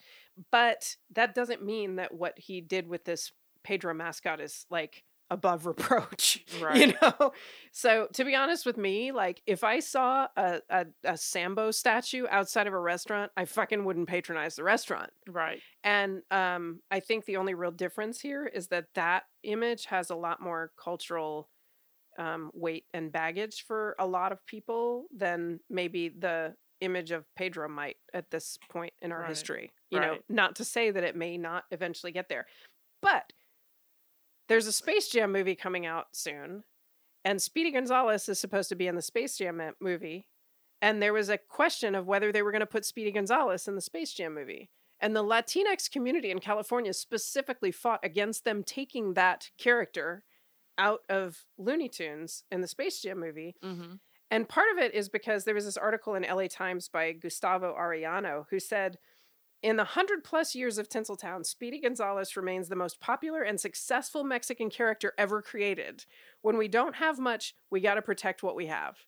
but 0.50 0.96
that 1.12 1.34
doesn't 1.34 1.64
mean 1.64 1.96
that 1.96 2.12
what 2.12 2.38
he 2.38 2.60
did 2.60 2.88
with 2.88 3.04
this 3.04 3.32
pedro 3.62 3.94
mascot 3.94 4.40
is 4.40 4.66
like 4.70 5.04
above 5.34 5.66
reproach 5.66 6.44
right. 6.62 6.76
you 6.76 6.94
know 7.02 7.32
so 7.72 8.06
to 8.12 8.24
be 8.24 8.36
honest 8.36 8.64
with 8.64 8.78
me 8.78 9.10
like 9.10 9.42
if 9.46 9.64
i 9.64 9.80
saw 9.80 10.28
a, 10.36 10.60
a, 10.70 10.86
a, 11.02 11.16
sambo 11.16 11.72
statue 11.72 12.24
outside 12.30 12.68
of 12.68 12.72
a 12.72 12.78
restaurant 12.78 13.32
i 13.36 13.44
fucking 13.44 13.84
wouldn't 13.84 14.08
patronize 14.08 14.54
the 14.54 14.62
restaurant 14.62 15.10
right 15.28 15.58
and 15.82 16.22
um 16.30 16.78
i 16.92 17.00
think 17.00 17.24
the 17.24 17.36
only 17.36 17.52
real 17.52 17.72
difference 17.72 18.20
here 18.20 18.46
is 18.46 18.68
that 18.68 18.86
that 18.94 19.24
image 19.42 19.86
has 19.86 20.08
a 20.08 20.14
lot 20.14 20.40
more 20.40 20.70
cultural 20.82 21.50
um, 22.16 22.52
weight 22.54 22.84
and 22.94 23.10
baggage 23.10 23.64
for 23.66 23.96
a 23.98 24.06
lot 24.06 24.30
of 24.30 24.46
people 24.46 25.06
than 25.12 25.58
maybe 25.68 26.08
the 26.08 26.54
image 26.80 27.10
of 27.10 27.24
pedro 27.34 27.68
might 27.68 27.96
at 28.12 28.30
this 28.30 28.56
point 28.70 28.92
in 29.02 29.10
our 29.10 29.20
right. 29.20 29.28
history 29.28 29.72
you 29.90 29.98
right. 29.98 30.12
know 30.12 30.18
not 30.28 30.54
to 30.54 30.64
say 30.64 30.92
that 30.92 31.02
it 31.02 31.16
may 31.16 31.36
not 31.36 31.64
eventually 31.72 32.12
get 32.12 32.28
there 32.28 32.46
but 33.02 33.33
there's 34.48 34.66
a 34.66 34.72
Space 34.72 35.08
Jam 35.08 35.32
movie 35.32 35.54
coming 35.54 35.86
out 35.86 36.08
soon, 36.12 36.64
and 37.24 37.40
Speedy 37.40 37.70
Gonzales 37.70 38.28
is 38.28 38.38
supposed 38.38 38.68
to 38.68 38.74
be 38.76 38.86
in 38.86 38.96
the 38.96 39.02
Space 39.02 39.36
Jam 39.38 39.60
movie. 39.80 40.26
And 40.82 41.00
there 41.00 41.14
was 41.14 41.30
a 41.30 41.38
question 41.38 41.94
of 41.94 42.06
whether 42.06 42.30
they 42.30 42.42
were 42.42 42.52
going 42.52 42.60
to 42.60 42.66
put 42.66 42.84
Speedy 42.84 43.10
Gonzales 43.10 43.66
in 43.66 43.74
the 43.74 43.80
Space 43.80 44.12
Jam 44.12 44.34
movie. 44.34 44.70
And 45.00 45.16
the 45.16 45.24
Latinx 45.24 45.90
community 45.90 46.30
in 46.30 46.40
California 46.40 46.92
specifically 46.92 47.72
fought 47.72 48.00
against 48.02 48.44
them 48.44 48.62
taking 48.62 49.14
that 49.14 49.50
character 49.58 50.24
out 50.76 51.00
of 51.08 51.46
Looney 51.56 51.88
Tunes 51.88 52.44
in 52.50 52.60
the 52.60 52.68
Space 52.68 53.00
Jam 53.00 53.18
movie. 53.18 53.56
Mm-hmm. 53.64 53.94
And 54.30 54.48
part 54.48 54.66
of 54.72 54.78
it 54.82 54.94
is 54.94 55.08
because 55.08 55.44
there 55.44 55.54
was 55.54 55.64
this 55.64 55.76
article 55.76 56.14
in 56.14 56.22
LA 56.22 56.48
Times 56.48 56.88
by 56.88 57.12
Gustavo 57.12 57.74
Arellano 57.78 58.46
who 58.50 58.58
said 58.58 58.98
in 59.64 59.76
the 59.76 59.84
hundred 59.84 60.22
plus 60.22 60.54
years 60.54 60.76
of 60.76 60.90
Tinseltown, 60.90 61.44
Speedy 61.44 61.80
Gonzales 61.80 62.36
remains 62.36 62.68
the 62.68 62.76
most 62.76 63.00
popular 63.00 63.40
and 63.40 63.58
successful 63.58 64.22
Mexican 64.22 64.68
character 64.68 65.14
ever 65.16 65.40
created. 65.40 66.04
When 66.42 66.58
we 66.58 66.68
don't 66.68 66.96
have 66.96 67.18
much, 67.18 67.54
we 67.70 67.80
got 67.80 67.94
to 67.94 68.02
protect 68.02 68.42
what 68.42 68.56
we 68.56 68.66
have. 68.66 68.98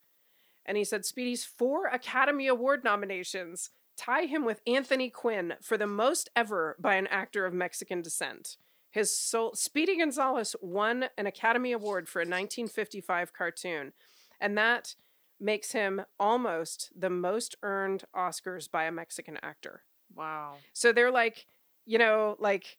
And 0.64 0.78
he 0.78 0.84
said 0.84 1.04
Speedy's 1.04 1.44
four 1.44 1.88
Academy 1.88 2.46
Award 2.46 2.84
nominations 2.84 3.68
tie 3.98 4.24
him 4.24 4.46
with 4.46 4.62
Anthony 4.66 5.10
Quinn 5.10 5.52
for 5.60 5.76
the 5.76 5.86
most 5.86 6.30
ever 6.34 6.76
by 6.80 6.94
an 6.94 7.06
actor 7.08 7.44
of 7.44 7.52
Mexican 7.52 8.00
descent. 8.00 8.56
His 8.90 9.14
soul, 9.14 9.52
Speedy 9.54 9.98
Gonzales 9.98 10.56
won 10.62 11.10
an 11.18 11.26
Academy 11.26 11.72
Award 11.72 12.08
for 12.08 12.20
a 12.20 12.22
1955 12.22 13.34
cartoon, 13.34 13.92
and 14.40 14.56
that 14.56 14.94
makes 15.38 15.72
him 15.72 16.00
almost 16.18 16.92
the 16.98 17.10
most 17.10 17.56
earned 17.62 18.04
Oscars 18.16 18.70
by 18.70 18.84
a 18.84 18.92
Mexican 18.92 19.38
actor. 19.42 19.82
Wow. 20.14 20.54
So 20.72 20.92
they're 20.92 21.10
like, 21.10 21.46
you 21.84 21.98
know, 21.98 22.36
like 22.38 22.78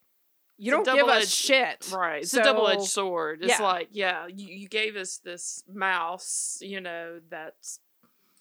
you 0.57 0.77
it's 0.77 0.87
don't 0.87 0.95
give 0.95 1.07
us 1.07 1.29
shit. 1.29 1.89
Right. 1.93 2.21
It's 2.21 2.31
so, 2.31 2.41
a 2.41 2.43
double 2.43 2.67
edged 2.67 2.83
sword. 2.83 3.39
It's 3.41 3.59
yeah. 3.59 3.65
like, 3.65 3.89
yeah, 3.91 4.27
you, 4.27 4.47
you 4.47 4.67
gave 4.67 4.95
us 4.95 5.17
this 5.17 5.63
mouse, 5.71 6.59
you 6.61 6.81
know, 6.81 7.19
that's 7.29 7.79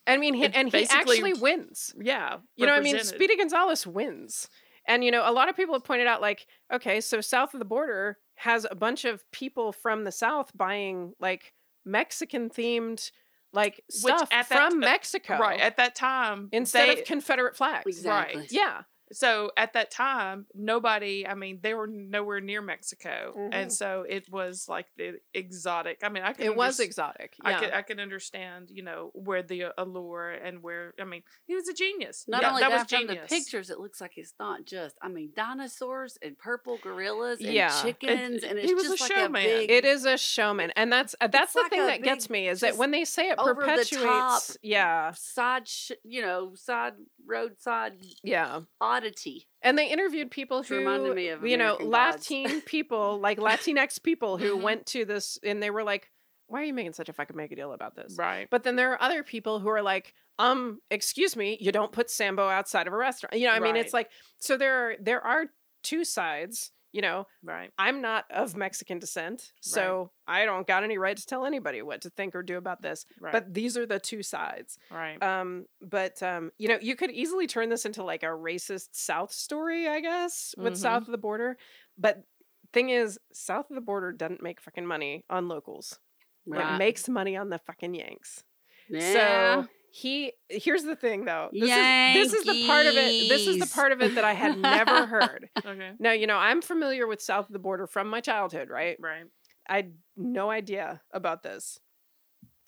I 0.07 0.17
mean, 0.17 0.35
he, 0.35 0.45
and 0.45 0.73
he 0.73 0.87
actually 0.89 1.35
wins. 1.35 1.93
Yeah. 2.01 2.37
You 2.55 2.67
know, 2.67 2.75
I 2.75 2.81
mean, 2.81 2.99
Speedy 3.01 3.37
Gonzales 3.37 3.87
wins. 3.87 4.49
And, 4.87 5.03
you 5.03 5.11
know, 5.11 5.29
a 5.29 5.33
lot 5.33 5.49
of 5.49 5.57
people 5.57 5.75
have 5.75 5.83
pointed 5.83 6.07
out, 6.07 6.21
like, 6.21 6.47
okay, 6.73 7.01
so 7.01 7.21
south 7.21 7.55
of 7.55 7.59
the 7.59 7.65
border 7.65 8.19
has 8.37 8.65
a 8.71 8.77
bunch 8.77 9.05
of 9.05 9.29
people 9.33 9.73
from 9.73 10.05
the 10.05 10.13
south 10.13 10.53
buying, 10.57 11.15
like, 11.19 11.53
Mexican 11.85 12.51
themed, 12.51 13.11
like, 13.57 13.83
stuff 13.89 14.31
from 14.47 14.79
Mexico. 14.79 15.39
Right. 15.39 15.59
At 15.59 15.79
that 15.79 15.97
time. 15.97 16.49
Instead 16.53 16.89
they, 16.89 17.01
of 17.01 17.07
Confederate 17.07 17.57
flags. 17.57 17.87
Exactly. 17.87 18.43
Right. 18.43 18.53
Yeah. 18.53 18.83
So 19.13 19.53
at 19.57 19.75
that 19.75 19.91
time, 19.91 20.47
nobody, 20.55 21.27
I 21.27 21.35
mean, 21.35 21.61
they 21.63 21.75
were 21.75 21.87
nowhere 21.87 22.41
near 22.41 22.61
Mexico. 22.61 23.35
Mm-hmm. 23.37 23.53
And 23.53 23.73
so 23.73 24.05
it 24.09 24.31
was 24.31 24.69
like 24.69 24.87
the 24.97 25.21
exotic. 25.33 26.01
I 26.03 26.09
mean, 26.09 26.23
I 26.23 26.33
could 26.33 26.47
It 26.47 26.57
was 26.57 26.81
exotic. 26.81 27.35
Yeah. 27.43 27.51
I 27.51 27.61
could 27.61 27.73
I 27.73 27.83
could 27.83 28.01
understand, 28.01 28.71
you 28.71 28.83
know, 28.83 29.11
where 29.15 29.43
the 29.43 29.67
allure 29.79 30.31
and 30.31 30.63
where 30.63 30.95
I 31.01 31.05
mean, 31.05 31.23
he 31.47 31.55
was 31.55 31.69
a 31.69 31.73
genius. 31.73 32.25
Not 32.27 32.43
yeah, 32.43 32.49
only 32.51 32.63
that, 32.63 32.71
that 32.71 32.81
was 32.81 32.89
from 32.89 33.09
genius. 33.09 33.31
the 33.31 33.37
pictures, 33.37 33.71
it 33.71 33.79
looks 33.79 34.01
like 34.01 34.13
it's 34.17 34.35
not 34.41 34.65
just 34.65 34.97
I 35.01 35.09
mean, 35.09 35.31
dinosaurs 35.37 36.19
and 36.23 36.37
purple 36.37 36.79
gorillas 36.83 37.41
and 37.41 37.53
yeah. 37.53 37.83
chickens 37.83 38.43
and, 38.43 38.53
and 38.53 38.59
it's 38.59 38.73
just 38.73 39.01
like 39.01 39.13
showman. 39.13 39.43
a 39.43 39.45
big 39.45 39.71
It 39.71 39.85
is 39.85 40.05
a 40.05 40.19
showman. 40.19 40.73
And 40.77 40.93
that's 40.93 41.15
uh, 41.21 41.29
that's 41.29 41.53
the 41.53 41.61
like 41.61 41.71
thing 41.71 41.87
that 41.87 42.03
gets 42.03 42.29
me 42.29 42.49
is 42.49 42.61
that 42.61 42.77
when 42.77 42.91
they 42.91 43.05
say 43.05 43.29
it 43.29 43.39
perpetuates 43.39 44.59
yeah. 44.63 45.13
side 45.13 45.69
sh- 45.69 45.93
you 46.03 46.23
know, 46.23 46.53
side 46.55 46.95
roadside 47.27 47.95
yeah 48.23 48.61
oddity. 48.97 49.47
And 49.63 49.79
they 49.79 49.89
interviewed 49.89 50.31
people 50.31 50.63
who, 50.63 51.19
you 51.45 51.57
know, 51.57 51.77
Latin 51.81 52.61
people, 52.67 53.19
like 53.21 53.39
Latinx 53.39 54.03
people 54.03 54.39
who 54.39 54.55
mm-hmm. 54.55 54.63
went 54.63 54.87
to 54.87 55.05
this 55.05 55.39
and 55.43 55.63
they 55.63 55.71
were 55.71 55.85
like, 55.85 56.11
why 56.49 56.61
are 56.61 56.65
you 56.65 56.75
making 56.75 56.93
such 56.93 57.09
a 57.09 57.13
fucking 57.13 57.37
mega 57.37 57.57
deal 57.57 57.73
about 57.73 57.97
this? 57.97 58.15
Right. 58.17 58.47
But 58.51 58.63
then 58.63 58.77
there 58.77 58.93
are 58.93 59.03
other 59.03 59.23
people 59.25 59.59
who 59.59 59.69
are 59.69 59.83
like, 59.83 60.15
um, 60.39 60.79
excuse 60.91 61.37
me, 61.37 61.59
you 61.61 61.73
don't 61.73 61.91
put 61.91 62.11
Sambo 62.11 62.49
outside 62.49 62.87
of 62.87 62.93
a 62.93 62.97
restaurant. 62.97 63.35
You 63.35 63.47
know, 63.47 63.53
I 63.53 63.59
right. 63.59 63.63
mean, 63.63 63.77
it's 63.77 63.93
like, 63.93 64.11
so 64.39 64.57
there 64.57 64.91
are, 64.91 64.95
there 65.01 65.21
are 65.21 65.47
two 65.83 66.05
sides 66.05 66.71
you 66.97 67.03
know 67.03 67.27
right 67.45 67.71
i'm 67.79 68.01
not 68.01 68.25
of 68.31 68.57
mexican 68.57 68.99
descent 68.99 69.53
so 69.61 70.11
right. 70.27 70.43
i 70.43 70.45
don't 70.47 70.67
got 70.67 70.83
any 70.83 70.97
right 70.97 71.19
to 71.19 71.27
tell 71.27 71.45
anybody 71.45 71.83
what 71.83 72.01
to 72.01 72.09
think 72.09 72.35
or 72.35 72.43
do 72.43 72.57
about 72.57 72.81
this 72.81 73.05
right. 73.21 73.33
but 73.33 73.53
these 73.53 73.77
are 73.77 73.85
the 73.85 74.01
two 74.01 74.23
sides 74.23 74.79
right 74.91 75.23
um 75.23 75.67
but 75.83 76.23
um 76.23 76.51
you 76.57 76.67
know 76.69 76.79
you 76.81 76.97
could 76.97 77.11
easily 77.11 77.47
turn 77.47 77.69
this 77.69 77.85
into 77.85 78.03
like 78.03 78.23
a 78.23 78.27
racist 78.27 78.89
south 78.93 79.31
story 79.31 79.87
i 79.87 80.01
guess 80.01 80.55
with 80.57 80.73
mm-hmm. 80.73 80.81
south 80.81 81.03
of 81.03 81.13
the 81.13 81.19
border 81.19 81.59
but 81.99 82.25
thing 82.73 82.89
is 82.89 83.19
south 83.31 83.69
of 83.69 83.75
the 83.75 83.83
border 83.83 84.11
doesn't 84.11 84.43
make 84.43 84.59
fucking 84.59 84.87
money 84.87 85.23
on 85.29 85.49
locals 85.49 85.99
right. 86.47 86.75
it 86.75 86.79
makes 86.79 87.11
money 87.11 87.37
on 87.37 87.51
the 87.51 87.59
fucking 87.59 87.95
yanks 87.95 88.43
yeah. 88.89 89.63
so 89.63 89.69
he 89.97 90.33
here's 90.51 90.83
the 90.83 90.95
thing 90.95 91.25
though. 91.25 91.49
This 91.53 91.71
is 91.71 92.33
this 92.33 92.33
is 92.35 92.45
the 92.45 92.67
part 92.67 92.85
of 92.85 92.95
it 92.97 93.29
this 93.31 93.47
is 93.47 93.59
the 93.59 93.67
part 93.67 93.93
of 93.93 94.03
it 94.03 94.15
that 94.17 94.25
i 94.25 94.35
had 94.35 94.59
never 94.59 95.07
heard. 95.07 95.49
Okay. 95.65 95.93
Now 95.99 96.13
you 96.13 96.27
know 96.27 96.37
i'm 96.37 96.61
familiar 96.61 97.07
with 97.07 97.23
south 97.23 97.47
of 97.47 97.53
the 97.55 97.59
border 97.59 97.87
from 97.87 98.09
my 98.09 98.21
childhood 98.21 98.69
right? 98.69 98.99
Right. 99.01 99.25
I 99.69 99.77
had 99.77 99.95
no 100.17 100.51
idea 100.51 101.01
about 101.13 101.43
this 101.43 101.81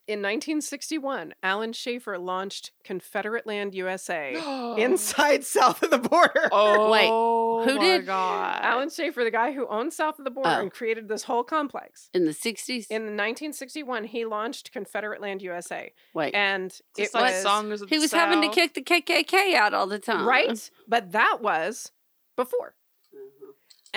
in 0.09 0.21
1961, 0.21 1.35
Alan 1.43 1.73
Schafer 1.73 2.19
launched 2.19 2.73
Confederate 2.83 3.47
Land 3.47 3.75
USA 3.75 4.35
inside 4.79 5.45
south 5.45 5.83
of 5.83 5.91
the 5.91 5.99
border. 5.99 6.49
Oh, 6.51 6.91
wait, 6.91 7.71
who 7.71 7.79
did? 7.79 8.07
God. 8.07 8.61
Alan 8.63 8.89
Schafer, 8.89 9.23
the 9.23 9.31
guy 9.31 9.53
who 9.53 9.67
owned 9.69 9.93
south 9.93 10.19
of 10.19 10.25
the 10.25 10.31
border 10.31 10.49
oh. 10.49 10.61
and 10.63 10.73
created 10.73 11.09
this 11.09 11.25
whole 11.25 11.45
complex 11.45 12.09
in 12.15 12.25
the 12.25 12.31
60s. 12.31 12.87
In 12.89 13.03
1961, 13.03 14.05
he 14.05 14.25
launched 14.25 14.73
Confederate 14.73 15.21
Land 15.21 15.43
USA. 15.43 15.93
Wait, 16.15 16.35
and 16.35 16.75
it 16.97 17.13
like 17.13 17.35
was 17.35 17.43
songs 17.43 17.85
he 17.87 17.99
was 17.99 18.11
South. 18.11 18.21
having 18.21 18.49
to 18.49 18.55
kick 18.55 18.73
the 18.73 18.83
KKK 18.83 19.55
out 19.55 19.75
all 19.75 19.87
the 19.87 19.99
time, 19.99 20.27
right? 20.27 20.71
But 20.89 21.13
that 21.13 21.39
was 21.43 21.93
before. 22.35 22.75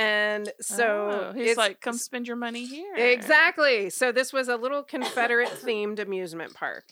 And 0.01 0.51
so 0.59 1.33
oh, 1.35 1.37
he's 1.37 1.57
like, 1.57 1.79
come 1.79 1.97
spend 1.97 2.27
your 2.27 2.35
money 2.35 2.65
here. 2.65 2.95
Exactly. 2.95 3.89
So 3.91 4.11
this 4.11 4.33
was 4.33 4.47
a 4.47 4.55
little 4.55 4.81
Confederate 4.81 5.49
themed 5.49 5.99
amusement 5.99 6.55
park, 6.55 6.85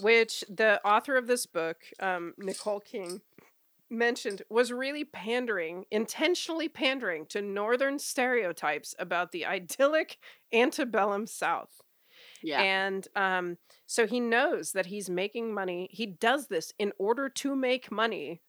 which 0.00 0.44
the 0.48 0.80
author 0.84 1.16
of 1.16 1.26
this 1.26 1.46
book, 1.46 1.78
um, 1.98 2.34
Nicole 2.38 2.80
King, 2.80 3.22
mentioned 3.90 4.42
was 4.48 4.72
really 4.72 5.04
pandering, 5.04 5.84
intentionally 5.90 6.68
pandering 6.68 7.26
to 7.26 7.42
Northern 7.42 7.98
stereotypes 7.98 8.94
about 8.98 9.32
the 9.32 9.44
idyllic 9.44 10.18
antebellum 10.52 11.26
South. 11.26 11.82
Yeah. 12.42 12.62
And 12.62 13.08
um, 13.16 13.58
so 13.86 14.06
he 14.06 14.20
knows 14.20 14.72
that 14.72 14.86
he's 14.86 15.10
making 15.10 15.52
money. 15.52 15.88
He 15.90 16.06
does 16.06 16.46
this 16.48 16.72
in 16.78 16.92
order 16.98 17.28
to 17.30 17.56
make 17.56 17.90
money 17.90 18.42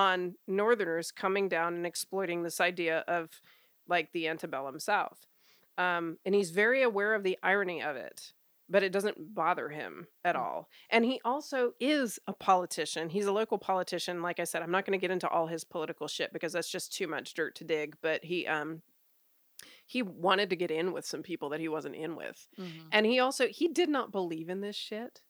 on 0.00 0.34
Northerners 0.46 1.12
coming 1.12 1.46
down 1.46 1.74
and 1.74 1.84
exploiting 1.84 2.42
this 2.42 2.58
idea 2.58 3.04
of 3.06 3.28
like 3.86 4.10
the 4.12 4.28
antebellum 4.28 4.80
South. 4.80 5.26
Um, 5.76 6.16
and 6.24 6.34
he's 6.34 6.52
very 6.52 6.82
aware 6.82 7.14
of 7.14 7.22
the 7.22 7.38
irony 7.42 7.82
of 7.82 7.96
it, 7.96 8.32
but 8.66 8.82
it 8.82 8.92
doesn't 8.92 9.34
bother 9.34 9.68
him 9.68 10.06
at 10.24 10.36
mm. 10.36 10.40
all. 10.40 10.70
And 10.88 11.04
he 11.04 11.20
also 11.22 11.72
is 11.80 12.18
a 12.26 12.32
politician. 12.32 13.10
He's 13.10 13.26
a 13.26 13.32
local 13.32 13.58
politician. 13.58 14.22
Like 14.22 14.40
I 14.40 14.44
said, 14.44 14.62
I'm 14.62 14.70
not 14.70 14.86
going 14.86 14.98
to 14.98 15.02
get 15.02 15.10
into 15.10 15.28
all 15.28 15.48
his 15.48 15.64
political 15.64 16.08
shit 16.08 16.32
because 16.32 16.54
that's 16.54 16.70
just 16.70 16.94
too 16.94 17.06
much 17.06 17.34
dirt 17.34 17.54
to 17.56 17.64
dig. 17.64 17.96
But 18.00 18.24
he 18.24 18.46
um 18.46 18.80
he 19.84 20.00
wanted 20.00 20.48
to 20.48 20.56
get 20.56 20.70
in 20.70 20.92
with 20.92 21.04
some 21.04 21.22
people 21.22 21.50
that 21.50 21.60
he 21.60 21.68
wasn't 21.68 21.96
in 21.96 22.16
with, 22.16 22.48
mm-hmm. 22.58 22.88
and 22.92 23.04
he 23.04 23.18
also 23.18 23.48
he 23.48 23.68
did 23.68 23.90
not 23.90 24.12
believe 24.12 24.48
in 24.48 24.62
this 24.62 24.76
shit. 24.76 25.20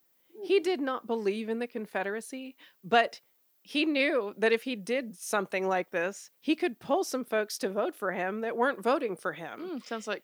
He 0.45 0.61
did 0.61 0.81
not 0.81 1.09
believe 1.09 1.49
in 1.49 1.59
the 1.59 1.67
Confederacy, 1.67 2.55
but 2.85 3.21
he 3.63 3.85
knew 3.85 4.35
that 4.39 4.53
if 4.53 4.63
he 4.63 4.77
did 4.77 5.17
something 5.17 5.69
like 5.69 5.91
this, 5.91 6.31
he 6.41 6.57
could 6.57 6.79
pull 6.79 7.05
some 7.05 7.25
folks 7.25 7.59
to 7.59 7.69
vote 7.69 7.95
for 7.95 8.13
him 8.13 8.41
that 8.41 8.57
weren't 8.57 8.83
voting 8.83 9.17
for 9.17 9.33
him. 9.33 9.61
Mm, 9.61 9.87
sounds 9.87 10.07
like 10.07 10.23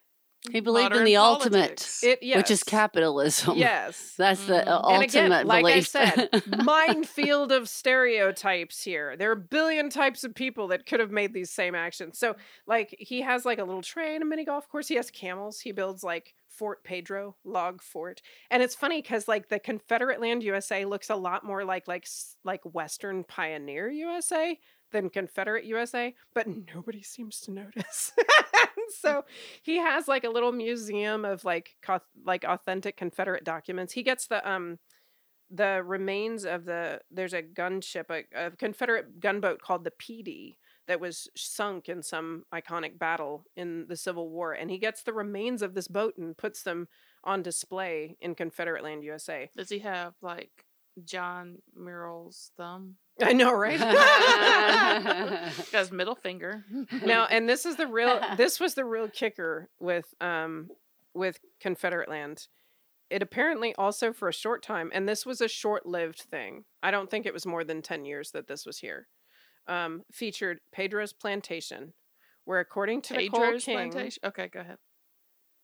he 0.51 0.61
believed 0.61 0.95
in 0.95 1.05
the 1.05 1.17
politics. 1.17 2.03
ultimate, 2.03 2.19
it, 2.19 2.23
yes. 2.23 2.37
which 2.37 2.51
is 2.51 2.63
capitalism. 2.63 3.57
Yes, 3.67 4.15
that's 4.17 4.47
the 4.47 4.55
mm. 4.55 4.67
ultimate 4.69 5.15
and 5.15 5.33
again, 5.33 5.47
like 5.47 5.65
I 5.65 5.81
said, 5.81 6.29
minefield 6.65 7.53
of 7.53 7.69
stereotypes 7.69 8.83
here. 8.83 9.17
There 9.17 9.31
are 9.31 9.33
a 9.33 9.37
billion 9.37 9.91
types 9.91 10.25
of 10.25 10.35
people 10.35 10.69
that 10.69 10.87
could 10.87 11.01
have 11.01 11.11
made 11.11 11.33
these 11.33 11.51
same 11.51 11.75
actions. 11.75 12.19
So, 12.19 12.37
like, 12.67 12.95
he 12.99 13.23
has 13.23 13.45
like 13.45 13.59
a 13.59 13.65
little 13.65 13.83
train, 13.83 14.23
a 14.23 14.25
mini 14.25 14.45
golf 14.45 14.69
course. 14.69 14.89
He 14.89 14.95
has 14.97 15.11
camels. 15.11 15.61
He 15.61 15.73
builds 15.73 16.05
like 16.05 16.35
Fort 16.57 16.85
Pedro 16.85 17.37
log 17.45 17.83
fort. 17.83 18.23
And 18.51 18.63
it's 18.63 18.75
funny 18.75 19.03
because 19.03 19.29
like 19.29 19.49
the 19.49 19.59
Confederate 19.59 20.21
land 20.21 20.43
USA 20.43 20.85
looks 20.85 21.11
a 21.11 21.17
lot 21.17 21.45
more 21.45 21.65
like 21.65 21.87
like 21.87 22.07
like 22.45 22.63
Western 22.65 23.25
pioneer 23.25 23.89
USA 23.91 24.59
than 24.93 25.11
Confederate 25.11 25.65
USA, 25.65 26.15
but 26.35 26.47
nobody 26.75 27.03
seems 27.03 27.41
to 27.41 27.51
notice. 27.51 28.13
so 29.01 29.25
he 29.63 29.77
has 29.77 30.09
like 30.09 30.25
a 30.25 30.31
little 30.31 30.53
museum 30.53 31.25
of 31.25 31.45
like 31.45 31.77
co- 31.83 32.01
like 32.25 32.45
authentic 32.45 32.97
Confederate 32.97 33.45
documents. 33.45 33.93
He 33.93 34.03
gets 34.03 34.27
the 34.27 34.49
um 34.49 34.79
the 35.51 35.83
remains 35.85 36.45
of 36.45 36.65
the 36.65 37.01
there's 37.11 37.35
a 37.35 37.43
gunship 37.43 38.07
a, 38.11 38.47
a 38.47 38.51
Confederate 38.53 39.21
gunboat 39.21 39.61
called 39.61 39.85
the 39.85 39.93
Pee 39.93 40.23
Dee 40.23 40.57
that 40.87 41.01
was 41.01 41.29
sunk 41.37 41.89
in 41.89 42.03
some 42.03 42.45
iconic 42.55 42.99
battle 42.99 43.45
in 43.57 43.87
the 43.89 43.97
Civil 43.97 44.31
War. 44.31 44.53
And 44.53 44.71
he 44.71 44.79
gets 44.79 45.03
the 45.03 45.13
remains 45.13 45.63
of 45.63 45.75
this 45.75 45.89
boat 45.89 46.15
and 46.17 46.37
puts 46.37 46.63
them 46.63 46.89
on 47.25 47.43
display 47.43 48.17
in 48.21 48.35
Confederate 48.35 48.85
land 48.85 49.03
USA. 49.05 49.51
Does 49.57 49.69
he 49.69 49.81
have 49.81 50.15
like 50.23 50.65
John 51.05 51.59
Murrell's 51.75 52.53
thumb? 52.57 52.97
I 53.23 53.33
know, 53.33 53.53
right? 53.53 53.79
Got 55.73 55.93
middle 55.93 56.15
finger. 56.15 56.65
now, 57.05 57.27
and 57.27 57.49
this 57.49 57.67
is 57.67 57.77
the 57.77 57.87
real. 57.87 58.21
This 58.37 58.61
was 58.61 58.75
the 58.75 58.85
real 58.85 59.09
kicker 59.09 59.71
with 59.81 60.15
um 60.21 60.69
with 61.15 61.41
Confederate 61.61 62.09
land. 62.11 62.47
It 63.09 63.23
apparently 63.23 63.75
also 63.77 64.13
for 64.13 64.29
a 64.29 64.33
short 64.33 64.63
time, 64.63 64.91
and 64.93 65.09
this 65.09 65.25
was 65.25 65.41
a 65.41 65.49
short-lived 65.49 66.21
thing. 66.23 66.65
I 66.83 66.91
don't 66.91 67.09
think 67.11 67.25
it 67.25 67.33
was 67.33 67.47
more 67.47 67.65
than 67.65 67.81
ten 67.81 68.05
years 68.05 68.33
that 68.33 68.49
this 68.49 68.67
was 68.67 68.79
here 68.79 69.09
um, 69.69 70.03
featured 70.13 70.61
Pedro's 70.73 71.13
Plantation, 71.13 71.93
where 72.45 72.61
according 72.61 73.03
to 73.03 73.15
Pedro's 73.15 73.33
Nicole 73.33 73.61
King, 73.61 73.91
Plantation. 73.91 74.21
Okay, 74.25 74.49
go 74.49 74.61
ahead. 74.61 74.79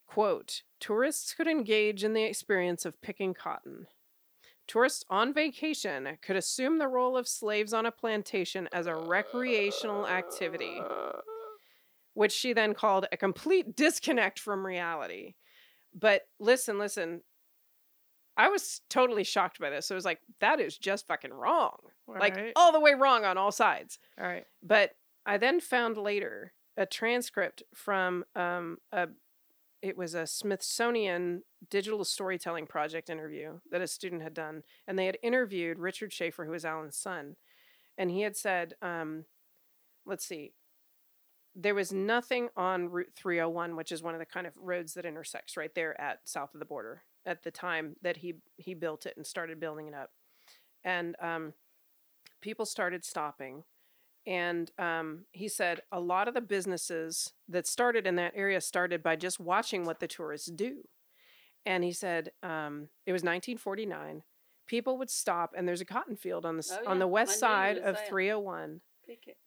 Quote: 0.07 0.63
Tourists 0.81 1.35
could 1.35 1.49
engage 1.49 2.05
in 2.05 2.13
the 2.13 2.25
experience 2.25 2.85
of 2.85 3.01
picking 3.01 3.35
cotton. 3.35 3.87
Tourists 4.67 5.05
on 5.11 5.35
vacation 5.35 6.19
could 6.23 6.37
assume 6.37 6.79
the 6.79 6.89
role 6.89 7.17
of 7.17 7.27
slaves 7.27 7.75
on 7.75 7.87
a 7.87 7.91
plantation 7.91 8.69
as 8.73 8.87
a 8.87 8.95
recreational 8.95 10.07
activity, 10.07 10.81
which 12.15 12.33
she 12.33 12.53
then 12.53 12.73
called 12.73 13.07
a 13.11 13.17
complete 13.17 13.75
disconnect 13.75 14.39
from 14.39 14.65
reality. 14.65 15.35
But 15.95 16.23
listen, 16.39 16.79
listen. 16.79 17.23
I 18.37 18.49
was 18.49 18.81
totally 18.89 19.25
shocked 19.25 19.59
by 19.59 19.71
this. 19.71 19.87
So 19.87 19.95
I 19.95 19.97
was 19.97 20.05
like, 20.05 20.21
that 20.41 20.61
is 20.61 20.79
just 20.79 21.07
fucking 21.07 21.33
wrong. 21.33 21.77
Right. 22.07 22.21
Like 22.21 22.53
all 22.57 22.73
the 22.73 22.81
way 22.81 22.95
wrong 22.95 23.25
on 23.25 23.37
all 23.37 23.53
sides. 23.53 23.99
All 24.19 24.27
right. 24.27 24.47
But 24.63 24.93
I 25.27 25.39
then 25.39 25.61
found 25.61 25.97
later 25.97 26.53
a 26.77 26.87
transcript 26.87 27.63
from 27.75 28.25
um, 28.35 28.79
a 28.93 29.09
it 29.83 29.99
was 29.99 30.15
a 30.15 30.29
Smithsonian 30.29 31.43
digital 31.69 32.05
storytelling 32.05 32.69
project 32.69 33.11
interview 33.11 33.59
that 33.73 33.83
a 33.83 33.89
student 33.89 34.23
had 34.23 34.33
done, 34.33 34.63
and 34.87 34.97
they 34.97 35.07
had 35.07 35.19
interviewed 35.25 35.81
Richard 35.81 36.13
Schafer, 36.13 36.47
who 36.47 36.53
was 36.53 36.65
Alan's 36.65 36.97
son, 36.97 37.35
and 37.99 38.09
he 38.09 38.23
had 38.23 38.37
said, 38.37 38.75
um, 38.81 39.25
"Let's 40.07 40.25
see, 40.25 40.53
there 41.55 41.75
was 41.75 41.93
nothing 41.93 42.49
on 42.57 42.91
Route 42.91 43.13
301, 43.17 43.75
which 43.77 43.93
is 43.93 44.03
one 44.03 44.15
of 44.15 44.21
the 44.21 44.27
kind 44.27 44.47
of 44.47 44.57
roads 44.57 44.95
that 44.95 45.05
intersects 45.05 45.57
right 45.57 45.75
there 45.75 46.01
at 46.01 46.21
south 46.25 46.55
of 46.55 46.61
the 46.61 46.67
border 46.67 47.03
at 47.27 47.43
the 47.43 47.51
time 47.51 47.97
that 48.03 48.19
he 48.19 48.35
he 48.57 48.75
built 48.75 49.07
it 49.07 49.17
and 49.17 49.27
started 49.27 49.61
building 49.61 49.89
it 49.89 49.95
up, 49.95 50.11
and 50.85 51.17
um, 51.21 51.53
people 52.41 52.67
started 52.67 53.05
stopping." 53.05 53.65
And 54.25 54.71
um, 54.79 55.25
he 55.33 55.49
said 55.49 55.81
a 55.91 55.99
lot 55.99 56.29
of 56.29 56.35
the 56.35 56.41
businesses 56.41 57.33
that 57.49 57.67
started 57.67 58.07
in 58.07 58.15
that 58.17 58.35
area 58.37 58.61
started 58.61 59.03
by 59.03 59.17
just 59.17 59.41
watching 59.41 59.85
what 59.85 59.99
the 59.99 60.07
tourists 60.07 60.49
do. 60.49 60.85
And 61.67 61.83
he 61.83 61.93
said 61.93 62.31
um, 62.43 62.89
it 63.05 63.13
was 63.13 63.23
1949. 63.23 64.23
People 64.69 64.97
would 64.99 65.11
stop, 65.11 65.55
and 65.57 65.67
there's 65.67 65.81
a 65.81 65.85
cotton 65.85 66.17
field 66.17 66.47
on 66.47 66.57
the 66.57 66.69
oh, 66.73 66.83
yeah. 66.83 66.89
on 66.89 66.99
the 67.01 67.09
west 67.09 67.39
side 67.39 67.79
of 67.79 67.99
301. 68.07 68.81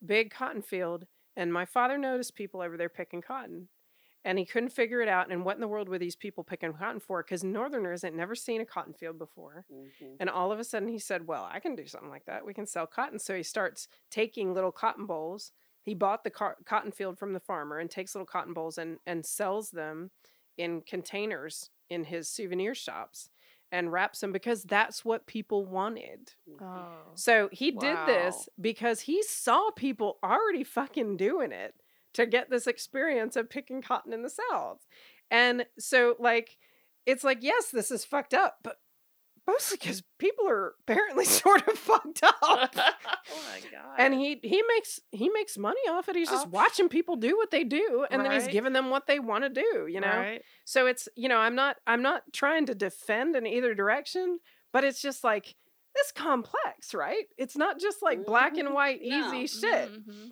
Big 0.06 0.30
cotton 0.30 0.62
field, 0.62 1.06
and 1.38 1.54
my 1.54 1.64
father 1.64 1.98
noticed 1.98 2.36
people 2.36 2.62
over 2.62 2.76
there 2.76 2.90
picking 2.90 3.22
cotton 3.22 3.70
and 4.26 4.40
he 4.40 4.44
couldn't 4.44 4.72
figure 4.72 5.02
it 5.02 5.08
out. 5.08 5.32
And 5.32 5.46
what 5.46 5.56
in 5.56 5.62
the 5.62 5.68
world 5.68 5.88
were 5.88 6.00
these 6.00 6.16
people 6.16 6.44
picking 6.44 6.74
cotton 6.74 7.00
for? 7.00 7.22
Because 7.22 7.44
Northerners 7.44 8.02
had 8.02 8.16
never 8.16 8.34
seen 8.34 8.60
a 8.60 8.66
cotton 8.66 8.94
field 8.94 9.20
before. 9.20 9.66
Mm-hmm. 9.72 10.16
And 10.20 10.32
all 10.32 10.52
of 10.52 10.60
a 10.60 10.64
sudden 10.64 10.90
he 10.90 10.98
said, 10.98 11.28
Well, 11.28 11.48
I 11.50 11.60
can 11.60 11.76
do 11.76 11.86
something 11.86 12.10
like 12.10 12.26
that. 12.26 12.46
We 12.46 12.54
can 12.54 12.66
sell 12.66 12.88
cotton. 12.88 13.20
So 13.20 13.36
he 13.36 13.44
starts 13.44 13.88
taking 14.10 14.54
little 14.54 14.72
cotton 14.72 15.06
bowls. 15.06 15.52
He 15.84 15.94
bought 15.94 16.24
the 16.24 16.32
car- 16.32 16.58
cotton 16.66 16.92
field 16.92 17.20
from 17.20 17.34
the 17.34 17.40
farmer 17.40 17.78
and 17.78 17.90
takes 17.90 18.16
little 18.16 18.26
cotton 18.26 18.54
bowls 18.54 18.80
and, 18.80 18.98
and 19.06 19.24
sells 19.24 19.70
them 19.70 20.10
in 20.58 20.82
containers 20.82 21.70
in 21.92 22.06
his 22.06 22.28
souvenir 22.28 22.74
shops 22.74 23.30
and 23.72 23.92
wraps 23.92 24.22
them 24.22 24.32
because 24.32 24.64
that's 24.64 25.06
what 25.06 25.28
people 25.28 25.66
wanted. 25.66 26.34
Mm-hmm. 26.50 26.66
Oh, 26.66 27.12
so 27.14 27.50
he 27.52 27.72
wow. 27.72 27.80
did 27.80 27.98
this 28.08 28.50
because 28.60 29.02
he 29.02 29.22
saw 29.22 29.70
people 29.70 30.18
already 30.24 30.64
fucking 30.64 31.18
doing 31.18 31.52
it 31.52 31.76
to 32.16 32.26
get 32.26 32.50
this 32.50 32.68
experience 32.68 33.36
of 33.36 33.50
picking 33.50 33.82
cotton 33.82 34.14
in 34.14 34.24
the 34.24 34.30
South. 34.30 34.80
And 35.30 35.66
so, 35.78 36.16
like, 36.20 36.58
it's 37.06 37.24
like, 37.24 37.40
yes, 37.42 37.70
this 37.70 37.92
is 37.92 38.06
fucked 38.06 38.34
up, 38.34 38.58
but 38.64 38.78
mostly 39.48 39.78
because 39.80 40.02
people 40.18 40.48
are 40.48 40.74
apparently 40.88 41.26
sort 41.26 41.68
of 41.68 41.78
fucked 41.78 42.24
up. 42.24 42.36
oh 42.42 42.68
my 42.74 43.70
god! 43.72 43.96
And 43.98 44.14
he 44.14 44.40
he 44.42 44.64
makes 44.68 45.00
he 45.12 45.30
makes 45.30 45.58
money 45.58 45.80
off 45.90 46.10
it. 46.10 46.16
He's 46.16 46.30
just 46.30 46.48
oh. 46.48 46.52
watching 46.52 46.90
people 46.90 47.16
do 47.16 47.36
what 47.38 47.52
they 47.52 47.64
do, 47.64 48.06
and 48.10 48.22
right. 48.22 48.30
then 48.30 48.40
he's 48.40 48.52
giving 48.52 48.74
them 48.74 48.90
what 48.90 49.08
they 49.08 49.20
want 49.20 49.44
to 49.44 49.50
do. 49.50 49.88
You 49.88 50.02
know. 50.02 50.08
Right. 50.08 50.42
So 50.66 50.88
it's 50.88 51.08
you 51.16 51.30
know 51.30 51.38
I'm 51.38 51.56
not 51.56 51.78
I'm 51.86 52.02
not 52.02 52.24
trying 52.34 52.66
to 52.68 52.76
defend 52.76 53.36
in 53.36 53.46
either 53.46 53.74
direction, 53.76 54.40
but 54.74 54.84
it's 54.84 55.02
just 55.02 55.24
like 55.24 55.56
it's 55.96 56.12
complex, 56.12 56.94
right? 56.94 57.26
It's 57.38 57.56
not 57.56 57.80
just 57.80 58.02
like 58.02 58.26
black 58.26 58.58
and 58.58 58.68
mm-hmm. 58.68 58.76
white 58.76 59.02
easy 59.02 59.40
no. 59.42 59.46
shit. 59.46 59.92
Mm-hmm 59.92 60.28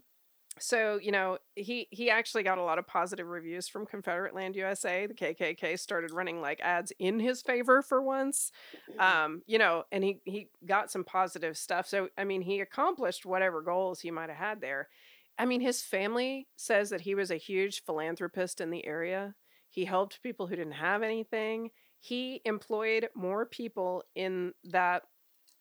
so 0.59 0.99
you 1.01 1.11
know 1.11 1.37
he 1.55 1.87
he 1.89 2.09
actually 2.09 2.43
got 2.43 2.57
a 2.57 2.63
lot 2.63 2.77
of 2.77 2.85
positive 2.85 3.27
reviews 3.27 3.67
from 3.67 3.85
confederate 3.85 4.35
land 4.35 4.55
usa 4.55 5.07
the 5.07 5.13
kkk 5.13 5.79
started 5.79 6.11
running 6.11 6.41
like 6.41 6.59
ads 6.61 6.91
in 6.99 7.19
his 7.19 7.41
favor 7.41 7.81
for 7.81 8.01
once 8.01 8.51
mm-hmm. 8.89 8.99
um 8.99 9.41
you 9.47 9.57
know 9.57 9.83
and 9.91 10.03
he 10.03 10.19
he 10.25 10.49
got 10.65 10.91
some 10.91 11.03
positive 11.03 11.57
stuff. 11.57 11.87
So 11.87 12.09
i 12.17 12.23
mean 12.23 12.41
he 12.41 12.59
accomplished 12.59 13.25
whatever 13.25 13.61
goals 13.61 13.99
he 13.99 14.11
might 14.11 14.29
have 14.29 14.37
had 14.37 14.61
there. 14.61 14.89
I 15.37 15.45
mean 15.45 15.61
his 15.61 15.81
family 15.81 16.47
says 16.55 16.89
that 16.91 17.01
he 17.01 17.15
was 17.15 17.31
a 17.31 17.35
huge 17.35 17.83
philanthropist 17.83 18.61
in 18.61 18.69
the 18.69 18.85
area. 18.85 19.35
He 19.69 19.85
helped 19.85 20.21
people 20.21 20.47
who 20.47 20.55
didn't 20.55 20.73
have 20.73 21.01
anything. 21.01 21.71
He 21.99 22.41
employed 22.45 23.09
more 23.15 23.45
people 23.45 24.03
in 24.13 24.53
that 24.65 25.03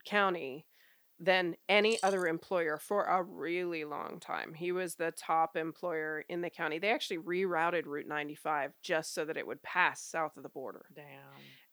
county 0.05 0.66
than 1.23 1.55
any 1.69 2.03
other 2.03 2.27
employer 2.27 2.78
for 2.78 3.05
a 3.05 3.23
really 3.23 3.85
long 3.85 4.19
time. 4.19 4.55
He 4.55 4.73
was 4.73 4.97
the 4.97 5.12
top 5.12 5.57
employer 5.57 6.24
in 6.28 6.40
the 6.40 6.51
county. 6.51 6.81
They 6.81 6.90
actually 6.90 7.19
rerouted 7.19 7.86
Route 7.86 8.09
95 8.09 8.73
just 8.82 9.15
so 9.15 9.24
that 9.24 9.36
it 9.36 9.47
would 9.47 9.62
pass 9.62 10.03
south 10.03 10.36
of 10.36 10.43
the 10.43 10.49
border. 10.49 10.85
Damn. 10.93 11.07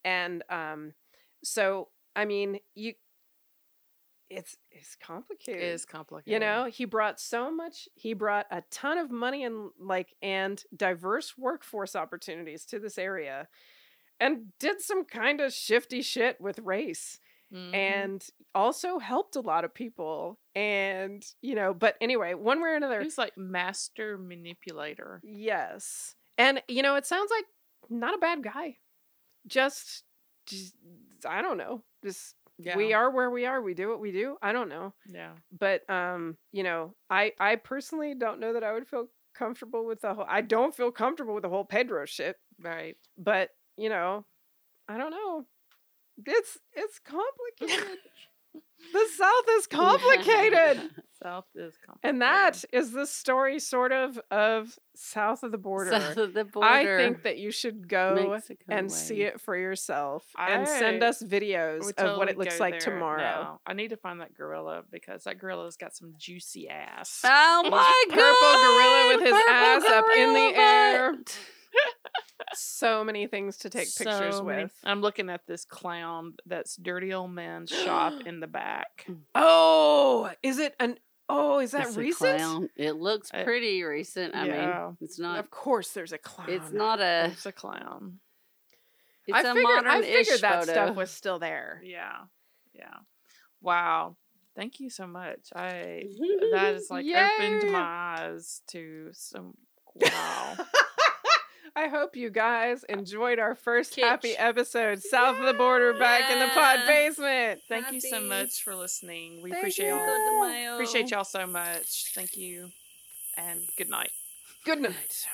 And 0.06 0.44
um, 0.52 0.94
so, 1.44 1.90
I 2.16 2.26
mean, 2.26 2.60
you 2.76 2.94
it's 4.30 4.56
it's 4.72 4.96
complicated. 4.96 5.64
It 5.64 5.66
is 5.66 5.86
complicated. 5.86 6.32
You 6.32 6.40
know, 6.40 6.66
he 6.66 6.86
brought 6.86 7.20
so 7.20 7.52
much. 7.52 7.90
He 7.96 8.14
brought 8.14 8.46
a 8.52 8.62
ton 8.70 9.00
of 9.00 9.10
money 9.10 9.44
and 9.44 9.72
like 9.80 10.14
and 10.22 10.64
diverse 10.76 11.34
workforce 11.36 11.96
opportunities 11.96 12.66
to 12.66 12.78
this 12.78 13.00
area, 13.00 13.48
and 14.20 14.50
did 14.60 14.82
some 14.82 15.06
kind 15.06 15.42
of 15.42 15.52
shifty 15.52 16.04
shit 16.04 16.40
with 16.40 16.60
race 16.60 17.20
mm-hmm. 17.54 17.74
and 17.74 18.26
also 18.56 19.00
helped 19.00 19.36
a 19.36 19.42
lot 19.42 19.66
of 19.66 19.74
people. 19.74 20.40
And, 20.56 21.24
you 21.42 21.56
know, 21.56 21.74
but 21.74 21.96
anyway, 22.02 22.34
one 22.34 22.62
way 22.62 22.70
or 22.70 22.76
another. 22.76 23.02
He's 23.02 23.18
like 23.18 23.38
master 23.38 24.18
manipulator. 24.18 25.22
Yes. 25.24 26.16
And, 26.38 26.62
you 26.68 26.82
know, 26.82 26.96
it 26.96 27.06
sounds 27.06 27.32
like 27.32 27.46
not 27.90 28.16
a 28.16 28.20
bad 28.20 28.44
guy. 28.44 28.78
Just, 29.48 30.04
just 30.46 30.76
I 31.28 31.42
don't 31.42 31.58
know. 31.58 31.84
Just 32.04 32.36
yeah. 32.60 32.76
we 32.76 32.94
are 32.94 33.10
where 33.10 33.30
we 33.30 33.46
are 33.46 33.62
we 33.62 33.74
do 33.74 33.88
what 33.88 34.00
we 34.00 34.12
do 34.12 34.36
i 34.42 34.52
don't 34.52 34.70
know 34.70 34.94
yeah 35.08 35.32
but 35.58 35.90
um 35.90 36.36
you 36.52 36.62
know 36.62 36.94
i 37.10 37.32
i 37.40 37.56
personally 37.56 38.14
don't 38.14 38.40
know 38.40 38.54
that 38.54 38.64
i 38.64 38.74
would 38.74 38.88
feel 38.88 39.08
comfortable 39.34 39.86
with 39.86 40.02
the 40.02 40.14
whole 40.14 40.26
i 40.28 40.42
don't 40.42 40.76
feel 40.76 40.92
comfortable 40.92 41.34
with 41.34 41.44
the 41.44 41.50
whole 41.50 41.64
pedro 41.64 42.06
shit 42.06 42.36
right 42.62 42.98
but 43.18 43.50
you 43.78 43.88
know 43.88 44.26
i 44.90 44.98
don't 44.98 45.12
know 45.12 45.46
it's 46.26 46.58
it's 46.74 47.00
complicated. 47.00 47.98
the 48.94 49.06
South 49.18 49.46
is 49.58 49.68
complicated. 49.68 50.90
South 51.22 51.46
is 51.54 51.74
complicated. 51.86 52.00
And 52.04 52.22
that 52.22 52.64
is 52.72 52.92
the 52.92 53.06
story 53.06 53.60
sort 53.60 53.92
of 53.92 54.20
of 54.32 54.80
south 54.96 55.44
of 55.44 55.52
the 55.52 55.58
border. 55.58 55.92
South 55.92 56.16
of 56.16 56.34
the 56.34 56.46
border. 56.46 56.98
I 56.98 56.98
think 56.98 57.24
that 57.24 57.38
you 57.38 57.52
should 57.52 57.90
go 57.90 58.30
Mexico 58.32 58.64
and 58.70 58.88
way. 58.88 58.94
see 58.94 59.22
it 59.24 59.42
for 59.42 59.58
yourself 59.58 60.24
I, 60.38 60.52
and 60.52 60.68
send 60.68 61.04
us 61.04 61.22
videos 61.22 61.82
totally 61.82 62.10
of 62.10 62.18
what 62.18 62.30
it 62.30 62.38
looks 62.38 62.60
like 62.62 62.80
tomorrow. 62.80 63.22
Now. 63.22 63.60
I 63.68 63.74
need 63.74 63.90
to 63.90 63.98
find 63.98 64.22
that 64.22 64.34
gorilla 64.34 64.84
because 64.90 65.26
that 65.26 65.40
gorilla's 65.40 65.76
got 65.76 65.94
some 65.94 66.14
juicy 66.18 66.70
ass. 66.70 67.20
Oh 67.26 67.64
my 67.70 68.04
god. 68.10 68.16
Purple 68.16 68.54
gorilla 68.64 69.18
with 69.18 69.26
his 69.26 69.34
purple 69.34 69.54
ass 69.54 69.86
up 69.86 70.06
in 70.16 70.34
the 70.34 70.58
air 70.58 71.16
so 72.54 73.04
many 73.04 73.28
things 73.28 73.58
to 73.58 73.70
take 73.70 73.88
so 73.88 74.04
pictures 74.04 74.42
many. 74.42 74.64
with. 74.64 74.74
I'm 74.84 75.02
looking 75.02 75.30
at 75.30 75.46
this 75.48 75.66
clown 75.66 76.34
that's 76.46 76.76
dirty 76.76 77.14
old 77.14 77.32
man's 77.32 77.72
shop 77.72 78.14
in 78.26 78.40
the 78.40 78.48
back. 78.48 79.06
Mm. 79.10 79.20
Oh, 79.36 80.32
is 80.44 80.60
it 80.60 80.76
an 80.80 80.98
Oh, 81.32 81.60
is 81.60 81.72
that 81.72 81.88
it's 81.88 81.96
recent? 81.96 82.40
Clown. 82.40 82.70
It 82.76 82.94
looks 82.94 83.30
pretty 83.30 83.84
recent. 83.84 84.36
I 84.36 84.48
yeah. 84.48 84.86
mean, 84.88 84.98
it's 85.00 85.20
not. 85.20 85.38
Of 85.38 85.52
course, 85.52 85.92
there's 85.92 86.12
a 86.12 86.18
clown. 86.18 86.50
It's 86.50 86.72
not 86.72 87.00
a. 87.00 87.30
It's 87.32 87.46
a 87.46 87.52
clown. 87.52 88.20
It's 89.28 89.38
I 89.38 89.42
a 89.42 89.54
figured, 89.54 89.64
modern 89.64 89.92
I 89.92 90.02
figured 90.02 90.42
that 90.42 90.60
photo. 90.62 90.72
stuff 90.72 90.96
was 90.96 91.12
still 91.12 91.38
there. 91.38 91.82
Yeah, 91.86 92.18
yeah. 92.74 92.96
Wow. 93.62 94.16
Thank 94.56 94.80
you 94.80 94.90
so 94.90 95.06
much. 95.06 95.50
I 95.56 96.04
that 96.52 96.74
is 96.76 96.90
like 96.90 97.06
Yay! 97.06 97.30
opened 97.40 97.72
my 97.72 98.16
eyes 98.18 98.62
to 98.70 99.10
some 99.14 99.54
wow. 99.96 100.56
I 101.80 101.88
hope 101.88 102.18
you 102.18 102.30
guys 102.30 102.84
enjoyed 102.90 103.40
our 103.40 103.56
first 103.56 103.96
Kitsch. 103.96 104.04
happy 104.04 104.32
episode 104.38 105.02
south 105.02 105.38
of 105.40 105.46
the 105.46 105.54
border 105.54 105.94
back 105.94 106.30
in 106.30 106.38
the 106.40 106.48
pod 106.48 106.80
basement. 106.86 107.62
Thank 107.70 107.86
happy. 107.86 107.96
you 107.96 108.02
so 108.02 108.20
much 108.20 108.64
for 108.64 108.76
listening. 108.76 109.42
We 109.42 109.52
Thank 109.52 109.62
appreciate 109.62 109.88
y'all. 109.88 110.74
Appreciate 110.74 111.10
y'all 111.12 111.24
so 111.24 111.48
much. 111.48 112.12
Thank 112.14 112.36
you. 112.36 112.72
And 113.38 113.62
good 113.78 113.90
night. 113.90 114.12
Good 114.66 114.82
night. 114.82 115.26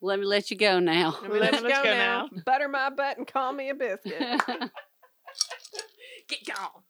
Let 0.00 0.18
me 0.18 0.26
let 0.26 0.50
you 0.50 0.56
go 0.56 0.78
now. 0.78 1.16
Let 1.22 1.32
me 1.32 1.38
let, 1.40 1.54
you 1.54 1.62
go, 1.62 1.68
go 1.68 1.82
now. 1.84 2.28
now. 2.32 2.42
Butter 2.44 2.68
my 2.68 2.90
butt 2.90 3.18
and 3.18 3.26
call 3.26 3.52
me 3.52 3.70
a 3.70 3.74
biscuit. 3.74 4.12
Get 6.28 6.44
gone. 6.46 6.82